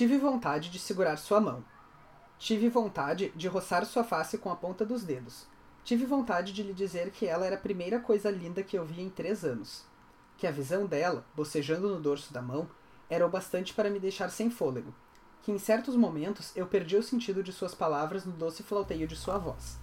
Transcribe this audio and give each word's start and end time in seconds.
Tive 0.00 0.16
vontade 0.16 0.70
de 0.70 0.78
segurar 0.78 1.18
sua 1.18 1.42
mão. 1.42 1.62
Tive 2.38 2.70
vontade 2.70 3.30
de 3.36 3.46
roçar 3.48 3.84
sua 3.84 4.02
face 4.02 4.38
com 4.38 4.50
a 4.50 4.56
ponta 4.56 4.82
dos 4.82 5.04
dedos. 5.04 5.46
Tive 5.84 6.06
vontade 6.06 6.54
de 6.54 6.62
lhe 6.62 6.72
dizer 6.72 7.10
que 7.10 7.26
ela 7.26 7.44
era 7.44 7.56
a 7.56 7.60
primeira 7.60 8.00
coisa 8.00 8.30
linda 8.30 8.62
que 8.62 8.78
eu 8.78 8.86
vi 8.86 9.02
em 9.02 9.10
três 9.10 9.44
anos. 9.44 9.84
Que 10.38 10.46
a 10.46 10.50
visão 10.50 10.86
dela, 10.86 11.22
bocejando 11.36 11.90
no 11.90 12.00
dorso 12.00 12.32
da 12.32 12.40
mão, 12.40 12.66
era 13.10 13.26
o 13.26 13.28
bastante 13.28 13.74
para 13.74 13.90
me 13.90 14.00
deixar 14.00 14.30
sem 14.30 14.50
fôlego. 14.50 14.94
Que 15.42 15.52
em 15.52 15.58
certos 15.58 15.94
momentos 15.94 16.50
eu 16.56 16.66
perdi 16.66 16.96
o 16.96 17.02
sentido 17.02 17.42
de 17.42 17.52
suas 17.52 17.74
palavras 17.74 18.24
no 18.24 18.32
doce 18.32 18.62
flauteio 18.62 19.06
de 19.06 19.16
sua 19.16 19.36
voz. 19.36 19.76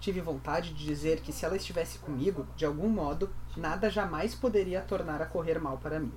Tive 0.00 0.22
vontade 0.22 0.72
de 0.72 0.86
dizer 0.86 1.20
que 1.20 1.34
se 1.34 1.44
ela 1.44 1.56
estivesse 1.56 1.98
comigo, 1.98 2.46
de 2.56 2.64
algum 2.64 2.88
modo, 2.88 3.28
nada 3.54 3.90
jamais 3.90 4.34
poderia 4.34 4.80
tornar 4.80 5.20
a 5.20 5.26
correr 5.26 5.60
mal 5.60 5.76
para 5.76 6.00
mim. 6.00 6.14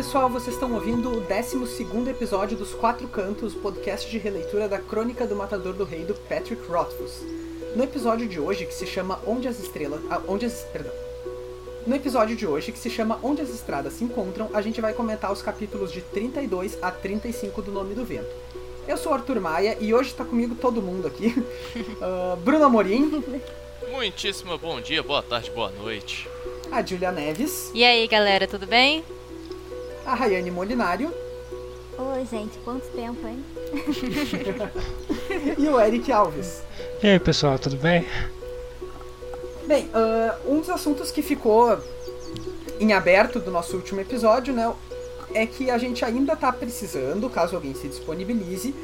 Pessoal, 0.00 0.30
vocês 0.30 0.54
estão 0.54 0.72
ouvindo 0.72 1.12
o 1.12 1.20
12 1.20 2.08
episódio 2.08 2.56
dos 2.56 2.72
Quatro 2.72 3.06
Cantos, 3.06 3.52
podcast 3.52 4.10
de 4.10 4.16
releitura 4.16 4.66
da 4.66 4.78
Crônica 4.78 5.26
do 5.26 5.36
Matador 5.36 5.74
do 5.74 5.84
Rei 5.84 6.06
do 6.06 6.14
Patrick 6.14 6.66
Rothfuss. 6.66 7.22
No 7.76 7.84
episódio 7.84 8.26
de 8.26 8.40
hoje, 8.40 8.64
que 8.64 8.72
se 8.72 8.86
chama 8.86 9.20
Onde 9.26 9.46
as 9.46 9.60
Estrelas. 9.60 10.00
Ah, 10.08 10.22
onde 10.26 10.46
as. 10.46 10.62
Perdão. 10.72 10.90
No 11.86 11.94
episódio 11.94 12.34
de 12.34 12.46
hoje, 12.46 12.72
que 12.72 12.78
se 12.78 12.88
chama 12.88 13.20
Onde 13.22 13.42
as 13.42 13.50
Estradas 13.50 13.92
se 13.92 14.02
Encontram, 14.02 14.48
a 14.54 14.62
gente 14.62 14.80
vai 14.80 14.94
comentar 14.94 15.30
os 15.30 15.42
capítulos 15.42 15.92
de 15.92 16.00
32 16.00 16.82
a 16.82 16.90
35 16.90 17.60
do 17.60 17.70
Nome 17.70 17.94
do 17.94 18.02
Vento. 18.02 18.34
Eu 18.88 18.96
sou 18.96 19.12
Arthur 19.12 19.38
Maia 19.38 19.76
e 19.82 19.92
hoje 19.92 20.14
tá 20.14 20.24
comigo 20.24 20.54
todo 20.54 20.80
mundo 20.80 21.08
aqui. 21.08 21.34
uh, 21.76 22.36
Bruno 22.40 22.64
Amorim. 22.64 23.22
Muitíssimo 23.90 24.56
bom 24.56 24.80
dia, 24.80 25.02
boa 25.02 25.22
tarde, 25.22 25.50
boa 25.50 25.70
noite. 25.70 26.26
A 26.72 26.80
Julia 26.80 27.12
Neves. 27.12 27.70
E 27.74 27.84
aí, 27.84 28.08
galera, 28.08 28.48
tudo 28.48 28.66
bem? 28.66 29.04
A 30.04 30.14
Rayane 30.14 30.50
Molinário. 30.50 31.12
Oi, 31.98 32.26
gente, 32.30 32.58
quanto 32.60 32.86
tempo, 32.88 33.26
hein? 33.26 33.44
e 35.58 35.68
o 35.68 35.80
Eric 35.80 36.10
Alves. 36.10 36.62
E 37.02 37.06
aí, 37.06 37.18
pessoal, 37.18 37.58
tudo 37.58 37.76
bem? 37.76 38.06
Bem, 39.66 39.86
uh, 39.86 40.50
um 40.50 40.60
dos 40.60 40.70
assuntos 40.70 41.10
que 41.10 41.22
ficou 41.22 41.78
em 42.78 42.92
aberto 42.92 43.38
do 43.38 43.50
nosso 43.50 43.76
último 43.76 44.00
episódio, 44.00 44.54
né, 44.54 44.72
é 45.34 45.46
que 45.46 45.70
a 45.70 45.78
gente 45.78 46.04
ainda 46.04 46.32
está 46.32 46.50
precisando, 46.50 47.28
caso 47.28 47.54
alguém 47.54 47.74
se 47.74 47.86
disponibilize, 47.86 48.74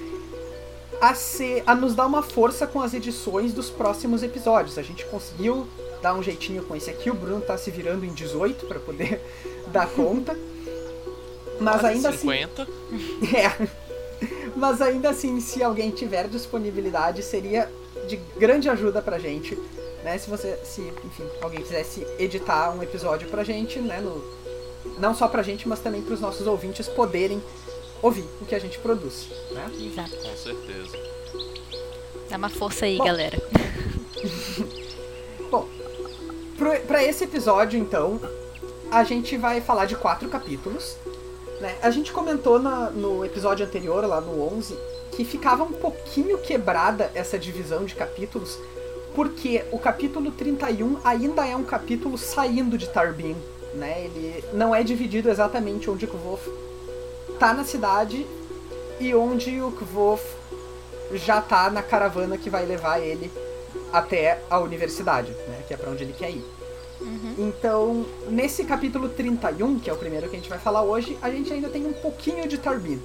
a, 1.00 1.14
ser, 1.14 1.62
a 1.67 1.75
nos 1.75 1.94
dar 1.94 2.06
uma 2.06 2.22
força 2.22 2.67
com 2.67 2.81
as 2.81 2.94
edições 2.94 3.53
dos 3.53 3.70
próximos 3.70 4.22
episódios. 4.22 4.78
A 4.78 4.83
gente 4.83 5.05
conseguiu 5.06 5.67
dar 6.03 6.14
um 6.14 6.22
jeitinho 6.22 6.62
com 6.64 6.77
esse 6.77 6.91
aqui, 6.91 7.11
o 7.11 7.14
Bruno 7.14 7.39
está 7.39 7.56
se 7.56 7.70
virando 7.70 8.05
em 8.05 8.12
18 8.12 8.67
para 8.67 8.78
poder 8.78 9.20
dar 9.72 9.89
conta. 9.89 10.37
Mas 11.61 11.81
Quase 11.81 11.97
ainda 11.97 12.12
50. 12.12 12.62
assim. 12.62 13.27
É. 13.37 13.69
Mas 14.57 14.81
ainda 14.81 15.11
assim, 15.11 15.39
se 15.41 15.62
alguém 15.62 15.91
tiver 15.91 16.27
disponibilidade, 16.29 17.23
seria 17.23 17.71
de 18.09 18.17
grande 18.39 18.69
ajuda 18.69 19.03
pra 19.03 19.19
gente. 19.19 19.57
Né? 20.03 20.17
Se 20.19 20.31
você. 20.31 20.59
Se, 20.65 20.81
enfim, 21.05 21.25
alguém 21.43 21.61
quisesse 21.61 22.07
editar 22.19 22.71
um 22.71 22.83
episódio 22.83 23.28
pra 23.28 23.45
gente, 23.45 23.78
né? 23.78 24.00
No, 24.00 24.22
não 24.99 25.15
só 25.15 25.28
pra 25.28 25.43
gente, 25.43 25.69
mas 25.69 25.81
também 25.81 26.00
pros 26.00 26.21
nossos 26.21 26.47
ouvintes 26.47 26.89
poderem 26.89 27.43
ouvir 28.03 28.25
o 28.41 28.47
que 28.47 28.55
a 28.55 28.59
gente 28.59 28.78
produz. 28.78 29.28
Né? 29.50 29.71
Exato. 29.81 30.16
Com 30.16 30.37
certeza. 30.37 30.97
Dá 32.31 32.37
uma 32.37 32.49
força 32.49 32.87
aí, 32.87 32.99
Bom. 32.99 33.05
galera. 33.05 33.41
Bom, 35.50 35.69
pro, 36.56 36.81
pra 36.81 37.05
esse 37.05 37.25
episódio, 37.25 37.78
então, 37.78 38.21
a 38.91 39.05
gente 39.05 39.37
vai 39.37 39.61
falar 39.61 39.87
de 39.87 39.97
quatro 39.97 40.28
capítulos. 40.28 40.97
Né? 41.61 41.77
A 41.83 41.91
gente 41.91 42.12
comentou 42.12 42.59
na- 42.59 42.91
no 42.91 43.25
episódio 43.25 43.65
anterior, 43.65 44.05
lá 44.06 44.21
no 44.21 44.43
11, 44.55 44.77
que 45.12 45.25
ficava 45.25 45.62
um 45.65 45.72
pouquinho 45.72 46.39
quebrada 46.39 47.11
essa 47.15 47.39
divisão 47.39 47.84
de 47.84 47.94
capítulos, 47.94 48.59
porque 49.15 49.65
o 49.72 49.78
capítulo 49.78 50.31
31 50.31 50.99
ainda 51.03 51.47
é 51.47 51.56
um 51.56 51.65
capítulo 51.65 52.19
saindo 52.19 52.77
de 52.77 52.89
Tarbin. 52.89 53.37
Né? 53.75 54.05
Ele 54.05 54.45
não 54.53 54.75
é 54.75 54.83
dividido 54.83 55.31
exatamente 55.31 55.89
onde 55.91 56.05
o 56.05 56.09
Kvof 56.09 56.49
tá 57.39 57.53
na 57.53 57.65
cidade 57.65 58.27
e 59.00 59.15
onde 59.15 59.61
o 59.61 59.71
Kvof 59.72 60.22
já 61.12 61.41
tá 61.41 61.71
na 61.71 61.83
caravana 61.83 62.37
que 62.39 62.49
vai 62.50 62.65
levar 62.66 63.00
ele 63.00 63.31
até 63.93 64.41
a 64.50 64.59
universidade, 64.59 65.31
né? 65.49 65.62
Que 65.69 65.75
é 65.75 65.77
pra 65.77 65.91
onde 65.91 66.03
ele 66.05 66.12
quer 66.15 66.31
ir. 66.31 66.45
Então, 67.39 68.07
nesse 68.29 68.65
capítulo 68.65 69.09
31, 69.09 69.79
que 69.79 69.91
é 69.91 69.93
o 69.93 69.97
primeiro 69.97 70.29
que 70.29 70.37
a 70.37 70.39
gente 70.39 70.49
vai 70.49 70.59
falar 70.59 70.83
hoje, 70.83 71.19
a 71.21 71.31
gente 71.31 71.53
ainda 71.53 71.69
tem 71.69 71.87
um 71.87 71.93
pouquinho 71.93 72.49
de 72.49 72.59
Tarbin. 72.59 73.01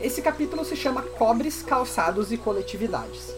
Esse 0.00 0.22
capítulo 0.22 0.64
se 0.64 0.76
chama 0.76 1.02
Cobres, 1.02 1.62
Calçados 1.62 2.32
e 2.32 2.36
Coletividades. 2.36 3.34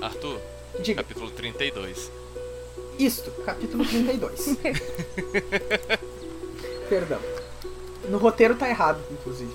Arthur, 0.00 0.38
Diga, 0.80 1.02
capítulo 1.02 1.30
32. 1.30 2.10
isto, 2.98 3.30
capítulo 3.44 3.84
32. 3.84 4.56
Perdão. 6.88 7.18
No 8.08 8.18
roteiro 8.18 8.54
tá 8.54 8.68
errado, 8.68 9.00
inclusive. 9.10 9.52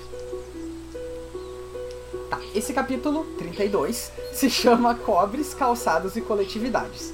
Tá, 2.28 2.40
esse 2.54 2.72
capítulo 2.72 3.24
32 3.38 4.12
se 4.32 4.50
chama 4.50 4.94
Cobres, 4.94 5.54
Calçados 5.54 6.16
e 6.16 6.20
Coletividades. 6.20 7.12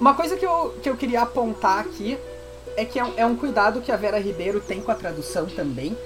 Uma 0.00 0.14
coisa 0.14 0.34
que 0.36 0.46
eu, 0.46 0.74
que 0.82 0.88
eu 0.88 0.96
queria 0.96 1.20
apontar 1.20 1.80
aqui 1.80 2.18
é 2.74 2.86
que 2.86 2.98
é 2.98 3.04
um, 3.04 3.12
é 3.18 3.26
um 3.26 3.36
cuidado 3.36 3.82
que 3.82 3.92
a 3.92 3.96
Vera 3.96 4.18
Ribeiro 4.18 4.58
tem 4.60 4.80
com 4.80 4.90
a 4.90 4.94
tradução 4.94 5.46
também, 5.46 5.96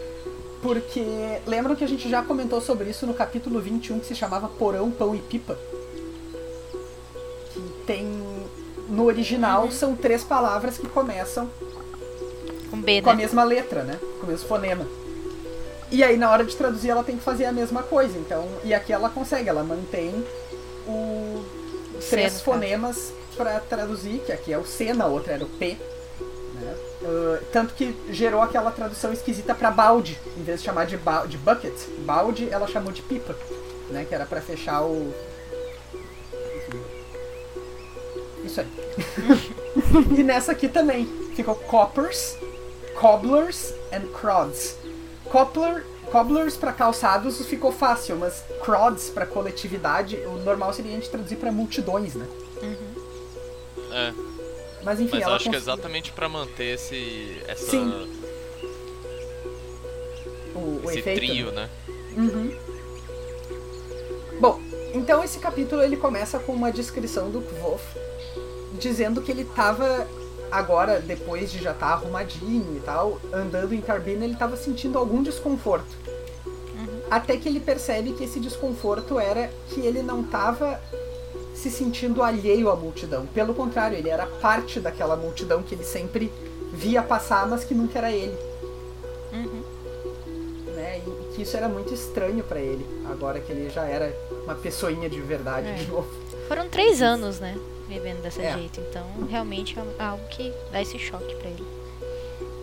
porque 0.60 1.04
lembram 1.46 1.76
que 1.76 1.84
a 1.84 1.86
gente 1.86 2.08
já 2.10 2.20
comentou 2.20 2.60
sobre 2.60 2.90
isso 2.90 3.06
no 3.06 3.14
capítulo 3.14 3.60
21 3.60 4.00
que 4.00 4.06
se 4.06 4.14
chamava 4.16 4.48
Porão, 4.48 4.90
Pão 4.90 5.14
e 5.14 5.18
Pipa? 5.18 5.56
Que 7.52 7.60
tem. 7.86 8.04
No 8.88 9.04
original 9.04 9.70
são 9.70 9.94
três 9.94 10.24
palavras 10.24 10.76
que 10.76 10.86
começam 10.88 11.48
Com 12.70 12.82
B, 12.82 13.00
com 13.00 13.10
a 13.10 13.14
né? 13.14 13.22
mesma 13.22 13.44
letra, 13.44 13.82
né? 13.84 13.98
Com 14.20 14.26
o 14.26 14.28
mesmo 14.28 14.46
fonema. 14.48 14.86
E 15.90 16.02
aí 16.02 16.16
na 16.16 16.30
hora 16.30 16.44
de 16.44 16.56
traduzir 16.56 16.90
ela 16.90 17.04
tem 17.04 17.16
que 17.16 17.22
fazer 17.22 17.44
a 17.44 17.52
mesma 17.52 17.82
coisa. 17.82 18.18
Então, 18.18 18.46
e 18.64 18.74
aqui 18.74 18.92
ela 18.92 19.08
consegue, 19.08 19.48
ela 19.48 19.62
mantém 19.62 20.12
o 20.86 21.44
três 22.10 22.40
fonemas 22.40 23.12
pra 23.34 23.60
traduzir, 23.60 24.20
que 24.24 24.32
aqui 24.32 24.52
é 24.52 24.58
o 24.58 24.64
C, 24.64 24.92
na 24.92 25.06
outra 25.06 25.34
era 25.34 25.44
o 25.44 25.48
P. 25.48 25.76
Né? 26.54 26.76
Ah, 27.04 27.38
tanto 27.52 27.74
que 27.74 27.94
gerou 28.10 28.40
aquela 28.40 28.70
tradução 28.70 29.12
esquisita 29.12 29.54
pra 29.54 29.70
balde, 29.70 30.18
em 30.36 30.42
vez 30.42 30.60
de 30.60 30.66
chamar 30.66 30.86
de, 30.86 30.96
ba 30.96 31.26
de 31.26 31.36
bucket, 31.36 31.74
balde 32.00 32.48
ela 32.50 32.66
chamou 32.66 32.92
de 32.92 33.02
pipa, 33.02 33.36
né? 33.90 34.04
Que 34.08 34.14
era 34.14 34.24
pra 34.24 34.40
fechar 34.40 34.82
o. 34.82 35.12
Isso 38.44 38.60
aí. 38.60 38.66
e 40.18 40.22
nessa 40.22 40.52
aqui 40.52 40.68
também 40.68 41.06
ficou 41.34 41.54
coppers, 41.54 42.36
cobblers 42.98 43.74
and 43.92 44.06
crods. 44.12 44.76
Cobbler, 45.30 45.84
cobblers 46.12 46.56
para 46.56 46.72
calçados 46.72 47.44
ficou 47.46 47.72
fácil, 47.72 48.16
mas 48.16 48.44
crods 48.62 49.10
para 49.10 49.26
coletividade, 49.26 50.16
o 50.26 50.36
normal 50.44 50.72
seria 50.72 50.92
a 50.92 50.94
gente 50.94 51.10
traduzir 51.10 51.36
para 51.36 51.50
multidões, 51.50 52.14
né? 52.14 52.26
É, 53.94 54.12
Mas 54.82 55.00
enfim, 55.00 55.12
mas 55.12 55.22
ela 55.22 55.36
acho 55.36 55.48
que 55.48 55.54
é 55.54 55.58
exatamente 55.58 56.12
pra 56.12 56.28
manter 56.28 56.74
esse. 56.74 57.40
Essa, 57.46 57.70
Sim. 57.70 58.08
o, 60.54 60.58
o 60.58 60.90
esse 60.90 60.98
efeito. 60.98 61.20
trio, 61.20 61.52
né? 61.52 61.70
né? 62.16 62.22
Uhum. 62.22 62.56
Bom, 64.40 64.60
então 64.92 65.22
esse 65.22 65.38
capítulo 65.38 65.82
ele 65.82 65.96
começa 65.96 66.38
com 66.38 66.52
uma 66.52 66.72
descrição 66.72 67.30
do 67.30 67.40
Kvof 67.40 67.82
dizendo 68.78 69.22
que 69.22 69.30
ele 69.30 69.44
tava 69.44 70.06
agora, 70.50 71.00
depois 71.00 71.50
de 71.50 71.62
já 71.62 71.72
estar 71.72 71.92
arrumadinho 71.92 72.76
e 72.76 72.80
tal, 72.80 73.20
andando 73.32 73.74
em 73.74 73.80
Carbina, 73.80 74.24
ele 74.24 74.36
tava 74.36 74.56
sentindo 74.56 74.98
algum 74.98 75.22
desconforto. 75.22 75.96
Até 77.10 77.36
que 77.36 77.48
ele 77.48 77.60
percebe 77.60 78.12
que 78.12 78.24
esse 78.24 78.40
desconforto 78.40 79.18
era 79.18 79.50
que 79.68 79.80
ele 79.80 80.02
não 80.02 80.22
tava 80.22 80.80
se 81.54 81.70
sentindo 81.70 82.22
alheio 82.22 82.68
à 82.70 82.76
multidão. 82.76 83.26
Pelo 83.26 83.54
contrário, 83.54 83.96
ele 83.96 84.08
era 84.10 84.26
parte 84.26 84.80
daquela 84.80 85.16
multidão 85.16 85.62
que 85.62 85.74
ele 85.74 85.84
sempre 85.84 86.30
via 86.72 87.02
passar, 87.02 87.46
mas 87.46 87.64
que 87.64 87.74
nunca 87.74 87.98
era 87.98 88.10
ele. 88.12 88.36
Uhum. 89.32 89.62
né? 90.74 91.00
E 91.06 91.34
que 91.34 91.42
isso 91.42 91.56
era 91.56 91.68
muito 91.68 91.92
estranho 91.94 92.42
pra 92.44 92.58
ele, 92.60 92.84
agora 93.10 93.38
que 93.40 93.50
ele 93.52 93.70
já 93.70 93.84
era 93.84 94.12
uma 94.44 94.54
pessoinha 94.56 95.08
de 95.08 95.20
verdade 95.20 95.68
É. 95.68 95.74
de 95.74 95.86
novo. 95.86 96.08
Foram 96.48 96.68
três 96.68 97.00
anos, 97.00 97.38
né? 97.40 97.56
Vivendo 97.88 98.22
desse 98.22 98.40
É. 98.40 98.52
jeito. 98.54 98.80
Então, 98.80 99.06
realmente 99.30 99.76
é 99.78 100.02
algo 100.04 100.26
que 100.28 100.52
dá 100.72 100.82
esse 100.82 100.98
choque 100.98 101.34
pra 101.36 101.48
ele. 101.50 101.64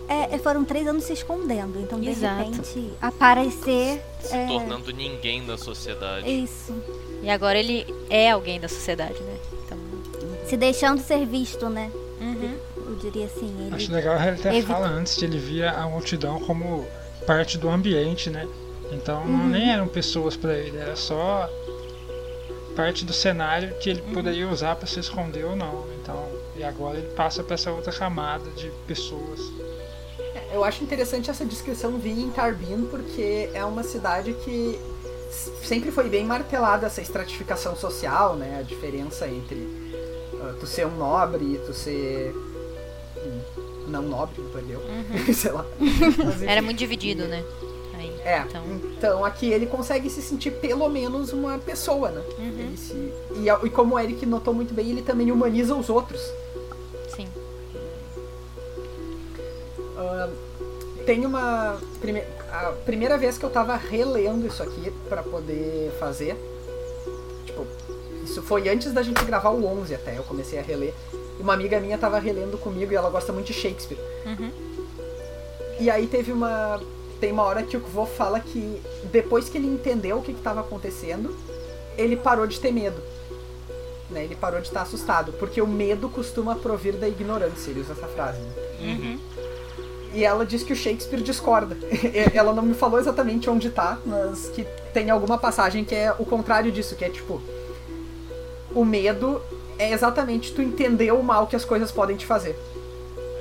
É, 0.10 0.38
foram 0.40 0.66
três 0.66 0.86
anos 0.88 1.06
se 1.06 1.14
escondendo, 1.14 1.80
então 1.80 1.98
de 2.00 2.10
Exato. 2.10 2.44
repente 2.44 2.94
aparecer. 3.02 4.02
Se 4.20 4.36
é, 4.36 4.46
tornando 4.46 4.92
ninguém 4.92 5.42
na 5.46 5.58
sociedade. 5.58 6.30
Isso. 6.30 6.74
E 7.22 7.30
agora 7.30 7.58
ele 7.58 7.86
é 8.10 8.32
alguém 8.32 8.60
da 8.60 8.68
sociedade, 8.68 9.20
né? 9.20 9.38
Então. 9.66 9.78
Se 10.48 10.58
deixando 10.58 11.02
ser 11.02 11.26
visto, 11.26 11.70
né? 11.70 11.92
Uhum. 12.20 12.58
Eu 12.78 12.96
diria 12.96 13.26
assim. 13.26 13.54
Ele... 13.66 13.76
Acho 13.76 13.92
legal 13.92 14.16
ele 14.20 14.40
até 14.40 14.56
Evi- 14.56 14.68
fala 14.68 14.88
antes 14.88 15.16
que 15.16 15.26
ele 15.26 15.38
via 15.38 15.72
a 15.72 15.88
multidão 15.88 16.40
como 16.40 16.86
parte 17.26 17.58
do 17.58 17.70
ambiente, 17.70 18.30
né? 18.30 18.48
Então 18.92 19.26
não, 19.26 19.48
nem 19.48 19.72
eram 19.72 19.88
pessoas 19.88 20.36
pra 20.36 20.54
ele, 20.54 20.78
era 20.78 20.96
só 20.96 21.50
parte 22.76 23.06
do 23.06 23.14
cenário 23.14 23.74
que 23.80 23.90
ele 23.90 24.02
poderia 24.14 24.50
usar 24.50 24.76
pra 24.76 24.88
se 24.88 25.00
esconder 25.00 25.46
ou 25.46 25.56
não. 25.56 25.86
Então, 26.02 26.28
e 26.58 26.64
agora 26.64 26.98
ele 26.98 27.08
passa 27.10 27.44
pra 27.44 27.54
essa 27.54 27.72
outra 27.72 27.94
camada 27.94 28.50
de 28.52 28.70
pessoas. 28.88 29.40
Eu 30.52 30.64
acho 30.64 30.84
interessante 30.84 31.30
essa 31.30 31.46
descrição 31.46 31.98
vir 31.98 32.20
em 32.20 32.30
Tarbin, 32.30 32.86
porque 32.92 33.50
é 33.54 33.64
uma 33.64 33.84
cidade 33.84 34.34
que 34.44 34.78
sempre 35.64 35.92
foi 35.92 36.10
bem 36.10 36.26
martelada 36.26 36.88
essa 36.88 37.02
estratificação 37.02 37.76
social, 37.76 38.36
né? 38.36 38.58
A 38.60 38.64
diferença 38.64 39.28
entre 39.28 39.68
ah, 40.42 40.54
tu 40.60 40.68
ser 40.68 40.86
um 40.88 40.96
nobre 40.98 41.44
e 41.56 41.58
tu 41.66 41.74
ser 41.74 42.34
um 42.36 43.90
não 43.90 44.04
nobre, 44.04 44.42
entendeu? 44.42 44.82
Sei 45.34 45.52
lá. 45.52 45.66
Mas. 46.26 46.42
Era 46.48 46.62
muito 46.62 46.78
dividido, 46.78 47.26
né? 47.28 47.44
Aí. 47.98 48.12
É, 48.24 48.40
Então. 48.48 48.64
então. 48.98 49.26
aqui 49.26 49.52
ele 49.52 49.66
consegue 49.66 50.10
se 50.10 50.22
sentir 50.22 50.52
pelo 50.52 50.88
menos 50.90 51.32
uma 51.34 51.58
pessoa, 51.60 52.10
né? 52.10 52.22
Uhum. 52.38 52.48
Ele 52.60 52.78
se- 52.78 53.14
e, 53.36 53.68
e 53.68 53.70
como 53.70 53.96
o 53.96 54.00
Eric 54.00 54.26
notou 54.26 54.54
muito 54.54 54.74
bem, 54.74 54.90
ele 54.90 55.02
também 55.02 55.32
humaniza 55.32 55.76
os 55.76 55.90
outros. 55.90 56.22
Sim. 57.16 57.28
Ah, 59.98 60.30
tem 61.06 61.26
uma. 61.26 61.78
prime- 62.00 62.24
a 62.52 62.74
primeira 62.86 63.18
vez 63.18 63.38
que 63.38 63.46
eu 63.46 63.50
tava 63.50 63.76
relendo 63.76 64.46
isso 64.48 64.62
aqui 64.62 64.92
pra 65.10 65.24
poder 65.24 65.92
fazer. 66.00 66.36
Tipo, 67.46 67.66
isso 68.24 68.42
foi 68.42 68.68
antes 68.70 68.92
da 68.94 69.02
gente 69.02 69.24
gravar 69.26 69.50
o 69.50 69.66
11 69.66 69.94
até. 69.96 70.18
Eu 70.18 70.24
comecei 70.24 70.60
a 70.60 70.62
reler. 70.62 70.94
Uma 71.40 71.54
amiga 71.54 71.80
minha 71.80 71.98
tava 71.98 72.20
relendo 72.20 72.58
comigo 72.58 72.92
e 72.92 72.96
ela 72.96 73.10
gosta 73.10 73.32
muito 73.34 73.48
de 73.48 73.54
Shakespeare. 73.54 73.98
Uhum. 74.26 74.52
E 75.80 75.90
aí 75.90 76.08
teve 76.08 76.32
uma. 76.32 76.80
Tem 77.20 77.32
uma 77.32 77.44
hora 77.44 77.62
que 77.64 77.78
o 77.78 77.80
vô 77.80 78.06
fala 78.06 78.40
que 78.40 78.82
depois 79.12 79.48
que 79.48 79.58
ele 79.58 79.68
entendeu 79.68 80.18
o 80.18 80.22
que 80.22 80.32
estava 80.32 80.62
acontecendo, 80.62 81.36
ele 81.98 82.16
parou 82.18 82.46
de 82.48 82.60
ter 82.60 82.72
medo. 82.72 83.02
Né? 84.10 84.24
Ele 84.26 84.36
parou 84.36 84.60
de 84.60 84.68
estar 84.68 84.82
assustado. 84.82 85.32
Porque 85.34 85.62
o 85.62 85.68
medo 85.68 86.10
costuma 86.10 86.56
provir 86.56 86.94
da 86.94 87.08
ignorância. 87.08 87.72
Ele 87.72 87.80
usa 87.82 87.94
essa 87.94 88.08
frase. 88.08 88.40
Né? 88.40 88.54
Uhum. 88.82 89.20
E 90.14 90.26
ela 90.26 90.46
diz 90.46 90.64
que 90.64 90.74
o 90.74 90.76
Shakespeare 90.76 91.22
discorda. 91.22 91.78
ela 92.34 92.54
não 92.54 92.64
me 92.64 92.74
falou 92.74 93.00
exatamente 93.00 93.50
onde 93.50 93.70
tá, 93.70 93.98
mas 94.06 94.50
que 94.50 94.66
tem 94.94 95.10
alguma 95.10 95.38
passagem 95.38 95.86
que 95.86 95.96
é 95.96 96.12
o 96.12 96.26
contrário 96.26 96.72
disso, 96.72 96.96
que 96.96 97.06
é 97.06 97.10
tipo. 97.10 97.42
O 98.74 98.86
medo 98.86 99.42
é 99.78 99.92
exatamente 99.92 100.54
tu 100.54 100.62
entender 100.62 101.12
o 101.12 101.24
mal 101.24 101.48
que 101.48 101.56
as 101.56 101.66
coisas 101.66 101.92
podem 101.92 102.16
te 102.16 102.26
fazer. 102.26 102.58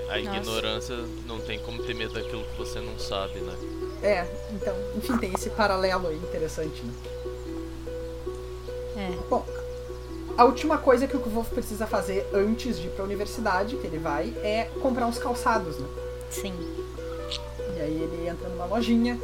A 0.09 0.19
Nossa. 0.19 0.37
ignorância 0.39 0.97
não 1.27 1.39
tem 1.41 1.59
como 1.61 1.83
ter 1.85 1.95
medo 1.95 2.15
daquilo 2.15 2.43
que 2.43 2.59
você 2.59 2.81
não 2.81 2.99
sabe, 2.99 3.39
né? 3.39 3.55
É, 4.03 4.27
então, 4.53 4.75
enfim, 4.97 5.17
tem 5.19 5.33
esse 5.33 5.51
paralelo 5.51 6.09
aí 6.09 6.17
interessante, 6.17 6.83
né? 6.83 6.93
É. 8.97 9.29
Bom, 9.29 9.47
a 10.37 10.45
última 10.45 10.79
coisa 10.79 11.07
que 11.07 11.17
o 11.17 11.21
Wolf 11.21 11.51
precisa 11.51 11.87
fazer 11.87 12.27
antes 12.33 12.79
de 12.79 12.87
ir 12.87 12.91
pra 12.91 13.05
universidade, 13.05 13.77
que 13.77 13.87
ele 13.87 13.99
vai, 13.99 14.35
é 14.43 14.71
comprar 14.81 15.07
uns 15.07 15.19
calçados, 15.19 15.79
né? 15.79 15.87
Sim. 16.31 16.55
E 17.77 17.81
aí 17.81 18.03
ele 18.03 18.29
entra 18.29 18.49
numa 18.49 18.65
lojinha. 18.67 19.19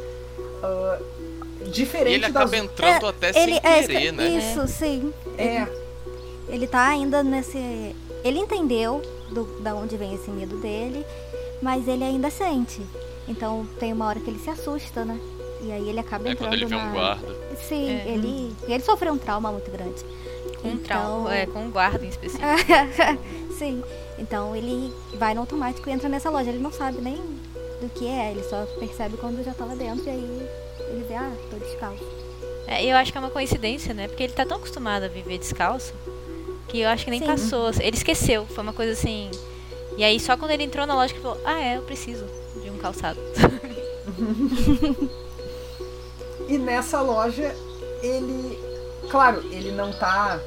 E 1.61 1.69
diferente 1.69 2.13
ele 2.15 2.27
das. 2.31 2.35
acaba 2.35 2.57
entrando 2.57 3.07
até 3.07 3.29
ele 3.29 3.35
sem 3.53 3.55
é, 3.63 3.81
querer, 3.83 4.11
né? 4.13 4.27
Isso, 4.29 4.67
sim. 4.67 5.13
É, 5.37 5.67
Ele 6.47 6.67
tá 6.67 6.87
ainda 6.87 7.23
nesse. 7.23 7.57
Ele 8.23 8.39
entendeu 8.39 9.01
do, 9.29 9.43
da 9.61 9.73
onde 9.75 9.97
vem 9.97 10.13
esse 10.13 10.29
medo 10.29 10.57
dele, 10.57 11.05
mas 11.61 11.87
ele 11.87 12.03
ainda 12.03 12.29
sente. 12.29 12.81
Então 13.27 13.67
tem 13.79 13.91
uma 13.91 14.07
hora 14.07 14.19
que 14.19 14.29
ele 14.29 14.39
se 14.39 14.49
assusta, 14.49 15.03
né? 15.03 15.19
E 15.61 15.71
aí 15.71 15.89
ele 15.89 15.99
acaba 15.99 16.27
É 16.29 16.31
entrando 16.31 16.49
quando 16.49 16.53
ele 16.53 16.65
vê 16.65 16.75
na... 16.75 16.85
um 16.85 16.91
guarda. 16.93 17.35
Sim, 17.67 17.89
É. 17.89 18.07
ele, 18.09 18.53
ele 18.67 18.83
sofreu 18.83 19.13
um 19.13 19.17
trauma 19.17 19.51
muito 19.51 19.69
grande. 19.71 20.03
Com 20.61 20.69
um 20.69 20.71
Então- 20.73 20.83
trauma. 20.85 21.35
É, 21.35 21.45
com 21.45 21.59
um 21.65 21.71
guarda 21.71 22.05
em 22.05 22.09
específico. 22.09 22.45
Sim. 23.57 23.83
Então 24.17 24.55
ele 24.55 24.93
vai 25.15 25.33
no 25.33 25.41
automático 25.41 25.89
e 25.89 25.93
entra 25.93 26.09
nessa 26.09 26.29
loja. 26.29 26.49
Ele 26.49 26.59
não 26.59 26.71
sabe 26.71 26.99
nem 27.01 27.15
do 27.15 27.89
que 27.93 28.07
é, 28.07 28.31
ele 28.31 28.43
só 28.43 28.65
percebe 28.79 29.17
quando 29.17 29.43
já 29.43 29.53
tá 29.53 29.65
lá 29.65 29.75
dentro 29.75 30.05
e 30.05 30.09
aí 30.09 30.49
ele 30.89 31.05
vê, 31.07 31.15
ah, 31.15 31.31
tô 31.49 31.57
descalço. 31.57 32.03
É, 32.65 32.83
eu 32.83 32.97
acho 32.97 33.11
que 33.11 33.17
é 33.17 33.21
uma 33.21 33.29
coincidência, 33.29 33.93
né? 33.93 34.07
Porque 34.07 34.23
ele 34.23 34.33
tá 34.33 34.45
tão 34.45 34.57
acostumado 34.57 35.03
a 35.03 35.07
viver 35.07 35.37
descalço 35.37 35.93
que 36.67 36.79
eu 36.79 36.89
acho 36.89 37.05
que 37.05 37.11
nem 37.11 37.21
Sim. 37.21 37.27
passou. 37.27 37.69
Ele 37.79 37.95
esqueceu. 37.95 38.45
Foi 38.45 38.63
uma 38.63 38.73
coisa 38.73 38.91
assim. 38.91 39.31
E 39.97 40.03
aí 40.03 40.19
só 40.19 40.35
quando 40.35 40.51
ele 40.51 40.63
entrou 40.63 40.85
na 40.85 40.95
loja 40.95 41.13
que 41.13 41.19
ele 41.19 41.23
falou, 41.23 41.41
ah 41.45 41.59
é, 41.59 41.77
eu 41.77 41.83
preciso 41.83 42.25
de 42.61 42.69
um 42.69 42.77
calçado. 42.77 43.19
E 46.47 46.57
nessa 46.57 47.01
loja, 47.01 47.53
ele. 48.01 48.57
Claro, 49.09 49.43
ele 49.51 49.71
não 49.71 49.91
tá 49.91 50.39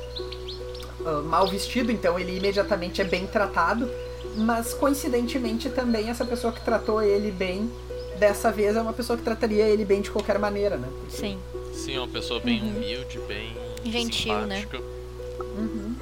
ah, 1.07 1.23
mal 1.25 1.47
vestido, 1.47 1.91
então 1.93 2.19
ele 2.19 2.37
imediatamente 2.37 3.01
é 3.01 3.05
bem 3.05 3.27
tratado. 3.27 3.89
Mas 4.37 4.73
coincidentemente 4.75 5.69
também 5.71 6.09
essa 6.09 6.25
pessoa 6.25 6.53
que 6.53 6.61
tratou 6.65 7.03
ele 7.03 7.31
bem, 7.33 7.71
dessa 8.19 8.53
vez 8.53 8.77
é 8.77 8.81
uma 8.83 8.93
pessoa 8.93 9.17
que 9.17 9.25
trataria 9.25 9.65
ele 9.65 9.85
bem 9.85 10.01
de 10.01 10.11
qualquer 10.11 10.39
maneira, 10.39 10.77
né? 10.77 10.89
Sim. 11.09 11.39
Sim, 11.75 11.97
é 11.97 11.99
uma 11.99 12.09
pessoa 12.09 12.39
bem 12.41 12.61
Uhum. 12.63 12.69
humilde, 12.77 13.19
bem 13.27 13.57
Gentil, 13.85 14.35
né? 14.47 14.61
simpática. 14.61 14.85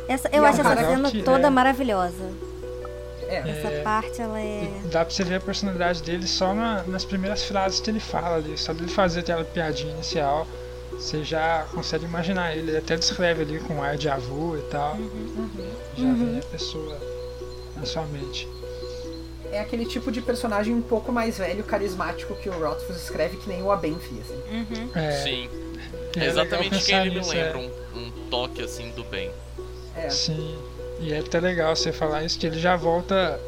Essa, 0.09 0.29
E 0.33 0.37
eu 0.37 0.45
é 0.45 0.49
acho 0.49 0.61
essa 0.61 0.77
cena 0.77 1.11
toda 1.25 1.47
é. 1.47 1.51
maravilhosa. 1.51 2.31
É. 3.29 3.37
Essa 3.49 3.69
É. 3.69 3.83
parte, 3.83 4.21
ela 4.21 4.41
é. 4.41 4.65
E 4.85 4.89
dá 4.89 5.05
pra 5.05 5.15
você 5.15 5.23
ver 5.23 5.37
a 5.37 5.41
personalidade 5.41 6.03
dele 6.03 6.27
só 6.27 6.55
na- 6.55 6.83
nas 6.85 7.05
primeiras 7.05 7.45
frases 7.45 7.79
que 7.81 7.91
ele 7.91 8.01
fala 8.01 8.37
ali. 8.37 8.57
Só 8.57 8.73
dele 8.73 8.89
fazer 8.91 9.21
aquela 9.21 9.45
piadinha 9.45 9.93
inicial, 9.93 10.47
você 10.99 11.23
já 11.23 11.67
consegue 11.73 12.05
imaginar 12.05 12.57
ele. 12.57 12.71
Ele 12.71 12.79
até 12.79 12.97
descreve 12.97 13.43
ali 13.43 13.61
com 13.61 13.83
ar 13.83 13.97
de 13.97 14.09
avô 14.09 14.57
e 14.57 14.63
tal. 14.63 14.97
Já 15.97 16.13
vem 16.13 16.39
a 16.39 16.43
pessoa 16.43 16.99
na 17.77 17.87
sua 17.87 18.05
mente. 18.07 18.49
É 19.51 19.61
aquele 19.61 19.87
tipo 19.87 20.13
de 20.13 20.21
personagem 20.21 20.75
um 20.75 20.83
pouco 20.83 21.11
mais 21.11 21.39
velho, 21.39 21.65
carismático 21.65 22.35
que 22.37 22.51
o 22.51 22.53
Rothfuss 22.53 22.97
escreve, 23.03 23.39
que 23.39 23.49
nem 23.49 23.63
o 23.63 23.71
Abenfi, 23.73 24.21
assim. 24.21 24.35
Uhum. 24.51 24.91
É, 24.95 25.13
Sim, 25.13 25.49
é 26.17 26.25
é 26.25 26.27
exatamente 26.27 26.69
quem 26.71 26.79
pensar 26.81 27.01
ele 27.07 27.11
me 27.11 27.19
nisso, 27.21 27.31
lembra. 27.31 27.51
é. 27.53 27.57
Um, 27.57 27.99
um 27.99 28.11
toque 28.29 28.63
assim 28.63 28.91
do 28.91 29.05
bem. 29.05 29.31
É. 29.97 30.11
Sim, 30.11 30.59
e 31.01 31.13
é 31.15 31.21
até 31.21 31.41
legal 31.41 31.75
você 31.75 31.93
falar 31.93 32.25
isso, 32.25 32.39
que 32.39 32.47
ele 32.47 32.59
já 32.61 32.77
volta 32.77 33.41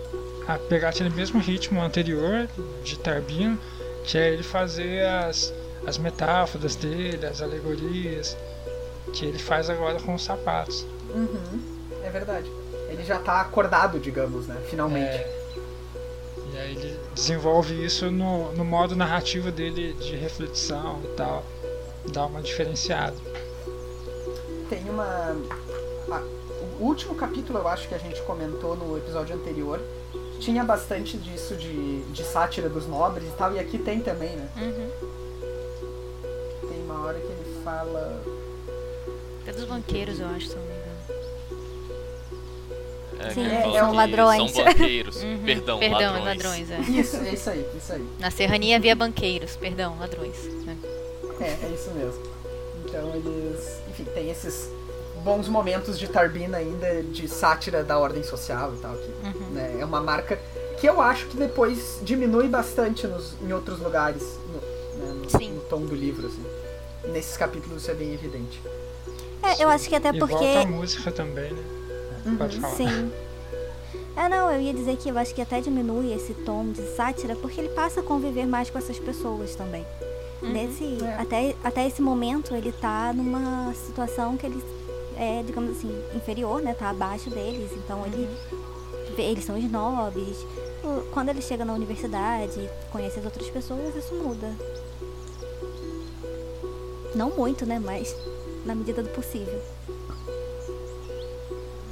a 0.48 0.58
pegar 0.58 0.88
aquele 0.88 1.10
mesmo 1.10 1.38
ritmo 1.38 1.82
anterior 1.82 2.48
de 2.82 2.98
Tarbino, 2.98 3.58
que 4.04 4.16
é 4.16 4.32
ele 4.32 4.42
fazer 4.42 5.04
as, 5.04 5.52
as 5.86 5.98
metáforas 5.98 6.76
dele, 6.76 7.24
as 7.26 7.40
alegorias, 7.42 8.36
que 9.12 9.24
ele 9.24 9.38
faz 9.38 9.68
agora 9.70 9.98
com 10.00 10.14
os 10.14 10.22
sapatos. 10.24 10.86
Uhum. 11.14 11.60
É 12.04 12.10
verdade. 12.10 12.50
Ele 12.88 13.04
já 13.04 13.18
tá 13.18 13.40
acordado, 13.40 13.98
digamos, 13.98 14.46
né? 14.46 14.56
Finalmente. 14.68 15.16
É, 15.16 15.40
e 16.52 16.58
aí 16.58 16.76
ele 16.76 17.00
desenvolve 17.14 17.84
isso 17.84 18.10
no, 18.10 18.52
no 18.52 18.64
modo 18.64 18.94
narrativo 18.96 19.50
dele 19.50 19.92
de 19.94 20.16
reflexão 20.16 21.00
e 21.04 21.08
tal, 21.16 21.44
dá 22.12 22.26
uma 22.26 22.42
diferenciada. 22.42 23.16
Tem 24.68 24.88
uma. 24.88 25.36
a- 26.10 26.40
o 26.78 26.84
último 26.84 27.14
capítulo, 27.14 27.58
eu 27.58 27.68
acho 27.68 27.88
que 27.88 27.94
a 27.94 27.98
gente 27.98 28.20
comentou 28.22 28.74
no 28.74 28.96
episódio 28.96 29.36
anterior, 29.36 29.80
tinha 30.38 30.64
bastante 30.64 31.16
disso 31.18 31.54
de, 31.54 32.02
de 32.04 32.24
sátira 32.24 32.68
dos 32.70 32.86
nobres 32.86 33.28
e 33.28 33.32
tal, 33.32 33.52
e 33.54 33.58
aqui 33.58 33.78
tem 33.78 34.00
também, 34.00 34.34
né? 34.36 34.48
Uhum. 34.56 35.09
Hora 37.10 37.18
que 37.18 37.26
ele 37.26 37.60
fala. 37.64 38.22
É 39.44 39.52
dos 39.52 39.64
banqueiros, 39.64 40.20
eu 40.20 40.26
acho, 40.28 40.46
se 40.46 40.54
não 40.54 40.62
me 40.62 40.68
engano. 40.68 40.90
É, 43.18 43.30
Sim, 43.30 43.46
é, 43.46 43.78
são 43.80 43.92
ladrões. 43.92 44.52
São 44.52 44.64
banqueiros. 44.64 45.16
Uhum. 45.24 45.38
Perdão, 45.44 45.78
Perdão, 45.80 46.22
ladrões. 46.22 46.68
ladrões, 46.70 46.70
é. 46.70 46.78
Isso, 47.00 47.16
é 47.16 47.32
isso 47.34 47.50
aí, 47.50 47.66
isso 47.76 47.92
aí. 47.92 48.06
Na 48.20 48.30
serrania 48.30 48.76
havia 48.76 48.94
banqueiros, 48.94 49.56
perdão, 49.56 49.98
ladrões. 49.98 50.36
né? 50.64 50.76
É, 51.40 51.66
é 51.66 51.70
isso 51.74 51.90
mesmo. 51.90 52.22
Então 52.84 53.12
eles. 53.16 53.80
Enfim, 53.90 54.04
tem 54.14 54.30
esses 54.30 54.68
bons 55.24 55.48
momentos 55.48 55.98
de 55.98 56.06
Tarbina 56.06 56.58
ainda, 56.58 57.02
de 57.02 57.26
sátira 57.28 57.82
da 57.82 57.98
ordem 57.98 58.22
social 58.22 58.72
e 58.74 58.78
tal. 58.78 58.94
Que, 58.94 59.08
Uhum. 59.38 59.50
né, 59.50 59.78
é 59.80 59.84
uma 59.84 60.00
marca 60.00 60.38
que 60.80 60.88
eu 60.88 61.00
acho 61.00 61.26
que 61.26 61.36
depois 61.36 61.98
diminui 62.04 62.46
bastante 62.48 63.04
nos, 63.08 63.34
em 63.42 63.52
outros 63.52 63.80
lugares. 63.80 64.22
No, 64.46 65.04
né, 65.04 65.12
no- 65.24 65.30
Sim. 65.30 65.54
no 65.54 65.60
tom 65.62 65.80
do 65.80 65.94
livro, 65.96 66.26
assim. 66.28 66.44
Nesses 67.12 67.36
capítulos 67.36 67.82
isso 67.82 67.90
é 67.90 67.94
bem 67.94 68.12
evidente. 68.14 68.60
É, 69.42 69.62
eu 69.62 69.68
acho 69.68 69.88
que 69.88 69.94
até 69.94 70.10
e 70.10 70.18
porque. 70.18 70.34
volta 70.34 70.60
a 70.60 70.66
música 70.66 71.10
também, 71.10 71.52
né? 71.52 71.62
Uhum, 72.26 72.36
Pode 72.36 72.60
falar. 72.60 72.74
Sim. 72.74 73.10
É, 74.16 74.28
não, 74.28 74.50
eu 74.52 74.60
ia 74.60 74.74
dizer 74.74 74.96
que 74.96 75.08
eu 75.08 75.16
acho 75.18 75.34
que 75.34 75.40
até 75.40 75.60
diminui 75.60 76.12
esse 76.12 76.34
tom 76.34 76.70
de 76.72 76.82
sátira, 76.94 77.34
porque 77.36 77.60
ele 77.60 77.70
passa 77.70 78.00
a 78.00 78.02
conviver 78.02 78.46
mais 78.46 78.68
com 78.68 78.76
essas 78.78 78.98
pessoas 78.98 79.54
também. 79.54 79.86
Nesse, 80.42 80.98
É. 81.02 81.14
até, 81.18 81.54
até 81.64 81.86
esse 81.86 82.00
momento, 82.02 82.54
ele 82.54 82.72
tá 82.72 83.12
numa 83.14 83.72
situação 83.74 84.36
que 84.36 84.46
ele 84.46 84.62
é, 85.16 85.42
digamos 85.44 85.76
assim, 85.76 85.94
inferior, 86.14 86.60
né? 86.62 86.74
Tá 86.74 86.90
abaixo 86.90 87.28
deles. 87.30 87.70
Então 87.72 88.04
ele. 88.06 88.28
vê- 89.16 89.22
Eles 89.22 89.44
são 89.44 89.56
snobs. 89.58 90.36
Quando 91.12 91.28
ele 91.28 91.42
chega 91.42 91.64
na 91.64 91.72
universidade, 91.74 92.68
conhece 92.90 93.18
as 93.18 93.24
outras 93.24 93.48
pessoas, 93.50 93.94
isso 93.94 94.14
muda. 94.14 94.48
Não 97.14 97.30
muito, 97.30 97.66
né? 97.66 97.80
Mas 97.82 98.14
na 98.64 98.74
medida 98.74 99.02
do 99.02 99.08
possível. 99.10 99.60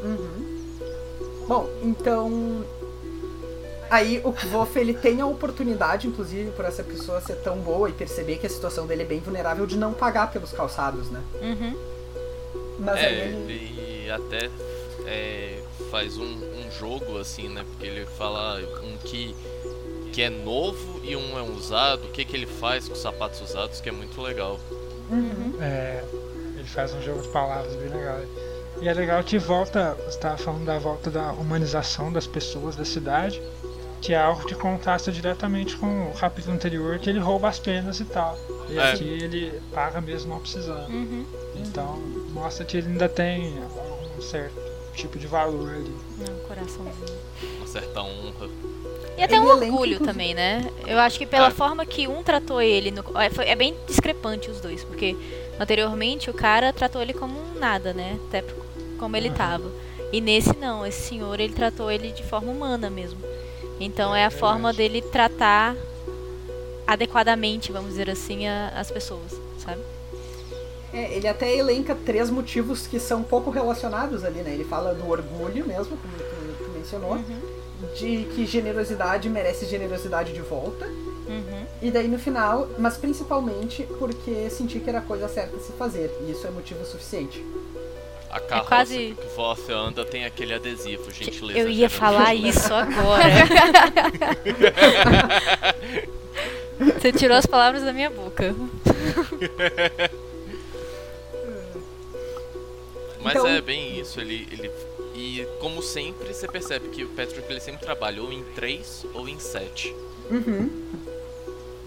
Uhum. 0.02 0.58
Bom, 1.46 1.68
então. 1.82 2.64
Aí 3.90 4.20
o 4.22 4.32
Kvof 4.32 4.78
ele 4.78 4.92
tem 4.92 5.20
a 5.22 5.26
oportunidade, 5.26 6.06
inclusive, 6.06 6.50
por 6.50 6.64
essa 6.66 6.84
pessoa 6.84 7.22
ser 7.22 7.36
tão 7.36 7.56
boa 7.58 7.88
e 7.88 7.92
perceber 7.92 8.36
que 8.36 8.46
a 8.46 8.50
situação 8.50 8.86
dele 8.86 9.02
é 9.02 9.06
bem 9.06 9.18
vulnerável 9.18 9.66
de 9.66 9.78
não 9.78 9.94
pagar 9.94 10.30
pelos 10.30 10.52
calçados, 10.52 11.08
né? 11.10 11.22
Uhum. 11.40 11.74
Mas 12.78 12.96
aí 12.96 13.04
É, 13.04 13.28
ele. 13.28 13.52
ele 13.52 14.10
até 14.10 14.50
é, 15.06 15.62
faz 15.90 16.18
um, 16.18 16.22
um 16.24 16.70
jogo 16.78 17.18
assim, 17.18 17.48
né? 17.48 17.64
Porque 17.70 17.86
ele 17.86 18.04
fala 18.18 18.60
um 18.84 18.98
que, 18.98 19.34
que 20.12 20.20
é 20.20 20.28
novo 20.28 21.00
e 21.02 21.16
um 21.16 21.38
é 21.38 21.42
usado. 21.42 22.04
O 22.04 22.10
que, 22.10 22.26
que 22.26 22.36
ele 22.36 22.46
faz 22.46 22.86
com 22.86 22.92
os 22.92 23.00
sapatos 23.00 23.40
usados, 23.40 23.80
que 23.80 23.88
é 23.88 23.92
muito 23.92 24.20
legal. 24.20 24.60
Uhum. 25.10 25.54
É, 25.60 26.02
ele 26.56 26.64
faz 26.68 26.92
um 26.94 27.02
jogo 27.02 27.22
de 27.22 27.28
palavras 27.28 27.74
bem 27.76 27.88
legal. 27.88 28.18
E 28.80 28.88
é 28.88 28.94
legal 28.94 29.22
que 29.24 29.38
volta, 29.38 29.94
você 30.04 30.08
estava 30.10 30.36
falando 30.36 30.64
da 30.64 30.78
volta 30.78 31.10
da 31.10 31.32
humanização 31.32 32.12
das 32.12 32.26
pessoas 32.26 32.76
da 32.76 32.84
cidade, 32.84 33.42
que 34.00 34.12
é 34.14 34.18
algo 34.18 34.44
que 34.46 34.54
contrasta 34.54 35.10
diretamente 35.10 35.76
com 35.76 36.10
o 36.10 36.12
capítulo 36.12 36.54
anterior, 36.54 36.98
que 37.00 37.10
ele 37.10 37.18
rouba 37.18 37.48
as 37.48 37.58
penas 37.58 37.98
e 37.98 38.04
tal. 38.04 38.38
E 38.68 38.78
É. 38.78 38.92
aqui 38.92 39.04
ele 39.04 39.60
paga 39.74 40.00
mesmo 40.00 40.30
não 40.30 40.40
precisando. 40.40 40.88
Uhum. 40.88 41.26
Então 41.56 41.96
mostra 42.32 42.64
que 42.64 42.76
ele 42.76 42.88
ainda 42.88 43.08
tem 43.08 43.58
um 44.16 44.20
certo 44.22 44.54
tipo 44.94 45.18
de 45.18 45.26
valor 45.26 45.70
ali. 45.70 45.96
Não, 46.18 46.34
coraçãozinho. 46.46 47.18
Uma 47.56 47.66
certa 47.66 48.02
honra. 48.02 48.48
E 49.18 49.22
até 49.24 49.34
Ele 49.36 49.44
um 49.44 49.50
elenca, 49.50 49.64
orgulho 49.72 49.92
inclusive- 49.94 50.04
também, 50.12 50.34
né? 50.34 50.70
Eu 50.86 50.98
acho 51.00 51.18
que 51.18 51.26
pela 51.26 51.48
É. 51.48 51.50
forma 51.50 51.84
que 51.84 52.06
um 52.06 52.22
tratou 52.22 52.62
ele. 52.62 52.90
No... 52.92 53.02
é, 53.20 53.28
foi- 53.28 53.46
é 53.48 53.56
bem 53.56 53.74
discrepante 53.86 54.48
os 54.48 54.60
dois, 54.60 54.84
porque 54.84 55.16
anteriormente 55.58 56.30
o 56.30 56.34
cara 56.34 56.72
tratou 56.72 57.02
ele 57.02 57.12
como 57.12 57.38
um 57.38 57.58
nada, 57.58 57.92
né? 57.92 58.16
Até 58.28 58.44
como 58.98 59.16
ele 59.16 59.30
tava. 59.30 59.70
E 60.12 60.20
nesse 60.20 60.56
não, 60.56 60.86
esse 60.86 61.02
senhor 61.08 61.38
ele 61.40 61.52
tratou 61.52 61.90
ele 61.90 62.12
de 62.12 62.22
forma 62.22 62.50
humana 62.52 62.88
mesmo. 62.88 63.18
Então 63.80 64.14
é, 64.14 64.22
É 64.22 64.24
a 64.26 64.30
forma 64.30 64.72
dele 64.72 65.02
tratar 65.02 65.76
adequadamente, 66.86 67.70
vamos 67.72 67.90
dizer 67.90 68.08
assim, 68.10 68.46
a- 68.46 68.72
as 68.76 68.90
pessoas, 68.90 69.32
sabe? 69.58 69.80
É, 70.92 71.14
ele 71.14 71.28
até 71.28 71.54
elenca 71.54 71.94
três 71.94 72.30
motivos 72.30 72.86
que 72.86 72.98
são 72.98 73.22
pouco 73.22 73.50
relacionados 73.50 74.24
ali, 74.24 74.40
né? 74.40 74.52
Ele 74.54 74.64
fala 74.64 74.94
do 74.94 75.08
orgulho 75.08 75.66
mesmo, 75.66 75.96
como 75.98 76.14
tu, 76.16 76.64
tu 76.64 76.70
mencionou, 76.70 77.12
Uhum. 77.12 77.40
De 77.96 78.24
que 78.34 78.46
generosidade 78.46 79.28
merece 79.28 79.66
generosidade 79.66 80.32
de 80.32 80.40
volta. 80.40 80.86
Uhum. 80.86 81.66
E 81.82 81.90
daí 81.90 82.08
no 82.08 82.18
final, 82.18 82.68
mas 82.78 82.96
principalmente 82.96 83.82
porque 83.98 84.48
senti 84.50 84.80
que 84.80 84.88
era 84.88 84.98
a 84.98 85.02
coisa 85.02 85.28
certa 85.28 85.56
a 85.56 85.60
se 85.60 85.72
fazer. 85.72 86.10
E 86.26 86.30
isso 86.32 86.46
é 86.46 86.50
motivo 86.50 86.84
suficiente. 86.84 87.44
A 88.30 88.40
carroça 88.40 88.68
quase- 88.68 89.16
que 89.18 89.26
Voff 89.36 89.72
anda 89.72 90.04
tem 90.04 90.24
aquele 90.26 90.52
adesivo, 90.54 91.10
gentileza. 91.10 91.58
Eu 91.58 91.68
ia 91.68 91.88
falar 91.88 92.34
isso 92.34 92.72
agora. 92.74 93.24
Você 97.00 97.12
tirou 97.12 97.36
as 97.36 97.46
palavras 97.46 97.82
da 97.82 97.92
minha 97.92 98.10
boca. 98.10 98.54
Mas 103.20 103.34
Então- 103.34 103.46
é 103.48 103.60
bem 103.60 103.98
isso, 103.98 104.20
ele, 104.20 104.46
ele. 104.50 104.70
E 105.20 105.44
como 105.58 105.82
sempre, 105.82 106.32
você 106.32 106.46
percebe 106.46 106.90
que 106.90 107.02
o 107.02 107.08
Patrick 107.08 107.50
ele 107.50 107.58
sempre 107.60 107.80
trabalhou 107.84 108.32
em 108.32 108.44
3 108.54 109.04
ou 109.14 109.28
em 109.28 109.36
7. 109.40 109.92
Uhum. 110.30 110.70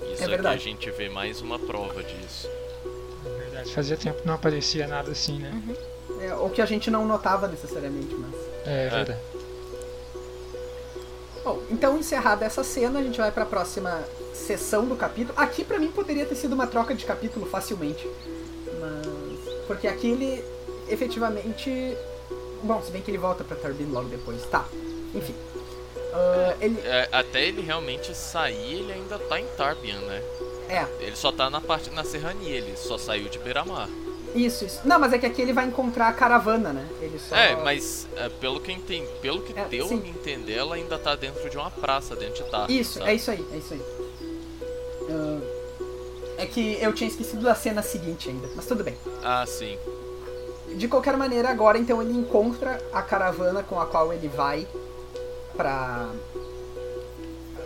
Isso 0.02 0.10
É 0.10 0.14
aqui 0.16 0.24
a 0.24 0.28
verdade. 0.28 0.64
gente 0.66 0.92
vê 0.92 1.08
mais 1.08 1.40
uma 1.40 1.58
prova 1.58 2.04
disso. 2.04 2.50
Na 3.24 3.30
verdade, 3.32 3.74
fazia 3.74 3.96
tempo 3.96 4.20
que 4.22 4.28
não 4.28 4.34
aparecia 4.34 4.86
nada 4.86 5.12
assim, 5.12 5.40
né? 5.40 5.64
É, 6.20 6.34
o 6.36 6.50
que 6.50 6.62
a 6.62 6.66
gente 6.66 6.92
não 6.92 7.06
notava 7.08 7.48
necessariamente, 7.48 8.14
mas. 8.16 8.34
É, 8.66 8.90
verdade. 8.90 9.18
Bom, 11.46 11.64
então 11.72 11.98
encerrada 11.98 12.46
essa 12.46 12.66
cena, 12.66 13.00
a 13.00 13.04
gente 13.04 13.18
vai 13.18 13.32
pra 13.32 13.46
próxima 13.46 14.04
sessão 14.34 14.86
do 14.86 14.96
capítulo. 14.98 15.34
Aqui 15.40 15.64
pra 15.64 15.80
mim 15.80 15.88
poderia 15.88 16.26
ter 16.26 16.36
sido 16.36 16.52
uma 16.54 16.68
troca 16.68 16.94
de 16.94 17.06
capítulo 17.06 17.46
facilmente. 17.46 18.06
Mas. 18.82 19.56
Porque 19.68 19.88
aqui 19.88 20.12
ele 20.12 20.44
efetivamente. 20.90 21.96
Bom, 22.64 22.82
se 22.82 22.92
bem 22.92 23.02
que 23.02 23.10
ele 23.12 23.18
volta 23.18 23.44
pra 23.44 23.56
Turbine 23.58 23.92
logo 23.92 24.10
depois. 24.10 24.44
Tá. 24.46 24.66
Enfim. 25.14 25.36
Ah, 26.14 26.56
ele. 26.62 26.80
É, 26.84 27.10
até 27.12 27.46
ele 27.46 27.62
realmente 27.62 28.14
sair, 28.16 28.80
ele 28.80 28.92
ainda 28.94 29.18
tá 29.18 29.40
em 29.40 29.46
Tarbian, 29.58 30.00
né? 30.00 30.22
É, 30.70 30.86
Ele 31.02 31.16
só 31.18 31.34
tá 31.34 31.50
na 31.50 31.60
parte 31.60 31.90
na 31.90 32.02
serrania, 32.04 32.56
ele 32.56 32.78
só 32.78 32.98
saiu 32.98 33.28
de 33.28 33.38
Beira-Mar. 33.40 33.90
isso, 34.34 34.64
isso. 34.64 34.80
Não, 34.86 34.98
mas 34.98 35.12
é 35.12 35.20
que 35.20 35.26
aqui 35.26 35.42
ele 35.42 35.52
vai 35.52 35.66
encontrar 35.66 36.08
a 36.08 36.14
caravana, 36.14 36.72
né? 36.72 36.88
Ele 37.02 37.20
só. 37.20 37.36
É, 37.36 37.58
mas 37.58 38.08
é, 38.16 38.30
pelo 38.30 38.58
que 38.62 38.72
entendi, 38.72 39.06
pelo 39.22 39.42
que 39.42 39.58
É, 39.60 39.66
deu 39.66 39.88
sim. 39.90 40.02
a 40.02 40.08
entender, 40.08 40.54
ela 40.54 40.76
ainda 40.76 40.98
tá 40.98 41.14
dentro 41.16 41.50
de 41.50 41.58
uma 41.58 41.70
praça, 41.70 42.16
dentro 42.16 42.42
de 42.46 42.50
Tarbian. 42.50 42.80
Isso, 42.80 43.00
sabe? 43.00 43.12
é 43.12 43.14
isso 43.16 43.32
aí, 43.32 43.46
é 43.54 43.58
isso 43.58 43.74
aí. 43.74 43.82
Ah, 45.10 45.40
é 46.38 46.46
que 46.46 46.78
eu 46.82 46.94
tinha 46.94 47.10
esquecido 47.10 47.42
da 47.44 47.54
cena 47.54 47.82
seguinte 47.82 48.30
ainda, 48.30 48.50
mas 48.56 48.66
tudo 48.66 48.82
bem. 48.82 48.96
Ah, 49.22 49.46
sim. 49.46 49.78
De 50.76 50.88
qualquer 50.88 51.18
maneira, 51.18 51.50
agora 51.50 51.78
então 51.78 52.02
ele 52.02 52.18
encontra 52.18 52.82
a 52.94 53.02
caravana 53.02 53.64
com 53.64 53.80
a 53.80 53.86
qual 53.86 54.12
ele 54.14 54.28
vai 54.28 54.68
pra 55.56 56.10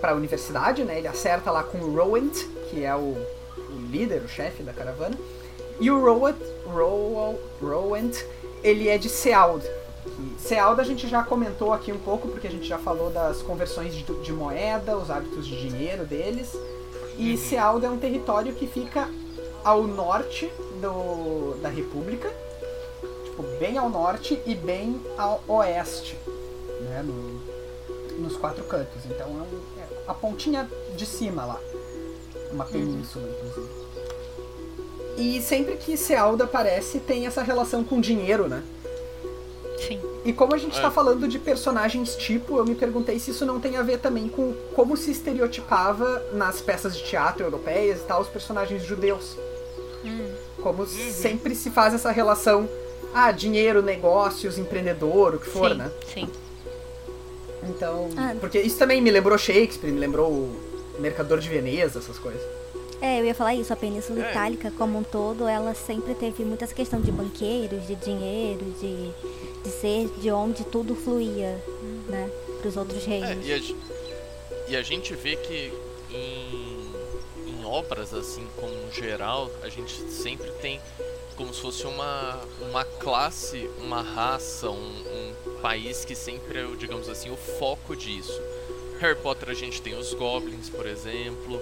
pra 0.01 0.13
universidade, 0.13 0.83
né? 0.83 0.99
Ele 0.99 1.07
acerta 1.07 1.49
lá 1.49 1.63
com 1.63 1.79
o 1.79 1.95
Rowent, 1.95 2.45
que 2.69 2.83
é 2.83 2.95
o, 2.95 2.99
o 2.99 3.87
líder, 3.89 4.21
o 4.21 4.27
chefe 4.27 4.61
da 4.61 4.71
caravana. 4.71 5.17
E 5.79 5.89
o 5.89 5.99
Rowent, 5.99 6.37
Row, 6.65 7.39
Rowent, 7.61 8.23
ele 8.63 8.87
é 8.87 8.97
de 8.97 9.09
Seald. 9.09 9.63
Seald 10.37 10.79
a 10.79 10.83
gente 10.83 11.07
já 11.07 11.23
comentou 11.23 11.73
aqui 11.73 11.91
um 11.91 11.97
pouco, 11.97 12.27
porque 12.27 12.47
a 12.47 12.51
gente 12.51 12.67
já 12.67 12.77
falou 12.77 13.09
das 13.09 13.41
conversões 13.41 13.95
de, 13.95 14.03
de 14.03 14.31
moeda, 14.31 14.95
os 14.95 15.09
hábitos 15.09 15.47
de 15.47 15.69
dinheiro 15.69 16.05
deles. 16.05 16.55
E 17.17 17.35
Seald 17.37 17.83
é 17.83 17.89
um 17.89 17.97
território 17.97 18.53
que 18.53 18.67
fica 18.67 19.09
ao 19.63 19.83
norte 19.83 20.51
do, 20.79 21.55
da 21.61 21.69
República, 21.69 22.31
tipo, 23.35 23.43
bem 23.59 23.77
ao 23.77 23.89
norte 23.89 24.41
e 24.45 24.55
bem 24.55 25.01
ao 25.17 25.43
oeste, 25.47 26.17
né, 26.81 27.03
no- 27.03 27.41
nos 28.21 28.37
quatro 28.37 28.63
cantos. 28.63 29.05
Então 29.05 29.27
é, 29.27 29.31
um- 29.31 29.81
é 29.81 29.85
a 30.07 30.13
pontinha 30.13 30.69
de 30.95 31.05
cima 31.05 31.45
lá, 31.45 31.59
uma 32.51 32.65
península, 32.65 33.27
inclusive. 33.27 33.75
E 35.17 35.41
sempre 35.41 35.75
que 35.77 35.95
Sealda 35.97 36.43
aparece, 36.45 36.99
tem 36.99 37.25
essa 37.25 37.41
relação 37.41 37.83
com 37.83 37.99
dinheiro, 38.01 38.47
né? 38.47 38.63
Sim. 39.85 39.99
E 40.23 40.33
como 40.33 40.55
a 40.55 40.57
gente 40.57 40.77
É. 40.77 40.81
tá 40.81 40.89
falando 40.89 41.27
de 41.27 41.37
personagens 41.37 42.15
tipo, 42.15 42.57
eu 42.57 42.65
me 42.65 42.75
perguntei 42.75 43.19
se 43.19 43.31
isso 43.31 43.45
não 43.45 43.59
tem 43.59 43.75
a 43.77 43.83
ver 43.83 43.99
também 43.99 44.27
com 44.27 44.53
como 44.73 44.95
se 44.97 45.11
estereotipava 45.11 46.23
nas 46.33 46.61
peças 46.61 46.95
de 46.97 47.03
teatro 47.03 47.43
europeias 47.43 47.99
e 47.99 48.03
tal 48.03 48.21
os 48.21 48.27
personagens 48.27 48.83
judeus. 48.83 49.37
Hum. 50.03 50.33
Como 50.61 50.85
sempre 50.87 51.53
se 51.53 51.69
faz 51.69 51.93
essa 51.93 52.11
relação, 52.11 52.67
ah, 53.17 53.31
dinheiro, 53.31 53.81
negócios, 53.81 54.57
empreendedor, 54.57 55.35
o 55.35 55.39
que 55.39 55.47
for, 55.49 55.71
sim, 55.71 55.77
né? 55.77 55.91
sim. 56.13 56.29
Então, 57.69 58.09
Ah. 58.17 58.35
porque 58.39 58.59
isso 58.59 58.77
também 58.77 59.01
me 59.01 59.09
lembrou 59.09 59.37
Shakespeare, 59.37 59.91
me 59.91 59.99
lembrou 59.99 60.29
o 60.29 60.55
Mercador 60.99 61.39
de 61.39 61.49
Veneza, 61.49 61.99
essas 61.99 62.19
coisas. 62.19 62.41
É, 63.01 63.19
eu 63.19 63.25
ia 63.25 63.33
falar 63.35 63.55
isso, 63.55 63.71
a 63.73 63.75
Península 63.75 64.25
É. 64.25 64.31
Itálica 64.31 64.71
como 64.77 64.99
um 64.99 65.03
todo, 65.03 65.47
ela 65.47 65.73
sempre 65.73 66.13
teve 66.15 66.43
muita 66.43 66.65
essa 66.65 66.73
questão 66.73 66.99
de 67.01 67.11
banqueiros, 67.11 67.87
de 67.87 67.95
dinheiro, 67.95 68.65
de, 68.79 69.09
de 69.63 69.69
ser 69.69 70.07
de 70.19 70.31
onde 70.31 70.63
tudo 70.65 70.95
fluía, 70.95 71.57
né, 72.07 72.29
para 72.59 72.69
os 72.69 72.77
outros 72.77 73.03
É, 73.03 73.07
reinos. 73.07 73.45
e 73.47 73.53
a, 73.53 74.71
e 74.71 74.75
a 74.75 74.81
gente 74.81 75.13
vê 75.15 75.35
que 75.35 75.73
em, 76.11 76.89
em 77.47 77.65
obras, 77.65 78.13
assim, 78.13 78.45
como 78.55 78.71
um 78.73 78.91
geral, 78.91 79.49
a 79.61 79.69
gente 79.69 79.93
sempre 80.11 80.49
tem 80.61 80.79
como 81.35 81.53
se 81.53 81.61
fosse 81.61 81.85
uma, 81.85 82.39
uma 82.69 82.83
classe, 82.85 83.69
uma 83.79 84.01
raça, 84.01 84.69
um, 84.69 84.75
um 84.75 85.59
país 85.61 86.05
que 86.05 86.15
sempre 86.15 86.59
é, 86.59 86.65
o, 86.65 86.75
digamos 86.75 87.09
assim, 87.09 87.29
o 87.29 87.35
foco 87.37 87.95
disso. 87.95 88.39
Harry 88.99 89.17
Potter 89.19 89.49
a 89.49 89.53
gente 89.53 89.81
tem 89.81 89.97
os 89.97 90.13
Goblins, 90.13 90.69
por 90.69 90.85
exemplo. 90.85 91.59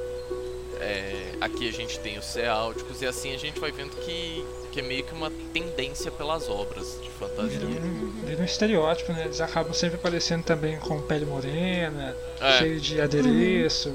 é, 0.80 1.34
aqui 1.42 1.68
a 1.68 1.72
gente 1.72 2.00
tem 2.00 2.18
os 2.20 2.26
ceálticos, 2.26 3.02
e 3.02 3.06
assim 3.08 3.34
a 3.34 3.38
gente 3.38 3.60
vai 3.60 3.72
vendo 3.72 3.96
que, 3.98 4.46
que 4.72 4.80
é 4.82 4.84
meio 4.84 5.04
que 5.04 5.14
uma 5.14 5.32
tendência 5.54 6.12
pelas 6.12 6.48
obras 6.50 7.00
de 7.02 7.10
fantasia. 7.10 7.60
Vira 7.60 7.82
um, 7.82 8.12
vira 8.26 8.42
um 8.42 8.46
estereótipo, 8.46 9.14
né? 9.14 9.24
Eles 9.26 9.40
acabam 9.42 9.74
sempre 9.74 9.96
aparecendo 9.96 10.44
também 10.44 10.78
com 10.80 11.02
pele 11.02 11.26
morena, 11.26 12.16
É. 12.40 12.58
cheio 12.60 12.80
de 12.80 13.00
adereço. 13.02 13.90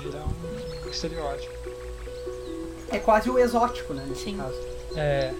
Vira 0.00 0.18
um, 0.18 0.86
um 0.86 0.90
estereótipo. 0.90 1.53
É 2.90 2.98
quase 2.98 3.28
o 3.30 3.38
exótico, 3.38 3.92
né, 3.94 4.04
nesse 4.08 4.24
Sim. 4.24 4.36
caso. 4.36 4.56
É, 4.96 5.32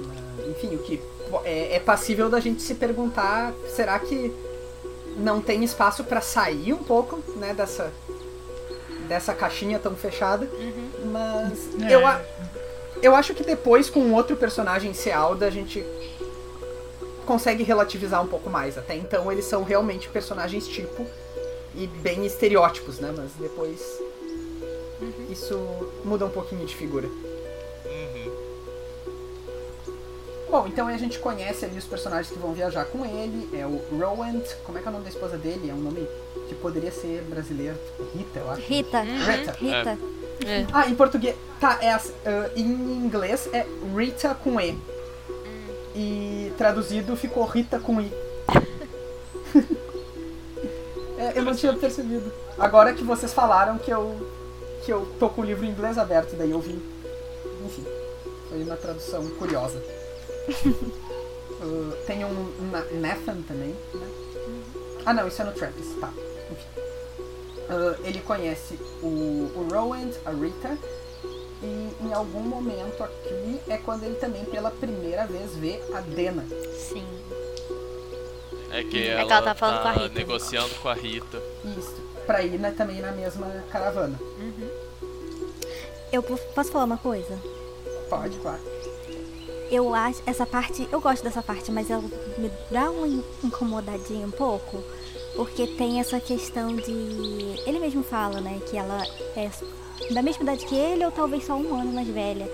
Ah, 0.00 0.48
Enfim, 0.48 0.74
o 0.74 0.78
que 0.78 1.00
é, 1.44 1.76
é 1.76 1.80
passível 1.80 2.28
da 2.30 2.40
gente 2.40 2.62
se 2.62 2.74
perguntar, 2.74 3.52
será 3.74 3.98
que 3.98 4.34
não 5.18 5.40
tem 5.42 5.62
espaço 5.62 6.02
pra 6.04 6.20
sair 6.20 6.72
um 6.72 6.82
pouco, 6.82 7.22
né, 7.36 7.52
dessa 7.54 7.92
dessa 9.08 9.34
caixinha 9.34 9.78
tão 9.78 9.94
fechada? 9.96 10.48
Mas 11.04 11.68
É. 11.84 11.94
eu 11.94 12.06
a- 12.06 12.20
eu 13.02 13.14
acho 13.14 13.34
que 13.34 13.42
depois 13.44 13.90
com 13.90 14.12
outro 14.12 14.36
personagem 14.36 14.94
ser 14.94 15.10
Alda, 15.12 15.46
a 15.46 15.50
gente 15.50 15.84
consegue 17.26 17.62
relativizar 17.62 18.22
um 18.22 18.26
pouco 18.28 18.48
mais. 18.48 18.78
Até 18.78 18.94
então 18.96 19.30
eles 19.30 19.44
são 19.44 19.62
realmente 19.64 20.08
personagens 20.08 20.66
tipo 20.66 21.06
e 21.74 21.86
bem 21.86 22.24
estereótipos, 22.24 22.98
né? 22.98 23.12
Mas 23.16 23.32
depois 23.38 23.80
isso 25.30 25.58
muda 26.04 26.26
um 26.26 26.30
pouquinho 26.30 26.64
de 26.66 26.74
figura. 26.76 27.06
Uhum. 27.08 28.32
Bom, 30.50 30.66
então 30.66 30.88
a 30.88 30.96
gente 30.96 31.18
conhece 31.20 31.64
ali 31.64 31.78
os 31.78 31.84
personagens 31.84 32.28
que 32.32 32.38
vão 32.38 32.52
viajar 32.52 32.84
com 32.86 33.04
ele. 33.06 33.48
É 33.56 33.64
o 33.66 33.80
Rowand. 33.96 34.42
Como 34.64 34.78
é 34.78 34.80
que 34.80 34.86
é 34.86 34.90
o 34.90 34.92
nome 34.92 35.04
da 35.04 35.10
esposa 35.10 35.36
dele? 35.38 35.70
É 35.70 35.72
um 35.74 35.78
nome 35.80 36.06
que 36.48 36.54
poderia 36.56 36.90
ser 36.90 37.22
brasileiro. 37.22 37.76
Rita, 38.16 38.38
eu 38.40 38.50
acho. 38.50 38.60
Rita. 38.62 39.00
Rita. 39.00 39.52
Rita. 39.52 39.98
É. 40.44 40.66
Ah, 40.72 40.88
em 40.88 40.94
português. 40.94 41.36
Tá, 41.60 41.78
é 41.80 41.92
as- 41.92 42.12
ah, 42.26 42.50
em 42.56 42.64
inglês 42.64 43.48
é 43.52 43.64
Rita 43.96 44.34
com 44.34 44.60
E. 44.60 44.76
E 45.94 46.52
traduzido 46.58 47.14
ficou 47.16 47.44
Rita 47.44 47.78
com 47.78 48.00
I. 48.00 48.12
É, 51.18 51.38
eu 51.38 51.42
não 51.44 51.54
tinha 51.54 51.74
percebido. 51.74 52.32
Agora 52.58 52.94
que 52.94 53.04
vocês 53.04 53.30
falaram 53.34 53.76
que 53.76 53.90
eu. 53.90 54.16
Que 54.84 54.92
eu 54.92 55.06
tô 55.18 55.28
com 55.28 55.42
o 55.42 55.44
livro 55.44 55.64
em 55.64 55.70
inglês 55.70 55.98
aberto, 55.98 56.36
daí 56.36 56.50
eu 56.50 56.60
vi. 56.60 56.80
Enfim. 57.64 57.84
Foi 58.48 58.62
uma 58.62 58.76
tradução 58.76 59.26
curiosa. 59.30 59.80
Ah, 61.60 61.96
tem 62.06 62.24
um 62.24 62.52
Na- 62.70 62.84
Nathan 62.92 63.42
também, 63.42 63.74
né? 63.94 64.08
Ah 65.04 65.14
não, 65.14 65.28
isso 65.28 65.40
é 65.40 65.44
no 65.44 65.52
Trappist, 65.52 65.94
tá. 66.00 66.10
Enfim. 66.50 66.66
Ah, 67.68 67.96
ele 68.04 68.20
conhece 68.20 68.78
o, 69.02 69.06
o 69.06 69.68
Rowand, 69.70 70.10
a 70.24 70.30
Rita, 70.30 70.76
e 71.62 71.90
em 72.06 72.12
algum 72.12 72.40
momento 72.40 73.02
aqui 73.04 73.60
é 73.68 73.76
quando 73.76 74.04
ele 74.04 74.16
também 74.16 74.44
pela 74.46 74.70
primeira 74.70 75.26
vez 75.26 75.54
vê 75.56 75.80
a 75.94 76.00
Dena. 76.00 76.44
Sim. 76.76 77.04
É 78.72 78.82
que 78.84 78.98
É 79.02 79.08
ela, 79.12 79.26
que 79.26 79.32
ela 79.32 79.42
tá 79.42 79.54
falando 79.54 79.82
com 79.82 79.88
a 79.88 79.92
Rita. 79.92 80.14
negociando 80.14 80.74
com 80.76 80.88
a 80.88 80.94
Rita. 80.94 81.42
Isso. 81.78 81.94
Pra 82.26 82.42
ir 82.42 82.58
né, 82.58 82.72
também 82.76 83.00
na 83.00 83.10
mesma 83.12 83.46
caravana. 83.72 84.18
Eu 86.12 86.22
po- 86.22 86.38
posso 86.54 86.70
falar 86.72 86.84
uma 86.84 86.96
coisa? 86.98 87.38
Pode, 88.08 88.36
claro. 88.38 88.60
Eu 89.70 89.94
acho 89.94 90.20
essa 90.26 90.44
parte, 90.44 90.88
eu 90.90 91.00
gosto 91.00 91.22
dessa 91.22 91.42
parte, 91.42 91.70
mas 91.70 91.88
ela 91.90 92.02
me 92.38 92.50
dá 92.70 92.90
uma 92.90 93.06
in- 93.06 93.22
incomodadinha 93.44 94.26
um 94.26 94.30
pouco, 94.30 94.82
porque 95.36 95.66
tem 95.68 96.00
essa 96.00 96.18
questão 96.18 96.74
de 96.74 96.90
ele 97.64 97.78
mesmo 97.78 98.02
fala, 98.02 98.40
né, 98.40 98.60
que 98.68 98.76
ela 98.76 99.00
é 99.36 99.48
da 100.12 100.22
mesma 100.22 100.42
idade 100.42 100.66
que 100.66 100.74
ele 100.74 101.04
ou 101.04 101.12
talvez 101.12 101.44
só 101.46 101.54
um 101.54 101.74
ano 101.80 101.92
mais 101.92 102.08
velha. 102.08 102.50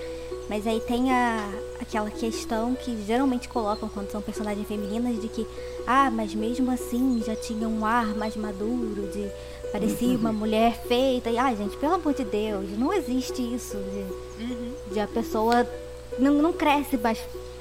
Mas 0.49 0.65
aí 0.67 0.79
tem 0.81 1.11
a, 1.11 1.39
aquela 1.81 2.09
questão 2.11 2.75
que 2.77 3.03
geralmente 3.05 3.49
colocam 3.49 3.89
quando 3.89 4.11
são 4.13 4.21
personagens 4.23 4.69
femininas 4.69 5.21
de 5.21 5.27
que, 5.29 5.45
ah, 5.87 6.09
mas 6.11 6.35
mesmo 6.35 6.71
assim 6.71 7.21
já 7.27 7.35
tinha 7.35 7.67
um 7.67 7.85
ar 7.85 8.15
mais 8.15 8.37
maduro, 8.37 9.09
de 9.11 9.29
parecia 9.73 10.17
uma 10.17 10.33
mulher 10.33 10.81
feita. 10.87 11.31
E, 11.31 11.39
ah, 11.39 11.55
gente, 11.55 11.77
pelo 11.77 11.95
amor 11.95 12.15
de 12.15 12.25
Deus, 12.25 12.67
não 12.79 12.93
existe 12.93 13.43
isso 13.43 13.77
de, 13.77 14.95
de 14.95 15.01
a 15.01 15.07
pessoa 15.07 15.67
não, 16.19 16.33
não 16.35 16.53
cresce 16.53 16.97
mais 16.97 17.19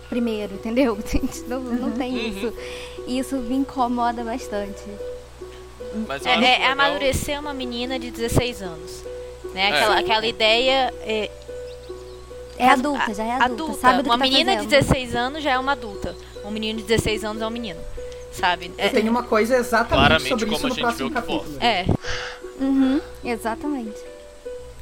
primeiro, 0.09 0.53
entendeu? 0.53 0.97
Gente, 1.05 1.41
não, 1.47 1.59
não 1.59 1.91
tem 1.91 2.11
Uhum. 2.13 2.27
isso. 2.27 2.53
E 3.07 3.19
isso 3.19 3.35
me 3.37 3.55
incomoda 3.55 4.23
bastante. 4.23 4.81
Mas 6.07 6.25
É, 6.25 6.33
é 6.33 6.37
legal- 6.37 6.71
amadurecer 6.71 7.39
uma 7.39 7.53
menina 7.53 7.97
de 7.97 8.11
16 8.11 8.61
anos. 8.61 9.03
Né? 9.53 9.69
É. 9.69 9.73
Aquela, 9.73 9.99
aquela 9.99 10.27
ideia. 10.27 10.93
É, 11.01 11.31
É 12.57 12.67
adulta, 12.69 13.13
já 13.13 13.23
é 13.23 13.31
adulta. 13.31 13.73
sabe 13.79 13.97
do 13.97 14.03
que 14.03 14.09
uma 14.09 14.17
tá 14.17 14.23
menina 14.23 14.53
fazendo. 14.53 14.69
de 14.69 14.75
16 14.77 15.15
anos 15.15 15.43
já 15.43 15.51
é 15.51 15.59
uma 15.59 15.71
adulta. 15.73 16.15
Um 16.45 16.51
menino 16.51 16.79
de 16.79 16.85
16 16.85 17.23
anos 17.23 17.41
é 17.41 17.47
um 17.47 17.49
menino. 17.49 17.79
Sabe? 18.39 18.71
É, 18.77 18.87
Eu 18.87 18.91
tenho 18.91 19.09
uma 19.11 19.23
coisa 19.23 19.55
exatamente 19.57 19.89
Claramente 20.07 20.29
sobre 20.29 20.45
como 20.45 20.57
isso 20.57 20.65
a 20.65 20.69
no 20.69 20.75
gente 20.75 20.83
próximo 20.83 21.11
capítulo. 21.11 21.57
é. 21.61 21.85
Uhum, 22.59 23.01
exatamente. 23.23 23.97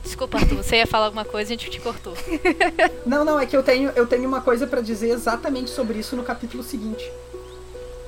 Desculpa, 0.04 0.38
Arthur, 0.38 0.58
você 0.58 0.78
ia 0.78 0.88
falar 0.88 1.06
alguma 1.06 1.24
coisa 1.26 1.54
e 1.54 1.56
a 1.56 1.58
gente 1.58 1.70
te 1.70 1.80
cortou. 1.80 2.14
Não, 3.06 3.24
não, 3.24 3.40
é 3.40 3.46
que 3.46 3.56
eu 3.56 3.64
tenho, 3.64 3.92
eu 3.96 4.06
tenho 4.06 4.28
uma 4.28 4.42
coisa 4.42 4.68
pra 4.68 4.82
dizer 4.82 5.10
exatamente 5.10 5.70
sobre 5.70 5.98
isso 5.98 6.16
no 6.16 6.24
capítulo 6.24 6.62
seguinte. 6.62 7.10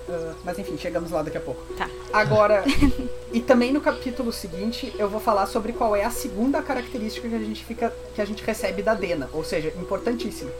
Ah, 0.09 0.33
mas 0.43 0.59
enfim, 0.59 0.77
chegamos 0.77 1.09
lá 1.11 1.21
daqui 1.23 1.37
a 1.37 1.41
pouco. 1.41 1.61
Tá. 1.75 1.89
Agora, 2.13 2.63
e 3.31 3.39
também 3.39 3.71
no 3.71 3.79
capítulo 3.81 4.31
seguinte, 4.33 4.93
eu 4.99 5.09
vou 5.09 5.19
falar 5.21 5.47
sobre 5.47 5.71
qual 5.73 5.95
é 5.95 6.03
a 6.03 6.11
segunda 6.11 6.61
característica 6.61 7.27
que 7.29 7.35
a 7.35 7.39
gente 7.39 7.63
fica, 7.63 7.93
que 8.13 8.21
a 8.21 8.25
gente 8.25 8.43
recebe 8.43 8.81
da 8.83 8.93
Dena, 8.93 9.29
ou 9.33 9.43
seja, 9.43 9.69
importantíssima. 9.79 10.51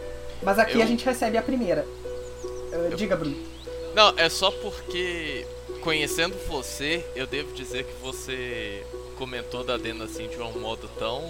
Mas 0.42 0.58
aqui 0.58 0.78
Eu- 0.78 0.84
a 0.84 0.86
gente 0.86 1.06
recebe 1.06 1.38
a 1.38 1.42
primeira. 1.42 1.86
Ah, 2.74 2.96
Diga, 2.96 3.16
Bruno. 3.16 3.36
Não, 3.96 4.14
é 4.18 4.28
só 4.30 4.52
porque, 4.52 5.46
conhecendo 5.82 6.36
você, 6.48 7.04
eu 7.16 7.26
devo 7.26 7.54
dizer 7.54 7.86
que 7.86 7.94
você 8.04 8.84
comentou 9.18 9.64
da 9.64 9.78
Dena 9.78 10.06
assim 10.06 10.28
de 10.28 10.38
um 10.42 10.52
modo 10.60 10.90
tão. 11.00 11.24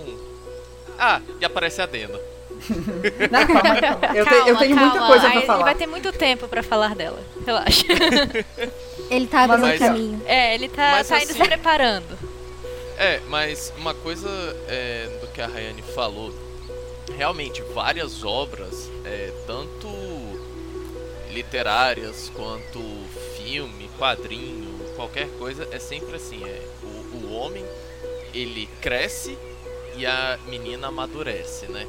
Ah, 0.97 1.21
e 1.39 1.45
aparece 1.45 1.81
a 1.81 1.85
Dena. 1.85 2.19
Não, 3.31 3.47
calma, 3.47 3.81
calma. 3.81 4.17
Eu, 4.17 4.25
te- 4.25 4.33
eu 4.33 4.45
Calma, 4.45 4.59
tenho 4.59 4.75
muita 4.77 4.91
calma. 4.97 5.07
coisa 5.07 5.25
Aí 5.25 5.31
pra 5.31 5.37
Ele 5.39 5.47
falar. 5.47 5.63
vai 5.63 5.75
ter 5.75 5.87
muito 5.87 6.11
tempo 6.13 6.47
pra 6.47 6.63
falar 6.63 6.95
dela. 6.95 7.21
Relaxa. 7.45 7.83
Ele 9.11 9.27
tá 9.27 9.43
abrindo 9.43 9.61
Mas- 9.61 9.79
caminho. 9.79 10.21
É, 10.25 10.55
ele 10.55 10.67
tá, 10.69 10.91
Mas 10.93 11.07
tá 11.09 11.17
indo 11.21 11.31
assim- 11.31 11.41
se 11.43 11.47
preparando. 11.47 12.17
É, 12.97 13.19
mas 13.27 13.73
uma 13.77 13.93
coisa 13.93 14.27
é, 14.69 15.09
do 15.21 15.27
que 15.27 15.41
a 15.41 15.47
Rayane 15.47 15.81
falou, 15.93 16.33
realmente 17.17 17.61
várias 17.73 18.23
obras, 18.23 18.89
é, 19.03 19.31
tanto 19.45 19.87
literárias 21.35 22.31
quanto 22.33 22.79
filme, 23.37 23.89
quadrinho, 23.99 24.79
qualquer 24.95 25.27
coisa, 25.37 25.67
é 25.71 25.77
sempre 25.79 26.15
assim, 26.15 26.41
é 26.43 26.61
o, 26.81 27.17
o 27.17 27.33
homem 27.33 27.63
ele 28.33 28.67
cresce 28.81 29.37
e 29.97 30.05
a 30.05 30.39
menina 30.47 30.87
amadurece, 30.87 31.67
né? 31.67 31.85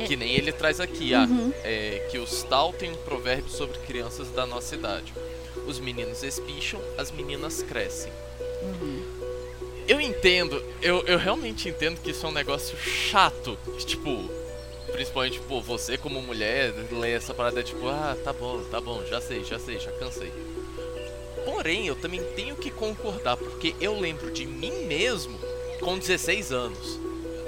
É. 0.00 0.04
Que 0.06 0.16
nem 0.16 0.34
ele 0.34 0.50
traz 0.52 0.80
aqui, 0.80 1.14
ah, 1.14 1.26
Uhum. 1.28 1.52
é, 1.62 2.08
que 2.10 2.18
os 2.18 2.42
Tal 2.44 2.72
tem 2.72 2.90
um 2.90 2.96
provérbio 2.96 3.50
sobre 3.50 3.78
crianças 3.80 4.28
da 4.30 4.46
nossa 4.46 4.74
idade. 4.74 5.12
Os 5.66 5.78
meninos 5.78 6.22
espicham, 6.22 6.80
as 6.98 7.10
meninas 7.10 7.62
crescem. 7.62 8.12
Eu 9.86 10.00
entendo, 10.00 10.62
eu, 10.80 11.02
eu 11.06 11.18
realmente 11.18 11.68
entendo 11.68 12.00
que 12.00 12.10
isso 12.10 12.24
é 12.24 12.28
um 12.28 12.32
negócio 12.32 12.76
chato. 12.78 13.58
Tipo, 13.84 14.30
principalmente, 14.94 15.40
pô, 15.40 15.60
você 15.60 15.98
como 15.98 16.22
mulher, 16.22 16.72
lê 16.92 17.12
essa 17.12 17.34
parada 17.34 17.64
tipo, 17.64 17.88
ah, 17.88 18.16
tá 18.22 18.32
bom, 18.32 18.62
tá 18.70 18.80
bom, 18.80 19.04
já 19.04 19.20
sei, 19.20 19.42
já 19.42 19.58
sei, 19.58 19.80
já 19.80 19.90
cansei. 19.92 20.32
Porém, 21.44 21.88
eu 21.88 21.96
também 21.96 22.22
tenho 22.36 22.54
que 22.54 22.70
concordar, 22.70 23.36
porque 23.36 23.74
eu 23.80 23.98
lembro 23.98 24.30
de 24.30 24.46
mim 24.46 24.86
mesmo 24.86 25.36
com 25.80 25.98
16 25.98 26.52
anos. 26.52 27.00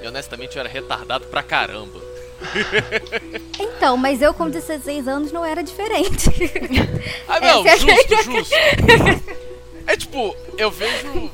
E 0.03 0.07
honestamente 0.07 0.57
eu 0.57 0.59
era 0.59 0.69
retardado 0.69 1.25
pra 1.27 1.41
caramba. 1.41 1.99
Então, 3.59 3.95
mas 3.95 4.23
eu 4.23 4.33
com 4.33 4.49
16 4.49 5.07
anos 5.07 5.31
não 5.31 5.45
era 5.45 5.61
diferente. 5.63 6.29
Ah, 7.27 7.39
não, 7.39 7.65
Essa 7.65 7.69
é 7.69 7.77
justo, 7.77 8.23
justo. 8.23 8.55
É 9.85 9.95
tipo, 9.95 10.35
eu 10.57 10.71
vejo. 10.71 11.31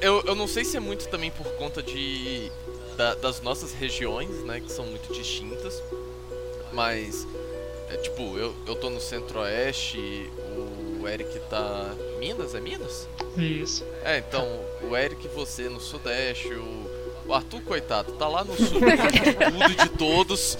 Eu, 0.00 0.22
eu 0.26 0.34
não 0.34 0.48
sei 0.48 0.64
se 0.64 0.76
é 0.76 0.80
muito 0.80 1.08
também 1.08 1.30
por 1.30 1.46
conta 1.52 1.82
de. 1.82 2.50
Da- 2.96 3.14
das 3.14 3.40
nossas 3.40 3.72
regiões, 3.72 4.42
né? 4.44 4.60
Que 4.60 4.70
são 4.72 4.84
muito 4.86 5.12
distintas. 5.12 5.82
Mas. 6.72 7.26
É 7.88 7.96
tipo, 7.98 8.36
eu, 8.36 8.52
eu 8.66 8.74
tô 8.74 8.90
no 8.90 9.00
centro-oeste, 9.00 10.28
o 11.00 11.06
Eric 11.06 11.38
tá. 11.48 11.94
Minas? 12.18 12.54
É 12.54 12.60
Minas? 12.60 13.08
Isso. 13.36 13.84
É, 14.04 14.18
então, 14.18 14.44
o 14.90 14.96
Eric 14.96 15.28
você 15.28 15.68
no 15.68 15.78
sudeste, 15.80 16.48
o, 16.52 16.90
o 17.28 17.32
Arthur, 17.32 17.60
coitado, 17.62 18.12
tá 18.14 18.26
lá 18.26 18.42
no 18.42 18.56
sul 18.56 18.80
de 18.80 18.86
tudo 19.38 19.76
de 19.84 19.88
todos. 19.90 20.58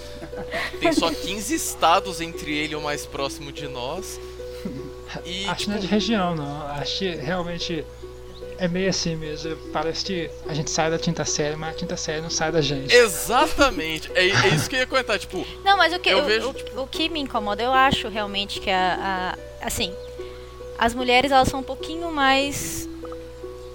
Tem 0.79 0.93
só 0.93 1.11
15 1.11 1.53
estados 1.53 2.21
entre 2.21 2.55
ele 2.57 2.73
e 2.73 2.75
o 2.77 2.81
mais 2.81 3.05
próximo 3.05 3.51
de 3.51 3.67
nós. 3.67 4.17
E, 5.25 5.45
Acho 5.45 5.55
que 5.55 5.55
tipo, 5.59 5.71
não 5.71 5.77
é 5.77 5.81
de 5.81 5.87
região, 5.87 6.33
não. 6.35 6.61
Acho 6.67 6.99
que 6.99 7.09
realmente 7.09 7.85
é 8.57 8.67
meio 8.67 8.89
assim 8.89 9.15
mesmo. 9.15 9.55
Parece 9.71 10.03
que 10.05 10.29
a 10.47 10.53
gente 10.53 10.69
sai 10.71 10.89
da 10.91 10.97
quinta 10.99 11.23
série, 11.25 11.55
mas 11.55 11.69
a 11.75 11.77
quinta 11.77 11.95
série 11.97 12.21
não 12.21 12.29
sai 12.29 12.51
da 12.51 12.61
gente. 12.61 12.93
Exatamente. 12.93 14.11
É, 14.15 14.27
é 14.29 14.47
isso 14.49 14.69
que 14.69 14.75
eu 14.75 14.79
ia 14.79 14.87
comentar. 14.87 15.17
Tipo, 15.19 15.45
Não, 15.63 15.77
mas 15.77 15.93
o 15.93 15.99
que, 15.99 16.09
Eu 16.09 16.19
o, 16.19 16.25
vejo, 16.25 16.49
o- 16.49 16.53
tipo- 16.53 16.81
o 16.81 16.87
que 16.87 17.09
me 17.09 17.19
incomoda, 17.19 17.61
eu 17.63 17.71
acho 17.73 18.07
realmente 18.07 18.59
que 18.59 18.69
a, 18.69 19.35
a- 19.61 19.65
assim, 19.65 19.93
as 20.77 20.93
mulheres 20.93 21.31
elas 21.31 21.47
são 21.47 21.59
um 21.59 21.63
pouquinho 21.63 22.11
mais 22.11 22.87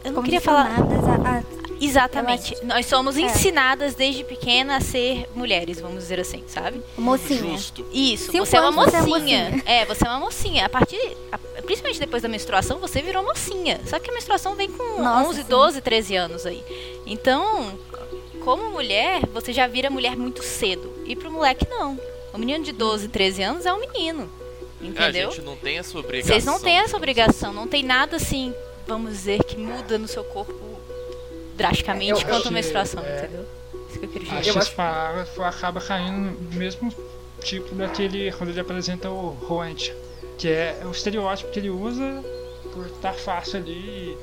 eu 0.04 0.12
não 0.12 0.22
queria 0.22 0.40
falar 0.40 0.66
a- 0.66 1.38
a- 1.38 1.61
exatamente. 1.86 2.56
Nós 2.64 2.86
somos 2.86 3.16
é. 3.16 3.22
ensinadas 3.22 3.94
desde 3.94 4.24
pequena 4.24 4.76
a 4.76 4.80
ser 4.80 5.28
mulheres, 5.34 5.80
vamos 5.80 5.98
dizer 5.98 6.20
assim, 6.20 6.42
sabe? 6.46 6.82
mocinha. 6.96 7.40
justo. 7.56 7.86
Isso, 7.92 8.30
Cinco 8.32 8.46
você 8.46 8.56
é 8.56 8.60
uma 8.60 8.68
é 8.68 8.72
mocinha. 8.72 9.02
mocinha. 9.02 9.62
É, 9.66 9.84
você 9.84 10.06
é 10.06 10.08
uma 10.10 10.20
mocinha. 10.20 10.66
A 10.66 10.68
partir, 10.68 11.00
a- 11.30 11.38
principalmente 11.62 12.00
depois 12.00 12.22
da 12.22 12.28
menstruação, 12.28 12.78
você 12.78 13.02
virou 13.02 13.22
mocinha. 13.22 13.80
Só 13.86 13.98
que 13.98 14.10
a 14.10 14.14
menstruação 14.14 14.54
vem 14.54 14.70
com 14.70 15.00
Nossa, 15.02 15.28
11, 15.30 15.42
sim. 15.42 15.48
12, 15.48 15.80
13 15.80 16.16
anos 16.16 16.46
aí. 16.46 16.62
Então, 17.06 17.78
como 18.44 18.70
mulher, 18.70 19.26
você 19.32 19.52
já 19.52 19.66
vira 19.66 19.90
mulher 19.90 20.16
muito 20.16 20.42
cedo. 20.42 20.92
E 21.06 21.14
pro 21.16 21.30
moleque 21.30 21.66
não. 21.68 21.98
O 22.32 22.38
menino 22.38 22.64
de 22.64 22.72
12, 22.72 23.08
13 23.08 23.42
anos 23.42 23.66
é 23.66 23.72
um 23.72 23.80
menino. 23.80 24.30
É, 24.80 24.84
a 24.84 24.88
Entendeu? 24.88 25.30
gente 25.30 25.42
não 25.42 25.56
tem 25.56 25.78
essa 25.78 25.96
obrigação. 25.98 26.32
Vocês 26.34 26.44
não 26.44 26.58
têm 26.58 26.78
essa 26.78 26.96
obrigação, 26.96 27.52
não 27.52 27.68
tem 27.68 27.82
nada 27.84 28.16
assim, 28.16 28.52
vamos 28.86 29.12
dizer, 29.12 29.44
que 29.44 29.56
muda 29.56 29.96
no 29.96 30.08
seu 30.08 30.24
corpo 30.24 30.52
drasticamente 31.56 32.10
Eu 32.10 32.16
quanto 32.20 32.34
acho 32.40 32.48
a 32.48 32.50
menstruação, 32.50 33.02
que, 33.02 33.08
é, 33.08 33.18
entendeu? 33.18 33.46
Isso 33.88 33.98
que 33.98 34.04
eu 34.06 34.08
queria 34.10 34.28
Acho 34.28 34.38
dizer. 34.40 34.52
que 34.52 34.58
Eu 34.58 34.62
esse 34.62 34.70
parágrafo 34.72 35.42
acaba 35.42 35.80
caindo 35.80 36.40
no 36.40 36.58
mesmo 36.58 36.94
tipo 37.42 37.74
daquele 37.74 38.32
quando 38.32 38.50
ele 38.50 38.60
apresenta 38.60 39.10
o 39.10 39.30
Roant, 39.30 39.90
que 40.38 40.48
é 40.48 40.80
o 40.84 40.90
estereótipo 40.90 41.50
que 41.50 41.58
ele 41.60 41.70
usa 41.70 42.22
por 42.72 42.86
estar 42.86 43.12
fácil 43.12 43.58
ali. 43.58 44.16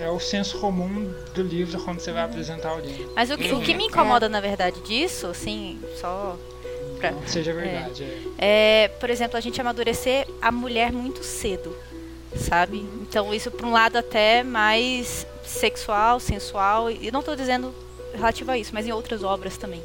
É 0.00 0.08
o 0.08 0.20
senso 0.20 0.58
comum 0.60 1.12
do 1.34 1.42
livro 1.42 1.80
quando 1.82 1.98
você 1.98 2.12
vai 2.12 2.22
apresentar 2.22 2.68
alguém. 2.70 3.08
Mas 3.16 3.30
o 3.32 3.36
que, 3.36 3.52
o 3.52 3.60
que 3.60 3.74
me 3.74 3.86
incomoda, 3.86 4.28
na 4.28 4.40
verdade, 4.40 4.80
disso, 4.82 5.26
assim, 5.26 5.80
só 6.00 6.38
pra, 7.00 7.10
Não 7.10 7.20
que 7.22 7.30
seja 7.30 7.52
verdade. 7.52 8.04
é. 8.38 8.84
é, 8.84 8.88
por 8.88 9.10
exemplo, 9.10 9.36
a 9.36 9.40
gente 9.40 9.60
amadurecer 9.60 10.24
a 10.40 10.52
mulher 10.52 10.92
muito 10.92 11.24
cedo, 11.24 11.76
sabe? 12.38 12.78
Então 13.02 13.32
isso 13.34 13.50
por 13.50 13.64
um 13.66 13.72
lado 13.72 13.96
até 13.96 14.42
mais 14.42 15.26
sexual, 15.44 16.20
sensual, 16.20 16.90
e 16.90 17.10
não 17.10 17.22
tô 17.22 17.34
dizendo 17.34 17.72
relativo 18.14 18.50
a 18.50 18.58
isso, 18.58 18.70
mas 18.74 18.86
em 18.86 18.92
outras 18.92 19.22
obras 19.22 19.56
também, 19.56 19.82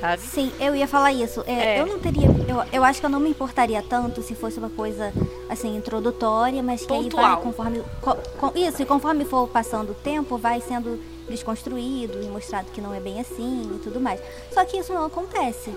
sabe? 0.00 0.22
Sim, 0.22 0.52
eu 0.60 0.74
ia 0.74 0.86
falar 0.88 1.12
isso. 1.12 1.42
É, 1.46 1.76
É. 1.76 1.80
Eu 1.80 1.86
não 1.86 1.98
teria. 1.98 2.26
Eu, 2.48 2.62
eu 2.72 2.84
acho 2.84 3.00
que 3.00 3.06
eu 3.06 3.10
não 3.10 3.20
me 3.20 3.30
importaria 3.30 3.82
tanto 3.82 4.22
se 4.22 4.34
fosse 4.34 4.58
uma 4.58 4.70
coisa 4.70 5.12
assim, 5.48 5.76
introdutória, 5.76 6.62
mas 6.62 6.84
que 6.86 6.92
aí 6.92 7.02
Pontual. 7.04 7.34
vai 7.36 7.42
conforme. 7.42 7.82
co- 8.00 8.16
com- 8.38 8.52
isso, 8.58 8.82
e 8.82 8.86
conforme 8.86 9.24
for 9.24 9.48
passando 9.48 9.90
o 9.90 9.94
tempo, 9.94 10.36
vai 10.38 10.60
sendo 10.60 11.00
desconstruído 11.28 12.22
e 12.22 12.26
mostrado 12.26 12.70
que 12.72 12.80
não 12.80 12.94
é 12.94 13.00
bem 13.00 13.20
assim 13.20 13.70
e 13.74 13.78
tudo 13.80 14.00
mais. 14.00 14.20
Só 14.52 14.64
que 14.64 14.78
isso 14.78 14.92
não 14.92 15.04
acontece. 15.06 15.70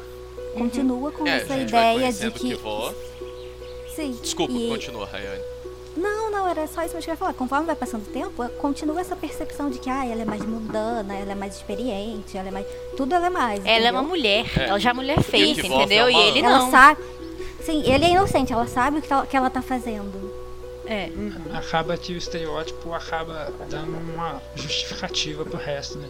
Continua 0.57 1.11
com 1.11 1.25
É, 1.27 1.37
essa 1.37 1.53
a 1.53 1.57
gente 1.57 1.71
vai 1.71 1.95
ideia 1.97 2.11
de 2.13 2.31
que. 2.31 2.53
vó. 2.55 2.93
Sim. 3.95 4.17
Desculpa, 4.21 4.53
e- 4.53 4.69
continua, 4.69 5.05
Rayane. 5.05 5.41
Não, 6.41 6.49
era 6.49 6.65
só 6.67 6.81
isso 6.83 6.97
que 6.97 7.09
eu 7.09 7.13
ia 7.13 7.17
falar. 7.17 7.33
Conforme 7.33 7.67
vai 7.67 7.75
passando 7.75 8.01
o 8.01 8.11
tempo, 8.11 8.47
continua 8.59 8.99
essa 8.99 9.15
percepção 9.15 9.69
de 9.69 9.77
que 9.79 9.89
ah, 9.89 10.03
ela 10.05 10.23
é 10.23 10.25
mais 10.25 10.41
mundana, 10.43 11.13
ela 11.15 11.31
é 11.33 11.35
mais 11.35 11.55
experiente, 11.55 12.35
ela 12.35 12.47
é 12.47 12.51
mais. 12.51 12.65
Tudo 12.97 13.13
ela 13.13 13.27
é 13.27 13.29
mais. 13.29 13.63
Ela 13.65 13.87
é 13.87 13.91
uma 13.91 14.01
mulher, 14.01 14.45
É. 14.57 14.63
ela 14.69 14.79
já 14.79 14.89
é 14.89 14.93
mulher 14.93 15.21
feita, 15.21 15.65
entendeu? 15.67 16.07
é 16.07 16.11
E 16.11 16.15
ele 16.29 16.39
Ela 16.39 16.57
não. 16.59 16.71
sabe. 16.71 17.01
Sim, 17.63 17.83
ele 17.85 18.05
é 18.05 18.09
inocente, 18.09 18.51
ela 18.51 18.65
sabe 18.65 18.97
o 18.97 19.01
que 19.03 19.13
ela, 19.13 19.25
que 19.27 19.37
ela 19.37 19.49
tá 19.51 19.61
fazendo. 19.61 20.33
É. 20.87 21.09
Acaba 21.53 21.95
que 21.95 22.11
o 22.13 22.17
estereótipo 22.17 22.91
acaba 22.93 23.53
dando 23.69 23.97
uma 24.13 24.41
justificativa 24.55 25.45
pro 25.45 25.57
resto, 25.59 25.99
né? 25.99 26.09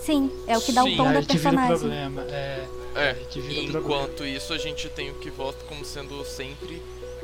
Sim, 0.00 0.30
é 0.46 0.56
o 0.56 0.60
que 0.60 0.72
dá 0.72 0.82
Sim. 0.84 0.94
o 0.94 0.96
tom 0.96 1.12
da 1.12 1.22
que 1.22 1.36
vira 1.36 1.50
o 1.50 1.52
personagem. 1.52 1.78
problema. 1.78 2.22
É, 2.30 2.64
É, 2.94 3.16
que 3.30 3.40
vira 3.40 3.60
e 3.62 3.68
o 3.68 3.72
problema. 3.72 4.02
enquanto 4.04 4.24
isso 4.24 4.52
a 4.52 4.58
gente 4.58 4.88
tem 4.90 5.10
o 5.10 5.14
que 5.14 5.28
volta 5.30 5.58
como 5.68 5.84
sendo 5.84 6.24
sempre 6.24 6.80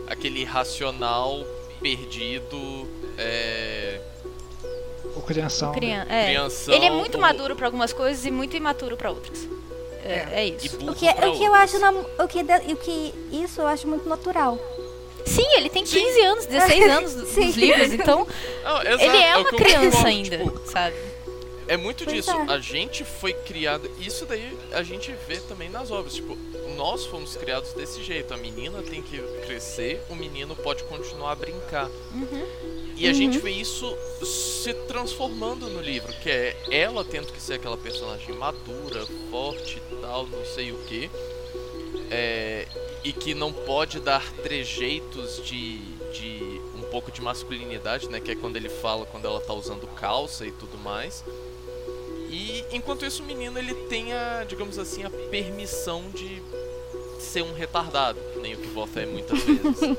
aquele 0.08 0.42
racional 0.44 1.44
perdido, 1.80 2.88
é, 3.16 4.00
O 5.16 5.22
crianção. 5.22 5.70
né? 5.72 5.78
Crian- 5.78 6.06
é. 6.08 6.24
crianção. 6.26 6.74
Ele 6.74 6.84
é 6.86 6.90
muito 6.90 7.16
o- 7.18 7.20
maduro 7.20 7.56
pra 7.56 7.66
algumas 7.66 7.92
coisas 7.92 8.24
e 8.24 8.30
muito 8.30 8.56
imaturo 8.56 8.96
pra 8.96 9.10
outras. 9.10 9.48
É, 10.04 10.40
é 10.42 10.46
e 10.46 10.56
isso. 10.56 10.76
O 10.76 10.94
que, 10.94 11.12
pra 11.12 11.28
o 11.30 11.36
que 11.36 11.44
eu 11.44 11.54
acho 11.54 11.78
na- 11.78 11.90
o 11.90 12.28
que, 12.28 12.40
o 12.72 12.76
que 12.76 13.14
isso 13.32 13.60
eu 13.60 13.66
acho 13.66 13.86
muito 13.86 14.08
natural. 14.08 14.58
Sim, 15.26 15.46
ele 15.56 15.68
tem 15.68 15.84
15 15.84 16.20
anos, 16.22 16.46
16 16.46 16.84
anos 16.90 17.14
dos 17.14 17.28
Sim. 17.28 17.50
livros, 17.50 17.92
então 17.92 18.26
Não, 18.64 18.82
ele 18.82 19.16
é 19.18 19.36
o 19.36 19.40
uma 19.40 19.50
criança 19.50 20.06
ainda, 20.06 20.38
tipo, 20.38 20.60
sabe? 20.70 20.96
É 21.68 21.76
muito 21.76 22.04
Pois 22.04 22.16
disso. 22.16 22.30
é. 22.30 22.52
A 22.52 22.58
gente 22.58 23.04
foi 23.04 23.32
criado. 23.32 23.90
Isso 24.00 24.24
daí 24.24 24.56
a 24.72 24.82
gente 24.82 25.12
vê 25.26 25.36
também 25.40 25.68
nas 25.68 25.90
obras. 25.90 26.14
Tipo, 26.14 26.36
nós 26.76 27.04
fomos 27.06 27.36
criados 27.36 27.72
desse 27.74 28.02
jeito. 28.02 28.32
A 28.32 28.36
menina 28.36 28.82
tem 28.82 29.02
que 29.02 29.18
crescer, 29.44 30.02
o 30.08 30.14
menino 30.16 30.56
pode 30.56 30.82
continuar 30.84 31.32
a 31.32 31.34
brincar. 31.36 31.86
Uhum. 32.12 32.46
E 32.96 33.06
a 33.06 33.12
gente 33.12 33.38
vê 33.38 33.50
isso 33.50 33.96
se 34.24 34.74
transformando 34.88 35.68
no 35.68 35.80
livro, 35.80 36.12
que 36.14 36.28
é 36.28 36.56
ela 36.70 37.04
tendo 37.04 37.32
que 37.32 37.40
ser 37.40 37.54
aquela 37.54 37.76
personagem 37.76 38.34
madura, 38.34 39.06
forte 39.30 39.76
e 39.92 39.96
tal, 40.00 40.26
não 40.26 40.44
sei 40.46 40.72
o 40.72 40.78
que. 40.84 41.08
e 43.04 43.12
que 43.12 43.34
não 43.34 43.52
pode 43.52 44.00
dar 44.00 44.24
trejeitos 44.42 45.40
de, 45.44 45.78
de 46.12 46.60
um 46.76 46.82
pouco 46.90 47.12
de 47.12 47.20
masculinidade, 47.20 48.08
né? 48.08 48.18
Que 48.20 48.32
é 48.32 48.34
quando 48.34 48.56
ele 48.56 48.68
fala 48.68 49.06
quando 49.06 49.26
ela 49.26 49.40
tá 49.40 49.52
usando 49.52 49.86
calça 49.94 50.44
e 50.46 50.50
tudo 50.52 50.76
mais. 50.78 51.24
E 52.30 52.64
enquanto 52.72 53.04
isso 53.06 53.22
o 53.22 53.26
menino 53.26 53.58
ele 53.58 53.74
tem 53.74 54.12
a, 54.12 54.44
digamos 54.46 54.78
assim, 54.78 55.04
a 55.04 55.10
permissão 55.30 56.04
de 56.14 56.42
ser 57.18 57.42
um 57.42 57.52
retardado, 57.54 58.18
que 58.32 58.38
nem 58.40 58.54
o 58.54 58.58
que 58.58 58.68
Voth 58.68 58.96
é 58.96 59.06
muitas 59.06 59.40
vezes. 59.42 59.96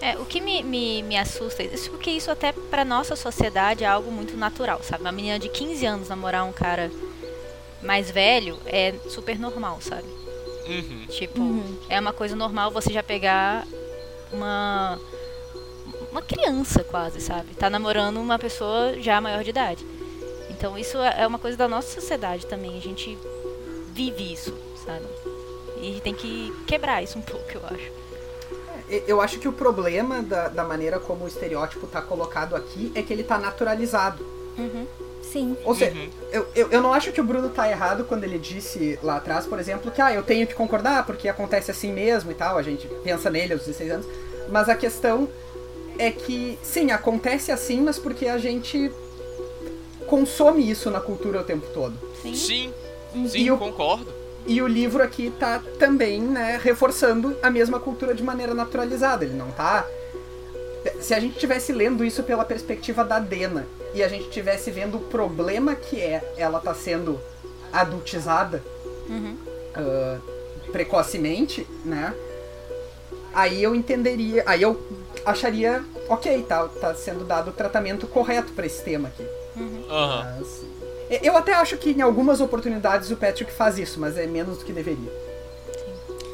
É, 0.00 0.16
o 0.18 0.24
que 0.24 0.40
me, 0.40 0.62
me, 0.62 1.02
me 1.02 1.16
assusta 1.16 1.62
é 1.62 1.66
isso, 1.66 1.90
porque 1.90 2.10
isso 2.10 2.30
até 2.30 2.52
pra 2.52 2.84
nossa 2.84 3.14
sociedade 3.14 3.84
é 3.84 3.86
algo 3.86 4.10
muito 4.10 4.36
natural, 4.36 4.80
sabe? 4.82 5.02
Uma 5.02 5.12
menina 5.12 5.38
de 5.38 5.48
15 5.48 5.86
anos 5.86 6.08
namorar 6.08 6.44
um 6.44 6.52
cara 6.52 6.90
mais 7.82 8.10
velho 8.10 8.58
é 8.66 8.94
super 9.08 9.38
normal, 9.38 9.78
sabe? 9.80 10.08
Uhum. 10.66 11.06
Tipo, 11.08 11.40
Uhum. 11.40 11.78
é 11.88 11.98
uma 12.00 12.12
coisa 12.12 12.34
normal 12.36 12.70
você 12.70 12.92
já 12.92 13.02
pegar 13.02 13.66
uma 14.32 14.98
uma 16.10 16.22
criança 16.22 16.84
quase, 16.84 17.20
sabe? 17.20 17.54
Tá 17.54 17.70
namorando 17.70 18.18
uma 18.18 18.38
pessoa 18.38 18.94
já 19.00 19.20
maior 19.20 19.42
de 19.42 19.50
idade. 19.50 19.84
Então 20.62 20.78
isso 20.78 20.96
é 20.98 21.22
é 21.22 21.26
uma 21.26 21.40
coisa 21.40 21.56
da 21.56 21.66
nossa 21.66 22.00
sociedade 22.00 22.46
também. 22.46 22.76
A 22.78 22.80
gente 22.80 23.18
vive 23.92 24.32
isso, 24.32 24.54
sabe? 24.86 25.04
E 25.78 25.80
a 25.80 25.84
gente 25.86 26.00
tem 26.02 26.14
que 26.14 26.52
quebrar 26.68 27.02
isso 27.02 27.18
um 27.18 27.22
pouco, 27.22 27.46
eu 27.52 27.60
acho. 27.66 27.90
E- 28.88 29.02
Eu 29.08 29.20
acho 29.20 29.40
que 29.40 29.48
o 29.48 29.52
problema 29.52 30.22
da, 30.22 30.46
da 30.46 30.62
maneira 30.62 31.00
como 31.00 31.24
o 31.24 31.26
estereótipo 31.28 31.88
tá 31.88 32.00
colocado 32.00 32.54
aqui 32.54 32.92
é 32.94 33.02
que 33.02 33.12
ele 33.12 33.24
tá 33.24 33.38
naturalizado. 33.38 34.24
Sim. 35.20 35.56
Ou 35.64 35.74
seja, 35.74 35.96
Uhum. 35.96 36.10
eu, 36.30 36.46
eu, 36.54 36.68
eu 36.70 36.80
não 36.80 36.92
acho 36.94 37.10
que 37.10 37.20
o 37.20 37.24
Bruno 37.24 37.48
tá 37.48 37.68
errado 37.68 38.04
quando 38.04 38.22
ele 38.22 38.38
disse 38.38 39.00
lá 39.02 39.16
atrás, 39.16 39.44
por 39.46 39.58
exemplo, 39.58 39.90
que 39.90 40.00
ah, 40.00 40.12
eu 40.14 40.22
tenho 40.22 40.46
que 40.46 40.54
concordar 40.54 41.04
porque 41.06 41.26
acontece 41.28 41.72
assim 41.72 41.92
mesmo 41.92 42.30
e 42.30 42.34
tal, 42.34 42.56
a 42.56 42.62
gente 42.62 42.86
pensa 43.02 43.28
nele 43.30 43.52
aos 43.54 43.62
16 43.62 43.90
anos. 43.90 44.06
Mas 44.48 44.68
a 44.68 44.76
questão 44.76 45.28
é 45.98 46.10
que, 46.12 46.56
sim, 46.62 46.92
acontece 46.92 47.50
assim, 47.50 47.80
mas 47.80 47.98
porque 47.98 48.28
a 48.28 48.38
gente 48.38 48.92
consome 50.16 50.70
isso 50.70 50.90
na 50.90 51.00
cultura 51.00 51.40
o 51.40 51.42
tempo 51.42 51.66
todo. 51.72 51.94
Sim. 52.20 52.34
Sim, 52.34 52.72
E 53.14 53.28
sim, 53.30 53.50
o- 53.50 53.56
concordo. 53.56 54.12
E 54.46 54.60
o 54.60 54.66
livro 54.66 55.02
aqui 55.02 55.32
tá 55.38 55.62
também, 55.78 56.20
né, 56.20 56.60
reforçando 56.62 57.34
a 57.42 57.48
mesma 57.50 57.80
cultura 57.80 58.14
de 58.14 58.22
maneira 58.22 58.52
naturalizada. 58.52 59.24
Ele 59.24 59.32
não 59.34 59.50
tá. 59.52 59.86
Se 61.00 61.14
a 61.14 61.20
gente 61.20 61.38
tivesse 61.38 61.72
lendo 61.72 62.04
isso 62.04 62.22
pela 62.24 62.44
perspectiva 62.44 63.02
da 63.04 63.18
Dena 63.18 63.64
e 63.94 64.02
a 64.02 64.08
gente 64.08 64.28
tivesse 64.28 64.70
vendo 64.70 64.96
o 64.98 65.00
problema 65.00 65.74
que 65.74 65.98
é 65.98 66.34
ela 66.36 66.60
tá 66.60 66.74
sendo 66.74 67.18
adultizada 67.72 68.62
Uhum. 69.08 69.34
ah, 69.74 70.18
precocemente, 70.72 71.66
né? 71.86 72.12
Aí 73.32 73.62
eu 73.62 73.74
entenderia, 73.74 74.42
aí 74.44 74.60
eu 74.60 74.78
acharia, 75.24 75.82
ok, 76.08 76.42
tá, 76.42 76.68
tá 76.68 76.94
sendo 76.94 77.24
dado 77.24 77.48
o 77.48 77.52
tratamento 77.54 78.06
correto 78.06 78.52
pra 78.52 78.66
esse 78.66 78.82
tema 78.82 79.08
aqui. 79.08 79.24
Aham. 79.56 80.36
Mas, 80.38 80.64
eu 81.22 81.36
até 81.36 81.52
acho 81.54 81.76
que 81.76 81.90
em 81.90 82.00
algumas 82.00 82.40
oportunidades 82.40 83.10
o 83.10 83.16
Patrick 83.16 83.52
faz 83.52 83.78
isso, 83.78 84.00
mas 84.00 84.16
é 84.16 84.26
menos 84.26 84.58
do 84.58 84.64
que 84.64 84.72
deveria. 84.72 85.12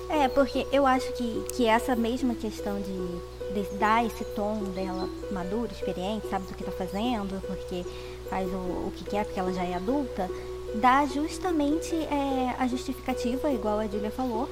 É, 0.08 0.28
porque 0.28 0.66
eu 0.72 0.86
acho 0.86 1.12
que, 1.12 1.44
que 1.54 1.66
essa 1.66 1.94
mesma 1.94 2.34
questão 2.34 2.80
de, 2.80 3.54
de 3.54 3.76
dar 3.76 4.04
esse 4.06 4.24
tom 4.24 4.62
dela 4.74 5.08
madura, 5.30 5.70
experiente, 5.72 6.28
sabe 6.28 6.46
do 6.46 6.54
que 6.54 6.64
tá 6.64 6.72
fazendo, 6.72 7.42
porque 7.46 7.84
faz 8.30 8.48
o, 8.48 8.56
o 8.56 8.92
que 8.96 9.04
quer, 9.04 9.24
porque 9.24 9.38
ela 9.38 9.52
já 9.52 9.64
é 9.64 9.74
adulta, 9.74 10.30
dá 10.76 11.04
justamente 11.06 11.94
é, 11.94 12.54
a 12.58 12.66
justificativa, 12.66 13.50
igual 13.50 13.80
a 13.80 13.86
Julia 13.86 14.10
falou. 14.10 14.48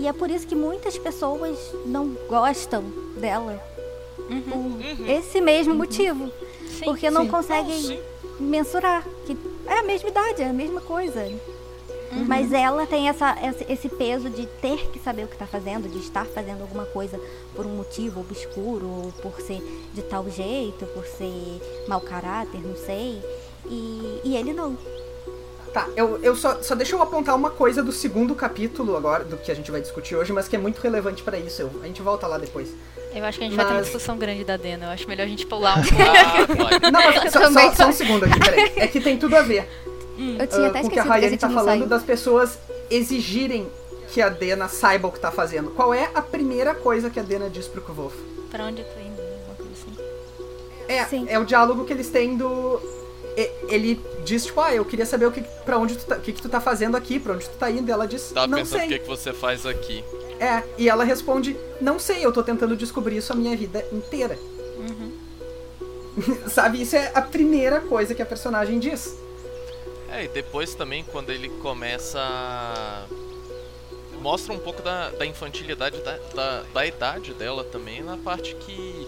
E 0.00 0.08
é 0.08 0.12
por 0.12 0.30
isso 0.30 0.46
que 0.46 0.54
muitas 0.54 0.98
pessoas 0.98 1.58
não 1.86 2.16
gostam 2.28 2.84
dela. 3.16 3.62
Por 4.16 5.10
esse 5.10 5.40
mesmo 5.40 5.74
motivo. 5.74 6.30
Sim. 6.78 6.84
porque 6.84 7.10
não 7.10 7.22
sim. 7.24 7.28
conseguem 7.30 7.82
Não, 8.38 8.46
mensurar. 8.48 9.04
Que 9.26 9.36
é 9.66 9.78
a 9.78 9.82
mesma 9.82 10.08
idade, 10.08 10.42
é 10.42 10.48
a 10.48 10.52
mesma 10.52 10.80
coisa. 10.80 11.26
Mas 12.26 12.52
ela 12.52 12.86
tem 12.86 13.08
essa, 13.08 13.36
esse- 13.68 13.88
peso 13.90 14.30
de 14.30 14.46
ter 14.46 14.90
que 14.90 14.98
saber 14.98 15.24
o 15.24 15.26
que 15.26 15.34
está 15.34 15.46
fazendo, 15.46 15.88
de 15.88 15.98
estar 15.98 16.24
fazendo 16.24 16.62
alguma 16.62 16.84
coisa 16.86 17.20
por 17.54 17.66
um 17.66 17.70
motivo 17.76 18.20
obscuro, 18.20 18.86
ou 18.86 19.12
por 19.20 19.40
ser 19.40 19.60
de 19.92 20.02
tal 20.02 20.28
jeito, 20.30 20.86
por 20.86 21.04
ser 21.04 21.84
mau 21.88 22.00
caráter, 22.00 22.60
não 22.62 22.76
sei. 22.76 23.20
E, 23.66 24.20
e 24.24 24.36
ele 24.36 24.52
não. 24.52 24.78
Tá, 25.74 25.88
eu, 25.96 26.18
eu 26.22 26.34
só, 26.36 26.62
só 26.62 26.74
deixa 26.74 26.94
eu 26.96 27.02
apontar 27.02 27.34
uma 27.34 27.50
coisa 27.50 27.82
do 27.82 27.92
segundo 27.92 28.34
capítulo 28.34 28.96
agora, 28.96 29.24
do 29.24 29.36
que 29.36 29.50
a 29.50 29.54
gente 29.54 29.70
vai 29.70 29.80
discutir 29.82 30.16
hoje, 30.16 30.32
mas 30.32 30.48
que 30.48 30.56
é 30.56 30.58
muito 30.58 30.78
relevante 30.80 31.22
pra 31.22 31.38
isso. 31.38 31.62
Eu- 31.62 31.70
a 31.82 31.86
gente 31.86 32.00
volta 32.00 32.26
lá 32.26 32.38
depois. 32.38 32.70
Eu 33.16 33.24
acho 33.24 33.38
que 33.38 33.44
a 33.44 33.48
gente 33.48 33.56
vai 33.56 33.64
ter 33.64 33.70
uma 33.72 33.78
Mas- 33.78 33.86
discussão 33.86 34.18
grande 34.18 34.44
da 34.44 34.56
Dena. 34.56 34.86
Eu 34.86 34.90
acho 34.90 35.08
melhor 35.08 35.24
a 35.24 35.28
gente 35.28 35.46
pular 35.46 35.78
um 35.78 35.82
Ah, 36.04 36.46
vai. 36.80 36.90
Não, 36.90 37.00
mas 37.00 37.32
só, 37.32 37.50
só, 37.50 37.74
só 37.74 37.88
um 37.88 37.92
segundo 37.92 38.24
aqui, 38.24 38.38
peraí. 38.38 38.72
É 38.76 38.86
que 38.86 39.00
tem 39.00 39.16
tudo 39.18 39.34
a 39.36 39.42
ver 39.42 39.66
Eu 40.38 40.46
tinha 40.46 40.66
ah, 40.66 40.68
até 40.68 40.80
com 40.80 40.86
o 40.88 40.90
que 40.90 40.98
a 40.98 41.02
esquecido 41.02 41.02
que 41.02 41.08
a 41.08 41.12
Rayane 41.12 41.38
tá 41.38 41.48
não 41.48 41.54
falando 41.54 41.78
saiu. 41.78 41.86
das 41.88 42.02
pessoas 42.02 42.58
exigirem 42.90 43.66
que 44.12 44.20
a 44.20 44.28
Dena 44.28 44.68
saiba 44.68 45.08
o 45.08 45.12
que 45.12 45.18
tá 45.18 45.30
fazendo. 45.30 45.70
Qual 45.70 45.92
é 45.92 46.10
a 46.14 46.22
primeira 46.22 46.74
coisa 46.74 47.10
que 47.10 47.18
a 47.18 47.22
Dena 47.22 47.48
diz 47.48 47.66
pro 47.66 47.80
Kvolf? 47.82 48.14
Pra 48.50 48.64
onde 48.64 48.82
eu 48.82 48.86
tô 48.86 49.00
indo? 49.00 49.16
assim. 49.72 49.96
É, 50.88 51.04
Sim. 51.04 51.26
é 51.28 51.38
o 51.38 51.44
diálogo 51.44 51.84
que 51.84 51.92
eles 51.92 52.08
têm 52.08 52.36
do. 52.36 52.80
Ele 53.68 54.00
diz, 54.24 54.46
tipo, 54.46 54.60
ah, 54.60 54.74
eu 54.74 54.84
queria 54.84 55.04
saber 55.04 55.26
o 55.26 55.32
que, 55.32 55.42
pra 55.64 55.76
onde 55.76 55.96
tu 55.96 56.06
tá, 56.06 56.16
o 56.16 56.20
que, 56.20 56.32
que 56.32 56.40
tu 56.40 56.48
tá 56.48 56.60
fazendo 56.60 56.96
aqui, 56.96 57.18
pra 57.20 57.34
onde 57.34 57.46
tu 57.46 57.56
tá 57.58 57.70
indo. 57.70 57.86
E 57.88 57.92
ela 57.92 58.06
diz, 58.06 58.30
Tava 58.32 58.46
não 58.46 58.58
pensando 58.58 58.84
o 58.84 58.88
que, 58.88 58.98
que 59.00 59.06
você 59.06 59.32
faz 59.32 59.66
aqui. 59.66 60.02
É, 60.38 60.62
e 60.76 60.88
ela 60.88 61.04
responde, 61.04 61.56
não 61.80 61.98
sei, 61.98 62.24
eu 62.24 62.32
tô 62.32 62.42
tentando 62.42 62.76
descobrir 62.76 63.16
isso 63.16 63.32
a 63.32 63.36
minha 63.36 63.56
vida 63.56 63.84
inteira. 63.92 64.38
Sabe, 66.48 66.82
isso 66.82 66.96
é 66.96 67.12
a 67.14 67.22
primeira 67.22 67.80
coisa 67.80 68.14
que 68.14 68.22
a 68.22 68.26
personagem 68.26 68.78
diz. 68.78 69.16
É, 70.10 70.24
e 70.24 70.28
depois 70.28 70.74
também 70.74 71.04
quando 71.04 71.30
ele 71.30 71.48
começa 71.48 72.18
a... 72.20 73.06
Mostra 74.20 74.52
um 74.52 74.58
pouco 74.58 74.82
da, 74.82 75.10
da 75.10 75.26
infantilidade 75.26 76.00
da, 76.00 76.16
da, 76.34 76.62
da 76.72 76.86
idade 76.86 77.34
dela 77.34 77.62
também, 77.62 78.02
na 78.02 78.16
parte 78.16 78.56
que 78.56 79.06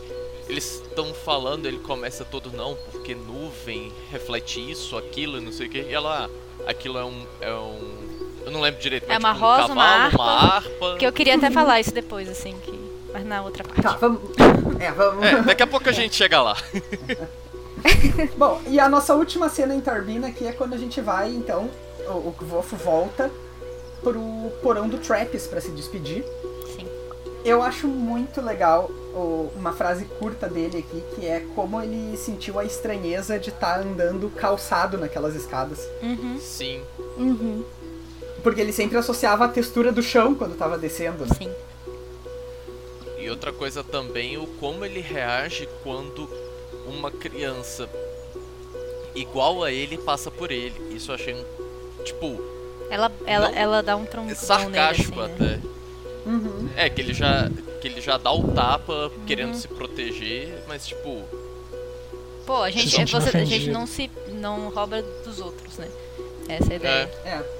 eles 0.48 0.82
estão 0.82 1.12
falando, 1.12 1.66
ele 1.66 1.78
começa 1.78 2.24
todo 2.24 2.50
não, 2.50 2.76
porque 2.90 3.14
nuvem 3.14 3.92
reflete 4.10 4.70
isso, 4.70 4.96
aquilo, 4.96 5.38
e 5.38 5.40
não 5.40 5.52
sei 5.52 5.66
o 5.66 5.70
que, 5.70 5.80
e 5.80 5.92
ela, 5.92 6.26
ah, 6.26 6.70
aquilo 6.70 6.98
é 6.98 7.04
um. 7.04 7.26
É 7.40 7.52
um 7.52 8.07
eu 8.48 8.52
não 8.52 8.61
lembro 8.61 8.80
direito, 8.80 9.04
É 9.04 9.18
mas 9.18 9.18
uma 9.18 9.34
tipo, 9.34 9.44
um 9.44 9.48
rosa, 9.48 9.72
uma 9.72 9.82
cavalo, 9.84 10.02
harpa. 10.04 10.22
uma 10.22 10.54
harpa. 10.56 10.96
Que 10.98 11.06
eu 11.06 11.12
queria 11.12 11.37
até 11.37 11.50
falar 11.52 11.80
isso 11.80 11.92
depois, 11.92 12.28
assim, 12.28 12.54
que... 12.62 12.72
mas 13.12 13.24
na 13.24 13.42
outra 13.42 13.62
parte. 13.64 13.82
Tá, 13.82 13.92
vamos. 14.00 14.20
É, 14.80 14.92
vamos. 14.92 15.24
É, 15.24 15.42
daqui 15.42 15.62
a 15.62 15.66
pouco 15.66 15.88
a 15.88 15.92
gente 15.92 16.14
chega 16.14 16.40
lá. 16.40 16.56
Bom, 18.37 18.61
e 18.66 18.78
a 18.78 18.88
nossa 18.88 19.14
última 19.14 19.48
cena 19.48 19.74
em 19.74 19.80
Tarbina 19.80 20.28
aqui 20.28 20.46
é 20.46 20.52
quando 20.52 20.74
a 20.74 20.76
gente 20.76 21.00
vai, 21.00 21.30
então, 21.30 21.68
o, 22.06 22.34
o 22.40 22.62
volta 22.76 23.30
pro 24.02 24.20
porão 24.62 24.88
do 24.88 24.98
Trappist 24.98 25.48
pra 25.48 25.61
se 25.61 25.70
despedir. 25.72 26.24
Sim. 26.76 26.87
Eu 27.44 27.62
acho 27.62 27.87
muito 27.88 28.40
legal 28.40 28.88
o- 29.14 29.50
uma 29.56 29.72
frase 29.72 30.04
curta 30.04 30.48
dele 30.48 30.78
aqui, 30.78 31.02
que 31.14 31.26
é 31.26 31.40
como 31.54 31.80
ele 31.82 32.16
sentiu 32.16 32.58
a 32.58 32.64
estranheza 32.64 33.38
de 33.38 33.50
estar 33.50 33.80
andando 33.80 34.30
calçado 34.30 34.96
naquelas 34.98 35.34
escadas. 35.34 35.80
Uhum, 36.02 36.38
Sim. 36.40 36.82
Uhum. 37.16 37.64
Porque 38.42 38.61
ele 38.61 38.72
sempre 38.72 38.96
associava 38.96 39.44
a 39.44 39.48
textura 39.48 39.90
do 39.92 40.03
chão 40.03 40.35
quando 40.35 40.57
tava 40.57 40.79
descendo, 40.79 41.24
né? 41.27 41.35
sim. 41.37 41.51
E 43.18 43.29
outra 43.31 43.53
coisa 43.53 43.83
também, 43.83 44.38
o 44.38 44.46
como 44.46 44.85
ele 44.85 45.01
reage 45.01 45.68
quando 45.83 46.29
uma 46.87 47.11
criança 47.11 47.88
igual 49.14 49.62
a 49.64 49.72
ele 49.72 49.98
passa 49.98 50.31
por 50.31 50.51
ele. 50.51 50.74
Isso 50.94 51.11
eu 51.11 51.14
achei 51.16 51.35
um. 51.35 51.44
Tipo, 52.05 52.40
Ela, 52.90 53.12
ela, 53.27 53.51
Não- 53.51 53.59
ela 53.59 53.83
dá 53.83 53.96
um 53.96 54.07
trombão 54.07 54.31
é 54.31 54.35
sarcástico 54.35 55.20
nele, 55.20 55.33
assim, 55.33 55.42
né? 55.44 55.61
até. 55.61 56.31
Uhum. 56.31 56.68
É, 56.77 56.88
que 56.88 57.01
ele 57.01 57.12
já. 57.12 57.51
Que 57.81 57.88
ele 57.88 58.01
já 58.01 58.16
dá 58.16 58.33
o 58.33 58.53
tapa 58.53 59.11
querendo 59.27 59.55
se 59.55 59.68
proteger, 59.68 60.62
mas 60.66 60.87
tipo. 60.87 61.22
Pô, 62.46 62.62
a 62.62 62.70
gente, 62.70 63.05
você, 63.05 63.37
a 63.37 63.44
gente 63.44 63.68
não 63.70 63.87
se 63.87 64.11
não 64.33 64.70
rouba 64.70 65.03
dos 65.24 65.38
outros, 65.38 65.77
né? 65.77 65.88
Essa 66.48 66.70
é 66.70 66.72
a 66.72 66.77
ideia. 66.77 67.11
É, 67.24 67.29
É. 67.29 67.57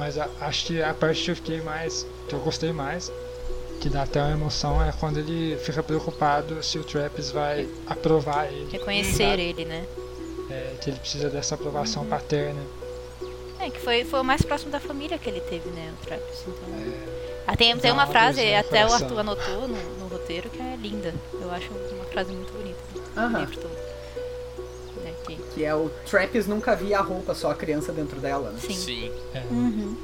Mas 0.00 0.16
a- 0.18 0.30
acho 0.40 0.64
que 0.64 0.82
a 0.82 0.94
parte 0.94 1.22
que 1.22 1.30
eu 1.30 1.36
fiquei 1.36 1.60
mais. 1.60 2.06
que 2.26 2.34
eu 2.34 2.40
gostei 2.40 2.72
mais, 2.72 3.12
que 3.82 3.90
dá 3.90 4.02
até 4.04 4.20
uma 4.22 4.32
emoção, 4.32 4.82
é 4.82 4.90
quando 4.98 5.18
ele 5.18 5.58
fica 5.58 5.82
preocupado 5.82 6.62
se 6.62 6.78
o 6.78 6.84
Traps 6.84 7.30
vai 7.30 7.68
aprovar 7.86 8.46
ele. 8.46 8.66
Reconhecer 8.72 9.30
sabe? 9.30 9.42
ele, 9.42 9.64
né? 9.66 9.84
É, 10.50 10.74
que 10.80 10.88
ele 10.90 10.98
precisa 10.98 11.28
dessa 11.28 11.54
aprovação 11.54 12.06
paterna. 12.06 12.60
É, 13.60 13.68
que 13.68 13.78
foi, 13.78 14.04
foi 14.04 14.20
o 14.20 14.24
mais 14.24 14.40
próximo 14.40 14.72
da 14.72 14.80
família 14.80 15.18
que 15.18 15.28
ele 15.28 15.40
teve, 15.40 15.68
né? 15.68 15.92
O 16.00 16.06
Travis. 16.06 16.44
Então... 16.48 16.74
É, 16.74 17.42
Ah, 17.46 17.56
tem, 17.56 17.76
tem 17.76 17.92
uma 17.92 18.06
frase, 18.06 18.54
até 18.54 18.86
o. 18.86 18.92
Arthur 18.92 19.18
anotou 19.18 19.68
no, 19.68 19.98
no 19.98 20.08
roteiro, 20.08 20.48
que 20.48 20.60
é 20.60 20.76
linda. 20.80 21.12
Eu 21.32 21.50
acho 21.50 21.68
uma 21.70 22.04
frase 22.06 22.32
muito 22.32 22.50
bonita. 22.54 22.78
do 23.60 23.79
Né, 25.28 25.36
que- 25.36 25.54
Que 25.54 25.64
é 25.64 25.74
o 25.74 25.90
Trappist 26.08 26.48
nunca 26.48 26.74
via 26.76 26.98
a 26.98 27.02
roupa, 27.02 27.34
só 27.34 27.50
a 27.50 27.54
criança 27.54 27.92
dentro 27.92 28.18
dela, 28.20 28.50
né? 28.50 28.58
sim. 28.60 28.74
sim. 28.74 29.10
Uhum. 29.50 29.96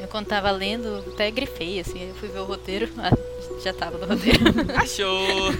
Eu 0.00 0.08
quando 0.08 0.26
tava 0.26 0.50
lendo, 0.50 1.04
até 1.12 1.30
grifei, 1.30 1.78
assim, 1.80 2.08
eu 2.08 2.14
fui 2.14 2.28
ver 2.28 2.40
o 2.40 2.44
roteiro, 2.44 2.88
ah, 2.98 3.10
já 3.62 3.72
tava 3.72 3.98
no 3.98 4.06
roteiro. 4.06 4.40
Achou! 4.76 5.52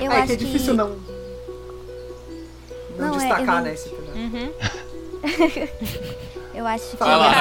Eu 0.00 0.10
é 0.10 0.16
acho 0.16 0.26
que 0.28 0.32
é 0.32 0.36
difícil 0.36 0.74
não. 0.74 0.96
Não, 2.96 3.08
Não, 3.08 3.14
é, 3.14 3.18
destacar, 3.18 3.46
não- 3.56 3.62
né? 3.62 3.74
Esse 3.74 3.88
uhum. 3.90 4.52
Eu 6.54 6.66
acho 6.66 6.90
que. 6.90 6.96
Vai 6.98 7.16
lá, 7.16 7.32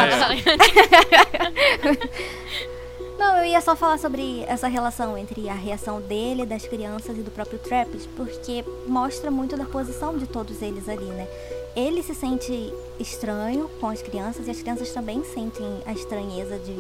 ia 3.52 3.62
só 3.62 3.76
falar 3.76 3.98
sobre 3.98 4.44
essa 4.48 4.68
relação 4.68 5.18
entre 5.18 5.48
a 5.50 5.54
reação 5.54 6.02
dele, 6.02 6.46
das 6.46 6.66
crianças 6.66 7.18
e 7.18 7.22
do 7.22 7.32
próprio 7.32 7.60
Trappist, 7.60 8.08
porque 8.16 8.64
mostra 8.88 9.30
muito 9.32 9.58
da 9.58 9.66
posição 9.66 10.18
de 10.18 10.26
todos 10.28 10.62
eles 10.62 10.88
ali, 10.88 11.06
né? 11.06 11.28
Ele 11.76 12.04
se 12.04 12.14
sente 12.14 12.74
estranho 13.00 13.70
com 13.80 13.88
as 13.88 14.02
crianças 14.02 14.48
e 14.48 14.52
as 14.52 14.62
crianças 14.62 14.92
também 14.92 15.24
sentem 15.24 15.66
a 15.86 15.94
estranheza 15.94 16.58
de 16.60 16.74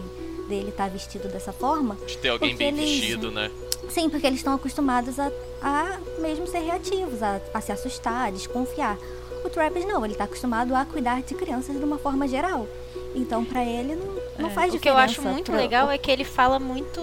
dele 0.47 0.69
estar 0.69 0.89
vestido 0.89 1.29
dessa 1.29 1.53
forma. 1.53 1.95
De 2.05 2.17
ter 2.17 2.29
alguém 2.29 2.55
bem 2.55 2.67
eles- 2.69 2.99
vestido, 2.99 3.31
né? 3.31 3.49
Sim, 3.89 4.09
porque 4.09 4.27
eles 4.27 4.39
estão 4.39 4.53
acostumados 4.53 5.17
a, 5.19 5.31
a 5.61 5.97
mesmo 6.19 6.45
ser 6.45 6.59
reativos, 6.59 7.23
a, 7.23 7.39
a 7.53 7.61
se 7.61 7.71
assustar, 7.71 8.27
a 8.27 8.31
desconfiar. 8.31 8.97
O 9.43 9.49
Trappist 9.49 9.87
não, 9.87 10.05
ele 10.05 10.13
tá 10.13 10.25
acostumado 10.25 10.75
a 10.75 10.85
cuidar 10.85 11.21
de 11.23 11.33
crianças 11.33 11.77
de 11.77 11.83
uma 11.83 11.97
forma 11.97 12.27
geral. 12.27 12.67
Então, 13.13 13.43
pra 13.43 13.63
ele, 13.65 13.95
não, 13.95 14.15
não 14.39 14.49
É, 14.49 14.53
faz 14.53 14.73
O 14.73 14.79
que 14.79 14.87
eu 14.89 14.93
diferença. 14.93 15.19
acho 15.19 15.21
muito 15.21 15.51
pra- 15.51 15.59
legal 15.59 15.89
é 15.89 15.97
que 15.97 16.09
ele 16.09 16.23
fala 16.23 16.59
muito 16.59 17.01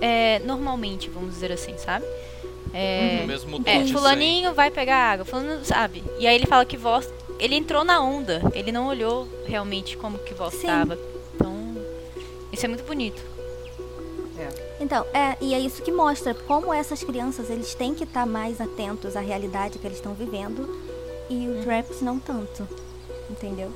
é, 0.00 0.38
normalmente, 0.40 1.10
vamos 1.10 1.34
dizer 1.34 1.52
assim, 1.52 1.76
sabe? 1.76 2.04
É, 2.72 3.18
No 3.22 3.26
mesmo 3.26 3.62
tom 3.62 3.70
é, 3.70 3.86
fulaninho 3.86 4.54
vai 4.54 4.70
pegar 4.70 4.96
água, 5.12 5.24
fulano, 5.24 5.64
sabe? 5.64 6.02
E 6.18 6.26
aí 6.26 6.34
ele 6.34 6.46
fala 6.46 6.64
que 6.64 6.76
voz, 6.76 7.08
ele 7.38 7.54
entrou 7.56 7.82
na 7.84 8.00
onda, 8.02 8.42
ele 8.54 8.70
não 8.72 8.86
olhou 8.88 9.26
realmente 9.46 9.96
como 9.96 10.18
que 10.18 10.34
voz 10.34 10.52
Sim. 10.54 10.60
estava. 10.60 10.98
Então, 11.34 11.54
isso 12.52 12.64
é 12.64 12.68
muito 12.68 12.84
bonito. 12.84 13.20
Então, 14.80 15.04
é, 15.12 15.36
e 15.40 15.52
é 15.54 15.58
isso 15.58 15.82
que 15.82 15.90
mostra 15.90 16.32
como 16.32 16.72
essas 16.72 17.02
crianças, 17.02 17.50
eles 17.50 17.74
têm 17.74 17.94
que 17.94 18.04
estar 18.04 18.24
mais 18.24 18.60
atentos 18.60 19.16
à 19.16 19.20
realidade 19.20 19.78
que 19.78 19.84
eles 19.86 19.98
estão 19.98 20.14
vivendo 20.14 20.78
e 21.28 21.48
o 21.48 21.64
Trappist 21.64 22.02
não 22.04 22.18
tanto. 22.20 22.66
Entendeu? 23.28 23.72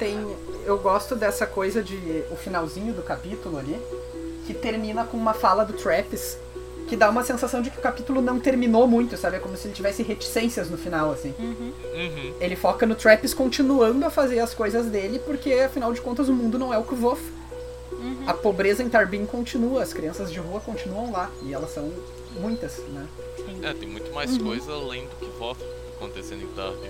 Tem. 0.00 0.16
Eu 0.64 0.78
gosto 0.78 1.14
dessa 1.14 1.46
coisa 1.46 1.82
de. 1.82 2.24
o 2.30 2.36
finalzinho 2.36 2.94
do 2.94 3.02
capítulo 3.02 3.58
ali, 3.58 3.78
que 4.46 4.54
termina 4.54 5.04
com 5.04 5.16
uma 5.16 5.34
fala 5.34 5.62
do 5.62 5.74
Trappist, 5.74 6.38
que 6.88 6.96
dá 6.96 7.10
uma 7.10 7.22
sensação 7.22 7.60
de 7.60 7.70
que 7.70 7.78
o 7.78 7.82
capítulo 7.82 8.22
não 8.22 8.40
terminou 8.40 8.88
muito, 8.88 9.14
sabe? 9.18 9.36
É 9.36 9.38
como 9.38 9.56
se 9.58 9.68
ele 9.68 9.74
tivesse 9.74 10.02
reticências 10.02 10.70
no 10.70 10.78
final, 10.78 11.12
assim. 11.12 11.34
Uhum. 11.38 11.72
Uhum. 11.94 12.34
Ele 12.40 12.56
foca 12.56 12.86
no 12.86 12.94
Trappist 12.94 13.36
continuando 13.36 14.04
a 14.06 14.10
fazer 14.10 14.40
as 14.40 14.54
coisas 14.54 14.86
dele, 14.86 15.18
porque 15.18 15.52
afinal 15.52 15.92
de 15.92 16.00
contas 16.00 16.30
o 16.30 16.32
mundo 16.32 16.58
não 16.58 16.72
é 16.72 16.78
o 16.78 16.82
Kvof. 16.82 17.20
Uhum. 17.92 18.24
A 18.26 18.32
pobreza 18.32 18.82
em 18.82 18.88
Tarbin 18.88 19.26
continua, 19.26 19.82
as 19.82 19.92
crianças 19.92 20.32
de 20.32 20.38
rua 20.38 20.60
continuam 20.60 21.12
lá, 21.12 21.30
e 21.42 21.52
elas 21.52 21.72
são 21.74 21.92
muitas, 22.40 22.78
né? 22.88 23.06
É, 23.62 23.74
tem 23.74 23.86
muito 23.86 24.10
mais 24.14 24.38
coisa 24.38 24.72
além 24.72 25.04
do 25.04 25.16
que 25.16 25.26
voto 25.38 25.62
acontecendo 25.96 26.42
em 26.42 26.54
Darby. 26.54 26.88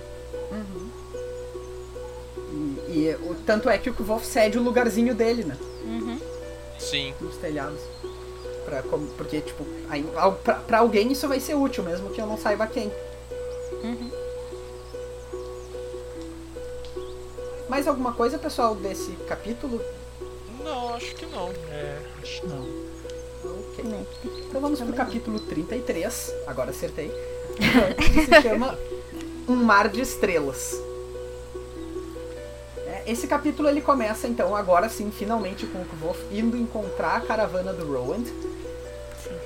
E, 2.53 2.99
e 2.99 3.17
o, 3.23 3.35
tanto 3.47 3.69
é 3.71 3.79
que 3.79 3.89
o 3.91 3.95
Kvof 3.95 4.25
cede 4.27 4.59
o 4.59 4.63
lugarzinho 4.63 5.15
dele, 5.15 5.45
né? 5.45 5.57
Uhum. 5.85 6.19
Sim. 6.79 7.15
nos 7.21 7.37
telhados. 7.37 7.81
Pra, 8.65 8.83
como- 8.83 9.07
porque, 9.13 9.41
tipo, 9.41 9.65
aí, 9.89 10.05
pra, 10.45 10.55
pra 10.55 10.79
alguém 10.79 11.11
isso 11.13 11.27
vai 11.29 11.41
ser 11.41 11.55
útil, 11.55 11.83
mesmo 11.85 12.11
que 12.11 12.21
eu 12.21 12.27
não 12.27 12.37
saiba 12.39 12.67
quem. 12.67 12.91
Uhum. 13.83 14.11
Mais 17.69 17.87
alguma 17.87 18.13
coisa, 18.13 18.37
pessoal, 18.39 18.75
desse 18.75 19.13
capítulo? 19.29 19.81
Não, 20.63 20.95
acho 20.95 21.15
que 21.15 21.27
não. 21.27 21.51
É, 21.71 21.99
acho 22.23 22.41
que 22.41 22.47
não. 22.49 22.67
Ok. 23.45 23.85
né? 23.85 24.05
Então 24.49 24.61
vamos 24.61 24.81
pro 24.81 24.93
capítulo 24.93 25.39
33, 25.41 26.35
agora 26.47 26.71
acertei. 26.71 27.11
que 27.97 28.25
se 28.27 28.43
chama 28.43 28.77
Um 29.49 29.55
Mar 29.57 29.89
de 29.89 30.01
Estrelas. 30.01 30.77
É, 32.91 33.03
Esse 33.07 33.27
capítulo 33.27 33.69
ele 33.69 33.81
começa 33.81 34.27
então 34.27 34.55
agora 34.57 34.89
sim, 34.89 35.11
finalmente 35.11 35.65
com 35.67 35.79
o 35.81 35.85
Kvof 35.85 36.19
indo 36.33 36.57
encontrar 36.57 37.17
a 37.17 37.21
caravana 37.21 37.73
do 37.73 37.87
Rowand. 37.91 38.25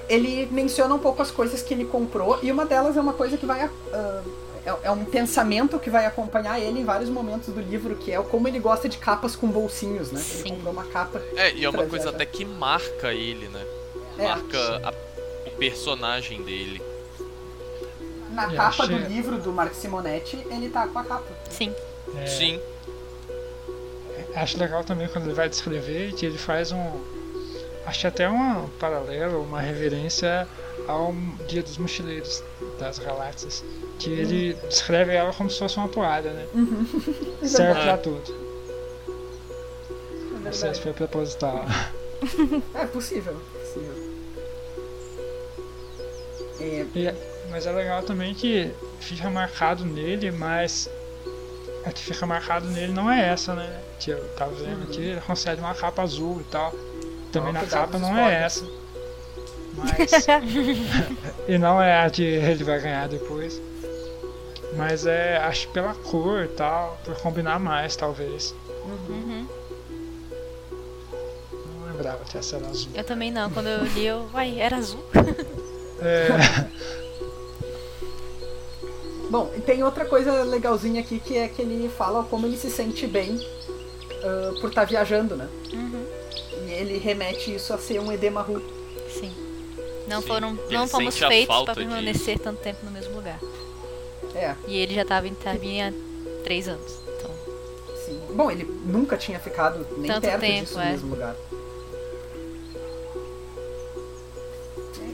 Ele 0.08 0.46
menciona 0.50 0.94
um 0.94 0.98
pouco 0.98 1.22
as 1.22 1.30
coisas 1.30 1.62
que 1.62 1.72
ele 1.74 1.84
comprou 1.84 2.38
e 2.42 2.50
uma 2.50 2.64
delas 2.66 2.96
é 2.96 3.00
uma 3.00 3.12
coisa 3.14 3.36
que 3.36 3.46
vai 3.46 3.62
ah, 3.62 4.22
é, 4.66 4.74
é 4.84 4.90
um 4.90 5.04
pensamento 5.04 5.78
que 5.78 5.90
vai 5.90 6.06
acompanhar 6.06 6.58
ele 6.58 6.80
em 6.80 6.84
vários 6.84 7.10
momentos 7.10 7.52
do 7.52 7.60
livro, 7.60 7.96
que 7.96 8.10
é 8.12 8.18
o 8.18 8.24
como 8.24 8.48
ele 8.48 8.58
gosta 8.58 8.88
de 8.88 8.96
capas 8.98 9.34
com 9.36 9.46
bolsinhos, 9.48 10.10
né? 10.10 10.20
Ele 10.20 10.42
Sim. 10.42 10.48
comprou 10.56 10.72
uma 10.72 10.84
capa 10.84 11.20
É, 11.36 11.52
e 11.54 11.64
é 11.64 11.68
uma 11.68 11.84
coisa 11.86 12.10
até 12.10 12.24
que 12.24 12.44
marca 12.44 13.12
ele, 13.12 13.48
né? 13.48 13.64
É. 14.18 14.24
Marca 14.28 14.58
a- 14.88 14.94
o 15.46 15.50
personagem 15.58 16.42
dele. 16.42 16.80
na 18.30 18.44
Eu 18.50 18.56
capa 18.56 18.86
do 18.86 18.94
achei- 18.96 19.08
livro 19.08 19.38
do 19.38 19.52
Mark 19.52 19.74
Simonetti, 19.74 20.36
ele 20.50 20.68
tá 20.68 20.86
com 20.88 20.98
a 20.98 21.04
capa. 21.04 21.24
Sim. 21.50 21.72
É, 22.16 22.26
Sim. 22.26 22.60
Acho 24.36 24.58
legal 24.58 24.82
também 24.84 25.06
quando 25.08 25.24
ele 25.26 25.34
vai 25.34 25.48
descrever 25.48 26.12
que 26.12 26.26
ele 26.26 26.38
faz 26.38 26.72
um. 26.72 27.00
Acho 27.86 28.06
até 28.08 28.28
um 28.28 28.66
paralelo, 28.80 29.42
uma 29.42 29.60
reverência 29.60 30.48
ao 30.88 31.14
Dia 31.46 31.62
dos 31.62 31.76
Mochileiros 31.78 32.42
das 32.78 32.98
Galáxias. 32.98 33.62
Que 33.98 34.10
ele 34.10 34.54
descreve 34.68 35.12
ela 35.14 35.32
como 35.32 35.50
se 35.50 35.58
fosse 35.58 35.76
uma 35.76 35.88
toalha, 35.88 36.32
né? 36.32 36.46
Serve 37.46 37.80
pra 37.80 37.92
É. 37.92 37.96
tudo. 37.98 38.34
É 40.36 40.44
Não 40.44 40.52
sei 40.52 40.74
se 40.74 40.80
foi 40.80 40.92
proposital. 40.92 41.64
É 42.74 42.86
possível, 42.86 43.36
possível. 43.52 43.94
É, 46.58 46.86
E 46.94 47.14
mas 47.50 47.66
é 47.66 47.72
legal 47.72 48.02
também 48.02 48.34
que 48.34 48.70
fica 48.98 49.28
marcado 49.28 49.84
nele, 49.84 50.30
mas 50.30 50.88
a 51.86 51.92
que 51.92 52.02
fica 52.02 52.26
marcado 52.26 52.66
nele 52.68 52.92
não 52.92 53.10
é 53.10 53.28
essa, 53.28 53.54
né? 53.54 53.80
Que 54.00 54.10
eu 54.10 54.28
tava 54.34 54.52
vendo 54.54 54.84
aqui, 54.84 55.02
ele 55.02 55.20
consegue 55.20 55.60
uma 55.60 55.74
capa 55.74 56.02
azul 56.02 56.40
e 56.40 56.44
tal. 56.44 56.72
Também 57.30 57.50
Ó, 57.50 57.52
na 57.52 57.66
capa 57.66 57.98
não 57.98 58.16
é 58.16 58.44
essa. 58.44 58.64
Mas. 59.74 60.26
e 61.48 61.58
não 61.58 61.82
é 61.82 62.04
a 62.04 62.10
que 62.10 62.22
ele 62.22 62.64
vai 62.64 62.80
ganhar 62.80 63.08
depois. 63.08 63.60
Mas 64.76 65.06
é, 65.06 65.36
acho 65.38 65.68
que 65.68 65.74
pela 65.74 65.94
cor 65.94 66.44
e 66.44 66.48
tal, 66.48 66.98
por 67.04 67.14
combinar 67.16 67.60
mais, 67.60 67.94
talvez. 67.94 68.54
Uhum. 68.84 69.46
Não 71.52 71.92
lembrava 71.92 72.24
que 72.24 72.36
essa 72.36 72.56
era 72.56 72.66
azul. 72.66 72.90
Eu 72.94 73.04
também 73.04 73.30
não. 73.30 73.50
Quando 73.50 73.68
eu 73.68 73.84
li, 73.84 74.06
eu. 74.06 74.28
Uai, 74.32 74.60
era 74.60 74.76
azul. 74.76 75.04
É, 76.00 76.28
Bom, 79.34 79.50
e 79.56 79.60
tem 79.60 79.82
outra 79.82 80.04
coisa 80.04 80.44
legalzinha 80.44 81.00
aqui 81.00 81.18
que 81.18 81.36
é 81.36 81.48
que 81.48 81.60
ele 81.60 81.88
fala 81.88 82.22
como 82.22 82.46
ele 82.46 82.56
se 82.56 82.70
sente 82.70 83.04
bem 83.04 83.36
ah, 84.22 84.54
por 84.60 84.68
estar 84.68 84.84
viajando, 84.84 85.34
né? 85.34 85.48
Uhum. 85.72 86.06
E 86.68 86.70
ele 86.70 86.98
remete 86.98 87.52
isso 87.52 87.74
a 87.74 87.78
ser 87.78 87.98
um 87.98 88.12
edema 88.12 88.42
ru. 88.42 88.62
Sim. 89.10 89.34
Não 90.06 90.22
Sim. 90.22 90.28
foram. 90.28 90.58
Não 90.70 90.86
fomos 90.86 91.18
feitos 91.18 91.64
pra 91.64 91.74
permanecer 91.74 92.38
tanto 92.38 92.60
tempo 92.62 92.78
no 92.84 92.92
mesmo 92.92 93.16
lugar. 93.16 93.40
É, 94.36 94.54
E 94.68 94.76
ele 94.76 94.94
já 94.94 95.04
tava 95.04 95.26
em 95.26 95.34
Tarbinha 95.34 95.92
há 95.92 96.44
três 96.44 96.68
anos. 96.68 96.92
Então. 97.02 97.30
sim. 98.06 98.20
Bom, 98.36 98.48
ele 98.52 98.62
nunca 98.84 99.16
tinha 99.16 99.40
ficado 99.40 99.84
nem 99.98 100.12
Tanto 100.12 100.28
perto 100.28 100.40
tempo, 100.42 100.64
disso 100.64 100.78
é. 100.78 100.84
no 100.84 100.90
mesmo 100.92 101.10
lugar. 101.10 101.34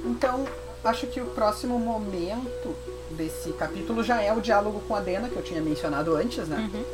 Então, 0.04 0.44
acho 0.84 1.06
que 1.06 1.22
o 1.22 1.26
próximo 1.26 1.78
momento 1.78 2.76
desse 3.20 3.52
capítulo 3.52 4.02
já 4.02 4.22
é 4.22 4.32
o 4.32 4.40
diálogo 4.40 4.80
com 4.88 4.94
a 4.94 5.00
Dena, 5.00 5.28
que 5.28 5.36
eu 5.36 5.42
tinha 5.42 5.60
mencionado 5.60 6.14
antes, 6.16 6.48
né? 6.48 6.70
Uhum. 6.72 6.84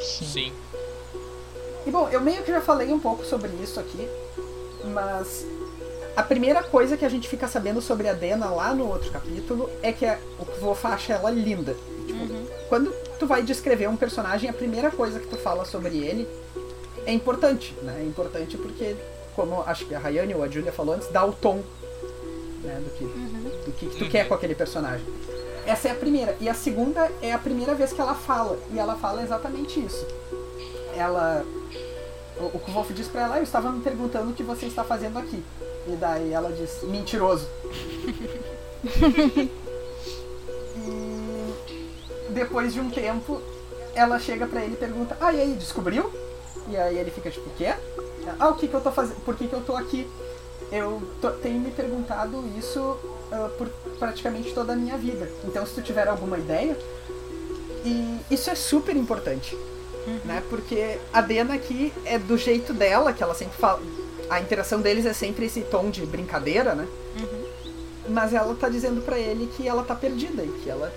sim. 0.00 0.24
Sim. 0.26 0.52
E 1.86 1.90
bom, 1.90 2.08
eu 2.10 2.20
meio 2.20 2.42
que 2.42 2.50
já 2.52 2.60
falei 2.60 2.92
um 2.92 3.00
pouco 3.00 3.24
sobre 3.24 3.48
isso 3.62 3.80
aqui, 3.80 4.06
mas 4.92 5.46
a 6.14 6.22
primeira 6.22 6.62
coisa 6.62 6.96
que 6.96 7.04
a 7.04 7.08
gente 7.08 7.26
fica 7.28 7.48
sabendo 7.48 7.80
sobre 7.80 8.08
a 8.08 8.12
Dena 8.12 8.50
lá 8.50 8.74
no 8.74 8.86
outro 8.88 9.10
capítulo 9.10 9.70
é 9.82 9.90
que 9.92 10.04
a, 10.04 10.18
o 10.38 10.44
Kvof 10.44 10.86
acha 10.86 11.14
ela 11.14 11.30
linda. 11.30 11.74
Tipo, 12.06 12.20
Uhum. 12.20 12.46
quando 12.68 12.92
tu 13.18 13.26
vai 13.26 13.42
descrever 13.42 13.88
um 13.88 13.96
personagem, 13.96 14.50
a 14.50 14.52
primeira 14.52 14.90
coisa 14.90 15.18
que 15.18 15.26
tu 15.28 15.36
fala 15.36 15.64
sobre 15.64 15.96
ele 15.98 16.28
é 17.06 17.12
importante, 17.12 17.74
né? 17.82 18.00
É 18.02 18.04
importante 18.04 18.58
porque, 18.58 18.94
como 19.34 19.62
acho 19.62 19.86
que 19.86 19.94
a 19.94 19.98
Rayane 19.98 20.34
ou 20.34 20.42
a 20.42 20.48
Julia 20.48 20.72
falou 20.72 20.94
antes, 20.94 21.08
dá 21.08 21.24
o 21.24 21.32
tom 21.32 21.62
né, 22.62 22.78
do 22.84 22.90
que, 22.90 23.04
do 23.04 23.72
que, 23.72 23.86
que 23.86 23.96
tu 23.96 24.04
Uhum. 24.04 24.10
quer 24.10 24.28
com 24.28 24.34
aquele 24.34 24.54
personagem. 24.54 25.06
Essa 25.70 25.86
é 25.88 25.90
a 25.92 25.94
primeira. 25.94 26.36
E 26.40 26.48
a 26.48 26.54
segunda 26.54 27.08
é 27.22 27.32
a 27.32 27.38
primeira 27.38 27.74
vez 27.76 27.92
que 27.92 28.00
ela 28.00 28.14
fala. 28.14 28.58
E 28.72 28.78
ela 28.78 28.96
fala 28.96 29.22
exatamente 29.22 29.78
isso. 29.78 30.04
Ela. 30.96 31.44
O, 32.38 32.46
o 32.56 32.58
Kvolf 32.58 32.90
diz 32.92 33.06
pra 33.06 33.22
ela, 33.22 33.34
"Ah, 33.36 33.38
eu 33.38 33.44
estava 33.44 33.70
me 33.70 33.80
perguntando 33.80 34.30
o 34.30 34.34
que 34.34 34.42
você 34.42 34.66
está 34.66 34.82
fazendo 34.82 35.16
aqui. 35.18 35.44
E 35.86 35.92
daí 35.92 36.32
ela 36.32 36.50
diz, 36.52 36.82
mentiroso. 36.82 37.46
e 40.76 41.54
depois 42.30 42.72
de 42.74 42.80
um 42.80 42.90
tempo, 42.90 43.40
ela 43.94 44.18
chega 44.18 44.46
pra 44.46 44.62
ele 44.62 44.74
e 44.74 44.76
pergunta, 44.76 45.16
ah, 45.20 45.32
e 45.32 45.40
aí, 45.40 45.54
descobriu? 45.54 46.10
E 46.68 46.76
aí 46.76 46.98
ele 46.98 47.10
fica 47.10 47.30
tipo, 47.30 47.48
o 47.48 47.52
quê? 47.54 47.72
Ah, 48.38 48.48
o 48.48 48.54
que 48.54 48.66
que 48.68 48.74
eu 48.74 48.80
tô 48.80 48.90
fazendo? 48.90 49.20
Por 49.20 49.36
que 49.36 49.46
que 49.48 49.54
eu 49.54 49.62
tô 49.62 49.76
aqui? 49.76 50.08
Eu 50.70 51.02
tô- 51.20 51.30
tenho 51.32 51.58
me 51.60 51.70
perguntado 51.70 52.44
isso 52.58 52.96
ah, 53.32 53.48
por 53.56 53.68
praticamente 53.98 54.52
toda 54.52 54.72
a 54.72 54.76
minha 54.76 54.96
vida. 54.96 55.30
Então, 55.44 55.64
se 55.66 55.74
tu 55.74 55.82
tiver 55.82 56.08
alguma 56.08 56.38
ideia, 56.38 56.76
e 57.84 58.18
isso 58.30 58.50
é 58.50 58.54
super 58.54 58.96
importante, 58.96 59.56
né? 60.24 60.42
Porque 60.50 60.98
a 61.12 61.20
Dena 61.20 61.54
aqui 61.54 61.92
é 62.04 62.18
do 62.18 62.36
jeito 62.36 62.72
dela, 62.72 63.12
que 63.12 63.22
ela 63.22 63.34
sempre 63.34 63.56
fala. 63.58 63.80
A 64.28 64.40
interação 64.40 64.80
deles 64.80 65.06
é 65.06 65.12
sempre 65.12 65.46
esse 65.46 65.62
tom 65.62 65.90
de 65.90 66.04
brincadeira, 66.06 66.74
né? 66.74 66.86
Mas 68.08 68.32
ela 68.34 68.54
tá 68.54 68.68
dizendo 68.68 69.00
pra 69.02 69.18
ele 69.18 69.46
que 69.56 69.66
ela 69.68 69.82
tá 69.82 69.94
perdida 69.94 70.42
e 70.42 70.48
que 70.62 70.70
ela 70.70 70.92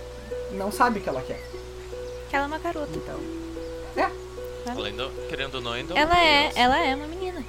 não 0.53 0.71
sabe 0.71 0.99
o 0.99 1.01
que 1.01 1.09
ela 1.09 1.21
quer. 1.21 1.41
Que 2.29 2.35
ela 2.35 2.45
é 2.45 2.47
uma 2.47 2.59
garota. 2.59 2.89
Então, 2.95 3.19
Ela 4.65 4.87
ainda, 4.87 5.09
querendo 5.27 5.55
ou 5.55 5.61
não, 5.61 5.73
ainda 5.73 5.93
Ela 5.93 6.05
uma 6.11 6.19
é, 6.23 6.39
criança. 6.49 6.59
ela 6.59 6.79
é 6.85 6.95
uma 6.95 7.05
menina. 7.07 7.43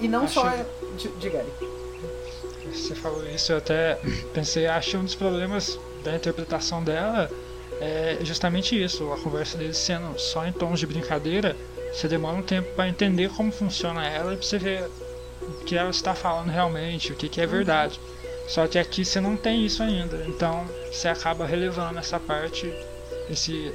e 0.00 0.06
não 0.08 0.24
Acho- 0.24 0.34
só 0.34 0.48
é. 0.48 0.66
di- 0.96 1.08
Diga 1.18 1.38
aí. 1.38 1.69
Você 2.72 2.94
falou 2.94 3.26
isso, 3.26 3.52
eu 3.52 3.58
até 3.58 3.98
pensei, 4.32 4.66
acho 4.66 4.90
que 4.90 4.96
um 4.96 5.04
dos 5.04 5.14
problemas 5.14 5.78
da 6.02 6.14
interpretação 6.14 6.82
dela 6.82 7.30
é 7.80 8.18
justamente 8.22 8.80
isso, 8.80 9.10
a 9.12 9.18
conversa 9.18 9.56
deles 9.58 9.76
sendo 9.78 10.18
só 10.18 10.46
em 10.46 10.52
tons 10.52 10.78
de 10.80 10.86
brincadeira, 10.86 11.56
você 11.92 12.06
demora 12.08 12.36
um 12.36 12.42
tempo 12.42 12.72
para 12.74 12.88
entender 12.88 13.30
como 13.30 13.50
funciona 13.50 14.06
ela 14.06 14.34
e 14.34 14.36
pra 14.36 14.46
você 14.46 14.58
ver 14.58 14.90
o 15.42 15.64
que 15.64 15.76
ela 15.76 15.90
está 15.90 16.14
falando 16.14 16.50
realmente, 16.50 17.12
o 17.12 17.16
que, 17.16 17.28
que 17.28 17.40
é 17.40 17.46
verdade. 17.46 18.00
Só 18.46 18.66
que 18.66 18.78
aqui 18.78 19.04
você 19.04 19.20
não 19.20 19.36
tem 19.36 19.64
isso 19.64 19.82
ainda, 19.82 20.24
então 20.26 20.66
você 20.90 21.08
acaba 21.08 21.46
relevando 21.46 21.98
essa 21.98 22.18
parte, 22.18 22.72
esse 23.28 23.72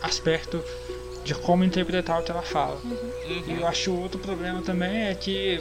aspecto 0.00 0.62
de 1.24 1.34
como 1.34 1.64
interpretar 1.64 2.20
o 2.20 2.22
que 2.22 2.30
ela 2.30 2.42
fala. 2.42 2.80
E 3.46 3.50
Uhum. 3.52 3.60
eu 3.60 3.66
acho 3.66 3.94
outro 3.94 4.18
problema 4.20 4.60
também 4.62 5.04
é 5.08 5.14
que 5.14 5.60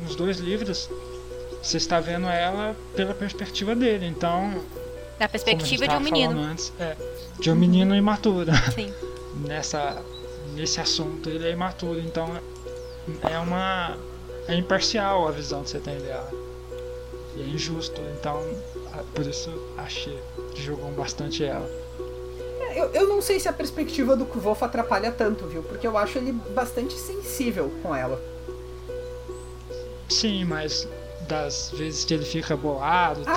nos 0.00 0.14
dois 0.16 0.38
livros 0.38 0.90
você 1.62 1.76
está 1.76 2.00
vendo 2.00 2.26
ela 2.26 2.76
pela 2.94 3.14
perspectiva 3.14 3.74
dele, 3.74 4.06
então 4.06 4.62
Da 5.18 5.28
perspectiva 5.28 5.86
de 5.88 5.94
um 5.94 6.00
menino. 6.00 6.40
antes, 6.40 6.72
é, 6.78 6.96
de 7.40 7.50
um 7.50 7.54
menino 7.56 7.94
imaturo 7.94 8.50
Sim. 8.74 8.92
nessa 9.46 10.02
nesse 10.54 10.80
assunto 10.80 11.28
ele 11.28 11.46
é 11.46 11.52
imaturo, 11.52 12.00
então 12.00 12.28
é 13.22 13.38
uma 13.38 13.96
é 14.48 14.54
imparcial 14.54 15.28
a 15.28 15.30
visão 15.30 15.62
que 15.62 15.70
você 15.70 15.78
tem 15.78 15.98
dela 15.98 16.30
e 17.36 17.42
é 17.42 17.44
injusto, 17.46 18.00
então 18.18 18.42
por 19.14 19.24
isso 19.26 19.50
achei 19.76 20.18
que 20.54 20.62
jogam 20.62 20.90
bastante 20.92 21.44
ela. 21.44 21.68
Eu, 22.74 22.86
eu 22.92 23.08
não 23.08 23.20
sei 23.22 23.38
se 23.40 23.48
a 23.48 23.52
perspectiva 23.52 24.14
do 24.16 24.24
Kvolf 24.26 24.62
atrapalha 24.62 25.10
tanto, 25.12 25.46
viu? 25.46 25.62
Porque 25.62 25.86
eu 25.86 25.96
acho 25.96 26.18
ele 26.18 26.32
bastante 26.32 26.94
sensível 26.94 27.72
com 27.82 27.94
ela. 27.94 28.20
Sim, 30.08 30.44
mas 30.44 30.88
das 31.28 31.70
vezes 31.74 32.04
que 32.04 32.14
ele 32.14 32.24
fica 32.24 32.56
bolado 32.56 33.20
e 33.20 33.24
Ah, 33.26 33.34
sim, 33.34 33.36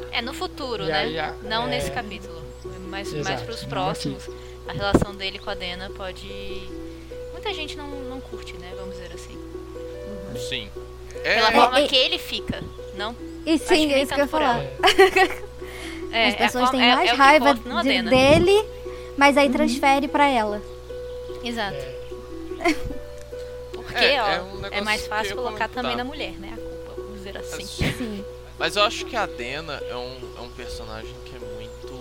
tal, 0.00 0.08
É 0.12 0.22
no 0.22 0.32
futuro, 0.32 0.84
E 0.84 0.86
né? 0.86 0.94
aí, 0.98 1.18
a- 1.18 1.34
não 1.42 1.64
é- 1.66 1.70
nesse 1.70 1.90
capítulo. 1.90 2.42
Mas 2.64 3.12
mais 3.12 3.12
Exato, 3.12 3.44
pros 3.44 3.62
não 3.62 3.68
próximos. 3.68 4.30
A 4.68 4.72
relação 4.72 5.14
dele 5.14 5.38
com 5.38 5.50
a 5.50 5.54
Dena 5.54 5.90
pode. 5.90 6.62
Muita 7.32 7.52
gente 7.52 7.76
não, 7.76 7.88
não 7.88 8.20
curte, 8.20 8.54
né? 8.54 8.72
Vamos 8.78 8.94
dizer 8.96 9.10
assim. 9.12 9.36
Sim. 10.48 10.70
É, 11.24 11.34
Pela 11.36 11.48
É, 11.50 11.52
forma 11.52 11.78
é- 11.80 11.86
que 11.88 11.96
ele 11.96 12.18
fica. 12.18 12.62
Não. 12.96 13.14
E 13.44 13.58
sim, 13.58 13.92
é 13.92 14.00
isso 14.02 14.14
que 14.14 14.20
eu 14.20 14.24
ia 14.24 14.28
falar. 14.28 14.60
É, 16.12 16.28
As 16.28 16.34
é 16.34 16.36
pessoas 16.36 16.70
têm 16.70 16.80
é- 16.80 16.94
mais 16.94 17.10
é 17.10 17.12
raiva 17.14 17.50
importa, 17.50 17.82
de- 17.82 18.02
dele, 18.02 18.64
mas 19.16 19.36
aí 19.36 19.50
transfere 19.50 20.06
pra 20.06 20.28
ela. 20.28 20.62
Exato. 21.42 21.74
É. 21.76 22.74
Porque, 23.72 23.96
É, 24.04 24.22
ó, 24.22 24.28
é 24.28 24.36
é, 24.36 24.40
um 24.42 24.60
negócio 24.60 24.84
mais 24.84 25.06
fácil 25.08 25.34
colocar 25.34 25.68
também 25.68 25.96
na 25.96 26.04
mulher, 26.04 26.30
né? 26.38 26.56
Assim. 27.34 27.64
Sim. 27.66 28.24
Mas 28.58 28.76
eu 28.76 28.82
acho 28.82 29.04
que 29.06 29.16
a 29.16 29.26
Dena 29.26 29.82
é 29.88 29.96
um, 29.96 30.16
é 30.38 30.40
um 30.40 30.48
personagem 30.50 31.14
que 31.24 31.34
é 31.34 31.38
muito 31.38 31.94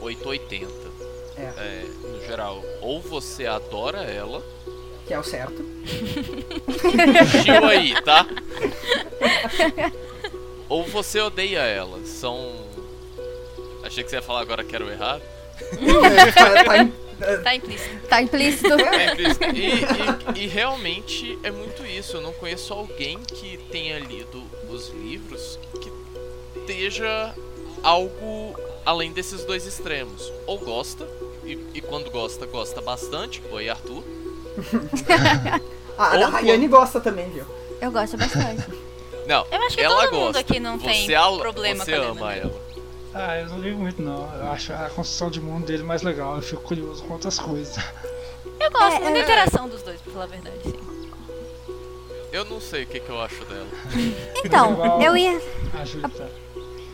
880. 0.00 0.88
É. 1.36 1.84
no 2.02 2.20
geral. 2.26 2.64
Ou 2.80 3.00
você 3.00 3.46
adora 3.46 3.98
ela. 4.02 4.42
Que 5.06 5.14
é 5.14 5.18
o 5.18 5.22
certo. 5.22 5.64
Gil 7.44 7.64
aí, 7.68 7.94
tá? 8.02 8.26
Ou 10.68 10.84
você 10.84 11.20
odeia 11.20 11.60
ela. 11.60 12.04
São. 12.04 12.54
Achei 13.84 14.02
que 14.02 14.10
você 14.10 14.16
ia 14.16 14.22
falar 14.22 14.40
agora 14.40 14.64
que 14.64 14.74
era 14.74 14.84
o 14.84 14.90
errado. 14.90 15.22
tá, 16.34 16.64
tá 16.64 16.78
em- 16.78 16.92
Tá 17.42 17.54
implícito. 17.54 18.06
Tá 18.08 18.22
implícito. 18.22 18.72
É 18.72 19.12
implícito. 19.12 19.44
e, 19.54 20.40
e- 20.40 20.44
e 20.44 20.46
realmente 20.46 21.38
é 21.42 21.50
muito 21.50 21.84
isso. 21.84 22.16
Eu 22.16 22.20
não 22.20 22.32
conheço 22.32 22.72
alguém 22.72 23.18
que 23.18 23.56
tenha 23.70 23.98
lido 23.98 24.42
os 24.70 24.88
livros 24.90 25.58
que 25.80 25.90
esteja 26.60 27.34
algo 27.82 28.54
além 28.84 29.12
desses 29.12 29.44
dois 29.44 29.66
extremos. 29.66 30.32
Ou 30.46 30.58
gosta, 30.58 31.06
e, 31.44 31.58
e 31.74 31.80
quando 31.80 32.10
gosta, 32.10 32.46
gosta 32.46 32.80
bastante. 32.80 33.42
Oi, 33.50 33.68
Arthur. 33.68 34.02
Ah, 36.00 36.14
a 36.14 36.18
Ou 36.18 36.30
Rayane 36.30 36.68
gosta 36.68 37.00
também, 37.00 37.28
viu? 37.30 37.44
Eu 37.80 37.90
gosto 37.90 38.16
bastante. 38.16 38.62
Não, 39.26 39.44
Eu 39.50 39.62
acho 39.62 39.76
que 39.76 39.82
ela 39.82 40.02
todo 40.04 40.12
mundo 40.14 40.24
gosta. 40.26 40.38
aqui 40.38 40.60
não 40.60 40.78
tem 40.78 41.06
você 41.06 41.14
al- 41.16 41.38
problema 41.38 41.84
você 41.84 41.90
com 41.96 42.02
a 42.02 42.06
ama 42.06 42.34
ela. 42.36 42.67
Ah, 43.14 43.38
eu 43.40 43.48
não 43.48 43.58
ligo 43.60 43.78
muito 43.78 44.00
não. 44.02 44.28
Eu 44.36 44.48
acho 44.52 44.72
a 44.72 44.90
construção 44.90 45.30
de 45.30 45.40
mundo 45.40 45.66
dele 45.66 45.82
mais 45.82 46.02
legal. 46.02 46.36
Eu 46.36 46.42
fico 46.42 46.62
curioso 46.62 47.02
com 47.04 47.14
outras 47.14 47.38
coisas. 47.38 47.76
Eu 48.60 48.70
gosto 48.72 48.96
É, 48.96 49.00
muito 49.00 49.12
da 49.14 49.18
é- 49.18 49.22
interação 49.22 49.68
dos 49.68 49.82
dois, 49.82 50.00
pra 50.00 50.12
falar 50.12 50.24
a 50.24 50.28
verdade, 50.28 50.56
sim. 50.64 50.74
Eu 52.32 52.44
não 52.44 52.60
sei 52.60 52.82
o 52.82 52.86
que, 52.86 52.98
que 53.00 53.08
eu 53.08 53.20
acho 53.20 53.44
dela. 53.46 53.66
Então, 54.44 55.00
eu 55.02 55.16
ia. 55.16 55.40
A 55.80 55.84
Júlia 55.84 56.08
tá. 56.08 56.26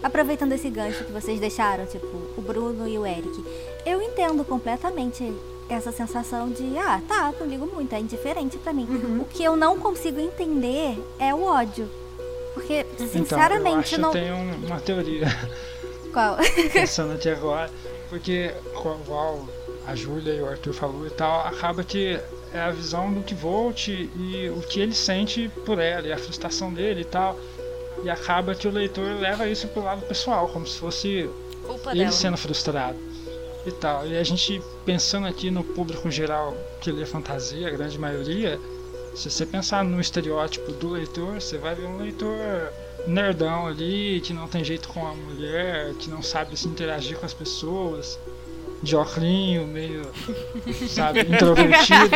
Aproveitando 0.03 0.53
esse 0.53 0.69
gancho 0.69 1.05
que 1.05 1.11
vocês 1.13 1.41
deixaram, 1.41 1.87
tipo, 1.87 2.07
o 2.07 2.43
Bruno 2.43 2.87
e 2.87 2.99
o 2.99 3.07
Eric, 3.07 3.45
eu 3.87 4.03
entendo 4.03 4.45
completamente 4.45 5.33
essa 5.69 5.91
sensação 5.91 6.51
de, 6.51 6.77
ah, 6.79 7.01
tá, 7.09 7.33
não 7.41 7.47
ligo 7.47 7.67
muito, 7.67 7.95
é 7.95 7.99
indiferente 8.01 8.59
pra 8.59 8.73
mim. 8.73 8.85
Uhum. 8.89 9.23
O 9.23 9.25
que 9.25 9.43
eu 9.43 9.57
não 9.57 9.79
consigo 9.81 10.21
entender 10.21 11.03
é 11.19 11.35
o 11.35 11.43
ódio. 11.45 11.89
Porque, 12.53 12.81
Então, 12.95 13.07
eu 13.07 13.13
sinceramente, 13.13 13.79
acho 13.79 13.95
que 13.95 14.01
não. 14.01 14.09
eu 14.11 14.13
tenho 14.13 14.35
um- 14.37 14.67
uma 14.67 14.79
teoria 14.81 15.27
Qual? 16.15 16.39
pensando 16.73 17.13
aqui 17.13 17.29
agora. 17.29 17.71
Porque, 18.09 18.55
igual 19.03 19.47
a 19.87 19.95
Júlia 19.95 20.33
e 20.33 20.41
o 20.41 20.49
Arthur 20.49 20.73
falou 20.73 21.07
e 21.07 21.11
tal, 21.11 21.41
acaba 21.47 21.83
que 21.83 22.19
é 22.53 22.61
a 22.61 22.71
visão 22.71 23.13
do 23.13 23.21
que 23.23 23.35
Volt 23.35 23.89
e 23.89 24.49
o 24.57 24.61
que 24.63 24.81
ele 24.81 24.95
sente 24.95 25.51
por 25.67 25.79
ela, 25.79 26.07
e 26.07 26.13
a 26.13 26.17
frustração 26.17 26.73
dele 26.73 27.03
e 27.03 27.05
tal. 27.05 27.39
E 28.03 28.09
acaba 28.09 28.55
que 28.55 28.69
o 28.69 28.71
leitor 28.71 29.21
leva 29.21 29.49
isso 29.49 29.67
pro 29.69 29.83
lado 29.83 30.03
pessoal, 30.07 30.49
como 30.49 30.67
se 30.67 30.79
fosse 30.79 31.29
Culpa 31.67 31.91
ele 31.91 32.01
dela. 32.01 32.13
sendo 32.13 32.37
frustrado 32.37 32.99
e 33.67 33.73
tal. 33.73 34.07
E 34.07 34.17
a 34.17 34.23
gente 34.23 34.63
pensando 34.85 35.27
aqui 35.27 35.51
no 35.51 35.65
público 35.65 36.11
geral 36.11 36.57
que 36.81 36.93
lê 36.93 37.05
fantasia, 37.05 37.67
a 37.67 37.71
grande 37.71 37.99
maioria, 37.99 38.61
se 39.15 39.31
você 39.31 39.47
pensar 39.47 39.85
no 39.85 40.01
estereótipo 40.01 40.73
do 40.73 40.91
leitor, 40.91 41.41
você 41.41 41.57
vai 41.57 41.75
ver 41.75 41.87
um 41.87 41.99
leitor 41.99 42.39
nerdão 43.07 43.67
ali, 43.67 44.21
que 44.25 44.33
não 44.33 44.49
tem 44.49 44.65
jeito 44.65 44.89
com 44.89 45.07
a 45.07 45.15
mulher, 45.15 45.95
que 45.95 46.09
não 46.09 46.23
sabe 46.23 46.57
se 46.57 46.69
interagir 46.69 47.19
com 47.19 47.27
as 47.27 47.35
pessoas, 47.35 48.19
de 48.83 48.95
óculinho, 48.95 49.67
meio, 49.67 50.03
sabe, 50.89 51.21
introvertido. 51.21 52.11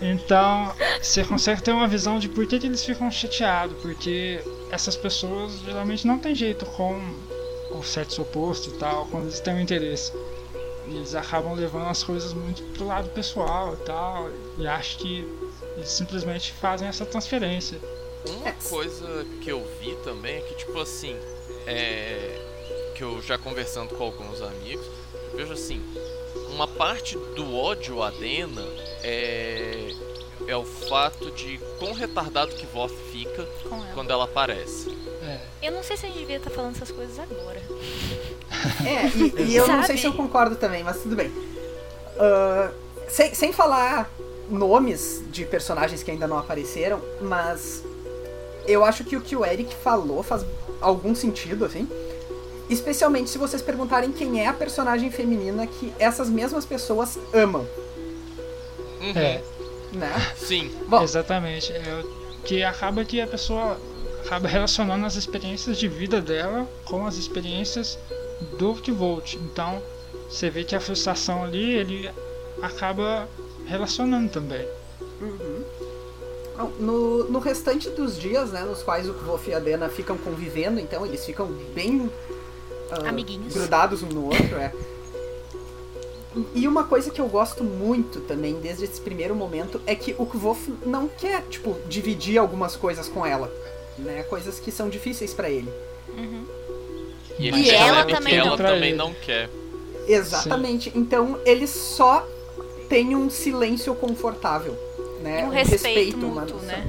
Então, 0.00 0.72
você 1.00 1.24
consegue 1.24 1.62
ter 1.62 1.72
uma 1.72 1.88
visão 1.88 2.18
de 2.18 2.28
por 2.28 2.46
que, 2.46 2.58
que 2.58 2.66
eles 2.66 2.84
ficam 2.84 3.10
chateados, 3.10 3.76
porque 3.80 4.40
essas 4.70 4.94
pessoas 4.94 5.60
geralmente 5.64 6.06
não 6.06 6.18
tem 6.18 6.34
jeito 6.34 6.66
com 6.66 7.00
o 7.70 7.82
sexo 7.82 8.22
oposto 8.22 8.70
e 8.70 8.72
tal, 8.74 9.06
quando 9.06 9.24
eles 9.24 9.40
têm 9.40 9.54
um 9.54 9.60
interesse. 9.60 10.12
Eles 10.86 11.14
acabam 11.14 11.54
levando 11.54 11.88
as 11.88 12.02
coisas 12.02 12.34
muito 12.34 12.62
pro 12.74 12.86
lado 12.86 13.08
pessoal 13.10 13.74
e 13.74 13.84
tal, 13.84 14.28
e 14.58 14.66
acho 14.66 14.98
que 14.98 15.26
eles 15.76 15.88
simplesmente 15.88 16.52
fazem 16.52 16.86
essa 16.86 17.06
transferência. 17.06 17.78
Uma 18.28 18.52
coisa 18.68 19.26
que 19.40 19.50
eu 19.50 19.66
vi 19.80 19.94
também 20.04 20.36
é 20.36 20.40
que, 20.42 20.54
tipo 20.54 20.78
assim, 20.80 21.16
é. 21.66 22.38
Que 22.94 23.02
eu 23.04 23.20
já 23.22 23.36
conversando 23.38 23.94
com 23.94 24.04
alguns 24.04 24.40
amigos, 24.42 24.84
vejo 25.34 25.52
assim, 25.52 25.82
uma 26.50 26.68
parte 26.68 27.16
do 27.34 27.54
ódio 27.56 28.02
a 28.02 28.10
Dena 28.10 28.64
é. 29.02 29.94
É 30.48 30.56
o 30.56 30.64
fato 30.64 31.30
de 31.30 31.58
quão 31.78 31.92
retardado 31.92 32.52
que 32.56 32.66
Voth 32.66 32.92
fica 33.12 33.46
quando 33.94 34.10
ela 34.10 34.24
aparece. 34.24 34.90
É, 35.22 35.38
Eu 35.68 35.70
não 35.70 35.84
sei 35.84 35.96
se 35.96 36.04
a 36.04 36.08
gente 36.08 36.18
devia 36.18 36.38
estar 36.38 36.50
falando 36.50 36.74
essas 36.74 36.90
coisas 36.90 37.16
agora. 37.18 37.62
É, 38.84 39.06
e, 39.16 39.50
e 39.52 39.56
eu 39.56 39.66
não 39.66 39.78
sei 39.84 39.86
Sabe? 39.96 40.00
se 40.00 40.06
eu 40.06 40.12
concordo 40.12 40.56
também, 40.56 40.82
mas 40.82 41.00
tudo 41.00 41.14
bem. 41.14 41.32
Ah, 42.18 42.70
sem, 43.08 43.34
sem 43.34 43.52
falar 43.52 44.10
nomes 44.50 45.22
de 45.30 45.44
personagens 45.44 46.02
que 46.02 46.10
ainda 46.10 46.26
não 46.26 46.38
apareceram, 46.38 47.00
mas 47.20 47.82
eu 48.66 48.84
acho 48.84 49.04
que 49.04 49.16
o 49.16 49.20
que 49.20 49.36
o 49.36 49.44
Eric 49.44 49.74
falou 49.76 50.22
faz 50.22 50.44
algum 50.80 51.14
sentido, 51.14 51.64
assim. 51.64 51.88
Especialmente 52.68 53.28
se 53.30 53.38
vocês 53.38 53.60
perguntarem 53.60 54.12
quem 54.12 54.40
é 54.40 54.46
a 54.46 54.52
personagem 54.52 55.10
feminina 55.10 55.66
que 55.66 55.92
essas 55.98 56.28
mesmas 56.28 56.64
pessoas 56.64 57.18
amam, 57.32 57.66
Uhum. 59.00 59.12
é, 59.16 59.42
né? 59.92 60.12
Sim, 60.36 60.70
Bom, 60.88 61.02
exatamente. 61.02 61.72
É, 61.72 62.02
que 62.44 62.62
acaba 62.62 63.04
que 63.04 63.20
a 63.20 63.26
pessoa 63.26 63.76
acaba 64.24 64.48
relacionando 64.48 65.04
as 65.04 65.16
experiências 65.16 65.76
de 65.76 65.88
vida 65.88 66.20
dela 66.20 66.68
com 66.84 67.06
as 67.06 67.16
experiências 67.16 67.98
do 68.58 68.74
Volt. 68.94 69.34
Então, 69.34 69.82
você 70.28 70.48
vê 70.50 70.64
que 70.64 70.74
a 70.74 70.80
frustração 70.80 71.44
ali, 71.44 71.74
ele 71.74 72.10
acaba 72.62 73.28
relacionando 73.66 74.30
também. 74.30 74.66
Bom, 75.20 75.81
No, 76.78 77.24
no 77.24 77.38
restante 77.38 77.88
dos 77.90 78.18
dias, 78.18 78.50
né, 78.52 78.62
nos 78.62 78.82
quais 78.82 79.08
o 79.08 79.14
Kvof 79.14 79.48
e 79.50 79.54
a 79.54 79.58
Dena 79.58 79.88
ficam 79.88 80.16
convivendo, 80.18 80.78
então 80.78 81.04
eles 81.04 81.24
ficam 81.24 81.46
bem 81.74 82.10
ah, 82.90 83.08
Amiguinhos. 83.08 83.54
grudados 83.54 84.02
um 84.02 84.08
no 84.08 84.26
outro, 84.26 84.56
é. 84.56 84.72
E 86.54 86.66
uma 86.66 86.84
coisa 86.84 87.10
que 87.10 87.20
eu 87.20 87.28
gosto 87.28 87.62
muito 87.62 88.20
também, 88.20 88.58
desde 88.60 88.84
esse 88.84 89.00
primeiro 89.00 89.34
momento, 89.34 89.80
é 89.86 89.94
que 89.94 90.14
o 90.18 90.24
Kvof 90.24 90.72
não 90.84 91.06
quer, 91.08 91.42
tipo, 91.50 91.76
dividir 91.86 92.38
algumas 92.38 92.74
coisas 92.74 93.06
com 93.08 93.24
ela. 93.24 93.52
Né? 93.98 94.22
Coisas 94.24 94.58
que 94.58 94.70
são 94.70 94.88
difíceis 94.88 95.34
pra 95.34 95.50
ele. 95.50 95.70
e, 97.38 97.50
Mas 97.50 97.66
ele 97.66 97.76
ela 97.76 98.04
percebe 98.04 98.12
também 98.14 98.38
não. 98.38 98.46
ela 98.46 98.56
Pra 98.56 98.70
também 98.70 98.94
não 98.94 99.12
quer. 99.12 99.50
Exatamente. 100.08 100.90
Então 100.94 101.38
ele 101.44 101.66
só 101.66 102.26
tem 102.88 103.14
um 103.14 103.28
silêncio 103.28 103.94
confortável. 103.94 104.76
Né? 105.22 105.44
um 105.44 105.48
respeito, 105.50 106.16
uma 106.26 106.40
mútuo, 106.42 106.56
noção, 106.56 106.66
né? 106.66 106.86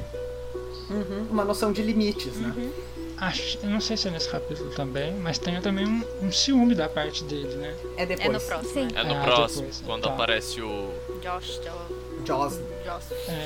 Uhum, 0.90 1.28
uma 1.30 1.46
noção 1.46 1.72
de 1.72 1.82
limites, 1.82 2.36
né? 2.36 2.72
Acho, 3.18 3.58
eu 3.64 3.70
não 3.70 3.80
sei 3.80 3.96
se 3.96 4.08
é 4.08 4.12
nesse 4.12 4.28
capítulo 4.28 4.70
também, 4.72 5.14
mas 5.14 5.38
tem 5.38 5.62
também 5.62 5.86
um, 5.88 6.04
um 6.24 6.32
ciúme 6.32 6.76
da 6.76 6.90
parte 6.90 7.24
dele, 7.24 7.56
né? 7.56 7.76
É 7.96 8.04
É 8.04 8.06
depois. 8.06 8.34
no 8.34 8.40
próximo. 8.42 8.74
Sim. 8.74 8.82
né? 8.88 9.02
É 9.02 9.04
no 9.04 9.14
Ah, 9.16 9.24
próximo, 9.24 9.62
depois, 9.62 9.82
quando 9.86 10.04
tá. 10.04 10.10
aparece 10.10 10.62
o. 10.62 10.90
Josh, 11.22 11.60
Jo- 11.64 12.26
Jaws. 12.26 12.60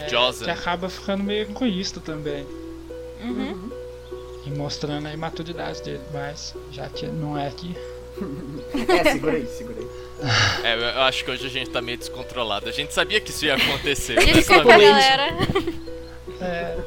Joss. 0.10 0.42
É, 0.42 0.46
que 0.46 0.50
acaba 0.52 0.90
ficando 0.90 1.24
meio 1.24 1.44
egoísta 1.44 2.00
também. 2.00 2.46
Uhum. 3.22 3.70
E 4.46 4.50
mostrando 4.52 5.08
a 5.08 5.14
imaturidade 5.14 5.82
dele, 5.84 6.02
mas 6.14 6.56
já 6.72 6.88
que 6.90 7.06
não 7.06 7.38
é 7.38 7.48
aqui. 7.48 7.76
É, 8.88 9.12
segura 9.12 9.34
aí, 9.34 9.46
segura 9.48 9.80
aí. 9.80 9.88
É, 10.64 10.76
eu 10.98 11.02
acho 11.04 11.24
que 11.24 11.32
hoje 11.32 11.46
a 11.46 11.50
gente 11.50 11.70
tá 11.70 11.82
meio 11.82 11.98
descontrolado. 11.98 12.68
A 12.68 12.72
gente 12.72 12.94
sabia 12.94 13.22
que 13.22 13.30
isso 13.30 13.46
ia 13.46 13.56
acontecer. 13.56 14.16
Desculpa, 14.34 14.64
galera. 14.64 15.28
É, 16.42 16.78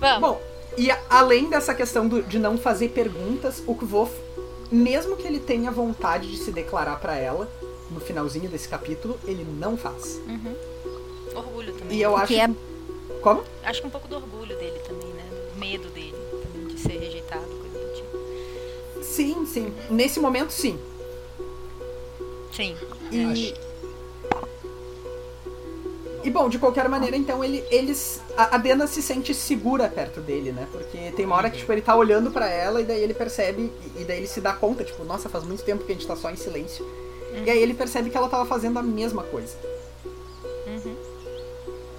Vamos. 0.00 0.20
Bom, 0.20 0.42
e 0.76 0.90
a- 0.90 1.00
além 1.10 1.48
dessa 1.48 1.74
questão 1.74 2.06
do- 2.08 2.22
de 2.22 2.38
não 2.38 2.56
fazer 2.58 2.88
perguntas, 2.90 3.62
o 3.66 3.74
Kvof, 3.74 4.12
mesmo 4.70 5.16
que 5.16 5.26
ele 5.26 5.40
tenha 5.40 5.70
vontade 5.70 6.30
de 6.30 6.36
se 6.36 6.50
declarar 6.52 6.96
pra 7.00 7.16
ela, 7.16 7.48
no 7.90 8.00
finalzinho 8.00 8.48
desse 8.48 8.68
capítulo, 8.68 9.18
ele 9.26 9.44
não 9.58 9.76
faz. 9.76 10.20
Orgulho 11.34 11.72
também. 11.74 11.96
E 11.98 12.02
eu 12.02 12.16
acho. 12.16 12.26
que 12.28 12.40
é 12.40 12.48
Como? 13.22 13.42
Acho 13.64 13.80
que 13.80 13.86
um 13.86 13.90
pouco 13.90 14.06
do 14.08 14.16
orgulho 14.16 14.56
dele 14.56 14.78
também, 14.86 15.08
né? 15.08 15.24
Do 15.54 15.58
medo 15.58 15.88
dele 15.90 16.14
também 16.52 16.68
de 16.74 16.80
ser 16.80 16.98
rejeitado. 16.98 17.58
Sim, 19.02 19.44
sim. 19.46 19.72
Nesse 19.90 20.20
momento, 20.20 20.50
sim. 20.50 20.78
Sim. 22.52 22.76
E. 23.10 23.24
Acho. 23.24 23.68
E 26.24 26.30
bom, 26.30 26.48
de 26.48 26.58
qualquer 26.58 26.88
maneira, 26.88 27.16
então 27.16 27.42
ele, 27.44 27.64
eles. 27.70 28.20
A, 28.36 28.56
a 28.56 28.58
Dena 28.58 28.86
se 28.86 29.00
sente 29.00 29.32
segura 29.32 29.88
perto 29.88 30.20
dele, 30.20 30.52
né? 30.52 30.66
Porque 30.72 31.12
tem 31.12 31.24
uma 31.24 31.36
hora 31.36 31.48
que 31.48 31.58
tipo, 31.58 31.72
ele 31.72 31.80
tá 31.80 31.94
olhando 31.94 32.30
pra 32.30 32.48
ela 32.48 32.80
e 32.80 32.84
daí 32.84 33.02
ele 33.02 33.14
percebe. 33.14 33.72
E, 33.96 34.02
e 34.02 34.04
daí 34.04 34.18
ele 34.18 34.26
se 34.26 34.40
dá 34.40 34.52
conta, 34.52 34.84
tipo, 34.84 35.04
nossa, 35.04 35.28
faz 35.28 35.44
muito 35.44 35.62
tempo 35.62 35.84
que 35.84 35.92
a 35.92 35.94
gente 35.94 36.06
tá 36.06 36.16
só 36.16 36.30
em 36.30 36.36
silêncio. 36.36 36.84
E 37.46 37.50
aí 37.50 37.58
ele 37.62 37.72
percebe 37.74 38.10
que 38.10 38.16
ela 38.16 38.28
tava 38.28 38.44
fazendo 38.46 38.78
a 38.78 38.82
mesma 38.82 39.22
coisa. 39.22 39.56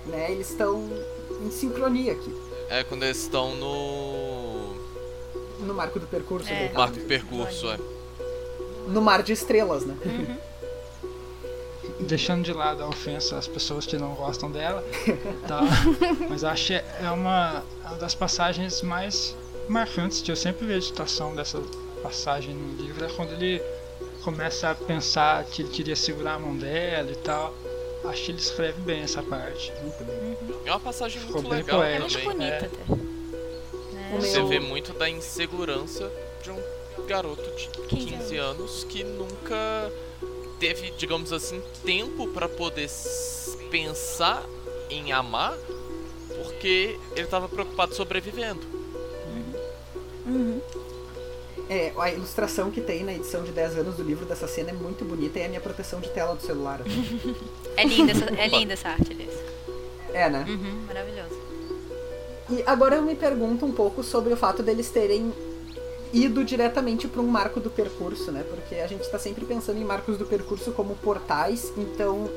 né? 0.06 0.32
Eles 0.32 0.50
estão 0.50 0.84
em 1.42 1.50
sincronia 1.52 2.12
aqui. 2.12 2.36
É 2.70 2.84
quando 2.84 3.04
eles 3.04 3.18
estão 3.18 3.56
no. 3.56 4.76
No 5.66 5.74
marco 5.74 6.00
do 6.00 6.08
percurso 6.08 6.50
É. 6.50 6.72
Marco 6.74 7.00
do 7.00 7.06
percurso, 7.06 7.70
é. 7.70 7.78
No 8.90 9.02
mar 9.02 9.22
de 9.24 9.34
estrelas, 9.34 9.86
né? 9.86 9.96
deixando 12.02 12.44
de 12.44 12.54
lado 12.54 12.82
a 12.84 12.88
ofensa 12.88 13.38
às 13.38 13.48
pessoas 13.48 13.86
que 13.86 13.98
não 13.98 14.14
gostam 14.16 14.50
dela, 14.52 14.84
tá? 15.48 15.62
mas 16.30 16.44
acho 16.44 16.68
que 16.68 16.74
é 16.74 17.12
uma, 17.12 17.64
uma 17.86 17.96
das 17.98 18.16
passagens 18.16 18.82
mais 18.82 19.36
marcantes 19.68 20.22
que 20.22 20.32
eu 20.32 20.36
sempre 20.36 20.66
vejo 20.66 20.80
a 20.80 20.90
situação 20.90 21.36
dessa 21.36 21.62
passagem 22.02 22.56
no 22.56 22.82
livro 22.82 23.06
é 23.06 23.10
quando 23.10 23.34
ele 23.34 23.62
começa 24.24 24.72
a 24.72 24.76
pensar 24.76 25.44
que 25.46 25.62
ele 25.62 25.70
queria 25.70 25.96
segurar 25.96 26.36
a 26.36 26.40
mão 26.40 26.56
dela 26.56 27.12
e 27.12 27.16
tal. 27.16 27.54
Acho 28.06 28.24
que 28.26 28.32
ele 28.32 28.40
escreve 28.40 28.82
bem 28.82 29.02
essa 29.02 29.22
parte. 29.22 29.72
Muito 29.82 30.04
bem. 30.06 30.38
É 30.66 30.72
uma 30.72 30.80
passagem 30.80 31.22
Ficou 31.22 31.42
muito 31.44 31.50
bem 31.50 31.60
legal 31.60 31.84
É 31.84 32.00
poético. 32.00 32.24
muito 32.26 32.38
também. 32.38 32.50
bonita 32.52 32.66
É. 32.66 32.94
até. 32.94 34.16
O 34.16 34.22
Você 34.22 34.42
vê 34.46 34.60
muito 34.60 34.94
da 34.94 35.10
insegurança 35.10 36.10
de 36.42 36.50
um 36.50 36.58
garoto 37.08 37.44
de 37.56 37.68
15 37.88 38.20
15 38.30 38.38
anos 38.38 38.84
que 38.84 39.04
nunca 39.04 39.92
teve, 40.60 40.92
digamos 40.92 41.34
assim, 41.34 41.62
tempo 41.84 42.28
pra 42.28 42.48
poder 42.48 42.90
pensar 43.72 44.44
em 44.90 45.12
amar 45.12 45.58
porque 46.44 47.00
ele 47.16 47.28
tava 47.28 47.50
preocupado 47.50 47.96
sobrevivendo. 47.96 48.62
Uhum. 50.26 50.62
É, 51.70 51.92
a 51.98 52.12
ilustração 52.12 52.72
que 52.72 52.82
tem 52.82 53.04
na 53.04 53.14
edição 53.14 53.44
de 53.44 53.52
10 53.52 53.78
anos 53.78 53.96
do 53.96 54.04
livro 54.04 54.26
dessa 54.26 54.48
cena 54.48 54.72
é 54.72 54.74
muito 54.74 55.06
bonita 55.06 55.40
e 55.40 55.42
é 55.42 55.46
a 55.46 55.50
minha 55.50 55.62
proteção 55.62 56.00
de 56.00 56.10
tela 56.10 56.36
do 56.36 56.42
celular. 56.42 56.82
É 57.78 57.84
linda, 57.84 58.12
essa, 58.12 58.26
é 58.26 58.48
linda 58.48 58.74
essa 58.74 58.90
arte, 58.90 59.12
aliás. 59.12 59.34
É, 60.14 60.30
né? 60.30 60.46
Uhum, 60.48 60.86
maravilhosa. 60.88 61.36
E 62.50 62.64
agora 62.66 62.96
eu 62.96 63.02
me 63.02 63.16
pergunto 63.16 63.66
um 63.66 63.72
pouco 63.72 64.04
sobre 64.04 64.34
o 64.34 64.38
fato 64.38 64.62
deles 64.62 64.90
terem 64.90 65.32
ido 66.14 66.44
diretamente 66.44 67.08
para 67.08 67.22
um 67.22 67.28
marco 67.28 67.60
do 67.60 67.70
percurso, 67.70 68.32
né? 68.32 68.44
Porque 68.50 68.76
a 68.76 68.88
gente 68.88 69.02
está 69.02 69.20
sempre 69.20 69.46
pensando 69.46 69.80
em 69.80 69.84
marcos 69.84 70.18
do 70.18 70.26
percurso 70.26 70.72
como 70.72 70.96
portais, 70.96 71.72
então 71.78 72.30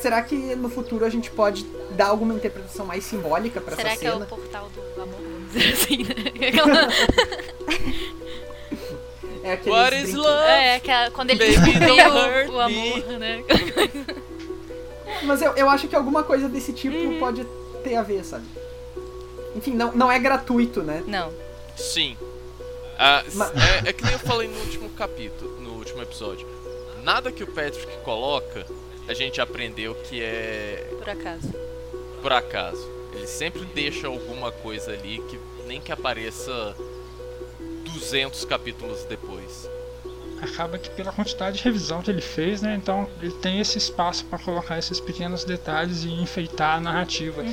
será 0.00 0.22
que 0.22 0.34
no 0.54 0.68
futuro 0.68 1.04
a 1.04 1.08
gente 1.10 1.30
pode 1.30 1.64
dar 1.96 2.08
alguma 2.08 2.34
interpretação 2.34 2.84
mais 2.86 3.04
simbólica 3.04 3.60
para 3.60 3.72
essa 3.74 3.82
Será 3.82 3.96
que 3.96 4.06
é 4.06 4.10
cena? 4.12 4.24
o 4.24 4.28
portal 4.28 4.68
do 4.94 5.02
amor, 5.02 5.14
vamos 5.20 5.52
dizer 5.52 5.72
assim, 5.72 6.04
né? 6.04 6.48
Aquela- 6.48 6.88
É 9.42 9.52
aqueles 9.52 9.78
What 9.78 9.96
is 9.96 10.14
love? 10.14 10.42
É, 10.48 10.74
aquela, 10.76 11.10
quando 11.10 11.30
ele 11.30 11.44
don't 11.56 12.00
hurt 12.02 12.48
o 12.50 12.60
amor, 12.60 13.02
né? 13.18 13.44
Mas 15.22 15.42
eu, 15.42 15.52
eu 15.52 15.68
acho 15.68 15.86
que 15.88 15.94
alguma 15.94 16.22
coisa 16.22 16.48
desse 16.48 16.72
tipo 16.72 16.96
Uhum. 16.96 17.18
pode 17.18 17.44
ter 17.82 17.94
a 17.96 18.02
ver, 18.02 18.24
sabe? 18.24 18.44
Enfim, 19.54 19.72
não, 19.74 19.92
não 19.92 20.10
é 20.10 20.18
gratuito, 20.18 20.82
né? 20.82 21.02
Não. 21.06 21.30
Sim. 21.76 22.16
Ah, 22.98 23.22
é, 23.84 23.88
é 23.90 23.92
que 23.92 24.04
nem 24.04 24.12
eu 24.12 24.18
falei 24.18 24.48
no 24.48 24.58
último 24.60 24.88
capítulo, 24.90 25.60
no 25.60 25.70
último 25.74 26.02
episódio. 26.02 26.46
Nada 27.02 27.30
que 27.32 27.42
o 27.42 27.46
Patrick 27.46 27.98
coloca, 28.04 28.66
a 29.08 29.14
gente 29.14 29.40
aprendeu 29.40 29.94
que 29.94 30.22
é 30.22 30.86
Por 30.98 31.08
acaso. 31.10 31.52
por 32.22 32.32
acaso. 32.32 32.94
Ele 33.12 33.26
sempre 33.26 33.64
deixa 33.66 34.06
alguma 34.06 34.50
coisa 34.50 34.92
ali 34.92 35.22
que 35.28 35.38
nem 35.66 35.80
que 35.80 35.92
apareça 35.92 36.74
200 37.92 38.44
capítulos 38.44 39.04
depois. 39.04 39.68
Acaba 40.42 40.78
que 40.78 40.90
pela 40.90 41.12
quantidade 41.12 41.58
de 41.58 41.64
revisão 41.64 42.02
que 42.02 42.10
ele 42.10 42.20
fez, 42.20 42.60
né? 42.60 42.74
Então 42.74 43.08
ele 43.22 43.32
tem 43.32 43.60
esse 43.60 43.78
espaço 43.78 44.24
para 44.26 44.38
colocar 44.38 44.78
esses 44.78 45.00
pequenos 45.00 45.44
detalhes 45.44 46.04
e 46.04 46.10
enfeitar 46.10 46.76
a 46.76 46.80
narrativa. 46.80 47.44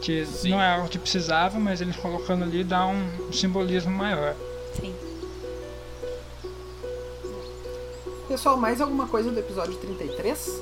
Que 0.00 0.24
Sim. 0.26 0.50
não 0.50 0.60
é 0.62 0.74
algo 0.74 0.88
que 0.88 0.98
precisava, 0.98 1.58
mas 1.58 1.80
ele 1.80 1.92
colocando 1.94 2.44
ali 2.44 2.62
dá 2.62 2.86
um 2.86 3.32
simbolismo 3.32 3.90
maior. 3.90 4.34
Sim. 4.80 4.94
Pessoal, 8.28 8.56
mais 8.56 8.80
alguma 8.80 9.06
coisa 9.06 9.30
do 9.30 9.38
episódio 9.38 9.74
33? 9.76 10.60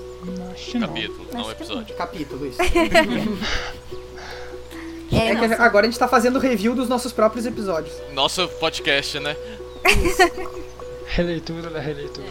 Acho 0.53 0.79
não. 0.79 0.89
Capítulo, 0.89 1.27
não 1.33 1.45
que 1.45 1.51
episódio. 1.51 1.97
Capítulo, 1.97 2.47
isso. 2.47 2.59
É, 5.15 5.29
É 5.29 5.37
que 5.37 5.47
não, 5.47 5.61
agora 5.61 5.87
a 5.87 5.91
gente 5.91 5.99
tá 5.99 6.09
fazendo 6.09 6.39
review 6.39 6.75
dos 6.75 6.89
nossos 6.89 7.13
próprios 7.13 7.45
episódios. 7.45 7.95
Nosso 8.15 8.49
podcast, 8.49 9.21
né? 9.21 9.37
Releitura 11.07 11.69
da 11.69 11.81
releitura. 11.81 12.27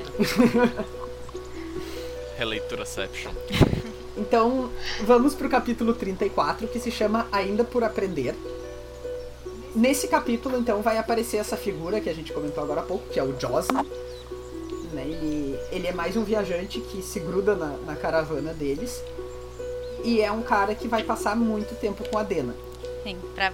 Releitura-ception. 2.39 3.31
Então, 4.17 4.71
vamos 5.03 5.35
pro 5.35 5.47
capítulo 5.47 5.93
34, 5.93 6.67
que 6.67 6.79
se 6.79 6.89
chama 6.89 7.27
Ainda 7.31 7.63
por 7.63 7.83
Aprender. 7.83 8.33
Nesse 9.75 10.07
capítulo, 10.07 10.57
então, 10.57 10.81
vai 10.81 10.97
aparecer 10.97 11.37
essa 11.37 11.55
figura 11.55 12.01
que 12.01 12.09
a 12.09 12.13
gente 12.13 12.33
comentou 12.33 12.63
agora 12.63 12.81
há 12.81 12.83
pouco, 12.83 13.07
que 13.09 13.19
é 13.19 13.23
o 13.23 13.39
Josna. 13.39 13.83
Né? 14.91 15.03
Ele, 15.05 15.59
ele 15.71 15.87
é 15.87 15.93
mais 15.93 16.17
um 16.17 16.23
viajante 16.23 16.81
que 16.81 17.01
se 17.01 17.19
gruda 17.19 17.55
na, 17.55 17.77
na 17.85 17.95
caravana 17.95 18.53
deles. 18.53 19.01
E 20.03 20.21
é 20.21 20.31
um 20.31 20.41
cara 20.41 20.75
que 20.75 20.87
vai 20.87 21.03
passar 21.03 21.35
muito 21.35 21.73
tempo 21.79 22.07
com 22.09 22.17
a 22.17 22.23
Dena. 22.23 22.53
Sim, 23.03 23.17
pra 23.33 23.53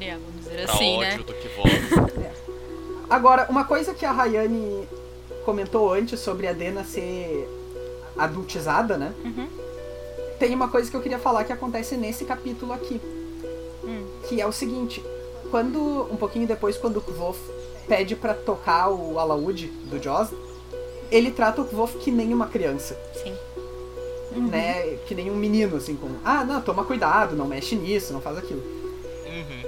vamos 0.00 0.44
dizer 0.44 0.64
Pra 0.64 0.74
assim, 0.74 0.96
ódio 0.96 1.08
né? 1.08 1.18
do 1.18 1.34
que 1.34 1.48
volta. 1.48 2.30
Agora, 3.08 3.46
uma 3.50 3.64
coisa 3.64 3.92
que 3.92 4.04
a 4.04 4.12
Rayane 4.12 4.88
comentou 5.44 5.92
antes 5.92 6.20
sobre 6.20 6.46
a 6.46 6.52
Dena 6.52 6.84
ser 6.84 7.48
adultizada, 8.16 8.96
né? 8.96 9.12
Uhum. 9.24 9.48
Tem 10.38 10.54
uma 10.54 10.68
coisa 10.68 10.90
que 10.90 10.96
eu 10.96 11.02
queria 11.02 11.18
falar 11.18 11.44
que 11.44 11.52
acontece 11.52 11.96
nesse 11.96 12.24
capítulo 12.24 12.72
aqui. 12.72 13.00
Que 14.30 14.40
é 14.40 14.46
o 14.46 14.52
seguinte, 14.52 15.04
quando 15.50 16.06
um 16.08 16.14
pouquinho 16.16 16.46
depois 16.46 16.76
quando 16.76 16.98
o 16.98 17.00
Kvof 17.00 17.36
pede 17.88 18.14
pra 18.14 18.32
tocar 18.32 18.88
o 18.88 19.18
alaúde 19.18 19.66
do 19.66 20.00
Joss, 20.00 20.32
ele 21.10 21.32
trata 21.32 21.62
o 21.62 21.64
Kvof 21.64 21.98
que 21.98 22.12
nem 22.12 22.32
uma 22.32 22.46
criança, 22.46 22.96
Sim. 23.12 23.36
né? 24.36 24.98
Que 25.08 25.16
nem 25.16 25.28
um 25.32 25.34
menino 25.34 25.76
assim, 25.76 25.96
como, 25.96 26.20
ah, 26.24 26.44
não, 26.44 26.60
toma 26.62 26.84
cuidado, 26.84 27.34
não 27.34 27.48
mexe 27.48 27.74
nisso, 27.74 28.12
não 28.12 28.20
faz 28.20 28.38
aquilo. 28.38 28.60
Uhum. 29.26 29.62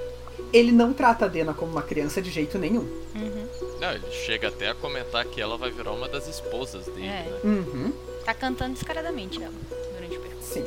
Ele 0.53 0.71
não 0.71 0.93
trata 0.93 1.25
a 1.25 1.27
Dena 1.27 1.53
como 1.53 1.73
uma 1.73 1.81
criança 1.81 2.21
de 2.21 2.29
jeito 2.31 2.57
nenhum. 2.57 2.87
Uhum. 3.15 3.47
Não, 3.81 3.91
ele 3.91 4.09
chega 4.11 4.47
até 4.47 4.69
a 4.69 4.73
comentar 4.73 5.25
que 5.25 5.41
ela 5.41 5.57
vai 5.57 5.71
virar 5.71 5.91
uma 5.91 6.07
das 6.07 6.25
esposas 6.25 6.85
dele, 6.85 7.07
É. 7.07 7.23
né? 7.23 7.39
Uhum. 7.43 7.91
Tá 8.23 8.33
cantando 8.33 8.75
descaradamente 8.75 9.43
ela 9.43 9.51
durante 9.93 10.17
o 10.17 10.21
percurso. 10.21 10.53
Sim. 10.53 10.63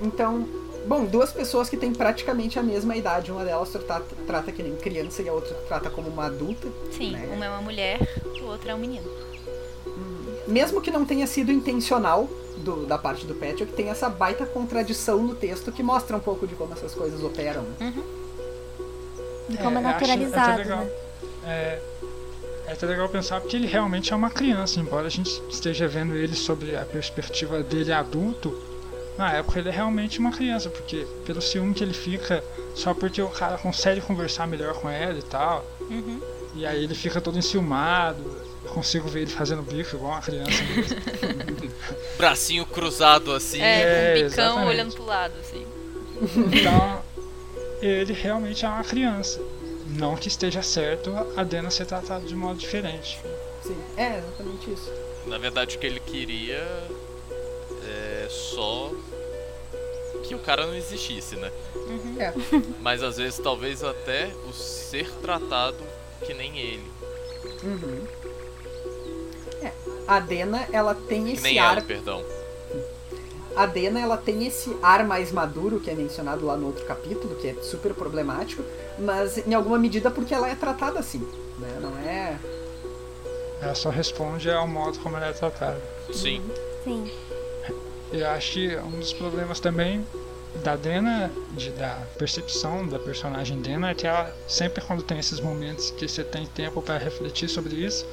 Então, 0.00 0.48
bom, 0.86 1.04
duas 1.04 1.32
pessoas 1.32 1.68
que 1.68 1.76
têm 1.76 1.92
praticamente 1.92 2.58
a 2.58 2.62
mesma 2.62 2.96
idade. 2.96 3.30
Uma 3.32 3.44
delas 3.44 3.70
trata, 3.70 4.04
trata 4.26 4.52
que 4.52 4.62
nem 4.62 4.74
criança 4.76 5.22
e 5.22 5.28
a 5.28 5.32
outra 5.32 5.54
trata 5.68 5.90
como 5.90 6.08
uma 6.08 6.26
adulta. 6.26 6.68
Sim, 6.92 7.12
Né? 7.12 7.28
uma 7.32 7.44
é 7.44 7.48
uma 7.48 7.62
mulher, 7.62 7.98
o 8.42 8.44
outro 8.46 8.68
é 8.70 8.74
um 8.74 8.78
menino. 8.78 9.08
Mesmo 10.46 10.80
que 10.82 10.90
não 10.90 11.04
tenha 11.06 11.26
sido 11.26 11.50
intencional 11.50 12.28
do- 12.58 12.84
da 12.86 12.98
parte 12.98 13.26
do 13.26 13.34
Patrick, 13.34 13.72
tem 13.72 13.88
essa 13.88 14.08
baita 14.10 14.44
contradição 14.44 15.22
no 15.22 15.34
texto 15.34 15.72
que 15.72 15.82
mostra 15.82 16.16
um 16.16 16.20
pouco 16.20 16.46
de 16.46 16.54
como 16.54 16.72
essas 16.74 16.94
coisas 16.94 17.22
operam. 17.22 17.62
né? 17.80 17.92
de 19.48 19.58
como 19.58 19.76
é, 19.78 19.80
acho 19.84 19.88
até 19.88 20.06
naturalizado, 20.06 20.58
legal. 20.58 20.78
né? 20.84 20.90
É, 21.46 21.82
é 22.66 22.72
até 22.72 22.86
legal 22.86 23.08
pensar 23.10 23.40
porque 23.42 23.56
ele 23.56 23.66
realmente 23.66 24.10
é 24.12 24.16
uma 24.16 24.30
criança, 24.30 24.80
embora 24.80 25.06
a 25.06 25.10
gente 25.10 25.42
esteja 25.50 25.86
vendo 25.86 26.14
ele 26.16 26.34
sobre 26.34 26.74
a 26.76 26.84
perspectiva 26.84 27.62
dele 27.62 27.92
adulto. 27.92 28.56
Na 29.16 29.32
época 29.32 29.58
ele 29.60 29.68
é 29.68 29.72
realmente 29.72 30.18
uma 30.18 30.32
criança, 30.32 30.68
porque 30.68 31.06
pelo 31.24 31.40
ciúme 31.40 31.72
que 31.72 31.84
ele 31.84 31.94
fica, 31.94 32.42
só 32.74 32.92
porque 32.92 33.22
o 33.22 33.28
cara 33.28 33.56
consegue 33.58 34.00
conversar 34.00 34.46
melhor 34.46 34.74
com 34.74 34.90
ela 34.90 35.18
e 35.18 35.22
tal. 35.22 35.64
Uhum. 35.82 36.20
E 36.56 36.66
aí 36.66 36.82
ele 36.84 36.94
fica 36.94 37.20
todo 37.20 37.38
enciumado. 37.38 38.22
Eu 38.64 38.70
consigo 38.70 39.08
ver 39.08 39.22
ele 39.22 39.30
fazendo 39.30 39.62
bico 39.62 39.94
igual 39.96 40.12
uma 40.12 40.20
criança 40.22 40.50
mesmo. 40.74 40.96
Bracinho 42.16 42.64
cruzado 42.66 43.32
assim. 43.32 43.60
É, 43.60 43.80
É, 43.80 43.84
com 43.84 44.20
o 44.26 44.28
bicão 44.30 44.44
exatamente. 44.44 44.68
olhando 44.68 44.94
pro 44.94 45.04
lado, 45.04 45.34
assim. 45.40 45.66
Então, 46.22 47.02
ele 47.82 48.12
realmente 48.12 48.64
é 48.64 48.68
uma 48.68 48.84
criança. 48.84 49.40
Não 49.86 50.16
que 50.16 50.28
esteja 50.28 50.62
certo 50.62 51.14
a 51.36 51.44
Dena 51.44 51.70
ser 51.70 51.84
tratada 51.86 52.24
de 52.24 52.34
modo 52.34 52.58
diferente. 52.58 53.20
Sim, 53.62 53.76
é 53.96 54.18
exatamente 54.18 54.70
isso. 54.72 54.90
Na 55.26 55.38
verdade, 55.38 55.76
o 55.76 55.78
que 55.78 55.86
ele 55.86 56.00
queria 56.00 56.66
é 58.24 58.28
só 58.28 58.90
que 60.24 60.34
o 60.34 60.38
cara 60.38 60.66
não 60.66 60.74
existisse, 60.74 61.36
né? 61.36 61.52
É. 62.18 62.32
Mas 62.80 63.02
às 63.02 63.16
vezes, 63.16 63.38
talvez 63.38 63.84
até 63.84 64.30
o 64.48 64.52
ser 64.52 65.10
tratado 65.16 65.78
que 66.24 66.32
nem 66.32 66.58
ele. 66.58 66.90
Uhum. 67.62 68.04
É, 69.62 69.72
A 70.08 70.20
Dena, 70.20 70.66
ela 70.72 70.94
tem 70.94 71.24
Que 71.24 71.32
esse 71.32 71.42
nem 71.42 71.58
ar 71.58 71.78
ela, 71.78 71.86
perdão. 71.86 72.24
A 73.54 73.66
Dena, 73.66 74.00
ela 74.00 74.16
tem 74.16 74.46
esse 74.46 74.74
ar 74.82 75.04
mais 75.06 75.30
maduro 75.30 75.78
que 75.78 75.90
é 75.90 75.94
mencionado 75.94 76.44
lá 76.46 76.56
no 76.56 76.66
outro 76.66 76.84
capítulo, 76.86 77.36
que 77.36 77.48
é 77.48 77.54
super 77.62 77.94
problemático, 77.94 78.64
mas 78.98 79.38
em 79.46 79.54
alguma 79.54 79.78
medida 79.78 80.10
porque 80.10 80.34
ela 80.34 80.48
é 80.48 80.54
tratada 80.54 80.98
assim, 80.98 81.20
né? 81.58 81.78
Não 81.80 81.96
é... 81.98 82.38
Ela 83.60 83.74
só 83.74 83.90
responde 83.90 84.50
ao 84.50 84.66
modo 84.66 84.98
como 84.98 85.16
ela 85.16 85.26
é 85.26 85.32
tratada. 85.32 85.80
Sim. 86.12 86.42
Sim. 86.82 87.10
Eu 88.16 88.28
acho 88.30 88.52
que 88.52 88.76
um 88.76 89.00
dos 89.00 89.12
problemas 89.12 89.58
também 89.60 90.04
da 90.62 90.76
Dena, 90.76 91.30
de, 91.52 91.70
da 91.70 91.96
percepção 92.16 92.86
da 92.86 92.98
personagem 92.98 93.60
Dena, 93.60 93.90
é 93.90 93.94
que 93.94 94.06
ela 94.06 94.32
sempre 94.46 94.80
quando 94.82 95.02
tem 95.02 95.18
esses 95.18 95.40
momentos 95.40 95.90
que 95.90 96.06
você 96.06 96.22
tem 96.22 96.46
tempo 96.46 96.80
para 96.80 96.96
refletir 96.96 97.48
sobre 97.48 97.74
isso, 97.74 98.06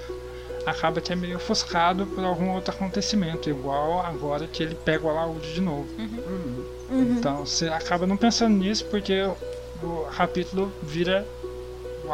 acaba 0.66 1.00
que 1.02 1.14
é 1.14 1.16
meio 1.16 1.38
ofuscado 1.38 2.06
por 2.08 2.24
algum 2.24 2.50
outro 2.52 2.74
acontecimento, 2.74 3.50
igual 3.50 4.00
agora 4.00 4.48
que 4.48 4.64
ele 4.64 4.76
pega 4.76 5.06
o 5.06 5.10
alaúde 5.10 5.54
de 5.54 5.62
novo. 5.62 5.88
Uhum. 6.00 6.66
Então 7.18 7.46
você 7.46 7.68
acaba 7.68 8.08
não 8.08 8.18
pensando 8.18 8.56
nisso 8.58 8.86
porque 8.86 9.22
o, 9.84 10.08
capítulo 10.16 10.72
vira. 10.82 11.26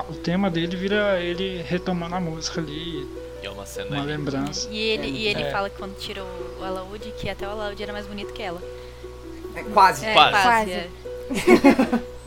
O, 0.10 0.14
tema 0.14 0.50
dele 0.52 0.76
vira 0.76 1.20
ele 1.22 1.62
retomando 1.64 2.14
a 2.16 2.20
música 2.20 2.60
ali, 2.62 3.08
E 3.42 3.46
é 3.46 3.50
uma 3.50 3.66
cena 3.66 3.88
uma 3.88 4.00
linda. 4.02 4.08
lembrança. 4.12 4.68
E 4.70 4.78
ele, 4.78 5.08
e 5.08 5.28
ele 5.28 5.44
É. 5.44 5.52
fala 5.52 5.70
que 5.70 5.78
quando 5.78 5.96
tirou 5.98 6.26
o 6.26 6.47
alaúde, 6.64 7.14
que 7.18 7.30
até 7.30 7.48
o 7.48 7.52
alaúde 7.52 7.82
era 7.82 7.94
mais 7.94 8.06
bonito 8.06 8.34
que 8.34 8.42
ela. 8.42 8.62
É, 9.56 9.64
quase. 9.64 10.06
É, 10.06 10.14
Quase. 10.14 10.32
quase. 10.32 10.44
Quase. 10.44 10.72
é. 10.72 12.08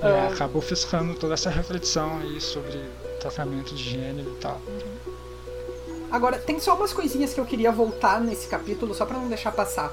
É, 0.00 0.28
acabou 0.28 0.62
ofuscando 0.62 1.14
toda 1.14 1.34
essa 1.34 1.50
reflexão 1.50 2.18
aí 2.18 2.40
sobre 2.40 2.80
tratamento 3.20 3.74
de 3.74 3.82
gênero 3.82 4.30
e 4.30 4.36
tal. 4.36 4.60
Agora, 6.10 6.38
tem 6.38 6.58
só 6.60 6.74
umas 6.74 6.92
coisinhas 6.92 7.34
que 7.34 7.40
eu 7.40 7.44
queria 7.44 7.72
voltar 7.72 8.20
nesse 8.20 8.46
capítulo, 8.46 8.94
só 8.94 9.04
pra 9.04 9.18
não 9.18 9.28
deixar 9.28 9.52
passar. 9.52 9.92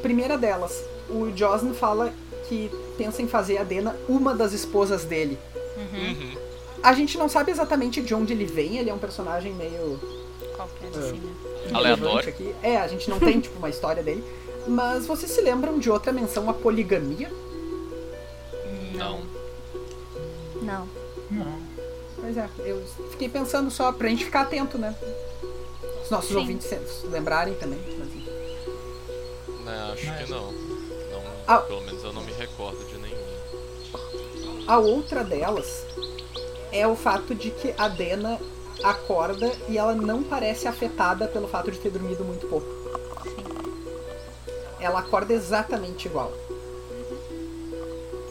Primeira 0.00 0.36
delas, 0.38 0.82
o 1.08 1.30
Josn 1.36 1.72
fala 1.74 2.12
que 2.48 2.70
pensa 2.96 3.22
em 3.22 3.28
fazer 3.28 3.58
a 3.58 3.62
Dena 3.62 3.94
uma 4.08 4.34
das 4.34 4.52
esposas 4.52 5.04
dele. 5.04 5.38
Uhum. 5.76 6.32
A 6.82 6.92
gente 6.94 7.16
não 7.16 7.28
sabe 7.28 7.52
exatamente 7.52 8.00
de 8.00 8.14
onde 8.14 8.32
ele 8.32 8.46
vem, 8.46 8.78
ele 8.78 8.90
é 8.90 8.94
um 8.94 8.98
personagem 8.98 9.52
meio 9.52 10.00
Qualquer 10.68 10.98
É. 10.98 11.02
assim, 11.08 11.16
né? 11.18 11.34
Aleatório. 11.72 12.28
aqui. 12.28 12.54
É, 12.62 12.76
a 12.76 12.86
gente 12.88 13.08
não 13.10 13.18
tem, 13.18 13.40
tipo, 13.40 13.58
uma 13.58 13.68
história 13.70 14.02
dele. 14.02 14.22
Mas 14.66 15.06
vocês 15.06 15.30
se 15.30 15.40
lembram 15.40 15.78
de 15.78 15.90
outra 15.90 16.12
menção 16.12 16.48
à 16.48 16.54
poligamia? 16.54 17.30
Não. 18.94 19.20
Não. 20.62 20.88
Não. 21.30 21.62
Pois 22.20 22.36
é, 22.36 22.48
eu 22.60 22.82
fiquei 23.10 23.28
pensando 23.28 23.70
só 23.70 23.90
pra 23.92 24.08
gente 24.08 24.24
ficar 24.24 24.42
atento, 24.42 24.78
né? 24.78 24.94
Os 26.04 26.10
nossos 26.10 26.30
Sim. 26.30 26.36
ouvintes 26.36 26.68
se 26.68 27.06
lembrarem 27.08 27.54
também. 27.54 27.80
mas. 27.98 28.12
Não, 29.64 29.92
acho 29.92 30.06
Mas- 30.06 30.24
que 30.24 30.30
não. 30.30 30.52
não 30.52 31.22
Ah. 31.46 31.58
Pelo 31.58 31.80
menos 31.82 32.02
eu 32.04 32.12
não 32.12 32.22
me 32.22 32.32
recordo 32.32 32.84
de 32.86 32.98
nenhum. 32.98 34.62
A 34.66 34.78
outra 34.78 35.24
delas 35.24 35.84
é 36.70 36.86
o 36.86 36.94
fato 36.94 37.34
de 37.34 37.50
que 37.50 37.74
a 37.76 37.88
Dena 37.88 38.38
acorda 38.82 39.50
e 39.68 39.78
ela 39.78 39.94
não 39.94 40.22
parece 40.22 40.66
afetada 40.66 41.26
pelo 41.28 41.48
fato 41.48 41.70
de 41.70 41.78
ter 41.78 41.90
dormido 41.90 42.24
muito 42.24 42.46
pouco. 42.46 42.66
Ela 44.80 45.00
acorda 45.00 45.32
exatamente 45.32 46.06
igual. 46.06 46.32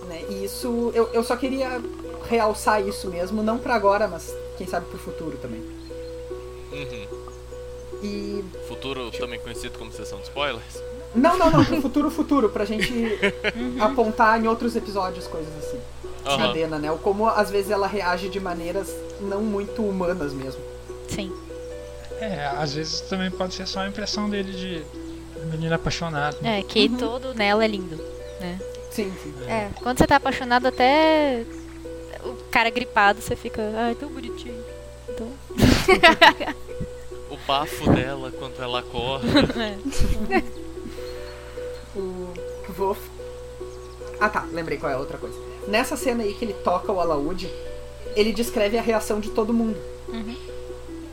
Né? 0.07 0.25
E 0.29 0.45
isso, 0.45 0.91
eu, 0.93 1.09
eu 1.13 1.23
só 1.23 1.35
queria 1.37 1.81
realçar 2.27 2.85
isso 2.85 3.09
mesmo, 3.09 3.41
não 3.41 3.57
pra 3.57 3.75
agora, 3.75 4.07
mas 4.07 4.33
quem 4.57 4.67
sabe 4.67 4.85
pro 4.87 4.97
futuro 4.97 5.37
também. 5.37 5.61
Uhum. 6.71 7.07
E. 8.03 8.43
Futuro 8.67 9.11
também 9.11 9.39
conhecido 9.39 9.77
como 9.77 9.91
sessão 9.91 10.19
de 10.19 10.25
spoilers. 10.25 10.81
Não, 11.13 11.37
não, 11.37 11.51
não, 11.51 11.65
pro 11.65 11.81
futuro, 11.81 12.09
futuro, 12.09 12.49
pra 12.49 12.63
gente 12.63 13.19
apontar 13.79 14.41
em 14.41 14.47
outros 14.47 14.75
episódios 14.75 15.27
coisas 15.27 15.53
assim. 15.57 15.79
A 16.26 16.34
Aham. 16.34 16.53
Dena, 16.53 16.78
né? 16.80 16.91
O 16.91 16.97
como 16.97 17.28
às 17.28 17.49
vezes 17.49 17.72
ela 17.72 17.88
reage 17.88 18.30
de 18.30 18.39
maneiras 18.39 18.89
não 19.22 19.41
muito 19.41 19.82
humanas 19.82 20.34
mesmo. 20.34 20.61
Sim. 21.07 21.32
É, 22.19 22.45
às 22.57 22.74
vezes 22.76 23.01
também 23.01 23.32
pode 23.32 23.53
ser 23.55 23.67
só 23.67 23.80
a 23.82 23.88
impressão 23.88 24.30
dele 24.30 24.51
de 24.51 24.84
menina 25.51 25.76
apaixonada. 25.76 26.38
É, 26.43 26.61
que 26.61 26.88
todo 26.89 27.34
nela 27.34 27.65
é 27.65 27.67
lindo, 27.67 27.95
né? 28.39 28.59
Sim, 28.91 29.11
sim. 29.24 29.34
É. 29.47 29.69
Quando 29.82 29.97
você 29.97 30.05
tá 30.05 30.17
apaixonado, 30.17 30.67
até 30.67 31.43
o 32.24 32.34
cara 32.51 32.69
gripado, 32.69 33.22
você 33.22 33.36
fica, 33.36 33.61
ai, 33.76 33.95
tão 33.95 34.09
bonitinho. 34.09 34.63
Então, 35.09 35.28
O 37.32 37.38
bafo 37.47 37.89
dela 37.91 38.32
quando 38.32 38.61
ela 38.61 38.80
acorda. 38.80 39.26
é. 40.30 40.43
O 41.93 42.34
Wolf. 42.72 42.99
Ah 44.19 44.30
tá, 44.30 44.47
lembrei 44.51 44.78
qual 44.78 44.89
é 44.91 44.95
a 44.95 44.99
outra 44.99 45.17
coisa. 45.17 45.38
Nessa 45.68 45.95
cena 45.95 46.24
aí 46.24 46.34
que 46.34 46.45
ele 46.45 46.53
toca 46.53 46.91
o 46.91 46.99
alaúde, 46.99 47.49
ele 48.16 48.32
descreve 48.34 48.78
a 48.78 48.82
reação 48.82 49.20
de 49.20 49.30
todo 49.30 49.53
mundo. 49.53 49.78
Uhum. 50.07 50.36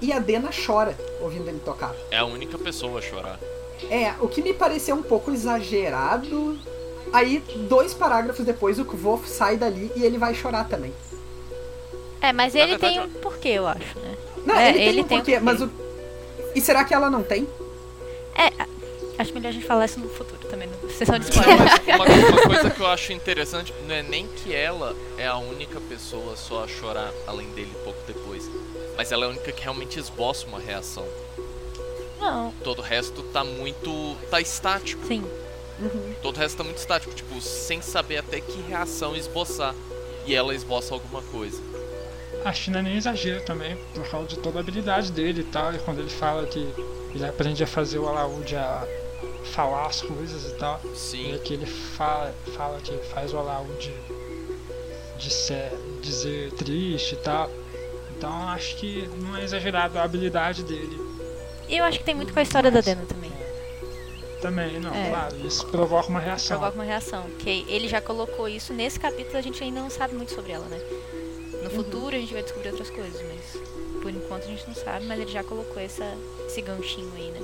E 0.00 0.12
a 0.12 0.18
Dena 0.18 0.50
chora 0.50 0.96
ouvindo 1.20 1.48
ele 1.48 1.60
tocar. 1.64 1.94
É 2.10 2.18
a 2.18 2.24
única 2.24 2.56
pessoa 2.58 2.98
a 2.98 3.02
chorar. 3.02 3.38
É, 3.90 4.12
o 4.20 4.28
que 4.28 4.42
me 4.42 4.52
pareceu 4.52 4.96
um 4.96 5.02
pouco 5.02 5.30
exagerado. 5.30 6.58
Aí, 7.12 7.42
dois 7.68 7.94
parágrafos 7.94 8.44
depois, 8.44 8.78
o 8.78 8.84
Wolf 8.84 9.26
sai 9.26 9.56
dali 9.56 9.90
e 9.96 10.04
ele 10.04 10.18
vai 10.18 10.34
chorar 10.34 10.68
também. 10.68 10.92
É, 12.20 12.32
mas 12.32 12.54
ele 12.54 12.76
verdade, 12.76 12.94
tem 12.94 13.04
um 13.04 13.08
porquê, 13.08 13.48
eu 13.50 13.66
acho, 13.66 13.98
né? 13.98 14.16
Não, 14.44 14.56
É, 14.56 14.70
ele 14.70 14.78
tem 14.78 14.88
ele 14.88 15.00
um 15.00 15.04
tem 15.04 15.18
um 15.18 15.20
porquê, 15.20 15.32
porquê. 15.32 15.44
mas 15.44 15.62
o. 15.62 15.70
E 16.54 16.60
será 16.60 16.84
que 16.84 16.92
ela 16.92 17.08
não 17.08 17.22
tem? 17.22 17.46
É, 18.36 18.66
acho 19.18 19.34
melhor 19.34 19.48
a 19.48 19.52
gente 19.52 19.66
falar 19.66 19.84
isso 19.86 19.98
no 20.00 20.08
futuro 20.08 20.40
também, 20.48 20.68
sessão 20.96 21.18
de 21.18 21.28
spoiler. 21.28 21.56
uma, 21.94 22.04
uma 22.04 22.42
coisa 22.46 22.70
que 22.70 22.80
eu 22.80 22.86
acho 22.86 23.12
interessante 23.12 23.74
não 23.86 23.94
é 23.94 24.02
nem 24.02 24.26
que 24.28 24.54
ela 24.54 24.94
é 25.16 25.26
a 25.26 25.36
única 25.36 25.80
pessoa 25.80 26.36
só 26.36 26.64
a 26.64 26.68
chorar 26.68 27.12
além 27.26 27.48
dele 27.50 27.72
pouco 27.84 27.98
depois. 28.06 28.48
Mas 28.96 29.12
ela 29.12 29.24
é 29.24 29.28
a 29.28 29.30
única 29.30 29.52
que 29.52 29.62
realmente 29.62 29.98
esboça 29.98 30.46
uma 30.46 30.58
reação. 30.58 31.06
Não, 32.20 32.52
Todo 32.64 32.80
o 32.80 32.82
resto 32.82 33.22
tá 33.24 33.44
muito. 33.44 34.16
tá 34.30 34.40
estático. 34.40 35.06
sim. 35.06 35.24
Todo 36.20 36.36
o 36.36 36.40
resto 36.40 36.56
tá 36.56 36.64
muito 36.64 36.78
estático, 36.78 37.14
tipo, 37.14 37.40
sem 37.40 37.80
saber 37.80 38.16
até 38.18 38.40
que 38.40 38.60
reação 38.62 39.14
esboçar. 39.14 39.74
E 40.26 40.34
ela 40.34 40.52
esboça 40.52 40.92
alguma 40.92 41.22
coisa. 41.22 41.62
A 42.44 42.52
China 42.52 42.82
nem 42.82 42.96
exagero 42.96 43.44
também, 43.44 43.76
por 43.94 44.08
causa 44.10 44.26
de 44.26 44.38
toda 44.38 44.58
a 44.58 44.60
habilidade 44.60 45.12
dele 45.12 45.42
e 45.42 45.44
tal. 45.44 45.72
E 45.72 45.78
quando 45.78 46.00
ele 46.00 46.10
fala 46.10 46.44
que 46.46 46.58
ele 47.14 47.24
aprende 47.24 47.62
a 47.62 47.66
fazer 47.66 47.98
o 47.98 48.08
alaúde 48.08 48.56
a 48.56 48.84
falar 49.48 49.86
as 49.86 50.00
coisas 50.00 50.50
e 50.52 50.54
tal. 50.54 50.80
E 50.84 50.96
Sim. 50.96 51.34
aqui 51.34 51.54
ele 51.54 51.66
fala, 51.66 52.34
fala 52.56 52.80
que 52.80 52.96
faz 53.12 53.32
o 53.32 53.38
alaúde 53.38 53.92
de 55.18 55.30
ser, 55.30 55.72
dizer 56.00 56.52
triste 56.52 57.14
e 57.14 57.18
tal. 57.18 57.50
Então 58.16 58.30
acho 58.48 58.76
que 58.76 59.08
não 59.20 59.36
é 59.36 59.44
exagerado 59.44 59.98
a 59.98 60.02
habilidade 60.02 60.62
dele. 60.62 60.98
E 61.68 61.76
eu 61.76 61.84
acho 61.84 61.98
que 61.98 62.04
tem 62.04 62.14
muito 62.14 62.32
com 62.32 62.38
a 62.38 62.42
história 62.42 62.70
da 62.70 62.80
Dena 62.80 63.04
também. 63.06 63.28
Também, 64.40 64.78
não, 64.80 64.94
É. 64.94 65.10
claro, 65.10 65.46
isso 65.46 65.66
provoca 65.66 66.08
uma 66.08 66.20
reação. 66.20 66.58
Provoca 66.58 66.78
uma 66.78 66.84
reação. 66.84 67.24
Que 67.40 67.64
ele 67.68 67.88
já 67.88 68.00
colocou 68.00 68.48
isso 68.48 68.72
nesse 68.72 68.98
capítulo, 68.98 69.36
a 69.36 69.40
gente 69.40 69.62
ainda 69.62 69.80
não 69.80 69.90
sabe 69.90 70.14
muito 70.14 70.32
sobre 70.32 70.52
ela, 70.52 70.64
né? 70.66 70.80
No 71.62 71.70
futuro 71.70 72.14
a 72.14 72.18
gente 72.18 72.32
vai 72.32 72.42
descobrir 72.42 72.70
outras 72.70 72.88
coisas, 72.88 73.20
mas 73.22 73.60
por 74.00 74.10
enquanto 74.12 74.44
a 74.44 74.46
gente 74.46 74.66
não 74.66 74.74
sabe, 74.74 75.06
mas 75.06 75.18
ele 75.20 75.30
já 75.30 75.42
colocou 75.42 75.82
essa, 75.82 76.04
esse 76.46 76.62
ganchinho 76.62 77.10
aí, 77.16 77.30
né? 77.32 77.40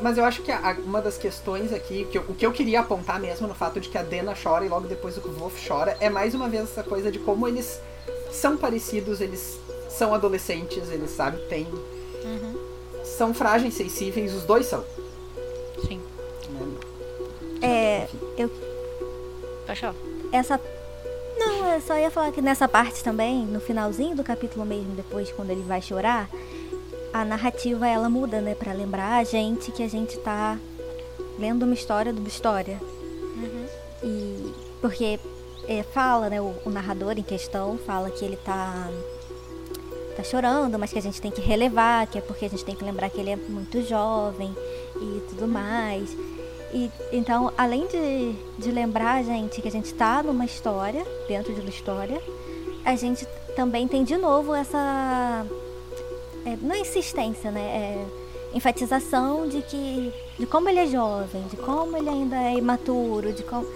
Mas 0.00 0.18
eu 0.18 0.24
acho 0.24 0.42
que 0.42 0.50
a- 0.50 0.58
a- 0.70 0.76
uma 0.84 1.00
das 1.00 1.16
questões 1.16 1.72
aqui, 1.72 2.06
que 2.10 2.18
eu- 2.18 2.24
o 2.28 2.34
que 2.34 2.44
eu 2.44 2.50
queria 2.52 2.80
apontar 2.80 3.20
mesmo 3.20 3.46
no 3.46 3.54
fato 3.54 3.78
de 3.78 3.88
que 3.88 3.96
a 3.96 4.02
Dena 4.02 4.34
chora 4.40 4.64
e 4.64 4.68
logo 4.68 4.88
depois 4.88 5.16
o 5.16 5.20
Wolf 5.20 5.54
chora, 5.66 5.96
é 6.00 6.10
mais 6.10 6.34
uma 6.34 6.48
vez 6.48 6.64
essa 6.64 6.82
coisa 6.82 7.12
de 7.12 7.18
como 7.20 7.46
eles 7.46 7.78
são 8.32 8.56
parecidos, 8.56 9.20
eles 9.20 9.58
são 9.88 10.12
adolescentes, 10.14 10.90
eles, 10.90 11.10
sabe, 11.10 11.38
têm. 11.48 11.66
Uhum. 12.24 12.54
São 13.04 13.32
frágeis, 13.34 13.74
sensíveis, 13.74 14.34
os 14.34 14.44
dois 14.44 14.66
são. 14.66 14.84
Sim. 15.86 16.00
né? 16.50 16.66
É, 17.60 18.04
Enfim. 18.38 18.50
Pode 19.66 19.80
falar. 19.80 19.94
essa. 20.32 20.60
Não, 21.38 21.74
eu 21.74 21.80
só 21.80 21.96
ia 21.98 22.10
falar 22.10 22.32
que 22.32 22.40
nessa 22.42 22.66
parte 22.68 23.02
também, 23.04 23.44
no 23.46 23.60
finalzinho 23.60 24.16
do 24.16 24.24
capítulo 24.24 24.64
mesmo, 24.64 24.94
depois 24.94 25.30
quando 25.32 25.50
ele 25.50 25.62
vai 25.62 25.80
chorar, 25.82 26.28
a 27.12 27.24
narrativa 27.24 27.86
ela 27.86 28.08
muda, 28.08 28.40
né? 28.40 28.54
Pra 28.54 28.72
lembrar 28.72 29.18
a 29.18 29.24
gente 29.24 29.70
que 29.70 29.82
a 29.82 29.88
gente 29.88 30.18
tá 30.18 30.58
lendo 31.38 31.64
uma 31.64 31.74
história 31.74 32.12
de 32.12 32.18
uma 32.18 32.28
história. 32.28 32.80
Uhum. 32.82 33.66
E 34.02 34.54
porque 34.80 35.18
é, 35.68 35.82
fala, 35.82 36.28
né, 36.28 36.40
o, 36.40 36.54
o 36.64 36.70
narrador 36.70 37.12
em 37.18 37.22
questão 37.22 37.78
fala 37.78 38.10
que 38.10 38.24
ele 38.24 38.36
tá 38.36 38.88
tá 40.16 40.22
chorando, 40.22 40.78
mas 40.78 40.92
que 40.92 40.98
a 40.98 41.02
gente 41.02 41.20
tem 41.20 41.30
que 41.30 41.40
relevar, 41.40 42.06
que 42.06 42.18
é 42.18 42.20
porque 42.20 42.44
a 42.44 42.48
gente 42.48 42.64
tem 42.64 42.74
que 42.74 42.84
lembrar 42.84 43.08
que 43.08 43.18
ele 43.18 43.30
é 43.30 43.36
muito 43.36 43.82
jovem 43.82 44.54
e 44.96 45.20
tudo 45.30 45.48
mais. 45.48 46.14
E 46.72 46.90
então, 47.12 47.52
além 47.56 47.86
de, 47.86 48.32
de 48.58 48.70
lembrar 48.70 49.14
a 49.14 49.22
gente 49.22 49.60
que 49.60 49.68
a 49.68 49.70
gente 49.70 49.92
tá 49.94 50.22
numa 50.22 50.44
história, 50.44 51.04
dentro 51.28 51.54
de 51.54 51.60
uma 51.60 51.70
história, 51.70 52.20
a 52.84 52.94
gente 52.96 53.26
também 53.54 53.86
tem 53.86 54.04
de 54.04 54.16
novo 54.16 54.54
essa 54.54 55.46
é, 56.44 56.56
não 56.60 56.74
é 56.74 56.80
insistência, 56.80 57.50
né? 57.50 57.60
É 57.60 58.22
enfatização 58.54 59.48
de 59.48 59.62
que 59.62 60.12
de 60.38 60.46
como 60.46 60.68
ele 60.68 60.80
é 60.80 60.86
jovem, 60.86 61.42
de 61.48 61.56
como 61.56 61.96
ele 61.96 62.08
ainda 62.08 62.36
é 62.36 62.54
imaturo, 62.54 63.32
de 63.32 63.42
como 63.42 63.66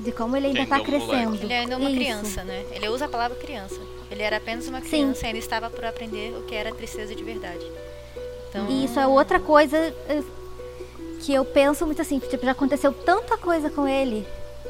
de 0.00 0.12
como 0.12 0.36
ele 0.36 0.48
ainda 0.48 0.62
está 0.62 0.76
ainda 0.76 0.86
crescendo. 0.86 1.42
Ele 1.42 1.52
ainda 1.54 1.74
é 1.74 1.76
uma 1.76 1.90
Isso. 1.90 1.98
criança, 1.98 2.44
né? 2.44 2.64
Ele 2.70 2.88
usa 2.88 3.06
a 3.06 3.08
palavra 3.08 3.36
criança. 3.36 3.80
Ele 4.10 4.22
era 4.22 4.36
apenas 4.36 4.68
uma 4.68 4.80
Sim. 4.80 4.88
criança 4.88 5.24
e 5.24 5.26
ainda 5.28 5.38
estava 5.38 5.70
por 5.70 5.84
aprender 5.84 6.36
o 6.36 6.42
que 6.42 6.54
era 6.54 6.72
tristeza 6.72 7.14
de 7.14 7.24
verdade. 7.24 7.64
Então, 8.50 8.68
E 8.68 8.84
isso 8.84 9.00
é 9.00 9.06
outra 9.06 9.40
coisa 9.40 9.76
eh, 10.08 10.22
que 11.22 11.34
eu 11.34 11.44
penso 11.44 11.86
muito 11.86 12.00
assim, 12.02 12.18
tipo, 12.20 12.44
já 12.44 12.52
aconteceu 12.52 12.92
tanta 12.92 13.36
coisa 13.36 13.70
com 13.70 13.88
ele 13.88 14.24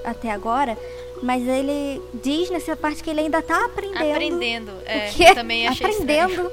até 0.05 0.31
agora, 0.31 0.79
mas 1.23 1.47
ele 1.47 2.03
diz 2.15 2.51
nessa 2.51 2.77
parte 2.77 3.03
que 3.03 3.11
ele 3.11 3.21
ainda 3.21 3.41
tá 3.43 3.65
aprendendo. 3.65 4.13
aprendendo. 4.13 4.73
É, 4.85 5.09
o 5.09 5.13
que 5.13 5.25
é, 5.25 5.35
também 5.35 5.67
achei 5.69 5.89
estranho. 5.91 6.25
aprendendo 6.25 6.53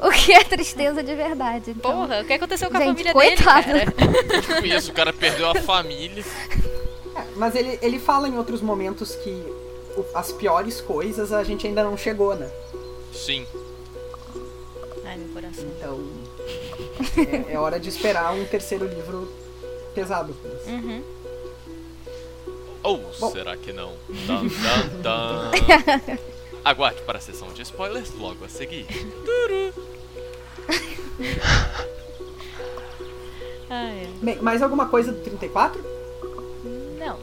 o 0.00 0.10
que 0.10 0.32
é 0.32 0.44
tristeza 0.44 1.02
de 1.02 1.14
verdade. 1.14 1.70
Então, 1.70 1.90
Porra, 1.92 2.20
o 2.20 2.24
que 2.24 2.32
aconteceu 2.32 2.70
com 2.70 2.76
a 2.76 2.80
Gente, 2.80 2.88
família 3.04 3.12
coitado. 3.12 3.66
dele, 3.72 3.92
cara? 3.92 4.40
Tipo 4.42 4.66
isso, 4.66 4.90
o 4.90 4.94
cara 4.94 5.12
perdeu 5.12 5.48
a 5.50 5.54
família. 5.56 6.24
É, 7.14 7.24
mas 7.36 7.54
ele, 7.54 7.78
ele 7.82 7.98
fala 7.98 8.28
em 8.28 8.36
outros 8.36 8.60
momentos 8.60 9.14
que 9.16 9.30
o- 9.96 10.04
as 10.14 10.32
piores 10.32 10.80
coisas 10.80 11.32
a 11.32 11.42
gente 11.44 11.66
ainda 11.66 11.82
não 11.82 11.96
chegou, 11.96 12.34
né? 12.36 12.50
Sim. 13.12 13.46
Ai, 15.04 15.16
meu 15.16 15.28
coração. 15.28 15.64
Então 15.76 16.06
é, 17.48 17.54
é 17.54 17.58
hora 17.58 17.78
de 17.80 17.88
esperar 17.88 18.32
um 18.34 18.44
terceiro 18.44 18.86
livro 18.86 19.30
pesado. 19.94 20.36
Uhum. 20.66 21.02
Ou 22.82 22.98
Bom. 23.18 23.30
será 23.30 23.56
que 23.56 23.72
não? 23.72 23.92
Dun, 24.08 24.46
dun, 24.48 25.02
dun. 25.02 26.18
Aguarde 26.64 27.00
para 27.02 27.18
a 27.18 27.20
sessão 27.20 27.48
de 27.52 27.62
spoilers 27.62 28.12
logo 28.14 28.44
a 28.44 28.48
seguir. 28.48 28.86
Ai, 33.68 34.08
Bem, 34.22 34.36
mais 34.40 34.62
alguma 34.62 34.86
coisa 34.88 35.12
do 35.12 35.20
34? 35.20 35.82
não. 36.98 37.16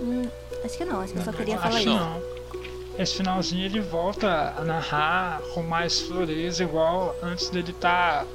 hum, 0.00 0.28
acho 0.64 0.76
que 0.78 0.84
não, 0.84 1.00
acho 1.00 1.12
que 1.12 1.18
eu 1.18 1.24
só 1.24 1.32
queria 1.32 1.54
Acho 1.56 1.62
falar 1.62 1.74
que 1.80 1.88
isso. 1.88 1.96
não. 1.98 2.22
Esse 2.98 3.14
finalzinho 3.16 3.64
ele 3.64 3.80
volta 3.80 4.54
a 4.56 4.64
narrar 4.64 5.40
com 5.54 5.62
mais 5.62 6.00
floreza, 6.02 6.62
igual 6.64 7.14
antes 7.22 7.48
dele 7.50 7.70
estar 7.70 8.26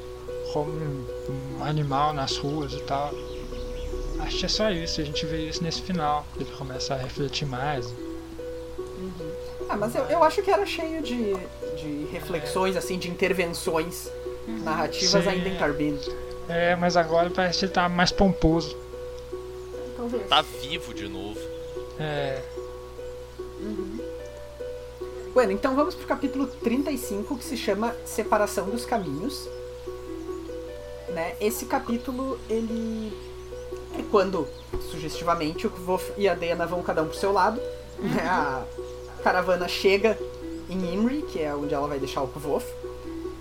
como 0.53 0.71
um, 0.71 1.05
um 1.59 1.63
animal 1.63 2.13
nas 2.13 2.37
ruas 2.37 2.73
e 2.73 2.79
tal. 2.81 3.11
Acho 4.19 4.39
que 4.39 4.45
é 4.45 4.49
só 4.49 4.71
isso, 4.71 5.01
a 5.01 5.03
gente 5.03 5.25
vê 5.25 5.47
isso 5.49 5.63
nesse 5.63 5.81
final. 5.81 6.25
Ele 6.37 6.49
começa 6.57 6.93
a 6.93 6.97
refletir 6.97 7.45
mais. 7.45 7.93
Ah, 9.67 9.75
mas 9.75 9.95
eu, 9.95 10.03
eu 10.05 10.23
acho 10.23 10.41
que 10.41 10.49
era 10.49 10.65
cheio 10.65 11.01
de, 11.01 11.33
de 11.75 12.07
reflexões, 12.11 12.75
assim, 12.75 12.97
de 12.97 13.09
intervenções 13.09 14.09
narrativas 14.47 15.23
Sim. 15.23 15.29
ainda 15.29 15.49
em 15.49 15.57
Carbine. 15.57 15.99
É, 16.47 16.75
mas 16.75 16.95
agora 16.95 17.29
parece 17.29 17.59
que 17.59 17.65
ele 17.65 17.73
tá 17.73 17.89
mais 17.89 18.11
pomposo. 18.11 18.77
Talvez. 19.97 20.27
Tá 20.27 20.41
vivo 20.41 20.93
de 20.93 21.07
novo. 21.07 21.39
É, 21.99 22.41
Bueno, 25.33 25.51
então 25.51 25.75
vamos 25.75 25.95
pro 25.95 26.07
capítulo 26.07 26.47
35, 26.47 27.37
que 27.37 27.43
se 27.43 27.57
chama 27.57 27.93
Separação 28.05 28.69
dos 28.69 28.85
Caminhos. 28.85 29.49
Né? 31.09 31.35
Esse 31.41 31.65
capítulo, 31.65 32.39
ele 32.49 33.11
é 33.99 34.03
quando, 34.11 34.47
sugestivamente, 34.91 35.65
o 35.67 35.69
Kvof 35.69 36.11
e 36.17 36.27
a 36.27 36.33
Dena 36.35 36.65
vão 36.65 36.81
cada 36.83 37.01
um 37.03 37.07
pro 37.07 37.17
seu 37.17 37.31
lado. 37.31 37.59
Né? 37.99 38.21
A 38.27 38.63
caravana 39.23 39.67
chega 39.67 40.17
em 40.69 40.93
Imri, 40.93 41.21
que 41.23 41.41
é 41.41 41.53
onde 41.55 41.73
ela 41.73 41.87
vai 41.87 41.99
deixar 41.99 42.21
o 42.21 42.27
Kvof. 42.27 42.65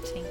Sim. 0.04 0.24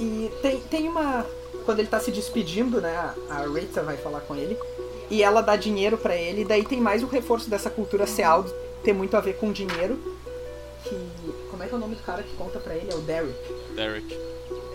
E 0.00 0.30
tem, 0.42 0.60
tem 0.60 0.88
uma. 0.88 1.24
Quando 1.64 1.80
ele 1.80 1.88
tá 1.88 2.00
se 2.00 2.10
despedindo, 2.10 2.80
né? 2.80 2.96
a- 3.30 3.46
Rita 3.46 3.82
vai 3.82 3.96
falar 3.96 4.20
com 4.20 4.34
ele. 4.34 4.56
E 5.10 5.22
ela 5.22 5.40
dá 5.40 5.56
dinheiro 5.56 5.96
pra 5.96 6.14
ele. 6.16 6.42
E 6.42 6.44
daí 6.44 6.64
tem 6.64 6.80
mais 6.80 7.02
o 7.02 7.06
reforço 7.06 7.48
dessa 7.48 7.70
cultura 7.70 8.06
Seal 8.06 8.44
ter 8.82 8.92
muito 8.92 9.16
a 9.16 9.20
ver 9.20 9.34
com 9.36 9.50
dinheiro. 9.52 9.98
Que. 10.84 10.96
Como 11.50 11.62
é 11.62 11.66
que 11.66 11.74
é 11.74 11.76
o 11.76 11.80
nome 11.80 11.94
do 11.96 12.02
cara 12.02 12.22
que 12.22 12.34
conta 12.36 12.58
pra 12.58 12.74
ele? 12.74 12.90
É 12.90 12.94
o 12.94 13.00
Derek. 13.00 13.34
Derek. 13.74 14.18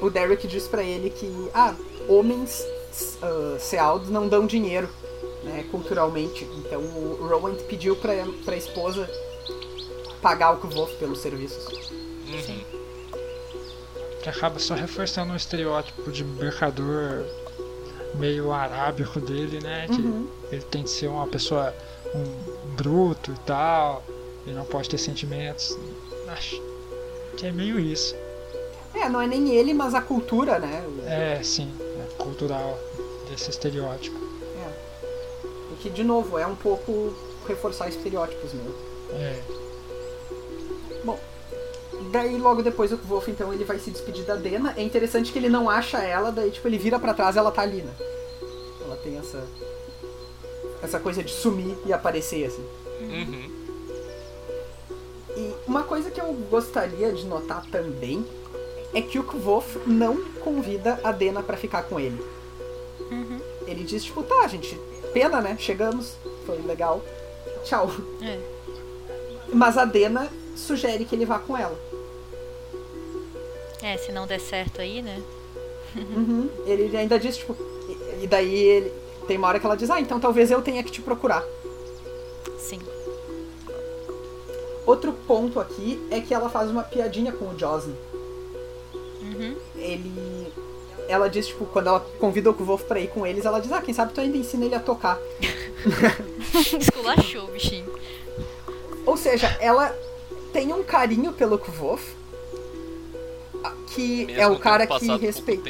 O 0.01 0.10
Derek 0.10 0.47
diz 0.47 0.68
pra 0.68 0.84
ele 0.84 1.10
que. 1.10 1.49
Ah, 1.54 1.74
homens 2.10 2.66
uh, 3.22 3.60
Sealdos 3.60 4.10
não 4.10 4.28
dão 4.28 4.46
dinheiro, 4.46 4.89
né? 5.44 5.66
Culturalmente. 5.72 6.44
Então 6.58 6.82
o 6.82 7.28
Rowan 7.30 7.56
pediu 7.68 7.96
pra, 7.96 8.14
pra 8.46 8.56
esposa 8.56 9.10
pagar 10.22 10.52
o 10.54 10.58
Kvof 10.58 10.94
pelos 10.98 11.20
serviços. 11.20 11.91
Uhum. 12.26 12.64
que 14.24 14.30
acaba 14.30 14.58
só 14.58 14.74
reforçando 14.74 15.34
o 15.34 15.36
estereótipo 15.36 16.10
de 16.12 16.24
mercador 16.24 17.26
meio 18.16 18.52
arábico 18.54 19.20
dele, 19.20 19.60
né? 19.60 19.86
Que 19.88 20.02
Uhum. 20.02 20.28
ele 20.52 20.62
tem 20.64 20.84
que 20.84 20.89
ser 20.89 21.08
uma 21.08 21.28
pessoa 21.28 21.74
um 22.16 22.76
bruto 22.76 23.32
e 23.32 23.39
tal, 23.46 24.04
ele 24.48 24.56
não 24.56 24.64
pode 24.66 24.89
ter 24.89 24.98
sentimentos. 24.98 25.78
Acho 26.30 26.62
que 27.38 27.46
é 27.46 27.52
meio 27.52 27.78
isso. 27.80 28.16
É, 28.96 29.10
não 29.10 29.20
é 29.20 29.28
nem 29.28 29.50
ele, 29.50 29.74
mas 29.74 29.94
a 29.94 30.02
cultura, 30.02 30.58
né? 30.60 30.84
É, 31.06 31.41
sim, 31.44 31.70
cultural 32.24 32.78
desse 33.30 33.50
estereótipo. 33.50 34.18
O 35.72 35.76
que, 35.78 35.90
de 35.90 36.04
novo, 36.04 36.38
é 36.38 36.48
um 36.48 36.56
pouco 36.56 37.14
reforçar 37.48 37.90
estereótipos 37.90 38.54
mesmo. 38.54 38.74
É, 39.12 39.42
Daí, 42.14 42.38
logo 42.38 42.62
depois, 42.62 42.92
o 42.92 42.98
Wolf, 42.98 43.28
então, 43.28 43.52
ele 43.52 43.64
vai 43.64 43.80
se 43.80 43.90
despedir 43.90 44.24
da 44.24 44.36
Dena. 44.36 44.76
É 44.78 44.84
interessante 44.84 45.32
que 45.32 45.40
ele 45.40 45.50
não 45.50 45.68
acha 45.68 45.98
ela, 45.98 46.32
daí, 46.32 46.52
tipo, 46.52 46.68
ele 46.68 46.78
vira 46.78 47.00
pra 47.00 47.12
trás 47.12 47.36
e 47.36 47.40
ela 47.40 47.52
tá 47.52 47.64
ali, 47.64 47.82
né? 47.82 47.92
Ela 48.86 48.96
tem 48.98 49.18
essa... 49.18 49.44
Essa 50.84 51.00
coisa 51.00 51.24
de 51.24 51.32
sumir 51.32 51.76
e 51.88 51.92
aparecer, 51.92 52.46
assim. 52.46 52.64
Uhum. 53.02 53.52
E 55.36 55.56
uma 55.66 55.82
coisa 55.82 56.12
que 56.12 56.22
eu 56.22 56.32
gostaria 56.52 57.12
de 57.12 57.26
notar 57.26 57.66
também 57.72 58.24
é 58.94 59.02
que 59.02 59.18
o 59.18 59.24
Kvof 59.24 59.80
não 59.88 60.24
convida 60.44 61.00
a 61.04 61.12
Dena 61.12 61.41
pra 61.41 61.58
ficar 61.58 61.84
com 61.84 62.00
ele. 62.00 62.24
Ele 63.68 63.84
diz, 63.84 64.04
tipo, 64.04 64.24
tá, 64.24 64.48
gente, 64.48 64.80
pena, 65.14 65.41
né? 65.41 65.58
Chegamos, 65.60 66.16
foi 66.46 66.62
legal. 66.62 67.02
Tchau. 67.64 67.89
É. 68.22 68.39
Mas 69.54 69.78
a 69.78 69.86
Dena 69.86 70.30
sugere 70.56 71.06
que 71.06 71.16
ele 71.16 71.26
vá 71.26 71.39
com 71.39 71.58
ela. 71.58 71.78
É, 73.82 73.98
se 73.98 74.12
não 74.12 74.26
der 74.26 74.39
certo 74.39 74.82
aí, 74.82 75.02
né? 75.02 75.22
Uhum. 75.96 76.50
Ele 76.66 76.98
ainda 76.98 77.20
diz, 77.20 77.38
tipo, 77.38 77.56
e, 78.20 78.26
daí 78.26 78.52
ele, 78.52 78.91
tem 79.28 79.38
uma 79.38 79.48
hora 79.48 79.60
que 79.60 79.66
ela 79.66 79.78
diz, 79.78 79.91
ah, 79.91 80.00
então 80.00 80.20
talvez 80.20 80.50
eu 80.50 80.60
tenha 80.60 80.82
que 80.82 80.91
te 80.91 81.04
procurar. 81.04 81.44
Sim. 82.58 82.80
Outro 84.88 85.14
ponto 85.14 85.60
aqui 85.60 86.04
é 86.10 86.20
que 86.20 86.34
ela 86.34 86.50
faz 86.50 86.72
uma 86.72 86.82
piadinha 86.82 87.32
com 87.32 87.46
o 87.46 87.60
Joslin. 87.60 87.96
Uhum. 89.36 89.56
Ele. 89.76 90.54
Ela 91.08 91.30
diz, 91.30 91.48
tipo, 91.48 91.66
quando 91.66 91.88
ela 91.88 92.00
convida 92.20 92.50
o 92.50 92.54
Kvolf 92.54 92.84
pra 92.86 93.00
ir 93.00 93.08
com 93.10 93.28
eles, 93.28 93.46
ela 93.46 93.60
diz, 93.60 93.72
ah, 93.72 93.82
quem 93.82 93.94
sabe 93.94 94.14
tu 94.14 94.22
ainda 94.22 94.38
ensina 94.38 94.66
ele 94.66 94.76
a 94.76 94.80
tocar. 94.80 95.20
Esculachou 96.80 97.44
o 97.44 97.52
bichinho. 97.52 97.92
Ou 99.06 99.18
seja, 99.18 99.48
ela 99.60 99.94
tem 100.54 100.72
um 100.72 100.82
carinho 100.82 101.34
pelo 101.34 101.58
Kvolf, 101.58 102.02
que 103.94 104.26
Mesmo 104.26 104.42
é 104.42 104.48
o 104.48 104.58
cara 104.58 104.88
que 104.88 105.18
respeita. 105.18 105.70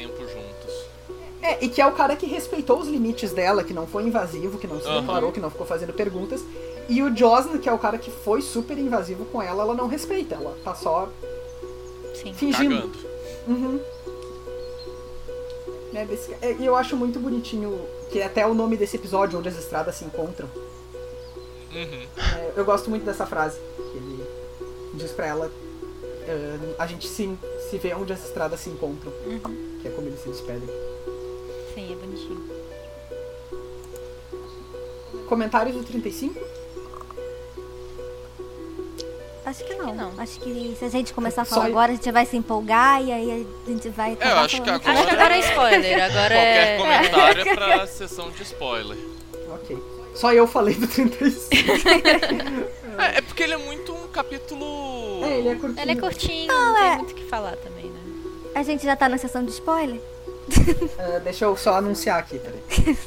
É, 1.41 1.57
e 1.66 1.68
que 1.68 1.82
é 1.82 1.86
o 1.86 1.91
cara 1.91 2.16
que 2.16 2.26
respeitou 2.26 2.80
os 2.80 2.88
limites 2.88 3.34
dela, 3.34 3.66
que 3.66 3.74
não 3.74 3.86
foi 3.86 4.03
invasivo, 4.03 4.57
que 4.57 4.66
não 4.66 4.80
se 4.80 4.89
declarou, 4.89 5.32
que 5.32 5.41
não 5.41 5.49
ficou 5.49 5.66
fazendo 5.66 5.91
perguntas. 5.91 6.41
E 6.88 7.01
o 7.01 7.16
Joslin, 7.16 7.57
que 7.57 7.68
é 7.68 7.74
o 7.74 7.78
cara 7.78 7.97
que 7.97 8.09
foi 8.09 8.41
super 8.41 8.78
invasivo 8.78 9.26
com 9.26 9.41
ela, 9.41 9.64
ela 9.64 9.74
não 9.74 9.88
respeita. 9.88 10.36
Ela 10.36 10.57
tá 10.64 10.74
só 10.74 11.09
Sim. 12.14 12.34
fingindo. 12.34 12.76
Cagando. 12.76 13.12
Uhum. 13.47 13.79
É, 15.93 16.05
desse- 16.05 16.33
é, 16.41 16.53
E 16.59 16.65
eu 16.65 16.75
acho 16.75 16.95
muito 16.95 17.19
bonitinho, 17.19 17.79
que 18.11 18.19
é 18.19 18.25
até 18.25 18.45
o 18.47 18.53
nome 18.53 18.75
desse 18.77 18.95
episódio, 18.95 19.37
onde 19.39 19.49
as 19.49 19.57
estradas 19.57 19.95
se 19.95 20.05
encontram. 20.05 20.49
Uhum. 21.73 22.07
É, 22.37 22.53
eu 22.55 22.65
gosto 22.65 22.89
muito 22.89 23.03
dessa 23.05 23.25
frase. 23.25 23.59
Que 23.77 23.97
ele 23.97 24.25
diz 24.95 25.11
pra 25.11 25.27
ela: 25.27 25.51
é, 26.27 26.57
a 26.79 26.87
gente 26.87 27.07
se, 27.07 27.37
se 27.69 27.77
vê 27.77 27.93
onde 27.93 28.11
as 28.13 28.23
estradas 28.25 28.59
se 28.59 28.69
encontram. 28.69 29.11
Uhum. 29.25 29.79
Que 29.81 29.87
é 29.87 29.91
como 29.91 30.07
eles 30.07 30.19
se 30.21 30.29
despedem. 30.29 30.67
Sim, 31.75 31.91
é 31.91 31.95
bonitinho. 31.95 32.43
Comentários 35.27 35.75
do 35.75 35.83
35? 35.83 36.39
Acho 39.45 39.63
que 39.65 39.75
não. 39.75 39.93
não. 39.93 40.11
Acho 40.17 40.39
que 40.39 40.75
se 40.79 40.85
a 40.85 40.89
gente 40.89 41.13
começar 41.13 41.41
a 41.41 41.45
Só 41.45 41.55
falar 41.55 41.67
eu- 41.67 41.71
agora, 41.73 41.91
a 41.91 41.95
gente 41.95 42.11
vai 42.11 42.25
se 42.25 42.37
empolgar 42.37 43.01
e 43.03 43.11
aí 43.11 43.47
a 43.65 43.69
gente 43.69 43.89
vai. 43.89 44.17
É, 44.19 44.31
eu 44.31 44.37
acho 44.39 44.61
que 44.61 44.69
agora- 44.69 44.91
Acho 44.93 45.07
que 45.07 45.13
agora 45.15 45.35
é 45.35 45.39
spoiler. 45.39 46.03
Agora 46.03 46.29
Qualquer 46.35 46.67
é. 46.67 46.77
comentário 46.77 47.41
é 47.49 47.53
pra 47.55 47.87
sessão 47.87 48.31
de 48.31 48.43
spoiler. 48.43 48.97
Ok. 49.53 49.77
Só 50.15 50.31
eu 50.31 50.45
falei 50.47 50.75
do 50.75 50.87
35. 50.87 51.61
É, 52.99 53.17
é 53.17 53.21
porque 53.21 53.43
ele 53.43 53.53
é 53.53 53.57
muito 53.57 53.91
um 53.93 54.07
capítulo. 54.09 55.23
é, 55.25 55.39
ele 55.39 55.49
é 55.49 55.55
curtinho. 55.55 55.81
Ele 55.81 55.91
é 55.91 55.95
curtinho, 55.95 56.47
não, 56.53 56.73
tem 56.75 56.83
é. 56.85 56.95
muito 56.97 57.11
o 57.11 57.15
que 57.15 57.23
falar 57.25 57.55
também, 57.57 57.85
né? 57.85 57.99
A 58.55 58.61
gente 58.63 58.83
já 58.83 58.95
tá 58.95 59.09
na 59.09 59.17
sessão 59.17 59.43
de 59.43 59.51
spoiler? 59.51 59.99
Ah, 60.99 61.19
deixa 61.19 61.45
eu 61.45 61.57
só 61.57 61.73
anunciar 61.75 62.19
aqui, 62.19 62.37
peraí. 62.39 62.97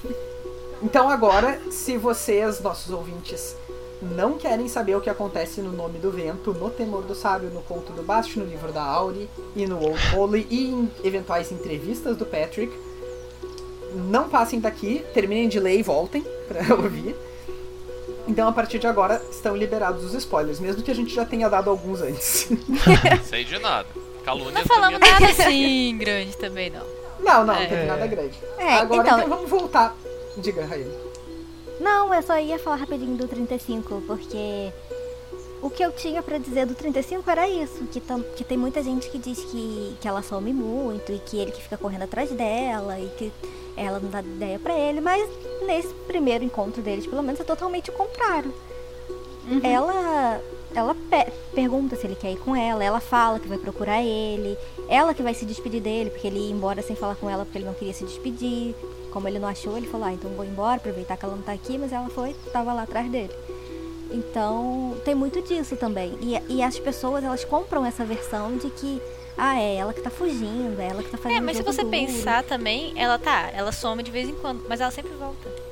Então 0.83 1.09
agora, 1.09 1.61
se 1.71 1.97
vocês, 1.97 2.61
nossos 2.61 2.93
ouvintes, 2.93 3.55
não 4.03 4.35
querem 4.39 4.69
saber 4.69 4.95
o 4.95 5.01
que 5.01 5.09
acontece 5.11 5.61
no 5.61 5.73
Nome 5.73 5.99
do 5.99 6.11
Vento, 6.11 6.53
no 6.53 6.69
Temor 6.71 7.03
do 7.03 7.15
Sábio, 7.15 7.49
no 7.51 7.63
Conto 7.63 7.93
do 7.93 8.03
Bast, 8.03 8.39
no 8.39 8.45
livro 8.45 8.71
da 8.73 8.83
Auri 8.83 9.29
e 9.55 9.67
no 9.67 9.79
Old 9.83 9.99
Holy 10.15 10.47
e 10.51 10.67
em 10.69 10.91
eventuais 11.03 11.51
entrevistas 11.51 12.17
do 12.17 12.27
Patrick. 12.27 12.73
Não 13.95 14.29
passem 14.29 14.61
daqui, 14.61 15.05
terminem 15.15 15.49
de 15.49 15.59
ler 15.59 15.79
e 15.79 15.83
voltem 15.83 16.23
pra 16.47 16.75
ouvir. 16.75 17.17
Então, 18.29 18.49
a 18.49 18.53
partir 18.53 18.79
de 18.79 18.87
agora, 18.87 19.23
estão 19.31 19.57
liberados 19.57 20.05
os 20.05 20.13
spoilers, 20.15 20.59
mesmo 20.61 20.83
que 20.83 20.91
a 20.91 20.95
gente 20.95 21.15
já 21.15 21.25
tenha 21.25 21.49
dado 21.49 21.71
alguns 21.71 22.03
antes. 22.03 22.49
Sei 23.25 23.45
de 23.45 23.59
nada. 23.59 23.87
Calúnia 24.25 24.53
Não 24.53 24.65
falamos 24.67 24.99
nada 24.99 25.27
assim 25.27 25.97
grande 25.97 26.37
também, 26.37 26.69
não. 26.69 26.85
Não, 27.21 27.45
não, 27.47 27.55
É. 27.55 27.61
não 27.61 27.69
teve 27.69 27.85
nada 27.87 28.07
grande. 28.09 28.39
É, 28.59 28.75
agora, 28.75 29.03
então- 29.03 29.19
então, 29.19 29.29
vamos 29.31 29.49
voltar. 29.49 29.97
Diga, 30.37 30.67
Raíla. 30.67 31.06
Não, 31.81 32.13
eu 32.15 32.23
só 32.23 32.39
ia 32.39 32.59
falar 32.59 32.77
rapidinho 32.77 33.17
do 33.17 33.29
35, 33.29 34.03
porque 34.07 34.73
o 35.63 35.69
que 35.71 35.83
eu 35.85 35.93
tinha 35.93 36.23
pra 36.23 36.39
dizer 36.39 36.67
do 36.67 36.75
35 36.75 37.29
era 37.31 37.49
isso, 37.49 37.85
que, 37.87 38.01
tam- 38.01 38.23
que 38.37 38.45
tem 38.45 38.57
muita 38.57 38.83
gente 38.83 39.09
que 39.11 39.19
diz 39.19 39.39
que, 39.45 39.95
que 40.01 40.09
ela 40.09 40.23
some 40.23 40.53
muito 40.53 41.13
e 41.13 41.19
que 41.19 41.37
ele 41.39 41.51
que 41.53 41.63
fica 41.63 41.77
correndo 41.77 42.03
atrás 42.03 42.31
dela 42.31 42.99
e 42.99 43.09
que 43.19 43.33
ela 43.77 44.01
não 44.01 44.09
dá 44.09 44.21
ideia 44.21 44.59
pra 44.59 44.79
ele, 44.79 45.01
mas 45.01 45.29
nesse 45.67 45.93
primeiro 46.07 46.43
encontro 46.45 46.81
deles, 46.83 47.07
pelo 47.07 47.23
menos, 47.23 47.41
é 47.41 47.45
totalmente 47.45 47.91
o 47.91 47.93
contrário. 47.93 48.53
Ela 49.63 50.41
ela 50.75 50.95
pe- 50.95 51.33
pergunta 51.55 51.97
se 51.97 52.07
ele 52.07 52.15
quer 52.17 52.33
ir 52.33 52.39
com 52.39 52.55
ela, 52.55 52.85
ela 52.85 53.01
fala 53.01 53.39
que 53.41 53.49
vai 53.49 53.57
procurar 53.57 54.03
ele, 54.03 54.59
ela 54.91 55.15
que 55.15 55.23
vai 55.23 55.33
se 55.33 55.47
despedir 55.47 55.81
dele, 55.81 56.11
porque 56.11 56.27
ele 56.27 56.39
ia 56.39 56.51
embora 56.51 56.83
sem 56.83 56.95
falar 56.97 57.15
com 57.17 57.31
ela 57.31 57.45
porque 57.45 57.57
ele 57.59 57.65
não 57.65 57.73
queria 57.75 57.95
se 57.95 58.05
despedir. 58.05 58.75
Como 59.11 59.27
ele 59.29 59.39
não 59.39 59.49
achou, 59.49 59.77
ele 59.77 59.87
falou, 59.87 60.07
ah, 60.07 60.13
então 60.13 60.31
vou 60.31 60.45
embora, 60.45 60.77
aproveitar 60.77 61.17
que 61.17 61.25
ela 61.25 61.35
não 61.35 61.43
tá 61.43 61.53
aqui, 61.53 61.79
mas 61.79 61.93
ela 61.93 62.09
foi, 62.11 62.35
tava 62.53 62.73
lá 62.73 62.83
atrás 62.83 63.11
dele. 63.11 63.33
Então, 64.11 64.95
tem 65.05 65.15
muito 65.15 65.43
disso 65.43 65.77
também. 65.77 66.17
E, 66.21 66.57
e 66.57 66.63
as 66.63 66.79
pessoas, 66.79 67.25
elas 67.25 67.45
compram 67.45 67.85
essa 67.85 68.05
versão 68.05 68.57
de 68.57 68.71
que, 68.71 69.03
ah, 69.37 69.59
é 69.61 69.77
ela 69.77 69.93
que 69.93 70.01
tá 70.01 70.11
fugindo, 70.11 70.81
é 70.81 70.89
ela 70.89 71.03
que 71.03 71.11
tá 71.11 71.19
fazendo 71.19 71.39
É, 71.39 71.41
mas 71.41 71.57
se 71.57 71.63
você 71.63 71.83
duro. 71.83 71.91
pensar 71.91 72.45
também, 72.45 72.93
ela 72.97 73.19
tá, 73.19 73.51
ela 73.53 73.73
some 73.73 74.03
de 74.03 74.11
vez 74.11 74.29
em 74.29 74.35
quando, 74.35 74.65
mas 74.69 74.81
ela 74.81 74.91
sempre 74.91 75.13
volta. 75.15 75.66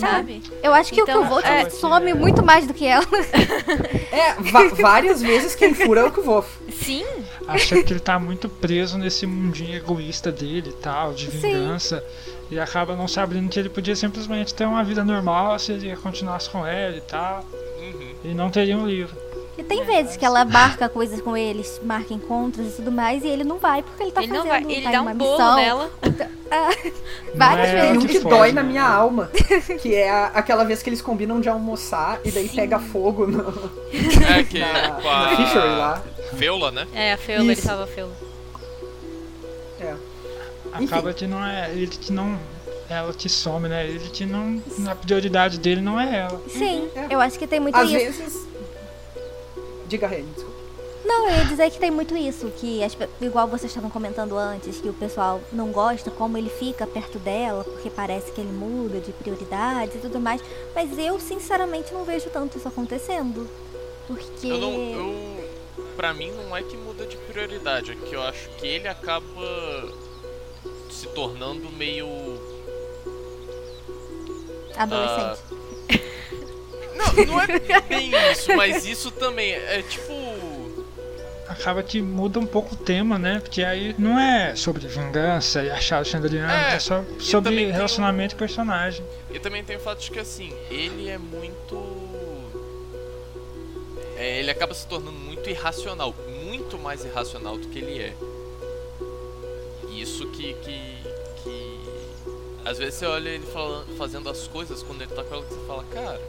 Sabe? 0.00 0.42
Eu 0.62 0.72
acho 0.74 0.92
que 0.92 1.00
Então, 1.00 1.22
o 1.22 1.26
Kvolt 1.26 1.44
é- 1.44 1.70
some 1.70 2.12
muito 2.14 2.44
mais 2.44 2.66
do 2.66 2.74
que 2.74 2.86
ela. 2.86 3.04
É, 4.12 4.34
várias 4.82 5.22
vezes 5.22 5.54
quem 5.54 5.72
fura 5.72 6.00
é 6.00 6.04
o 6.04 6.10
Kvof. 6.10 6.48
Sim, 6.72 7.04
Acha 7.46 7.80
que 7.82 7.92
ele 7.92 8.00
tá 8.00 8.18
muito 8.18 8.48
preso 8.48 8.98
nesse 8.98 9.24
mundinho 9.26 9.76
egoísta 9.76 10.32
dele 10.32 10.70
e 10.70 10.82
tal, 10.82 11.12
de 11.14 11.30
Sim. 11.30 11.38
vingança. 11.38 12.04
E 12.50 12.58
acaba 12.58 12.96
não 12.96 13.06
sabendo 13.06 13.48
que 13.48 13.58
ele 13.58 13.68
podia 13.68 13.94
simplesmente 13.94 14.52
ter 14.52 14.64
uma 14.66 14.82
vida 14.82 15.04
normal 15.04 15.56
se 15.60 15.72
ele 15.72 15.94
continuasse 15.96 16.50
com 16.50 16.66
ela 16.66 16.96
e 16.96 17.00
tal. 17.00 17.44
Uhum. 17.78 18.14
E 18.24 18.34
não 18.34 18.50
teria 18.50 18.76
um 18.76 18.86
livro. 18.86 19.16
E 19.60 19.64
tem 19.64 19.84
vezes 19.84 20.16
que 20.16 20.24
ela 20.24 20.42
marca 20.44 20.88
coisas 20.88 21.20
com 21.20 21.36
eles, 21.36 21.78
marca 21.84 22.14
encontros 22.14 22.66
e 22.68 22.76
tudo 22.76 22.90
mais, 22.90 23.22
e 23.22 23.28
ele 23.28 23.44
não 23.44 23.58
vai 23.58 23.82
porque 23.82 24.02
ele 24.04 24.10
tá 24.10 24.22
ele 24.22 24.32
não 24.32 24.44
fazendo 24.44 24.64
vai, 24.64 24.72
ele 24.72 24.82
tá 24.82 24.90
dá 24.90 25.02
uma 25.02 25.10
um 25.10 25.14
bolo 25.14 25.30
missão. 25.32 25.56
nela. 25.56 25.90
Várias 27.34 27.68
Não 27.68 27.78
é 27.78 27.80
Tem 27.80 27.90
ela 27.90 27.98
um 27.98 28.00
vezes. 28.00 28.22
que 28.22 28.28
dói 28.28 28.52
na 28.52 28.62
minha 28.62 28.82
alma, 28.88 29.30
que 29.82 29.94
é 29.94 30.10
a- 30.10 30.26
aquela 30.34 30.64
vez 30.64 30.82
que 30.82 30.88
eles 30.88 31.02
combinam 31.02 31.40
de 31.40 31.48
almoçar 31.48 32.18
e 32.24 32.30
daí 32.30 32.48
pega 32.48 32.78
fogo 32.78 33.26
no, 33.26 33.70
É 34.36 34.42
que 34.42 34.58
na, 34.58 34.92
com 34.92 35.08
a 35.08 35.22
na 35.30 35.36
Fishery 35.36 35.68
lá. 35.68 36.02
Feula, 36.36 36.70
né? 36.72 36.86
É, 36.94 37.12
a 37.12 37.18
Feula, 37.18 37.42
ele 37.44 37.52
Isso. 37.52 37.62
salva 37.62 37.84
a 37.84 37.86
Feula. 37.86 38.12
É. 39.78 39.94
Acaba 40.72 41.12
que 41.12 41.26
não 41.26 41.44
é 41.44 41.70
ele 41.72 41.86
que 41.88 42.12
não. 42.12 42.38
Ela 42.88 43.12
que 43.12 43.28
some, 43.28 43.68
né? 43.68 43.86
Ele 43.86 44.08
que 44.10 44.26
não. 44.26 44.60
A 44.90 44.94
prioridade 44.94 45.58
dele 45.58 45.80
não 45.80 46.00
é 46.00 46.18
ela. 46.20 46.40
Sim, 46.48 46.88
É. 46.96 47.06
eu 47.14 47.20
acho 47.20 47.38
que 47.38 47.46
tem 47.46 47.60
muito 47.60 47.76
Às 47.76 47.90
isso. 47.90 47.94
vezes. 47.98 48.49
Diga, 49.90 50.06
Reni, 50.06 50.30
desculpa. 50.32 50.60
Não, 51.04 51.28
eu 51.28 51.38
ia 51.38 51.44
dizer 51.44 51.68
que 51.68 51.80
tem 51.80 51.90
muito 51.90 52.16
isso, 52.16 52.48
que 52.58 52.80
as 52.84 52.96
igual 53.20 53.48
vocês 53.48 53.72
estavam 53.72 53.90
comentando 53.90 54.38
antes, 54.38 54.80
que 54.80 54.88
o 54.88 54.92
pessoal 54.92 55.40
não 55.52 55.72
gosta 55.72 56.12
como 56.12 56.38
ele 56.38 56.48
fica 56.48 56.86
perto 56.86 57.18
dela, 57.18 57.64
porque 57.64 57.90
parece 57.90 58.30
que 58.30 58.40
ele 58.40 58.52
muda 58.52 59.00
de 59.00 59.10
prioridades 59.10 59.96
e 59.96 59.98
tudo 59.98 60.20
mais. 60.20 60.40
Mas 60.76 60.96
eu, 60.96 61.18
sinceramente, 61.18 61.92
não 61.92 62.04
vejo 62.04 62.30
tanto 62.30 62.56
isso 62.56 62.68
acontecendo. 62.68 63.50
Porque. 64.06 64.46
Eu 64.46 64.58
não. 64.58 64.72
Eu, 64.72 65.50
pra 65.96 66.14
mim 66.14 66.30
não 66.30 66.56
é 66.56 66.62
que 66.62 66.76
muda 66.76 67.04
de 67.04 67.16
prioridade, 67.16 67.90
é 67.90 67.96
que 67.96 68.14
eu 68.14 68.22
acho 68.22 68.48
que 68.50 68.68
ele 68.68 68.86
acaba 68.86 69.92
se 70.88 71.08
tornando 71.08 71.68
meio. 71.72 72.06
Adolescente. 74.76 75.42
Não, 76.94 77.24
não 77.26 77.40
é 77.40 77.80
bem 77.88 78.10
isso, 78.32 78.54
mas 78.56 78.84
isso 78.84 79.10
também 79.10 79.52
é 79.52 79.82
tipo. 79.82 80.12
Acaba 81.48 81.82
que 81.82 82.00
muda 82.00 82.38
um 82.38 82.46
pouco 82.46 82.74
o 82.74 82.78
tema, 82.78 83.18
né? 83.18 83.40
Porque 83.40 83.64
aí 83.64 83.94
não 83.98 84.18
é 84.18 84.54
sobre 84.54 84.86
vingança 84.86 85.62
e 85.62 85.70
achar 85.70 86.00
o 86.00 86.04
Chandeliano, 86.04 86.50
É, 86.50 86.74
é, 86.74 86.78
só 86.78 87.04
sobre 87.18 87.54
tem 87.56 87.70
relacionamento 87.72 88.34
e 88.34 88.38
personagem. 88.38 89.04
E 89.30 89.38
também 89.40 89.64
tem 89.64 89.76
o 89.76 89.80
fato 89.80 90.00
de 90.00 90.10
que 90.10 90.18
assim, 90.20 90.54
ele 90.70 91.08
é 91.08 91.18
muito. 91.18 91.76
É, 94.16 94.38
ele 94.38 94.50
acaba 94.50 94.74
se 94.74 94.86
tornando 94.86 95.18
muito 95.18 95.50
irracional, 95.50 96.14
muito 96.44 96.78
mais 96.78 97.04
irracional 97.04 97.58
do 97.58 97.66
que 97.68 97.78
ele 97.80 97.98
é. 98.00 98.14
Isso 99.90 100.26
que. 100.28 100.54
que, 100.54 100.94
que... 101.42 101.80
Às 102.64 102.78
vezes 102.78 102.94
você 102.94 103.06
olha 103.06 103.28
ele 103.28 103.46
falando, 103.46 103.96
fazendo 103.96 104.30
as 104.30 104.46
coisas 104.46 104.82
quando 104.82 105.02
ele 105.02 105.12
tá 105.12 105.24
com 105.24 105.34
ela 105.34 105.44
que 105.44 105.54
você 105.54 105.66
fala, 105.66 105.84
cara. 105.92 106.20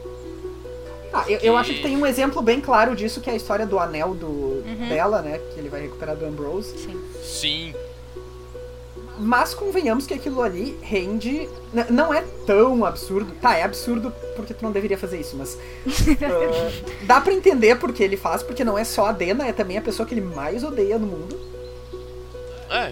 Ah, 1.12 1.24
eu, 1.28 1.34
eu 1.40 1.52
Que- 1.54 1.58
acho 1.60 1.74
que 1.74 1.82
tem 1.82 1.96
um 1.96 2.06
exemplo 2.06 2.40
bem 2.40 2.60
claro 2.60 2.96
disso, 2.96 3.20
que 3.20 3.28
é 3.28 3.34
a 3.34 3.36
história 3.36 3.66
do 3.66 3.78
anel 3.78 4.14
do, 4.14 4.62
dela, 4.88 5.20
né? 5.22 5.38
Que 5.52 5.60
ele 5.60 5.68
vai 5.68 5.82
recuperar 5.82 6.16
do 6.16 6.24
Ambrose. 6.24 6.76
Sim. 6.78 7.00
Sim, 7.22 7.74
Mas 9.18 9.52
convenhamos 9.54 10.06
que 10.06 10.14
aquilo 10.14 10.42
ali 10.42 10.76
rende. 10.82 11.48
n- 11.72 11.86
Não 11.90 12.12
é 12.14 12.22
tão 12.46 12.84
absurdo. 12.84 13.32
Tá, 13.40 13.56
é 13.56 13.62
absurdo 13.62 14.12
porque 14.34 14.54
tu 14.54 14.62
não 14.64 14.72
deveria 14.72 14.96
fazer 14.98 15.20
isso, 15.20 15.36
mas. 15.36 15.56
ah, 16.22 16.72
dá 17.04 17.20
pra 17.20 17.32
entender 17.32 17.76
porque 17.78 18.02
ele 18.02 18.16
faz, 18.16 18.42
porque 18.42 18.64
não 18.64 18.76
é 18.78 18.84
só 18.84 19.06
a 19.06 19.12
Dena, 19.12 19.46
é 19.46 19.52
também 19.52 19.76
a 19.76 19.82
pessoa 19.82 20.06
que 20.08 20.14
ele 20.14 20.22
mais 20.22 20.64
odeia 20.64 20.98
no 20.98 21.06
mundo. 21.06 21.38
é. 22.70 22.90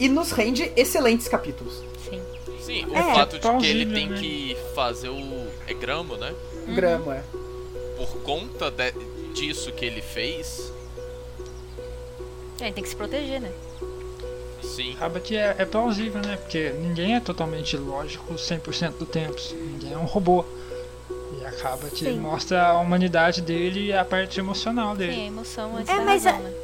E 0.00 0.08
nos 0.08 0.32
rende 0.32 0.72
excelentes 0.76 1.28
capítulos. 1.28 1.82
Sim. 2.08 2.22
Sim, 2.58 2.86
o 2.86 2.96
É, 2.96 3.02
fato 3.14 3.38
de 3.38 3.58
que 3.58 3.66
ele 3.66 3.84
tem 3.94 4.08
né? 4.08 4.16
que 4.18 4.56
fazer 4.74 5.10
o. 5.10 5.46
É 5.68 5.74
gramo, 5.74 6.16
né? 6.16 6.32
Grama, 6.74 7.16
é. 7.16 7.22
Por 8.00 8.22
conta 8.22 8.70
de- 8.70 8.92
disso 9.34 9.70
que 9.72 9.84
ele 9.84 10.00
fez. 10.00 10.72
É, 12.58 12.64
ele 12.64 12.72
tem 12.72 12.82
que 12.82 12.88
se 12.88 12.96
proteger, 12.96 13.42
né? 13.42 13.52
Sim. 14.62 14.94
Acaba 14.94 15.20
que 15.20 15.36
é, 15.36 15.54
é 15.58 15.64
plausível, 15.66 16.22
né? 16.22 16.36
Porque 16.36 16.70
ninguém 16.70 17.14
é 17.14 17.20
totalmente 17.20 17.76
lógico 17.76 18.34
100% 18.38 18.96
do 18.98 19.04
tempo. 19.04 19.36
Ninguém 19.52 19.92
é 19.92 19.98
um 19.98 20.06
robô. 20.06 20.46
E 21.38 21.44
acaba 21.44 21.90
que 21.90 22.04
Sim. 22.06 22.18
mostra 22.20 22.68
a 22.68 22.78
humanidade 22.80 23.42
dele 23.42 23.86
e 23.88 23.92
a 23.92 24.02
parte 24.04 24.40
emocional 24.40 24.92
Sim, 24.92 24.98
dele. 24.98 25.12
a 25.20 25.24
emoção 25.26 25.76
antes 25.76 25.92
É, 25.92 25.98
da 25.98 26.04
mas 26.04 26.24
razão, 26.24 26.40
é- 26.40 26.42
né? 26.42 26.54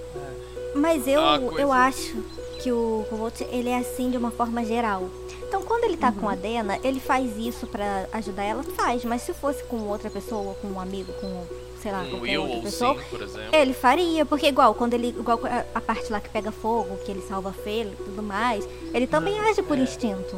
Mas 0.74 1.06
eu, 1.06 1.20
Ah, 1.20 1.38
eu 1.58 1.70
acho 1.72 2.22
que 2.66 2.72
o 2.72 3.06
Kvolt, 3.08 3.42
ele 3.42 3.68
é 3.68 3.78
assim 3.78 4.10
de 4.10 4.16
uma 4.16 4.32
forma 4.32 4.64
geral. 4.64 5.08
Então, 5.46 5.62
quando 5.62 5.84
ele 5.84 5.96
tá 5.96 6.10
com 6.10 6.28
a 6.28 6.34
Dena, 6.34 6.76
ele 6.82 6.98
faz 6.98 7.36
isso 7.38 7.64
pra 7.68 8.08
ajudar 8.12 8.42
ela? 8.42 8.64
Faz. 8.64 9.04
Mas 9.04 9.22
se 9.22 9.32
fosse 9.32 9.62
com 9.64 9.76
outra 9.82 10.10
pessoa, 10.10 10.52
com 10.60 10.66
um 10.66 10.80
amigo, 10.80 11.12
com, 11.20 11.44
sei 11.80 11.92
lá, 11.92 12.00
Um 12.00 12.10
qualquer 12.10 12.22
Will 12.22 12.40
outra 12.42 12.56
ou 12.56 12.62
pessoa, 12.64 12.94
Sim, 12.98 13.04
por 13.08 13.22
exemplo. 13.22 13.48
Ele 13.54 13.72
faria, 13.72 14.26
porque 14.26 14.48
igual 14.48 14.74
quando 14.74 14.94
ele. 14.94 15.10
Igual 15.10 15.38
a- 15.44 15.64
a 15.76 15.80
parte 15.80 16.10
lá 16.10 16.18
que 16.20 16.28
pega 16.28 16.50
fogo, 16.50 16.96
que 17.04 17.12
ele 17.12 17.22
salva 17.22 17.50
a 17.50 17.52
Fela 17.52 17.92
e 17.92 18.04
tudo 18.04 18.20
mais, 18.20 18.68
ele 18.92 19.06
também 19.06 19.38
age 19.38 19.62
por 19.62 19.78
instinto. 19.78 20.36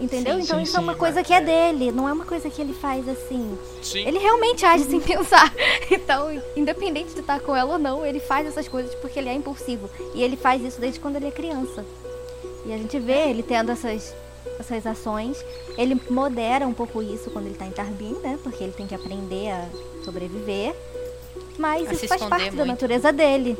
Entendeu? 0.00 0.36
Sim, 0.36 0.42
então 0.42 0.56
sim, 0.56 0.62
isso 0.62 0.76
é 0.76 0.80
uma 0.80 0.94
sim, 0.94 0.98
coisa 0.98 1.16
mas 1.16 1.26
que 1.26 1.32
é 1.32 1.36
é. 1.36 1.40
dele, 1.42 1.92
não 1.92 2.08
é 2.08 2.12
uma 2.12 2.24
coisa 2.24 2.48
que 2.48 2.60
ele 2.60 2.72
faz 2.72 3.06
assim. 3.06 3.58
Sim. 3.82 4.06
Ele 4.06 4.18
realmente 4.18 4.64
age 4.64 4.84
sem 4.84 4.98
pensar. 5.00 5.52
Então, 5.90 6.42
independente 6.56 7.12
de 7.12 7.20
estar 7.20 7.40
com 7.40 7.54
ela 7.54 7.74
ou 7.74 7.78
não, 7.78 8.06
ele 8.06 8.18
faz 8.20 8.46
essas 8.46 8.66
coisas 8.66 8.94
porque 8.94 9.18
ele 9.18 9.28
é 9.28 9.34
impulsivo. 9.34 9.90
E 10.14 10.22
ele 10.22 10.36
faz 10.36 10.62
isso 10.64 10.80
desde 10.80 10.98
quando 10.98 11.16
ele 11.16 11.26
é 11.26 11.30
criança. 11.30 11.84
E 12.64 12.72
a 12.72 12.78
gente 12.78 12.98
vê 12.98 13.28
ele 13.28 13.42
tendo 13.42 13.70
essas, 13.72 14.14
essas 14.58 14.86
ações. 14.86 15.44
Ele 15.76 16.00
modera 16.08 16.66
um 16.66 16.72
pouco 16.74 17.02
isso 17.02 17.30
quando 17.30 17.46
ele 17.46 17.56
tá 17.56 17.66
em 17.66 17.70
Tarbin, 17.72 18.14
né? 18.22 18.38
Porque 18.42 18.64
ele 18.64 18.72
tem 18.72 18.86
que 18.86 18.94
aprender 18.94 19.50
a 19.50 19.68
sobreviver. 20.04 20.74
Mas 21.58 21.88
A 21.88 21.92
isso 21.92 22.08
faz 22.08 22.22
parte 22.24 22.50
da 22.50 22.64
muito. 22.64 22.66
natureza 22.68 23.12
dele. 23.12 23.56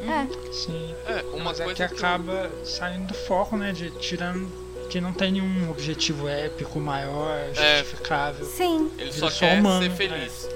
É. 0.00 0.52
Sim. 0.52 0.94
É, 1.06 1.22
uma 1.34 1.44
Mas 1.44 1.60
é 1.60 1.64
coisa 1.64 1.88
que 1.88 1.94
que 1.94 2.00
acaba 2.00 2.50
saindo 2.64 3.08
do 3.08 3.14
foco, 3.14 3.56
né? 3.56 3.72
De 3.72 3.90
tirando 3.92 4.48
que 4.90 5.00
não 5.00 5.12
tem 5.12 5.32
nenhum 5.32 5.70
objetivo 5.70 6.28
épico 6.28 6.80
maior, 6.80 7.38
É. 7.56 7.78
justificável. 7.78 8.44
Sim, 8.44 8.90
Ele 8.98 9.04
Ele 9.04 9.12
só 9.12 9.28
é 9.28 9.30
só 9.30 9.38
quer 9.38 9.60
humano, 9.60 9.82
ser 9.84 9.90
feliz. 9.96 10.48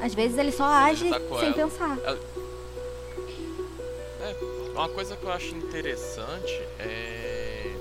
às 0.00 0.14
vezes 0.14 0.38
ele 0.38 0.52
só 0.52 0.64
Quando 0.64 0.84
age 0.90 1.10
tá 1.10 1.18
sem 1.18 1.46
ela. 1.48 1.54
pensar. 1.54 1.98
Uma 4.72 4.88
coisa 4.88 5.16
que 5.16 5.24
eu 5.24 5.32
acho 5.32 5.54
interessante 5.56 6.52
é. 6.78 7.72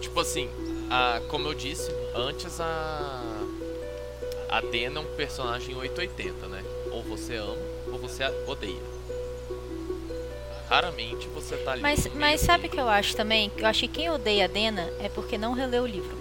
Tipo 0.00 0.20
assim, 0.20 0.48
a, 0.90 1.20
como 1.28 1.48
eu 1.48 1.54
disse, 1.54 1.90
antes 2.14 2.58
a. 2.60 3.22
a 4.48 4.60
Dena 4.62 5.00
é 5.00 5.02
um 5.02 5.16
personagem 5.16 5.76
880, 5.76 6.46
né? 6.48 6.64
Ou 6.90 7.02
você 7.02 7.36
ama 7.36 7.56
ou 7.92 7.98
você 7.98 8.24
odeia. 8.46 8.97
Raramente 10.68 11.26
você 11.28 11.56
tá 11.58 11.72
ali. 11.72 11.82
Mas, 11.82 12.06
mas 12.14 12.40
sabe 12.40 12.66
o 12.66 12.70
que 12.70 12.78
eu 12.78 12.88
acho 12.88 13.16
também? 13.16 13.50
Eu 13.56 13.66
acho 13.66 13.80
que 13.80 13.88
quem 13.88 14.10
odeia 14.10 14.44
a 14.44 14.48
Dena 14.48 14.90
é 15.00 15.08
porque 15.08 15.38
não 15.38 15.52
releu 15.52 15.84
o 15.84 15.86
livro. 15.86 16.16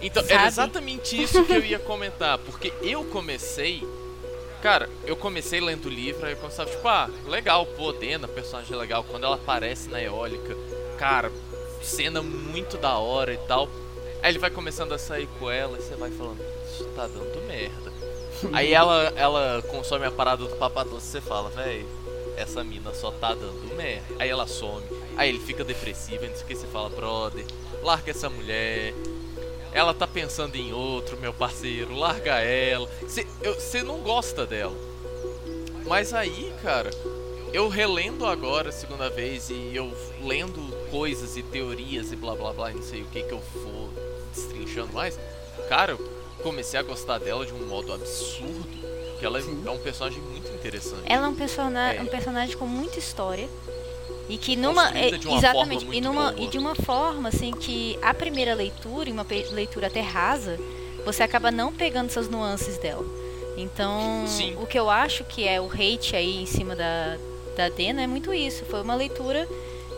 Então, 0.00 0.22
sabe? 0.22 0.34
era 0.34 0.46
exatamente 0.46 1.20
isso 1.20 1.44
que 1.44 1.52
eu 1.52 1.64
ia 1.64 1.78
comentar, 1.78 2.38
porque 2.38 2.72
eu 2.82 3.04
comecei. 3.04 3.86
Cara, 4.62 4.88
eu 5.04 5.16
comecei 5.16 5.60
lendo 5.60 5.86
o 5.86 5.90
livro, 5.90 6.26
aí 6.26 6.32
eu 6.32 6.38
começava, 6.38 6.70
tipo, 6.70 6.86
ah, 6.88 7.10
legal, 7.26 7.66
pô, 7.66 7.92
Dena, 7.92 8.26
personagem 8.26 8.76
legal, 8.76 9.04
quando 9.04 9.24
ela 9.24 9.36
aparece 9.36 9.88
na 9.88 10.02
eólica, 10.02 10.56
cara, 10.98 11.30
cena 11.82 12.22
muito 12.22 12.76
da 12.76 12.96
hora 12.98 13.32
e 13.32 13.38
tal. 13.48 13.68
Aí 14.22 14.32
ele 14.32 14.38
vai 14.38 14.50
começando 14.50 14.92
a 14.92 14.98
sair 14.98 15.28
com 15.38 15.50
ela 15.50 15.78
e 15.78 15.82
você 15.82 15.94
vai 15.94 16.10
falando, 16.10 16.40
isso 16.68 16.84
tá 16.96 17.06
dando 17.06 17.46
merda. 17.46 17.92
Aí 18.52 18.72
ela, 18.72 19.12
ela 19.16 19.62
consome 19.62 20.04
a 20.04 20.10
parada 20.10 20.44
do 20.44 20.56
papadoce 20.56 21.06
e 21.06 21.10
você 21.12 21.20
fala, 21.20 21.48
véi, 21.50 21.86
essa 22.36 22.62
mina 22.62 22.94
só 22.94 23.10
tá 23.10 23.34
dando 23.34 23.74
merda. 23.76 24.14
Aí 24.18 24.28
ela 24.28 24.46
some, 24.46 24.84
aí 25.16 25.28
ele 25.28 25.40
fica 25.40 25.64
depressivo, 25.64 26.24
o 26.24 26.44
que 26.44 26.54
você 26.54 26.66
fala, 26.66 26.88
brother, 26.88 27.44
larga 27.82 28.10
essa 28.10 28.28
mulher. 28.28 28.94
Ela 29.72 29.92
tá 29.92 30.06
pensando 30.06 30.56
em 30.56 30.72
outro, 30.72 31.18
meu 31.18 31.34
parceiro, 31.34 31.94
larga 31.94 32.40
ela. 32.40 32.88
Você 33.02 33.82
não 33.82 34.00
gosta 34.00 34.46
dela. 34.46 34.76
Mas 35.86 36.12
aí, 36.12 36.52
cara, 36.62 36.90
eu 37.52 37.68
relendo 37.68 38.26
agora 38.26 38.70
a 38.70 38.72
segunda 38.72 39.08
vez 39.08 39.50
e 39.50 39.70
eu 39.74 39.92
lendo 40.22 40.60
coisas 40.90 41.36
e 41.36 41.42
teorias 41.42 42.12
e 42.12 42.16
blá 42.16 42.34
blá 42.34 42.52
blá, 42.52 42.70
não 42.70 42.82
sei 42.82 43.02
o 43.02 43.06
que 43.06 43.22
que 43.22 43.32
eu 43.32 43.40
for 43.40 43.90
destrinchando 44.34 44.92
mais. 44.92 45.18
Cara, 45.68 45.92
eu 45.92 45.98
comecei 46.42 46.78
a 46.78 46.82
gostar 46.82 47.18
dela 47.18 47.46
de 47.46 47.52
um 47.52 47.66
modo 47.66 47.92
absurdo. 47.92 48.95
Que 49.18 49.24
ela 49.26 49.38
é- 49.38 49.42
Sim. 49.42 49.62
é 49.66 49.70
um 49.70 49.78
personagem 49.78 50.20
muito 50.22 50.48
interessante. 50.52 51.02
Ela 51.06 51.26
é 51.26 51.28
um, 51.28 51.34
persona 51.34 51.94
É. 51.94 52.02
um 52.02 52.06
personagem 52.06 52.56
com 52.56 52.66
muita 52.66 52.98
história. 52.98 53.48
E 54.28 54.36
que 54.36 54.56
numa. 54.56 54.88
É, 54.96 55.10
de 55.12 55.26
uma 55.28 55.38
exatamente. 55.38 55.80
forma 55.84 55.94
e, 55.94 56.00
numa, 56.00 56.32
boa. 56.32 56.44
e 56.44 56.48
de 56.48 56.58
uma 56.58 56.74
forma, 56.74 57.28
assim, 57.28 57.52
que 57.52 57.96
a 58.02 58.12
primeira 58.12 58.54
leitura, 58.54 59.08
e 59.08 59.12
uma 59.12 59.24
leitura 59.52 59.86
até 59.86 60.00
rasa, 60.00 60.58
você 61.04 61.22
acaba 61.22 61.50
não 61.52 61.72
pegando 61.72 62.06
essas 62.06 62.28
nuances 62.28 62.76
dela. 62.78 63.04
Então, 63.56 64.24
Sim. 64.26 64.56
o 64.60 64.66
que 64.66 64.78
eu 64.78 64.90
acho 64.90 65.22
que 65.24 65.46
é 65.46 65.60
o 65.60 65.66
hate 65.66 66.14
aí 66.16 66.42
em 66.42 66.46
cima 66.46 66.74
da, 66.74 67.16
da 67.56 67.68
Dena 67.68 68.02
é 68.02 68.06
muito 68.06 68.34
isso. 68.34 68.64
Foi 68.64 68.82
uma 68.82 68.94
leitura, 68.96 69.48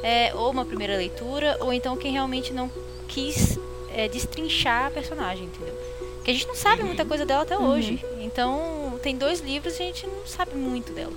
é, 0.02 0.32
ou 0.34 0.50
uma 0.50 0.64
primeira 0.64 0.96
leitura, 0.96 1.56
ou 1.60 1.72
então 1.72 1.96
quem 1.96 2.12
realmente 2.12 2.52
não 2.52 2.70
quis 3.08 3.58
é, 3.94 4.06
destrinchar 4.08 4.86
a 4.86 4.90
personagem, 4.90 5.46
entendeu? 5.46 5.74
Porque 6.16 6.30
a 6.30 6.34
gente 6.34 6.46
não 6.46 6.54
sabe 6.54 6.84
muita 6.84 7.04
coisa 7.04 7.24
dela 7.24 7.42
até 7.42 7.56
hoje. 7.58 8.04
Então, 8.20 8.88
tem 8.99 9.16
dois 9.16 9.40
livros 9.40 9.78
e 9.78 9.82
a 9.82 9.86
gente 9.86 10.07
não 10.07 10.26
sabe 10.26 10.55
muito 10.55 10.92
dela. 10.92 11.12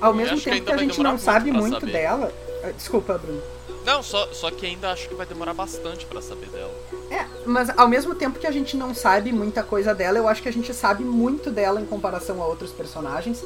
Ao 0.00 0.10
Eu 0.10 0.14
mesmo 0.16 0.38
que 0.38 0.44
tempo 0.44 0.56
ainda 0.56 0.66
que 0.66 0.72
a 0.72 0.78
gente 0.78 1.02
não 1.02 1.18
sabe 1.18 1.50
muito 1.52 1.80
saber. 1.80 1.92
dela. 1.92 2.32
Ah, 2.62 2.70
Desculpa, 2.70 3.18
Bruno. 3.18 3.42
Não, 3.84 4.02
só, 4.02 4.26
só 4.32 4.50
que 4.50 4.64
ainda 4.64 4.90
acho 4.90 5.08
que 5.08 5.14
vai 5.14 5.26
demorar 5.26 5.52
bastante 5.52 6.06
pra 6.06 6.20
saber 6.22 6.48
dela. 6.48 6.72
É, 7.10 7.26
mas 7.46 7.68
ao 7.76 7.86
mesmo 7.86 8.14
tempo 8.14 8.38
que 8.38 8.46
a 8.46 8.50
gente 8.50 8.76
não 8.76 8.94
sabe 8.94 9.30
muita 9.30 9.62
coisa 9.62 9.94
dela, 9.94 10.18
eu 10.18 10.26
acho 10.26 10.42
que 10.42 10.48
a 10.48 10.52
gente 10.52 10.72
sabe 10.72 11.04
muito 11.04 11.50
dela 11.50 11.80
em 11.80 11.84
comparação 11.84 12.42
a 12.42 12.46
outros 12.46 12.70
personagens, 12.72 13.44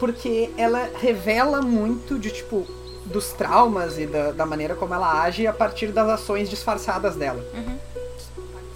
porque 0.00 0.50
ela 0.56 0.90
revela 1.00 1.62
muito 1.62 2.18
de 2.18 2.30
tipo 2.30 2.66
dos 3.04 3.32
traumas 3.32 3.96
e 3.98 4.06
da, 4.06 4.32
da 4.32 4.44
maneira 4.44 4.74
como 4.74 4.92
ela 4.92 5.22
age 5.22 5.46
a 5.46 5.52
partir 5.52 5.88
das 5.92 6.08
ações 6.08 6.50
disfarçadas 6.50 7.14
dela. 7.14 7.40
Uhum. 7.54 7.78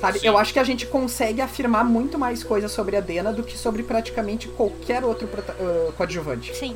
Sabe? 0.00 0.18
Sim. 0.20 0.26
Eu 0.28 0.38
acho 0.38 0.52
que 0.52 0.58
a 0.58 0.64
gente 0.64 0.86
consegue 0.86 1.40
afirmar 1.42 1.84
muito 1.84 2.18
mais 2.18 2.42
coisas 2.42 2.72
sobre 2.72 2.96
a 2.96 3.00
Dena 3.00 3.32
do 3.32 3.42
que 3.42 3.56
sobre 3.58 3.82
praticamente 3.82 4.48
qualquer 4.48 5.04
outro 5.04 5.28
ah, 5.36 5.92
coadjuvante. 5.96 6.56
Sim. 6.56 6.74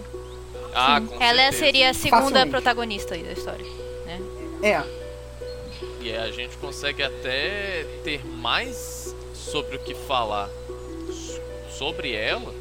Ah, 0.75 1.01
com 1.01 1.15
Ela 1.23 1.37
certeza. 1.45 1.59
seria 1.65 1.91
a 1.91 1.95
segunda 1.95 2.21
Facilmente. 2.23 2.51
protagonista 2.51 3.15
aí 3.15 3.23
da 3.23 3.33
história. 3.33 3.65
Né? 4.07 4.21
É, 4.63 4.83
E 6.03 6.15
a 6.15 6.31
gente 6.31 6.57
consegue 6.59 7.03
até 7.03 7.87
ter 8.05 8.25
mais 8.27 9.15
sobre 9.33 9.77
o 9.77 9.79
que 9.79 9.95
falar 9.95 10.51
sobre 11.71 12.13
ela 12.15 12.53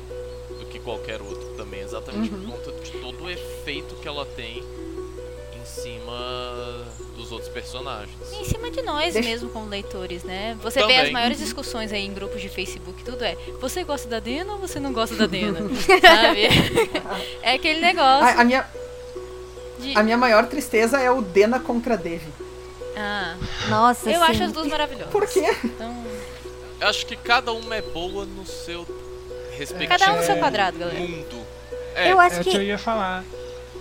do 0.59 0.65
que 0.67 0.79
qualquer 0.79 1.21
outro 1.21 1.53
também, 1.57 1.81
exatamente 1.81 2.33
Uhum. 2.33 2.41
por 2.41 2.51
conta 2.53 2.71
de 2.83 2.91
todo 2.91 3.23
o 3.25 3.29
efeito 3.29 3.95
que 3.95 4.07
ela 4.07 4.25
tem 4.25 4.63
em 5.59 5.65
cima 5.65 6.85
dos 7.23 7.31
outros 7.31 7.49
personagens. 7.49 8.15
E 8.31 8.41
em 8.41 8.45
cima 8.45 8.69
de 8.69 8.81
nós 8.81 9.13
Deixa- 9.13 9.27
mesmo 9.29 9.49
como 9.49 9.67
leitores, 9.69 10.23
né? 10.23 10.57
Você 10.61 10.79
vê 10.85 10.93
as 10.93 10.97
Também. 10.99 11.13
maiores 11.13 11.37
discussões 11.39 11.91
aí 11.93 12.05
em 12.05 12.13
grupos 12.13 12.41
de 12.41 12.49
Facebook, 12.49 13.03
tudo 13.03 13.23
é, 13.23 13.35
você 13.59 13.83
gosta 13.83 14.07
da 14.07 14.19
Dena 14.19 14.53
ou 14.53 14.59
você 14.59 14.79
não 14.79 14.91
gosta 14.93 15.15
da 15.15 15.25
Dena? 15.25 15.59
Sabe? 16.01 16.49
É 17.41 17.53
aquele 17.53 17.79
negócio 17.81 18.25
a, 18.37 18.41
a 18.41 18.43
minha, 18.43 18.65
de... 19.79 19.97
a 19.97 20.03
minha 20.03 20.17
maior 20.17 20.45
tristeza 20.47 20.99
é 20.99 21.09
o 21.09 21.21
Dena 21.21 21.59
contra 21.59 21.97
Devi. 21.97 22.31
Ah, 22.95 23.35
Nossa, 23.69 24.09
eu 24.09 24.19
sim. 24.23 24.31
acho 24.31 24.43
as 24.43 24.51
duas 24.51 24.67
maravilhosas. 24.67 25.11
Por 25.11 25.27
quê? 25.27 25.55
Então, 25.63 26.05
Eu 26.79 26.87
acho 26.87 27.05
que 27.05 27.15
cada 27.15 27.51
uma 27.53 27.75
é 27.75 27.81
boa 27.81 28.25
no 28.25 28.45
seu 28.45 28.85
respectivo 29.57 29.89
cada 29.97 30.13
um 30.13 30.17
no 30.17 30.23
seu 30.23 30.35
É. 30.35 30.39
quadrado, 30.39 30.77
galera. 30.77 30.99
mundo. 30.99 31.43
É, 31.95 32.11
Eu 32.11 32.21
É 32.21 32.25
acho 32.25 32.41
o 32.41 32.43
que 32.43 32.49
eu 32.49 32.53
que 32.53 32.61
ia 32.65 32.77
falar. 32.77 33.23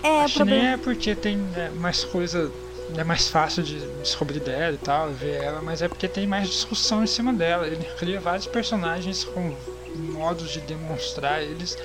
é 0.01 0.07
o 0.09 0.19
Acho 0.21 0.33
que 0.33 0.43
nem 0.45 0.53
problema. 0.59 0.73
é 0.73 0.77
porque 0.77 1.15
tem 1.15 1.37
né, 1.37 1.71
mais 1.75 2.03
coisa. 2.05 2.51
É 2.95 3.03
mais 3.03 3.27
fácil 3.27 3.63
de 3.63 3.79
descobrir 4.01 4.39
dela 4.39 4.73
e 4.75 4.77
tal, 4.77 5.09
ver 5.09 5.41
ela, 5.43 5.61
mas 5.61 5.81
é 5.81 5.87
porque 5.87 6.07
tem 6.07 6.27
mais 6.27 6.47
discussão 6.49 7.03
em 7.03 7.07
cima 7.07 7.33
dela. 7.33 7.65
Ele 7.65 7.83
cria 7.97 8.19
vários 8.19 8.45
personagens 8.45 9.23
com 9.23 9.55
modos 9.95 10.51
de 10.51 10.59
demonstrar 10.61 11.41
eles 11.41 11.75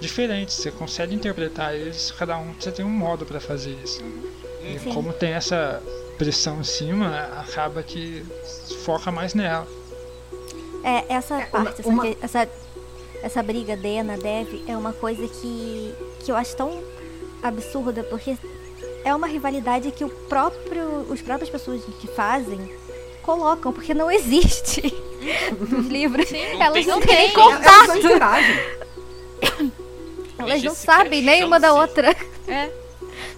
diferentes. 0.00 0.56
Você 0.56 0.70
consegue 0.70 1.14
interpretar 1.14 1.74
eles, 1.74 2.10
cada 2.12 2.36
um 2.38 2.52
você 2.58 2.70
tem 2.70 2.84
um 2.84 2.90
modo 2.90 3.24
pra 3.24 3.40
fazer 3.40 3.76
isso. 3.82 4.02
E 4.62 4.78
Sim. 4.78 4.92
como 4.92 5.12
tem 5.14 5.32
essa 5.32 5.82
pressão 6.18 6.60
em 6.60 6.64
cima, 6.64 7.16
acaba 7.38 7.82
que 7.82 8.22
foca 8.84 9.10
mais 9.10 9.32
nela. 9.32 9.66
É, 10.84 11.04
essa 11.14 11.36
uma- 11.36 11.46
parte, 11.46 11.80
essa, 11.80 11.88
uma- 11.88 12.02
que- 12.02 12.18
essa, 12.20 12.48
essa 13.22 13.42
briga 13.42 13.76
Dena, 13.76 14.18
Dev, 14.18 14.62
é 14.68 14.76
uma 14.76 14.92
coisa 14.92 15.26
que, 15.26 15.94
que 16.22 16.30
eu 16.30 16.36
acho 16.36 16.54
tão 16.54 16.82
absurda, 17.42 18.02
porque 18.04 18.36
é 19.04 19.14
uma 19.14 19.26
rivalidade 19.26 19.90
que 19.92 20.04
o 20.04 20.08
próprio, 20.08 21.06
os 21.10 21.20
próprias 21.22 21.48
pessoas 21.50 21.82
que 22.00 22.06
fazem 22.08 22.58
colocam, 23.22 23.72
porque 23.72 23.92
não 23.94 24.10
existe 24.10 24.82
nos 25.70 25.86
livros. 25.86 26.30
Não 26.30 26.38
Elas 26.62 26.72
tem 26.84 26.86
não 26.86 27.00
têm 27.00 27.30
Elas 27.30 27.32
contato, 27.34 27.86
não 27.88 28.00
elas 30.38 30.62
não 30.62 30.74
sequer 30.74 30.92
sabem 30.94 31.22
nem 31.22 31.44
uma 31.44 31.60
da 31.60 31.72
outra. 31.74 32.14
É. 32.48 32.70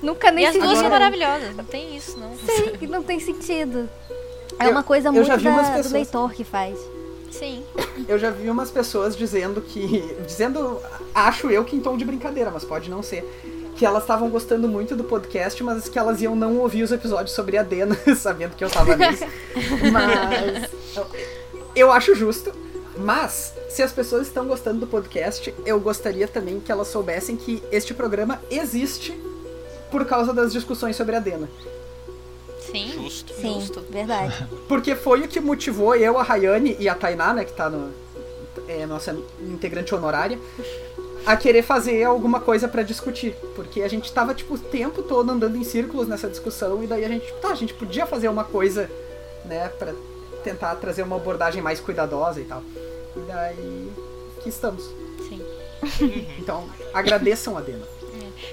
Nunca 0.00 0.30
nem 0.30 0.44
E 0.44 0.46
as 0.48 0.54
se 0.54 0.60
duas 0.60 0.78
são 0.78 0.88
maravilhosas, 0.90 1.54
não 1.56 1.64
tem 1.64 1.96
isso, 1.96 2.18
não. 2.18 2.32
Sim, 2.36 2.86
não 2.88 3.02
tem 3.02 3.20
sentido. 3.20 3.88
É 4.58 4.66
Eu- 4.66 4.70
uma 4.70 4.82
coisa 4.82 5.08
eu 5.08 5.12
muito 5.12 5.26
da- 5.62 5.70
do 5.70 5.76
pessoas- 5.76 5.92
leitor 5.92 6.32
que 6.32 6.44
faz. 6.44 6.78
Sim. 7.30 7.64
Eu 8.06 8.18
já 8.18 8.30
vi 8.30 8.50
umas 8.50 8.70
pessoas 8.70 9.16
dizendo 9.16 9.60
que. 9.60 10.14
Dizendo, 10.26 10.78
acho 11.14 11.50
eu 11.50 11.64
que 11.64 11.74
em 11.74 11.80
tom 11.80 11.96
de 11.96 12.04
brincadeira, 12.04 12.50
mas 12.50 12.64
pode 12.64 12.90
não 12.90 13.02
ser. 13.02 13.24
Que 13.76 13.86
elas 13.86 14.02
estavam 14.02 14.28
gostando 14.28 14.68
muito 14.68 14.94
do 14.94 15.02
podcast, 15.04 15.62
mas 15.64 15.88
que 15.88 15.98
elas 15.98 16.20
iam 16.20 16.36
não 16.36 16.58
ouvir 16.58 16.82
os 16.82 16.92
episódios 16.92 17.34
sobre 17.34 17.56
a 17.56 17.62
Dena, 17.62 17.96
sabendo 18.16 18.54
que 18.56 18.62
eu 18.64 18.70
tava 18.70 18.94
nisso. 18.96 19.24
Mas. 19.90 20.70
eu- 21.74 21.90
acho 21.92 22.14
justo. 22.14 22.52
Mas, 22.96 23.54
se 23.70 23.82
as 23.82 23.90
pessoas 23.90 24.26
estão 24.26 24.46
gostando 24.46 24.80
do 24.80 24.86
podcast, 24.86 25.52
eu 25.64 25.80
gostaria 25.80 26.28
também 26.28 26.60
que 26.60 26.70
elas 26.70 26.88
soubessem 26.88 27.36
que 27.36 27.62
este 27.72 27.94
programa 27.94 28.38
existe 28.50 29.18
por 29.90 30.04
causa 30.04 30.32
das 30.32 30.52
discussões 30.52 30.94
sobre 30.94 31.16
a 31.16 31.20
Dena. 31.20 31.48
Sim. 32.60 32.92
Justo. 32.94 33.32
Sim, 33.34 33.54
Justo. 33.60 33.84
verdade. 33.90 34.46
Porque 34.68 34.94
foi 34.94 35.22
o 35.22 35.28
que 35.28 35.40
motivou 35.40 35.94
eu, 35.96 36.18
a 36.18 36.22
Rayane 36.22 36.76
e 36.78 36.88
a 36.88 36.94
Tainá, 36.94 37.32
né, 37.32 37.44
que 37.44 37.52
tá 37.54 37.68
no. 37.70 37.90
É 38.68 38.86
nossa 38.86 39.16
integrante 39.40 39.94
honorária, 39.94 40.38
a 41.24 41.36
querer 41.36 41.62
fazer 41.62 42.02
alguma 42.04 42.40
coisa 42.40 42.68
pra 42.68 42.82
discutir. 42.82 43.34
Porque 43.54 43.82
a 43.82 43.88
gente 43.88 44.12
tava, 44.12 44.34
tipo, 44.34 44.54
o 44.54 44.58
tempo 44.58 45.02
todo 45.02 45.30
andando 45.30 45.56
em 45.56 45.64
círculos 45.64 46.08
nessa 46.08 46.28
discussão, 46.28 46.82
e 46.82 46.86
daí 46.86 47.04
a 47.04 47.08
gente, 47.08 47.26
tipo, 47.26 47.40
tá, 47.40 47.48
a 47.48 47.54
gente 47.54 47.74
podia 47.74 48.06
fazer 48.06 48.28
uma 48.28 48.44
coisa, 48.44 48.90
né, 49.44 49.68
pra 49.78 49.92
tentar 50.44 50.74
trazer 50.76 51.02
uma 51.02 51.16
abordagem 51.16 51.62
mais 51.62 51.80
cuidadosa 51.80 52.40
e 52.40 52.44
tal. 52.44 52.62
E 53.16 53.20
daí. 53.26 53.92
aqui 54.38 54.48
estamos. 54.48 54.84
Sim. 55.28 55.40
Então, 56.38 56.68
agradeçam 56.94 57.56
a 57.56 57.60
Dena. 57.60 57.84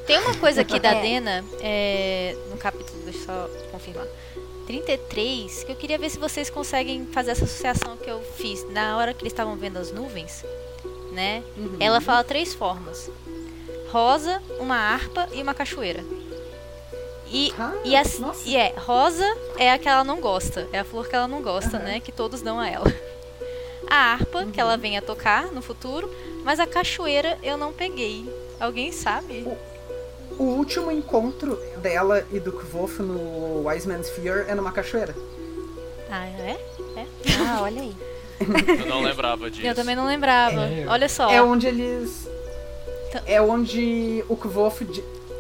Tem 0.05 0.17
uma 0.19 0.35
coisa 0.35 0.61
aqui 0.61 0.79
da 0.79 0.93
É. 0.93 1.01
Dena, 1.01 1.45
é, 1.61 2.35
no 2.49 2.57
capítulo, 2.57 2.99
deixa 3.03 3.19
eu 3.19 3.25
só 3.25 3.49
confirmar. 3.71 4.07
33, 4.65 5.63
que 5.63 5.71
eu 5.71 5.75
queria 5.75 5.97
ver 5.97 6.09
se 6.09 6.19
vocês 6.19 6.49
conseguem 6.49 7.05
fazer 7.07 7.31
essa 7.31 7.45
associação 7.45 7.97
que 7.97 8.09
eu 8.09 8.21
fiz 8.21 8.67
na 8.71 8.97
hora 8.97 9.13
que 9.13 9.23
eles 9.23 9.33
estavam 9.33 9.55
vendo 9.55 9.77
as 9.77 9.91
nuvens, 9.91 10.43
né? 11.11 11.43
Uhum. 11.57 11.77
Ela 11.79 11.99
fala 12.01 12.23
três 12.23 12.53
formas: 12.53 13.09
rosa, 13.91 14.41
uma 14.59 14.75
harpa 14.75 15.27
e 15.33 15.41
uma 15.41 15.53
cachoeira. 15.53 16.03
E, 17.31 17.53
Ah, 17.59 17.73
e, 17.85 17.95
as, 17.95 18.19
e 18.45 18.55
é, 18.55 18.73
rosa 18.75 19.23
é 19.57 19.71
a 19.71 19.77
que 19.77 19.87
ela 19.87 20.03
não 20.03 20.19
gosta, 20.19 20.67
é 20.73 20.79
a 20.79 20.83
flor 20.83 21.07
que 21.07 21.15
ela 21.15 21.27
não 21.27 21.43
gosta, 21.43 21.77
Aham. 21.77 21.85
né? 21.85 21.99
Que 21.99 22.11
todos 22.11 22.41
dão 22.41 22.59
a 22.59 22.67
ela. 22.67 22.91
a 23.87 24.13
harpa, 24.13 24.45
que 24.47 24.59
ela 24.59 24.77
vem 24.77 24.97
a 24.97 25.01
tocar 25.01 25.51
no 25.51 25.61
futuro, 25.61 26.09
mas 26.43 26.59
a 26.59 26.65
cachoeira 26.65 27.37
eu 27.43 27.55
não 27.57 27.71
peguei. 27.71 28.27
Alguém 28.59 28.91
sabe? 28.91 29.45
O 30.37 30.43
último 30.43 30.91
encontro 30.91 31.55
dela 31.77 32.25
e 32.31 32.39
do 32.39 32.51
Kvof 32.51 33.01
no 33.01 33.67
Wise 33.67 33.87
Man's 33.87 34.09
Fear 34.09 34.45
é 34.47 34.55
numa 34.55 34.71
cachoeira. 34.71 35.15
Ah, 36.09 36.25
é? 36.25 36.57
Ah, 37.47 37.61
olha 37.61 37.81
aí. 37.81 37.95
Eu 38.39 38.85
não 38.87 39.01
lembrava 39.01 39.49
disso. 39.51 39.65
Eu 39.67 39.75
também 39.75 39.95
não 39.95 40.05
lembrava. 40.05 40.61
É. 40.61 40.85
Olha 40.87 41.09
só. 41.09 41.29
É 41.29 41.41
onde 41.41 41.67
eles. 41.67 42.27
Então- 43.09 43.21
É 43.25 43.41
onde 43.41 44.23
o 44.29 44.35
Kvof, 44.35 44.85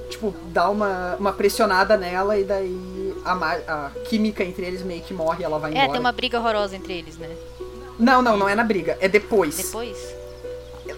tipo, 0.09 0.33
dá 0.47 0.69
uma, 0.69 1.15
uma 1.19 1.31
pressionada 1.33 1.95
nela 1.97 2.37
e 2.37 2.43
daí 2.43 3.13
a, 3.23 3.33
a 3.67 3.89
química 4.05 4.43
entre 4.43 4.65
eles 4.65 4.81
meio 4.81 5.01
que 5.01 5.13
morre 5.13 5.41
e 5.41 5.43
ela 5.45 5.59
vai 5.59 5.71
É, 5.71 5.75
embora. 5.75 5.91
tem 5.91 5.99
uma 5.99 6.11
briga 6.11 6.39
horrorosa 6.39 6.75
entre 6.75 6.93
eles, 6.93 7.17
né? 7.17 7.29
Não, 7.97 8.21
não, 8.21 8.35
não 8.37 8.47
é 8.49 8.55
na 8.55 8.63
briga. 8.63 8.97
É 8.99 9.07
depois. 9.07 9.57
Depois. 9.57 9.97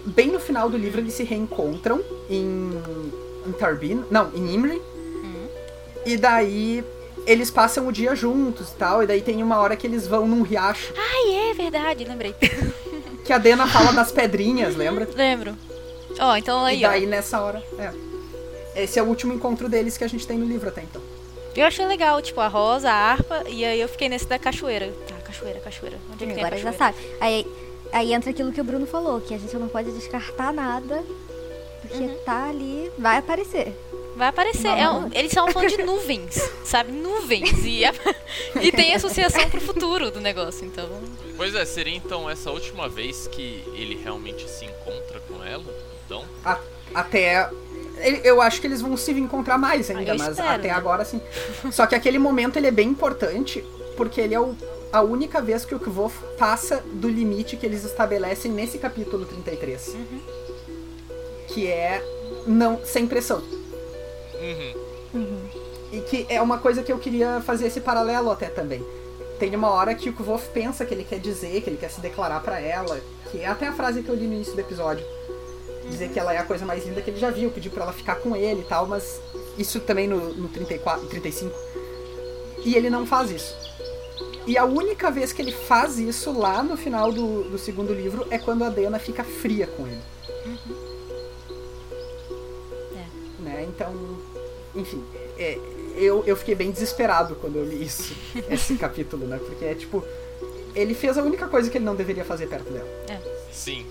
Bem 0.06 0.28
no 0.28 0.40
final 0.40 0.68
do 0.70 0.76
livro 0.78 1.00
eles 1.00 1.12
se 1.14 1.22
reencontram 1.24 2.00
em. 2.30 2.70
em 3.46 3.52
Tarbin. 3.52 4.04
Não, 4.10 4.30
em 4.34 4.54
Imri. 4.54 4.80
Hum. 4.80 5.46
E 6.06 6.16
daí 6.16 6.82
eles 7.26 7.50
passam 7.50 7.86
o 7.86 7.92
dia 7.92 8.14
juntos 8.14 8.70
e 8.70 8.74
tal. 8.74 9.02
E 9.02 9.06
daí 9.06 9.20
tem 9.22 9.42
uma 9.42 9.58
hora 9.58 9.76
que 9.76 9.86
eles 9.86 10.06
vão 10.06 10.26
num 10.26 10.42
riacho. 10.42 10.92
Ai, 10.96 11.50
é 11.50 11.54
verdade, 11.54 12.04
lembrei. 12.04 12.34
Que 13.24 13.32
a 13.32 13.38
Dena 13.38 13.68
fala 13.68 13.92
das 13.92 14.10
pedrinhas, 14.10 14.74
lembra? 14.74 15.08
Lembro. 15.14 15.56
Ó, 16.18 16.36
então 16.36 16.64
aí, 16.64 16.80
e 16.80 16.84
ó. 16.84 16.88
daí 16.88 17.06
nessa 17.06 17.40
hora. 17.40 17.62
É. 17.78 18.82
Esse 18.82 18.98
é 18.98 19.02
o 19.02 19.06
último 19.06 19.32
encontro 19.32 19.68
deles 19.68 19.96
que 19.96 20.02
a 20.02 20.08
gente 20.08 20.26
tem 20.26 20.36
no 20.36 20.44
livro 20.44 20.68
até 20.68 20.82
então. 20.82 21.00
Eu 21.54 21.64
achei 21.64 21.86
legal, 21.86 22.20
tipo, 22.20 22.40
a 22.40 22.48
rosa, 22.48 22.90
a 22.90 22.94
harpa, 23.12 23.44
e 23.48 23.64
aí 23.64 23.80
eu 23.80 23.86
fiquei 23.88 24.08
nesse 24.08 24.26
da 24.26 24.40
cachoeira. 24.40 24.92
Tá, 25.06 25.14
cachoeira, 25.24 25.60
cachoeira. 25.60 25.98
Onde 26.12 26.24
é 26.24 26.26
que 26.26 26.34
tem 26.34 26.42
a 26.42 26.46
Agora 26.48 26.60
já 26.60 26.72
cachoeira? 26.72 26.96
sabe. 27.00 27.16
Aí, 27.20 27.46
aí 27.92 28.12
entra 28.12 28.30
aquilo 28.30 28.50
que 28.50 28.60
o 28.60 28.64
Bruno 28.64 28.86
falou, 28.88 29.20
que 29.20 29.32
a 29.34 29.38
gente 29.38 29.54
não 29.56 29.68
pode 29.68 29.92
descartar 29.92 30.52
nada, 30.52 31.04
porque 31.82 32.02
Uhum. 32.02 32.16
tá 32.24 32.48
ali, 32.48 32.90
vai 32.98 33.18
aparecer. 33.18 33.72
Vai 34.16 34.28
aparecer. 34.28 34.68
É 34.68 34.88
um- 34.90 35.08
eles 35.12 35.32
são 35.32 35.50
fã 35.50 35.66
de 35.66 35.78
nuvens, 35.82 36.38
sabe? 36.64 36.92
Nuvens. 36.92 37.52
E, 37.64 37.84
a- 37.84 37.94
e 38.60 38.70
tem 38.70 38.94
associação 38.94 39.48
pro 39.48 39.60
futuro 39.60 40.10
do 40.10 40.20
negócio, 40.20 40.66
então. 40.66 40.88
Pois 41.36 41.54
é, 41.54 41.64
seria 41.64 41.96
então 41.96 42.28
essa 42.28 42.50
última 42.50 42.88
vez 42.88 43.26
que 43.26 43.64
ele 43.74 43.98
realmente 44.02 44.48
se 44.48 44.64
encontra 44.66 45.20
com 45.20 45.42
ela? 45.42 45.64
Então, 46.06 46.24
A- 46.44 46.58
até. 46.94 47.48
Eu 48.24 48.40
acho 48.40 48.60
que 48.60 48.66
eles 48.66 48.80
vão 48.80 48.96
se 48.96 49.12
encontrar 49.12 49.56
mais 49.58 49.88
ainda, 49.90 50.12
Ah, 50.12 50.16
mas 50.18 50.28
espero, 50.30 50.48
até 50.48 50.68
né? 50.68 50.74
agora 50.74 51.04
sim. 51.04 51.20
Só 51.70 51.86
que 51.86 51.94
aquele 51.94 52.18
momento 52.18 52.56
ele 52.56 52.66
é 52.66 52.70
bem 52.70 52.88
importante, 52.88 53.64
porque 53.96 54.20
ele 54.20 54.34
é 54.34 54.40
o- 54.40 54.56
a 54.92 55.00
única 55.02 55.40
vez 55.40 55.64
que 55.64 55.74
o 55.74 55.78
Kvof 55.78 56.14
passa 56.36 56.82
do 56.94 57.08
limite 57.08 57.56
que 57.56 57.64
eles 57.64 57.84
estabelecem 57.84 58.50
nesse 58.50 58.78
capítulo 58.78 59.24
33. 59.24 59.88
Uhum. 59.88 60.20
Que 61.48 61.66
é 61.66 62.02
não 62.46 62.80
sem 62.84 63.06
pressão. 63.06 63.42
Uhum. 65.14 65.40
E 65.92 66.00
que 66.00 66.26
é 66.28 66.40
uma 66.40 66.58
coisa 66.58 66.82
que 66.82 66.92
eu 66.92 66.98
queria 66.98 67.40
fazer 67.40 67.66
esse 67.66 67.80
paralelo 67.80 68.30
até 68.30 68.46
também. 68.46 68.84
Tem 69.38 69.54
uma 69.54 69.70
hora 69.70 69.94
que 69.94 70.08
o 70.08 70.12
Kvof 70.12 70.48
pensa 70.50 70.86
que 70.86 70.94
ele 70.94 71.04
quer 71.04 71.18
dizer, 71.18 71.60
que 71.60 71.68
ele 71.68 71.76
quer 71.76 71.90
se 71.90 72.00
declarar 72.00 72.40
pra 72.40 72.60
ela, 72.60 73.00
que 73.30 73.40
é 73.40 73.46
até 73.46 73.66
a 73.66 73.72
frase 73.72 74.02
que 74.02 74.08
eu 74.08 74.14
li 74.14 74.26
no 74.26 74.34
início 74.34 74.54
do 74.54 74.60
episódio. 74.60 75.04
Dizer 75.90 76.10
que 76.10 76.18
ela 76.18 76.32
é 76.32 76.38
a 76.38 76.44
coisa 76.44 76.64
mais 76.64 76.86
linda 76.86 77.02
que 77.02 77.10
ele 77.10 77.18
já 77.18 77.30
viu, 77.30 77.50
pedir 77.50 77.70
pra 77.70 77.82
ela 77.82 77.92
ficar 77.92 78.16
com 78.16 78.36
ele 78.36 78.60
e 78.60 78.64
tal, 78.64 78.86
mas 78.86 79.20
isso 79.58 79.80
também 79.80 80.06
no, 80.06 80.32
no 80.34 80.48
34, 80.48 81.06
35. 81.08 81.54
E 82.64 82.74
ele 82.76 82.88
não 82.88 83.04
faz 83.04 83.30
isso. 83.30 83.54
E 84.46 84.58
a 84.58 84.64
única 84.64 85.10
vez 85.10 85.32
que 85.32 85.40
ele 85.40 85.52
faz 85.52 85.98
isso 85.98 86.32
lá 86.32 86.62
no 86.62 86.76
final 86.76 87.12
do, 87.12 87.44
do 87.44 87.58
segundo 87.58 87.92
livro 87.92 88.26
é 88.30 88.38
quando 88.38 88.64
a 88.64 88.68
Dena 88.68 88.98
fica 88.98 89.22
fria 89.22 89.66
com 89.66 89.86
ele. 89.86 90.00
Né? 93.38 93.66
Então, 93.68 93.92
enfim, 94.74 95.02
é, 95.38 95.58
eu, 95.96 96.22
eu 96.26 96.36
fiquei 96.36 96.54
bem 96.54 96.70
desesperado 96.70 97.34
quando 97.36 97.56
eu 97.56 97.64
li 97.64 97.84
isso, 97.84 98.14
esse 98.50 98.76
capítulo, 98.76 99.26
né? 99.26 99.38
Porque 99.38 99.64
é 99.64 99.74
tipo, 99.74 100.04
ele 100.74 100.94
fez 100.94 101.18
a 101.18 101.22
única 101.22 101.46
coisa 101.48 101.70
que 101.70 101.78
ele 101.78 101.84
não 101.84 101.94
deveria 101.94 102.24
fazer 102.24 102.46
perto 102.46 102.70
dela. 102.72 102.88
sim. 103.52 103.86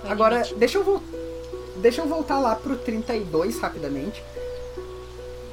Foi 0.00 0.10
Agora, 0.10 0.36
limite. 0.36 0.54
deixa 0.56 0.78
eu, 0.78 0.84
vol 0.84 1.02
deixa 1.76 2.02
eu 2.02 2.06
voltar 2.06 2.38
lá 2.38 2.54
pro 2.54 2.76
32 2.76 3.58
rapidamente. 3.58 4.22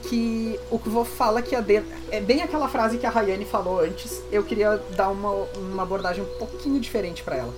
Que 0.03 0.59
o 0.69 0.77
Kvo 0.77 1.05
fala 1.05 1.41
que 1.41 1.55
a 1.55 1.61
Dena. 1.61 1.85
É 2.09 2.19
bem 2.19 2.41
aquela 2.41 2.67
frase 2.67 2.97
que 2.97 3.05
a 3.05 3.09
Rayane 3.09 3.45
falou 3.45 3.79
antes. 3.79 4.21
Eu 4.31 4.43
queria 4.43 4.81
dar 4.95 5.09
uma, 5.09 5.31
uma 5.55 5.83
abordagem 5.83 6.23
um 6.23 6.37
pouquinho 6.37 6.79
diferente 6.79 7.23
pra 7.23 7.37
ela. 7.37 7.53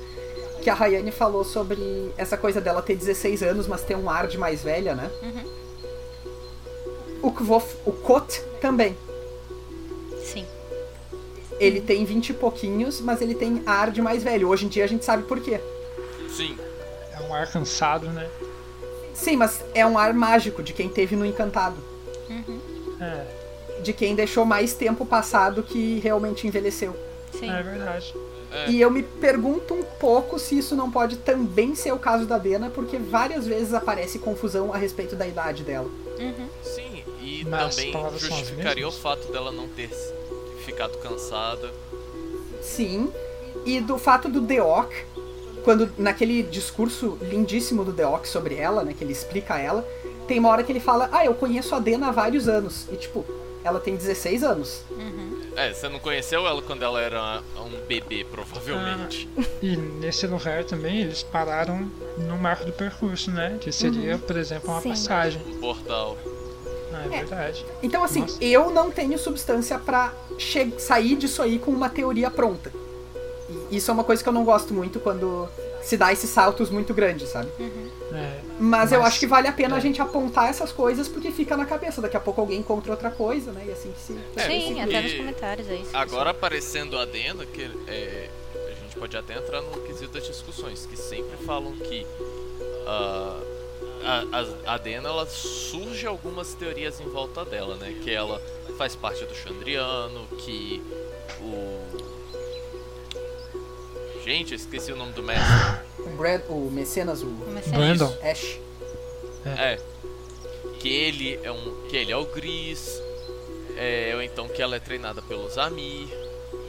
Que 0.62 0.70
a 0.70 0.74
Rayane 0.74 1.12
falou 1.12 1.44
sobre 1.44 2.12
essa 2.16 2.38
coisa 2.38 2.62
dela 2.62 2.82
ter 2.82 2.96
16 2.96 3.42
anos, 3.42 3.68
mas 3.68 3.82
ter 3.82 3.96
um 3.96 4.10
ar 4.10 4.28
de 4.28 4.38
mais 4.38 4.62
velha, 4.62 4.94
né? 4.94 5.10
Uhum. 5.24 5.63
O 7.24 7.32
Kvo, 7.32 7.64
o 7.86 7.92
Kot 7.92 8.42
também. 8.62 8.96
Sim. 10.24 10.46
Ele 11.60 11.80
tem 11.80 12.04
20 12.04 12.30
e 12.30 12.34
pouquinhos, 12.34 13.00
mas 13.00 13.22
ele 13.22 13.34
tem 13.34 13.64
ar 13.66 13.92
de 13.92 14.02
mais 14.02 14.22
velho. 14.24 14.50
Hoje 14.50 14.66
em 14.66 14.70
dia 14.70 14.84
a 14.84 14.88
gente 14.88 15.06
sabe 15.06 15.24
por 15.24 15.40
quê. 15.40 15.60
Sim. 16.30 16.58
É 17.14 17.22
um 17.24 17.34
ar 17.34 17.50
cansado, 17.50 18.08
né? 18.10 18.30
Sim, 19.14 19.38
mas 19.38 19.64
é 19.74 19.86
um 19.86 19.98
ar 19.98 20.14
mágico 20.14 20.62
de 20.62 20.74
quem 20.74 20.90
teve 20.90 21.16
no 21.16 21.26
Encantado. 21.26 21.78
É, 23.00 23.82
De 23.82 23.94
quem 23.94 24.16
deixou 24.16 24.46
mais 24.46 24.74
tempo 24.74 25.06
passado 25.06 25.64
que 25.64 26.00
realmente 26.00 26.48
envelheceu. 26.48 26.96
Sim. 27.32 27.50
é 27.50 27.64
verdade. 27.64 28.14
É. 28.52 28.70
E 28.70 28.80
eu 28.80 28.92
me 28.92 29.02
pergunto 29.02 29.74
um 29.74 29.84
pouco 29.84 30.38
se 30.38 30.58
isso 30.58 30.76
não 30.76 30.92
pode 30.92 31.18
também 31.18 31.74
ser 31.74 31.92
o 31.92 31.98
caso 31.98 32.26
da 32.26 32.38
Dena, 32.38 32.70
porque 32.70 32.98
várias 32.98 33.48
vezes 33.48 33.74
aparece 33.74 34.20
confusão 34.20 34.72
a 34.74 34.78
respeito 34.78 35.16
da 35.16 35.26
idade 35.28 35.64
dela. 35.64 35.90
Uhum. 36.20 36.48
Sim, 36.64 36.83
e 37.44 37.50
Mas 37.50 37.62
as 37.62 37.76
também 37.76 37.94
justificaria 38.18 38.88
o 38.88 38.92
fato 38.92 39.32
dela 39.32 39.52
não 39.52 39.68
ter 39.68 39.90
ficado 40.66 40.98
cansada. 41.00 41.70
Sim. 42.62 43.12
E 43.66 43.82
do 43.82 43.98
fato 43.98 44.30
do 44.30 44.42
Deok, 44.42 44.96
quando 45.64 45.90
naquele 45.98 46.42
discurso 46.42 47.18
lindíssimo 47.22 47.84
do 47.84 47.92
Deok 47.92 48.28
sobre 48.28 48.56
ela, 48.56 48.84
né, 48.84 48.94
que 48.98 49.04
ele 49.04 49.14
explica 49.14 49.58
ela, 49.58 49.88
tem 50.28 50.40
uma 50.40 50.50
hora 50.50 50.64
que 50.64 50.72
ele 50.72 50.80
fala: 50.80 51.10
"Ah, 51.12 51.26
eu 51.26 51.34
conheço 51.34 51.76
a 51.76 51.80
Dena 51.80 52.08
há 52.08 52.12
vários 52.12 52.48
anos". 52.48 52.88
E 52.92 52.96
tipo, 52.96 53.26
ela 53.64 53.80
tem 53.80 53.96
16 53.96 54.44
anos. 54.44 54.84
É, 55.56 55.72
você 55.72 55.88
não 55.88 56.00
conheceu 56.00 56.48
ela 56.48 56.62
quando 56.62 56.84
ela 56.84 57.00
era 57.00 57.42
um 57.58 57.88
bebê, 57.88 58.26
provavelmente. 58.30 59.30
E 59.62 59.78
nesse 59.78 60.26
lugar 60.28 60.64
também 60.64 61.02
eles 61.02 61.24
pararam 61.24 61.90
no 62.18 62.38
marco 62.38 62.66
do 62.66 62.74
percurso, 62.74 63.32
né? 63.32 63.58
Que 63.62 63.72
seria, 63.72 64.18
por 64.18 64.36
exemplo, 64.36 64.70
uma 64.70 64.82
Sim. 64.82 64.90
passagem. 64.90 65.42
Um 65.48 65.60
portal. 65.60 66.18
Ah, 67.12 67.16
é, 67.16 67.20
verdade. 67.20 67.66
Então 67.82 68.04
assim, 68.04 68.22
Nossa. 68.22 68.44
eu 68.44 68.70
não 68.72 68.90
tenho 68.92 69.18
substância 69.18 69.78
pra 69.80 70.14
che- 70.38 70.74
sair 70.78 71.16
disso 71.16 71.42
aí 71.42 71.60
com 71.60 71.72
uma 71.72 71.90
teoria 71.90 72.30
pronta. 72.30 72.72
E 73.70 73.78
isso 73.78 73.92
é 73.92 73.94
uma 73.94 74.04
coisa 74.04 74.22
que 74.24 74.30
eu 74.30 74.34
não 74.34 74.44
gosto 74.44 74.74
muito 74.74 75.00
quando 75.00 75.48
se 75.82 75.98
dá 75.98 76.14
esses 76.14 76.30
saltos 76.30 76.70
muito 76.70 76.94
grandes, 76.94 77.30
sabe? 77.30 77.50
É, 78.14 78.40
Mas, 78.60 78.92
eu 78.92 79.00
Mas- 79.00 79.08
acho 79.10 79.20
que 79.20 79.28
vale 79.28 79.48
a 79.48 79.52
pena 79.52 79.76
é. 79.76 79.78
a 79.78 79.82
gente 79.82 80.02
apontar 80.02 80.50
essas 80.50 80.72
coisas 80.72 81.08
porque 81.10 81.30
fica 81.32 81.58
na 81.58 81.66
cabeça. 81.66 82.02
Daqui 82.02 82.16
a 82.16 82.20
pouco 82.20 82.40
alguém 82.40 82.60
encontra 82.60 82.92
outra 82.92 83.12
coisa, 83.12 83.52
né? 83.52 83.66
E 83.68 83.72
assim 83.72 83.92
que 83.92 84.00
se. 84.00 84.18
É, 84.36 84.48
Sim, 84.48 84.82
até 84.82 85.02
nos 85.02 85.14
comentários 85.14 85.70
é 85.70 85.76
isso. 85.76 85.90
Agora 85.94 86.30
aparecendo 86.30 86.98
a 86.98 87.06
Dena, 87.06 87.46
que 87.46 87.70
é, 87.88 88.30
a 88.56 88.82
gente 88.84 88.96
pode 88.98 89.18
até 89.18 89.38
entrar 89.38 89.62
no 89.62 89.82
quesito 89.82 90.14
das 90.14 90.26
discussões, 90.26 90.86
que 90.86 90.96
sempre 90.96 91.36
falam 91.46 91.74
que 91.74 92.06
ah, 92.88 93.40
a, 94.04 94.70
a, 94.70 94.74
a 94.76 94.78
Dena 94.78 95.10
ela 95.10 95.26
surge 95.26 96.06
algumas 96.06 96.54
teorias 96.54 97.00
em 97.00 97.10
volta 97.10 97.46
dela, 97.46 97.76
né? 97.76 98.00
Que 98.04 98.12
ela 98.12 98.42
faz 98.78 98.96
parte 98.96 99.24
do 99.26 99.34
Chandriano, 99.34 100.28
que 100.40 100.82
o. 101.42 102.14
Gente, 104.24 104.52
eu 104.54 104.56
esqueci 104.56 104.92
o 104.92 104.96
nome 104.96 105.12
do 105.14 105.24
mestre. 105.24 105.84
O, 106.00 106.10
Brad, 106.18 106.42
o 106.50 106.70
Mecenas, 106.72 107.22
o 107.22 107.28
Comecei 107.28 107.72
Brandon. 107.72 108.14
Ash. 108.24 108.60
É. 109.46 109.78
Que 110.80 110.90
ele 110.90 111.40
é 111.44 111.52
um. 111.52 111.88
Que 111.90 111.98
ele 111.98 112.12
é 112.12 112.18
o 112.18 112.26
Gris. 112.26 113.02
É, 113.76 114.12
ou 114.16 114.22
então 114.22 114.48
que 114.48 114.62
ela 114.62 114.76
é 114.76 114.80
treinada 114.80 115.22
pelos 115.22 115.58
Amir. 115.58 116.08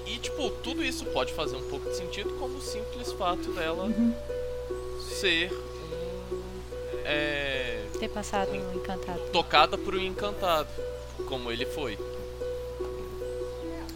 E 0.06 0.18
tipo, 0.18 0.50
tudo 0.62 0.82
isso 0.82 1.04
pode 1.06 1.32
fazer 1.32 1.56
um 1.56 1.68
pouco 1.68 1.88
de 1.88 1.96
sentido 1.96 2.30
como 2.38 2.58
o 2.58 2.62
simples 2.62 3.12
fato 3.12 3.52
dela 3.52 3.88
ser 5.00 5.52
um. 5.52 5.63
É, 7.04 7.84
ter 7.98 8.08
passado 8.08 8.50
no 8.52 8.74
encantado. 8.74 9.20
tocada 9.32 9.76
por 9.78 9.94
um 9.94 10.00
encantado. 10.00 10.68
Como 11.28 11.50
ele 11.52 11.66
foi. 11.66 11.98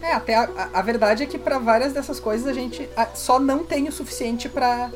É, 0.01 0.13
até 0.13 0.35
a, 0.35 0.69
a- 0.73 0.81
verdade 0.81 1.23
é 1.23 1.25
que 1.25 1.37
pra 1.37 1.59
várias 1.59 1.91
dessas 1.91 2.19
coisas 2.19 2.47
a 2.47 2.53
gente 2.53 2.87
só 3.15 3.37
não 3.39 3.65
tem 3.65 3.87
o 3.87 3.91
suficiente 3.91 4.47
pra 4.47 4.89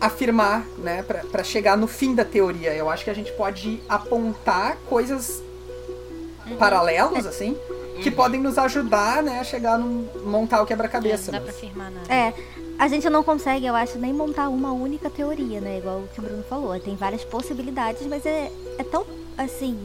afirmar, 0.00 0.64
né? 0.78 1.02
Pra, 1.02 1.18
pra 1.24 1.44
chegar 1.44 1.76
no 1.76 1.86
fim 1.86 2.14
da 2.14 2.24
teoria. 2.24 2.74
Eu 2.74 2.88
acho 2.90 3.04
que 3.04 3.10
a 3.10 3.14
gente 3.14 3.32
pode 3.32 3.82
apontar 3.88 4.76
coisas 4.88 5.42
paralelos, 6.58 7.26
assim, 7.26 7.56
que 8.02 8.08
Uhum. 8.10 8.14
podem 8.14 8.40
nos 8.40 8.58
ajudar, 8.58 9.22
né, 9.22 9.40
a 9.40 9.44
chegar 9.44 9.78
num 9.78 10.06
montar 10.24 10.62
o 10.62 10.66
quebra-cabeça. 10.66 11.32
não 11.32 11.38
dá 11.40 11.44
mas- 11.46 11.54
pra 11.56 11.66
afirmar 11.68 11.90
nada. 11.90 12.12
É, 12.14 12.34
a 12.78 12.88
gente 12.88 13.08
não 13.10 13.22
consegue, 13.22 13.66
eu 13.66 13.74
acho, 13.74 13.98
nem 13.98 14.12
montar 14.12 14.48
uma 14.48 14.72
única 14.72 15.08
teoria, 15.10 15.60
né? 15.60 15.78
Igual 15.78 15.98
o 16.00 16.08
que 16.08 16.18
o 16.20 16.22
Bruno 16.22 16.42
falou. 16.44 16.78
Tem 16.80 16.94
várias 16.96 17.24
possibilidades, 17.24 18.06
mas 18.06 18.24
é, 18.26 18.50
é 18.78 18.82
tão, 18.84 19.04
assim, 19.38 19.78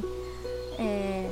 é, 0.77 1.29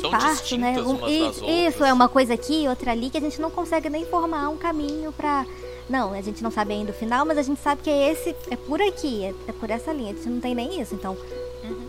São 0.00 0.10
esparso, 0.10 0.56
né? 0.56 0.74
Um- 0.80 0.90
umas 0.96 1.10
i- 1.12 1.18
das 1.20 1.36
outras. 1.42 1.74
isso, 1.74 1.84
é 1.84 1.92
uma 1.92 2.08
coisa 2.08 2.34
aqui, 2.34 2.66
outra 2.68 2.92
ali, 2.92 3.10
que 3.10 3.18
a 3.18 3.20
gente 3.20 3.40
não 3.40 3.50
consegue 3.50 3.88
nem 3.90 4.04
formar 4.06 4.48
um 4.48 4.56
caminho 4.56 5.12
pra... 5.12 5.44
Não, 5.88 6.12
a 6.12 6.20
gente 6.22 6.40
não 6.42 6.52
sabe 6.52 6.72
ainda 6.72 6.92
o 6.92 6.94
final, 6.94 7.26
mas 7.26 7.36
a 7.36 7.42
gente 7.42 7.60
sabe 7.60 7.82
que 7.82 7.90
é 7.90 8.12
esse, 8.12 8.34
é 8.48 8.54
por 8.56 8.80
aqui, 8.80 9.24
é, 9.24 9.34
é 9.48 9.52
por 9.52 9.68
essa 9.70 9.92
linha. 9.92 10.12
A 10.12 10.14
gente 10.14 10.28
não 10.28 10.40
tem 10.40 10.54
nem 10.54 10.80
isso, 10.80 10.94
então 10.94 11.16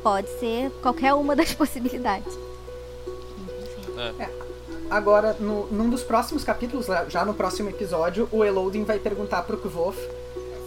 pode 0.01 0.27
ser 0.39 0.71
qualquer 0.81 1.13
uma 1.13 1.35
das 1.35 1.53
possibilidades. 1.55 2.33
Agora, 4.91 5.37
no, 5.39 5.67
num 5.67 5.89
dos 5.89 6.03
próximos 6.03 6.43
capítulos, 6.43 6.87
já 7.07 7.23
no 7.23 7.33
próximo 7.33 7.69
episódio, 7.69 8.27
o 8.29 8.43
Elodin 8.43 8.83
vai 8.83 8.99
perguntar 8.99 9.41
pro 9.43 9.57
Kvof 9.57 9.97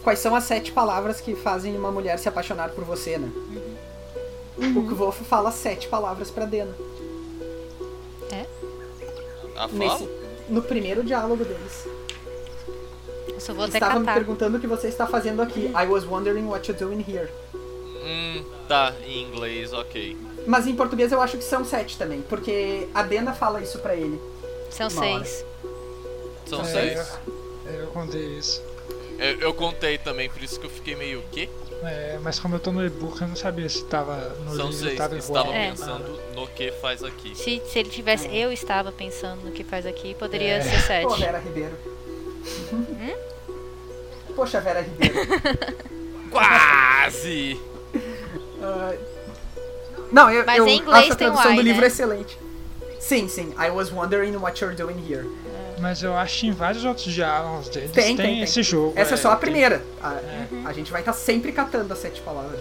quais 0.03 0.19
são 0.19 0.35
as 0.35 0.45
sete 0.45 0.73
palavras 0.73 1.21
que 1.21 1.37
fazem 1.37 1.77
uma 1.77 1.93
mulher 1.93 2.19
se 2.19 2.27
apaixonar 2.27 2.71
por 2.71 2.85
você, 2.85 3.19
né? 3.19 3.31
O 4.75 4.83
Kvof 4.87 5.23
fala 5.25 5.53
sete 5.53 5.89
palavras 5.89 6.31
pra 6.31 6.47
Dena. 6.47 6.75
A 9.57 9.69
Nesse, 9.69 10.09
no 10.49 10.63
primeiro 10.63 11.05
diálogo 11.05 11.45
deles. 11.45 11.87
Eu 13.29 13.41
só 13.41 13.53
vou 13.53 13.67
até 13.67 13.77
Estava 13.77 14.01
me 14.01 14.07
perguntando 14.07 14.57
o 14.57 14.61
que 14.61 14.67
você 14.67 14.89
está 14.89 15.07
fazendo 15.07 15.43
aqui. 15.43 15.67
I 15.67 15.87
was 15.87 16.05
wondering 16.07 16.47
what 16.47 16.67
you're 16.67 16.83
doing 16.83 17.05
here. 17.07 17.29
Hum, 17.55 18.43
tá, 18.69 18.95
em 19.07 19.23
inglês, 19.23 19.73
ok. 19.75 20.17
Mas 20.47 20.67
em 20.67 20.75
português 20.77 21.11
eu 21.13 21.21
acho 21.23 21.37
que 21.39 21.45
são 21.45 21.65
sete 21.65 21.97
também, 21.97 22.23
porque 22.23 22.89
a 22.95 23.03
Dena 23.03 23.33
fala 23.33 23.61
isso 23.63 23.79
pra 23.79 23.95
ele. 23.97 24.21
São 24.71 24.89
Uma 24.89 25.07
hora. 25.07 25.25
seis. 25.25 25.45
São 26.47 26.61
É, 26.61 26.65
seis. 26.65 27.13
Eu, 27.67 27.73
eu 27.81 27.87
contei 27.89 28.27
isso. 28.39 28.63
Eu, 29.19 29.41
eu 29.41 29.55
contei 29.55 29.97
também, 29.97 30.29
por 30.29 30.43
isso 30.43 30.59
que 30.61 30.67
eu 30.67 30.71
fiquei 30.71 30.97
meio 30.97 31.21
o 31.21 31.23
quê? 31.31 31.49
É, 31.83 32.19
mas 32.23 32.39
como 32.39 32.55
eu 32.57 32.61
tô 32.61 32.73
no 32.73 32.85
e-book, 32.85 33.21
eu 33.21 33.29
não 33.29 33.37
sabia 33.37 33.69
se 33.69 33.85
tava 33.85 34.17
no 34.45 34.57
São 34.57 34.69
livro, 34.71 34.87
seis. 34.87 34.99
tava 34.99 35.17
Estava. 35.19 35.55
É. 35.55 35.71
pensando 35.71 36.21
no 36.35 36.47
que 36.49 36.73
faz 36.73 37.03
aqui. 37.05 37.35
Se, 37.37 37.63
se 37.67 37.79
ele 37.79 37.91
tivesse. 37.91 38.27
Eu 38.35 38.53
estava 38.53 38.91
pensando 38.91 39.43
no 39.45 39.53
que 39.53 39.63
faz 39.65 39.87
aqui, 39.87 40.15
poderia 40.15 40.55
É. 40.55 40.61
ser 40.63 40.81
sete. 40.81 41.07
Pô, 41.09 41.17
Vera 41.17 41.39
Ribeiro. 41.39 41.77
Poxa, 44.35 44.61
Vera 44.61 44.81
Ribeiro. 44.81 45.15
Quase! 46.31 47.61
Ah, 48.63 48.93
não, 50.15 50.31
eu, 50.31 50.45
Mas 50.47 50.59
eu 50.59 50.67
em 50.69 50.79
inglês 50.79 51.05
acho 51.05 51.13
a 51.13 51.17
tem 51.17 51.27
tradução 51.29 51.53
I, 51.53 51.57
do 51.57 51.63
livro 51.63 51.81
né? 51.83 51.87
excelente. 51.89 52.39
Sim, 53.01 53.29
sim. 53.29 53.53
I 53.59 53.71
was 53.71 53.91
wondering 53.93 54.35
what 54.37 54.63
you're 54.63 54.75
doing 54.77 54.97
here. 55.07 55.29
Mas 55.81 56.03
eu 56.03 56.17
acho 56.17 56.41
que 56.41 56.47
em 56.47 56.53
vários 56.53 56.85
outros 56.85 57.13
diálogos 57.13 57.69
deles 57.69 57.91
Tem, 57.91 58.05
tem, 58.05 58.17
tem, 58.17 58.27
tem. 58.37 58.43
esse 58.43 58.63
jogo. 58.63 58.93
Essa 58.97 59.15
é 59.15 59.17
só 59.17 59.29
a 59.33 59.37
tem- 59.37 59.41
primeira. 59.41 59.85
A, 60.03 60.11
Uhum. 60.53 60.67
a 60.67 60.73
gente 60.73 60.91
vai 60.91 61.01
estar 61.03 61.13
sempre 61.13 61.53
catando 61.53 61.93
as 61.93 61.99
sete 61.99 62.21
palavras. 62.23 62.61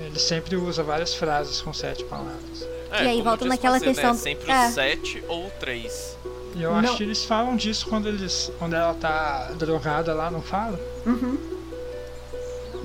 Ele 0.00 0.18
sempre 0.18 0.56
usa 0.56 0.82
várias 0.82 1.14
frases 1.14 1.60
com 1.60 1.72
sete 1.72 2.02
palavras. 2.04 2.66
É, 2.90 3.04
E 3.04 3.08
aí 3.08 3.22
volta 3.22 3.44
naquela 3.44 3.78
você, 3.78 3.86
questão- 3.86 4.12
Né? 4.12 4.18
Sempre 4.18 4.50
é. 4.50 4.70
sete 4.70 5.22
ou 5.28 5.50
três. 5.60 6.16
E 6.54 6.62
eu 6.62 6.70
Não. 6.70 6.78
acho 6.78 6.96
que 6.96 7.02
eles 7.02 7.24
falam 7.24 7.54
disso 7.54 7.86
quando 7.88 8.08
eles. 8.08 8.50
quando 8.58 8.74
ela 8.74 8.94
tá 8.94 9.50
drogada 9.58 10.14
lá, 10.14 10.30
não 10.30 10.40
fala? 10.40 10.80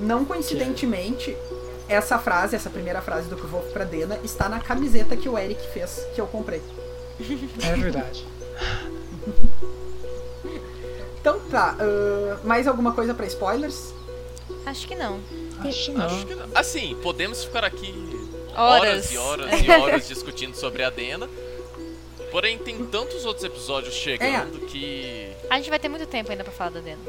Não 0.00 0.24
coincidentemente, 0.24 1.36
essa 1.92 2.18
frase, 2.18 2.56
essa 2.56 2.70
primeira 2.70 3.00
frase 3.00 3.28
do 3.28 3.36
Kvolf 3.36 3.70
pra 3.72 3.84
Dena, 3.84 4.18
está 4.24 4.48
na 4.48 4.58
camiseta 4.60 5.16
que 5.16 5.28
o 5.28 5.38
Eric 5.38 5.60
fez, 5.72 6.06
que 6.14 6.20
eu 6.20 6.26
comprei. 6.26 6.62
É 7.62 7.76
verdade. 7.76 8.26
Então 11.20 11.38
tá, 11.50 11.76
ah, 11.78 12.38
mais 12.42 12.66
alguma 12.66 12.92
coisa 12.92 13.14
pra 13.14 13.26
spoilers? 13.26 13.94
Acho 14.66 14.86
que 14.88 14.94
não. 14.94 15.20
Acho 15.60 15.84
que 15.84 15.92
não. 15.92 16.06
Acho 16.06 16.26
que 16.26 16.34
não. 16.34 16.48
Assim, 16.54 16.96
podemos 17.02 17.44
ficar 17.44 17.64
aqui 17.64 17.92
Horas. 18.54 18.82
horas 18.82 19.12
e 19.12 19.16
horas 19.16 19.60
e 19.62 19.70
horas 19.70 20.08
discutindo 20.08 20.54
sobre 20.56 20.82
a 20.82 20.90
Dena. 20.90 21.28
Porém, 22.30 22.58
tem 22.58 22.84
tantos 22.86 23.24
outros 23.24 23.44
episódios 23.44 23.94
chegando 23.94 24.60
que. 24.66 25.30
A 25.50 25.56
gente 25.56 25.70
vai 25.70 25.78
ter 25.78 25.88
muito 25.88 26.06
tempo 26.06 26.30
ainda 26.30 26.42
pra 26.42 26.52
falar 26.52 26.70
da 26.70 26.80
Dena. 26.80 27.00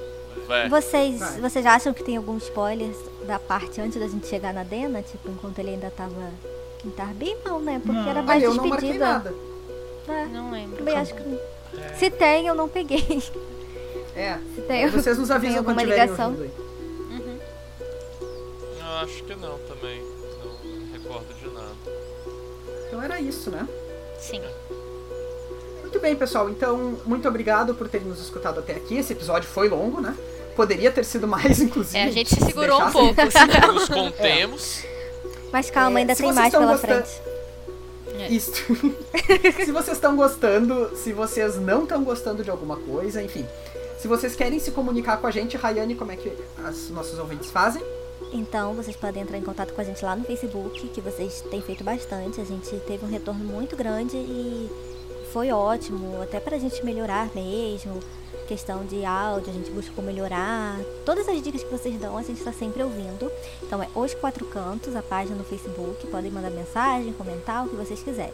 Vai. 0.47 0.69
Vocês, 0.69 1.19
Vai. 1.19 1.39
vocês 1.39 1.65
acham 1.65 1.93
que 1.93 2.03
tem 2.03 2.17
algum 2.17 2.37
spoiler 2.37 2.93
da 3.25 3.39
parte 3.39 3.79
antes 3.81 3.99
da 3.99 4.07
gente 4.07 4.27
chegar 4.27 4.53
na 4.53 4.63
Dena? 4.63 5.01
Tipo, 5.01 5.29
enquanto 5.29 5.59
ele 5.59 5.71
ainda 5.71 5.89
tava 5.91 6.31
em 6.85 6.89
Tarbi? 6.91 7.35
Não, 7.45 7.59
né? 7.59 7.81
Porque 7.83 7.99
Não. 7.99 8.09
era 8.09 8.21
mais 8.21 8.43
Olha, 8.43 8.49
eu 8.51 8.53
não 8.55 8.67
marquei 8.67 8.89
despedida. 8.89 9.13
nada. 9.13 9.33
É, 10.07 10.25
Não 10.25 10.51
lembro. 10.51 10.77
também 10.77 10.95
acho 10.95 11.13
que 11.13 11.21
não. 11.23 11.39
Se 11.97 12.09
tem, 12.09 12.47
eu 12.47 12.53
não 12.55 12.67
peguei. 12.69 13.23
É, 14.15 14.37
Se 14.53 14.61
tem, 14.61 14.83
eu- 14.83 14.91
vocês 14.91 15.17
nos 15.17 15.31
avisam 15.31 15.63
quando 15.63 15.79
alguma 15.79 15.81
tiverem 15.81 16.03
ligação. 16.11 16.35
aí. 16.39 16.51
Eu 18.79 18.97
acho 19.01 19.23
que 19.23 19.35
não 19.35 19.57
também. 19.59 20.01
Não 20.43 20.69
me 20.71 20.91
recordo 20.91 21.33
de 21.33 21.47
nada. 21.47 21.73
Então 22.87 23.01
era 23.01 23.19
isso, 23.19 23.49
né? 23.49 23.67
Sim. 24.19 24.41
Muito 25.81 25.99
bem, 25.99 26.15
pessoal. 26.15 26.49
Então, 26.49 26.97
muito 27.05 27.27
obrigado 27.27 27.73
por 27.73 27.89
terem 27.89 28.07
nos 28.07 28.19
escutado 28.21 28.59
até 28.59 28.73
aqui. 28.73 28.95
Esse 28.97 29.13
episódio 29.13 29.47
foi 29.49 29.67
longo, 29.67 29.99
né? 29.99 30.15
Poderia 30.55 30.91
ter 30.91 31.03
sido 31.05 31.27
mais, 31.27 31.59
inclusive. 31.61 31.97
É, 31.97 32.03
a 32.05 32.11
gente 32.11 32.29
se 32.29 32.41
segurou 32.43 32.81
um 32.81 32.85
deixasse- 32.91 32.93
pouco. 32.93 33.21
assim. 33.21 33.67
Nos 33.73 33.89
contemos. 33.89 34.83
Mas 35.51 35.69
calma, 35.69 35.99
É, 35.99 36.01
ainda 36.01 36.15
se 36.15 36.21
tem 36.23 36.33
mais 36.33 36.51
pela 36.53 36.65
gostando- 36.65 37.03
frente. 37.05 37.33
Isso. 38.29 38.51
se 39.65 39.71
vocês 39.71 39.97
estão 39.97 40.15
gostando, 40.15 40.95
se 40.95 41.11
vocês 41.13 41.55
não 41.59 41.83
estão 41.83 42.03
gostando 42.03 42.43
de 42.43 42.49
alguma 42.49 42.75
coisa, 42.77 43.21
enfim. 43.21 43.45
Se 43.99 44.07
vocês 44.07 44.35
querem 44.35 44.59
se 44.59 44.71
comunicar 44.71 45.17
com 45.17 45.27
a 45.27 45.31
gente, 45.31 45.57
Rayane, 45.57 45.95
como 45.95 46.11
é 46.11 46.15
que 46.15 46.31
os 46.69 46.89
nossos 46.89 47.17
ouvintes 47.17 47.49
fazem? 47.51 47.81
Então, 48.31 48.73
vocês 48.73 48.95
podem 48.95 49.23
entrar 49.23 49.37
em 49.37 49.41
contato 49.41 49.73
com 49.73 49.81
a 49.81 49.83
gente 49.83 50.03
lá 50.03 50.15
no 50.15 50.23
Facebook, 50.25 50.87
que 50.89 51.01
vocês 51.01 51.41
têm 51.49 51.61
feito 51.61 51.83
bastante. 51.83 52.39
A 52.41 52.43
gente 52.43 52.69
teve 52.87 53.05
um 53.05 53.09
retorno 53.09 53.43
muito 53.43 53.75
grande 53.75 54.15
e 54.17 54.69
foi 55.31 55.51
ótimo, 55.51 56.21
até 56.21 56.39
pra 56.39 56.57
gente 56.57 56.83
melhorar 56.85 57.29
mesmo. 57.33 57.99
Questão 58.47 58.85
de 58.85 59.05
áudio, 59.05 59.49
a 59.49 59.53
gente 59.53 59.71
buscou 59.71 60.03
melhorar. 60.03 60.77
Todas 61.05 61.27
as 61.27 61.41
dicas 61.41 61.63
que 61.63 61.71
vocês 61.71 61.97
dão, 61.99 62.17
a 62.17 62.23
gente 62.23 62.39
está 62.39 62.51
sempre 62.51 62.83
ouvindo. 62.83 63.31
Então 63.61 63.81
é 63.81 63.87
Os 63.95 64.13
Quatro 64.13 64.45
Cantos, 64.45 64.95
a 64.95 65.01
página 65.01 65.35
no 65.37 65.43
Facebook. 65.43 66.05
Podem 66.07 66.29
mandar 66.29 66.51
mensagem, 66.51 67.13
comentar, 67.13 67.65
o 67.65 67.69
que 67.69 67.75
vocês 67.75 68.03
quiserem. 68.03 68.33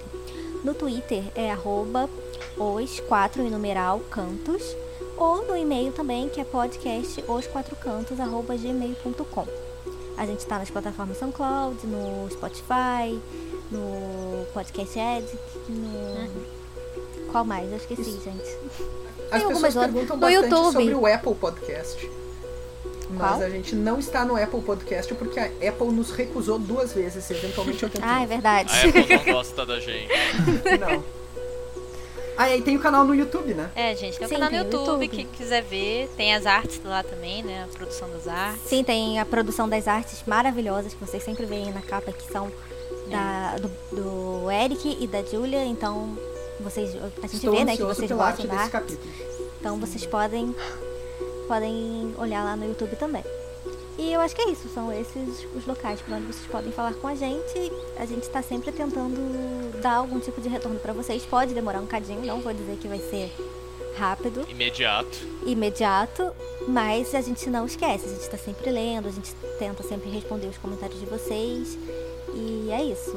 No 0.63 0.73
Twitter 0.73 1.23
é 1.35 1.51
arroba 1.51 2.09
os 2.57 2.99
quatro 3.01 3.41
em 3.41 3.49
numeral 3.49 3.99
cantos. 4.09 4.63
Ou 5.15 5.45
no 5.45 5.55
e-mail 5.55 5.91
também, 5.91 6.29
que 6.29 6.39
é 6.39 6.43
podcast 6.43 7.23
os 7.27 7.47
quatro 7.47 7.75
cantos, 7.75 8.19
arroba 8.19 8.55
gmail.com. 8.55 9.45
A 10.17 10.25
gente 10.25 10.39
está 10.39 10.59
nas 10.59 10.69
plataformas 10.69 11.17
SoundCloud, 11.17 11.85
no 11.87 12.29
Spotify, 12.29 13.19
no 13.71 14.45
Podcast 14.53 14.99
Edit, 14.99 15.37
no. 15.69 17.31
Qual 17.31 17.45
mais? 17.45 17.71
Eu 17.71 17.77
esqueci, 17.77 18.19
gente. 18.23 19.08
As 19.31 19.41
algumas 19.43 19.61
pessoas 19.61 19.85
perguntam 19.85 20.15
No 20.17 20.21
bastante 20.21 20.43
YouTube. 20.49 20.71
sobre 20.73 20.93
o 20.95 21.05
Apple 21.05 21.35
Podcast. 21.35 22.11
Mas 23.11 23.31
Qual? 23.37 23.41
a 23.41 23.49
gente 23.49 23.75
não 23.75 23.97
está 23.99 24.23
no 24.23 24.35
Apple 24.35 24.61
Podcast 24.61 25.13
porque 25.15 25.39
a 25.39 25.45
Apple 25.45 25.87
nos 25.91 26.11
recusou 26.11 26.59
duas 26.59 26.93
vezes. 26.93 27.29
Eventualmente 27.31 27.81
eu 27.81 27.89
tento. 27.89 28.03
Ah, 28.05 28.21
é 28.21 28.25
verdade. 28.27 28.71
A 28.71 28.87
Apple 28.87 29.17
não 29.17 29.33
gosta 29.33 29.65
da 29.65 29.79
gente. 29.79 30.09
Não. 30.79 31.03
Ah, 32.37 32.49
e 32.49 32.53
aí 32.53 32.61
tem 32.61 32.77
o 32.77 32.79
canal 32.79 33.03
no 33.03 33.13
YouTube, 33.13 33.53
né? 33.53 33.69
É, 33.75 33.93
gente, 33.97 34.17
tem 34.17 34.25
um 34.25 34.29
Sim, 34.29 34.35
canal 34.35 34.49
no 34.49 34.51
tem 34.51 34.59
o 34.61 34.63
YouTube, 34.71 35.03
YouTube. 35.03 35.09
que 35.09 35.37
quiser 35.37 35.61
ver. 35.61 36.09
Tem 36.15 36.33
as 36.33 36.45
artes 36.45 36.79
lá 36.85 37.03
também, 37.03 37.43
né? 37.43 37.65
A 37.65 37.77
produção 37.77 38.09
das 38.11 38.27
artes. 38.29 38.61
Sim, 38.65 38.81
tem 38.81 39.19
a 39.19 39.25
produção 39.25 39.67
das 39.67 39.89
artes 39.89 40.23
maravilhosas 40.25 40.93
que 40.93 41.03
vocês 41.03 41.21
sempre 41.21 41.45
veem 41.45 41.73
na 41.73 41.81
capa, 41.81 42.13
que 42.13 42.31
são 42.31 42.49
da, 43.09 43.57
do, 43.57 43.69
do 43.91 44.51
Eric 44.51 44.97
e 45.01 45.05
da 45.05 45.21
Julia. 45.21 45.65
Então, 45.65 46.17
vocês, 46.63 46.95
a 46.95 47.21
gente 47.27 47.35
Estou 47.35 47.51
vê, 47.53 47.63
né, 47.65 47.75
que 47.77 47.83
vocês 47.83 48.11
gostam 48.11 48.45
da 48.45 48.51
desse 48.51 48.55
arte. 48.55 48.71
capítulo. 48.71 49.09
Então 49.59 49.77
vocês 49.77 50.05
podem, 50.05 50.55
podem 51.47 52.13
olhar 52.17 52.43
lá 52.43 52.55
no 52.55 52.65
YouTube 52.65 52.95
também. 52.95 53.23
E 53.97 54.13
eu 54.13 54.21
acho 54.21 54.33
que 54.33 54.41
é 54.41 54.49
isso, 54.51 54.69
são 54.69 54.91
esses 54.93 55.45
os 55.53 55.65
locais 55.65 55.99
para 55.99 56.15
onde 56.15 56.27
vocês 56.27 56.47
podem 56.49 56.71
falar 56.71 56.93
com 56.93 57.07
a 57.07 57.15
gente. 57.15 57.71
A 57.97 58.05
gente 58.05 58.23
está 58.23 58.41
sempre 58.41 58.71
tentando 58.71 59.17
dar 59.81 59.95
algum 59.95 60.19
tipo 60.21 60.39
de 60.39 60.47
retorno 60.47 60.79
para 60.79 60.93
vocês. 60.93 61.25
Pode 61.25 61.53
demorar 61.53 61.81
um 61.81 61.85
cadinho, 61.85 62.25
não 62.25 62.39
vou 62.39 62.53
dizer 62.53 62.77
que 62.77 62.87
vai 62.87 62.99
ser 62.99 63.29
rápido, 63.97 64.47
Imediato. 64.49 65.17
imediato, 65.45 66.31
mas 66.65 67.13
a 67.13 67.19
gente 67.19 67.49
não 67.49 67.65
esquece, 67.65 68.05
a 68.05 68.09
gente 68.09 68.21
está 68.21 68.37
sempre 68.37 68.71
lendo, 68.71 69.09
a 69.09 69.11
gente 69.11 69.35
tenta 69.57 69.83
sempre 69.83 70.09
responder 70.09 70.47
os 70.47 70.57
comentários 70.57 70.97
de 70.97 71.05
vocês. 71.05 71.77
E 72.33 72.69
é 72.71 72.81
isso. 72.81 73.13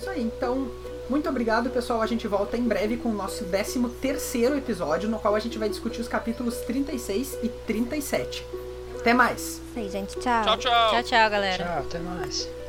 Isso 0.00 0.10
aí, 0.10 0.22
então, 0.22 0.66
muito 1.10 1.28
obrigado, 1.28 1.68
pessoal. 1.70 2.00
A 2.00 2.06
gente 2.06 2.26
volta 2.28 2.56
em 2.56 2.62
breve 2.62 2.96
com 2.96 3.10
o 3.10 3.14
nosso 3.14 3.44
13 3.44 3.88
terceiro 4.00 4.56
episódio, 4.56 5.08
no 5.08 5.18
qual 5.18 5.34
a 5.34 5.40
gente 5.40 5.58
vai 5.58 5.68
discutir 5.68 6.00
os 6.00 6.08
capítulos 6.08 6.58
36 6.58 7.38
e 7.42 7.48
37. 7.48 8.46
Até 8.98 9.12
mais! 9.12 9.60
Isso 9.70 9.78
aí, 9.78 9.88
gente. 9.88 10.18
Tchau. 10.18 10.44
Tchau, 10.44 10.58
tchau. 10.58 10.90
Tchau, 10.90 11.02
tchau, 11.02 11.30
galera. 11.30 11.64
Tchau, 11.64 11.78
até 11.78 11.98
mais. 11.98 12.59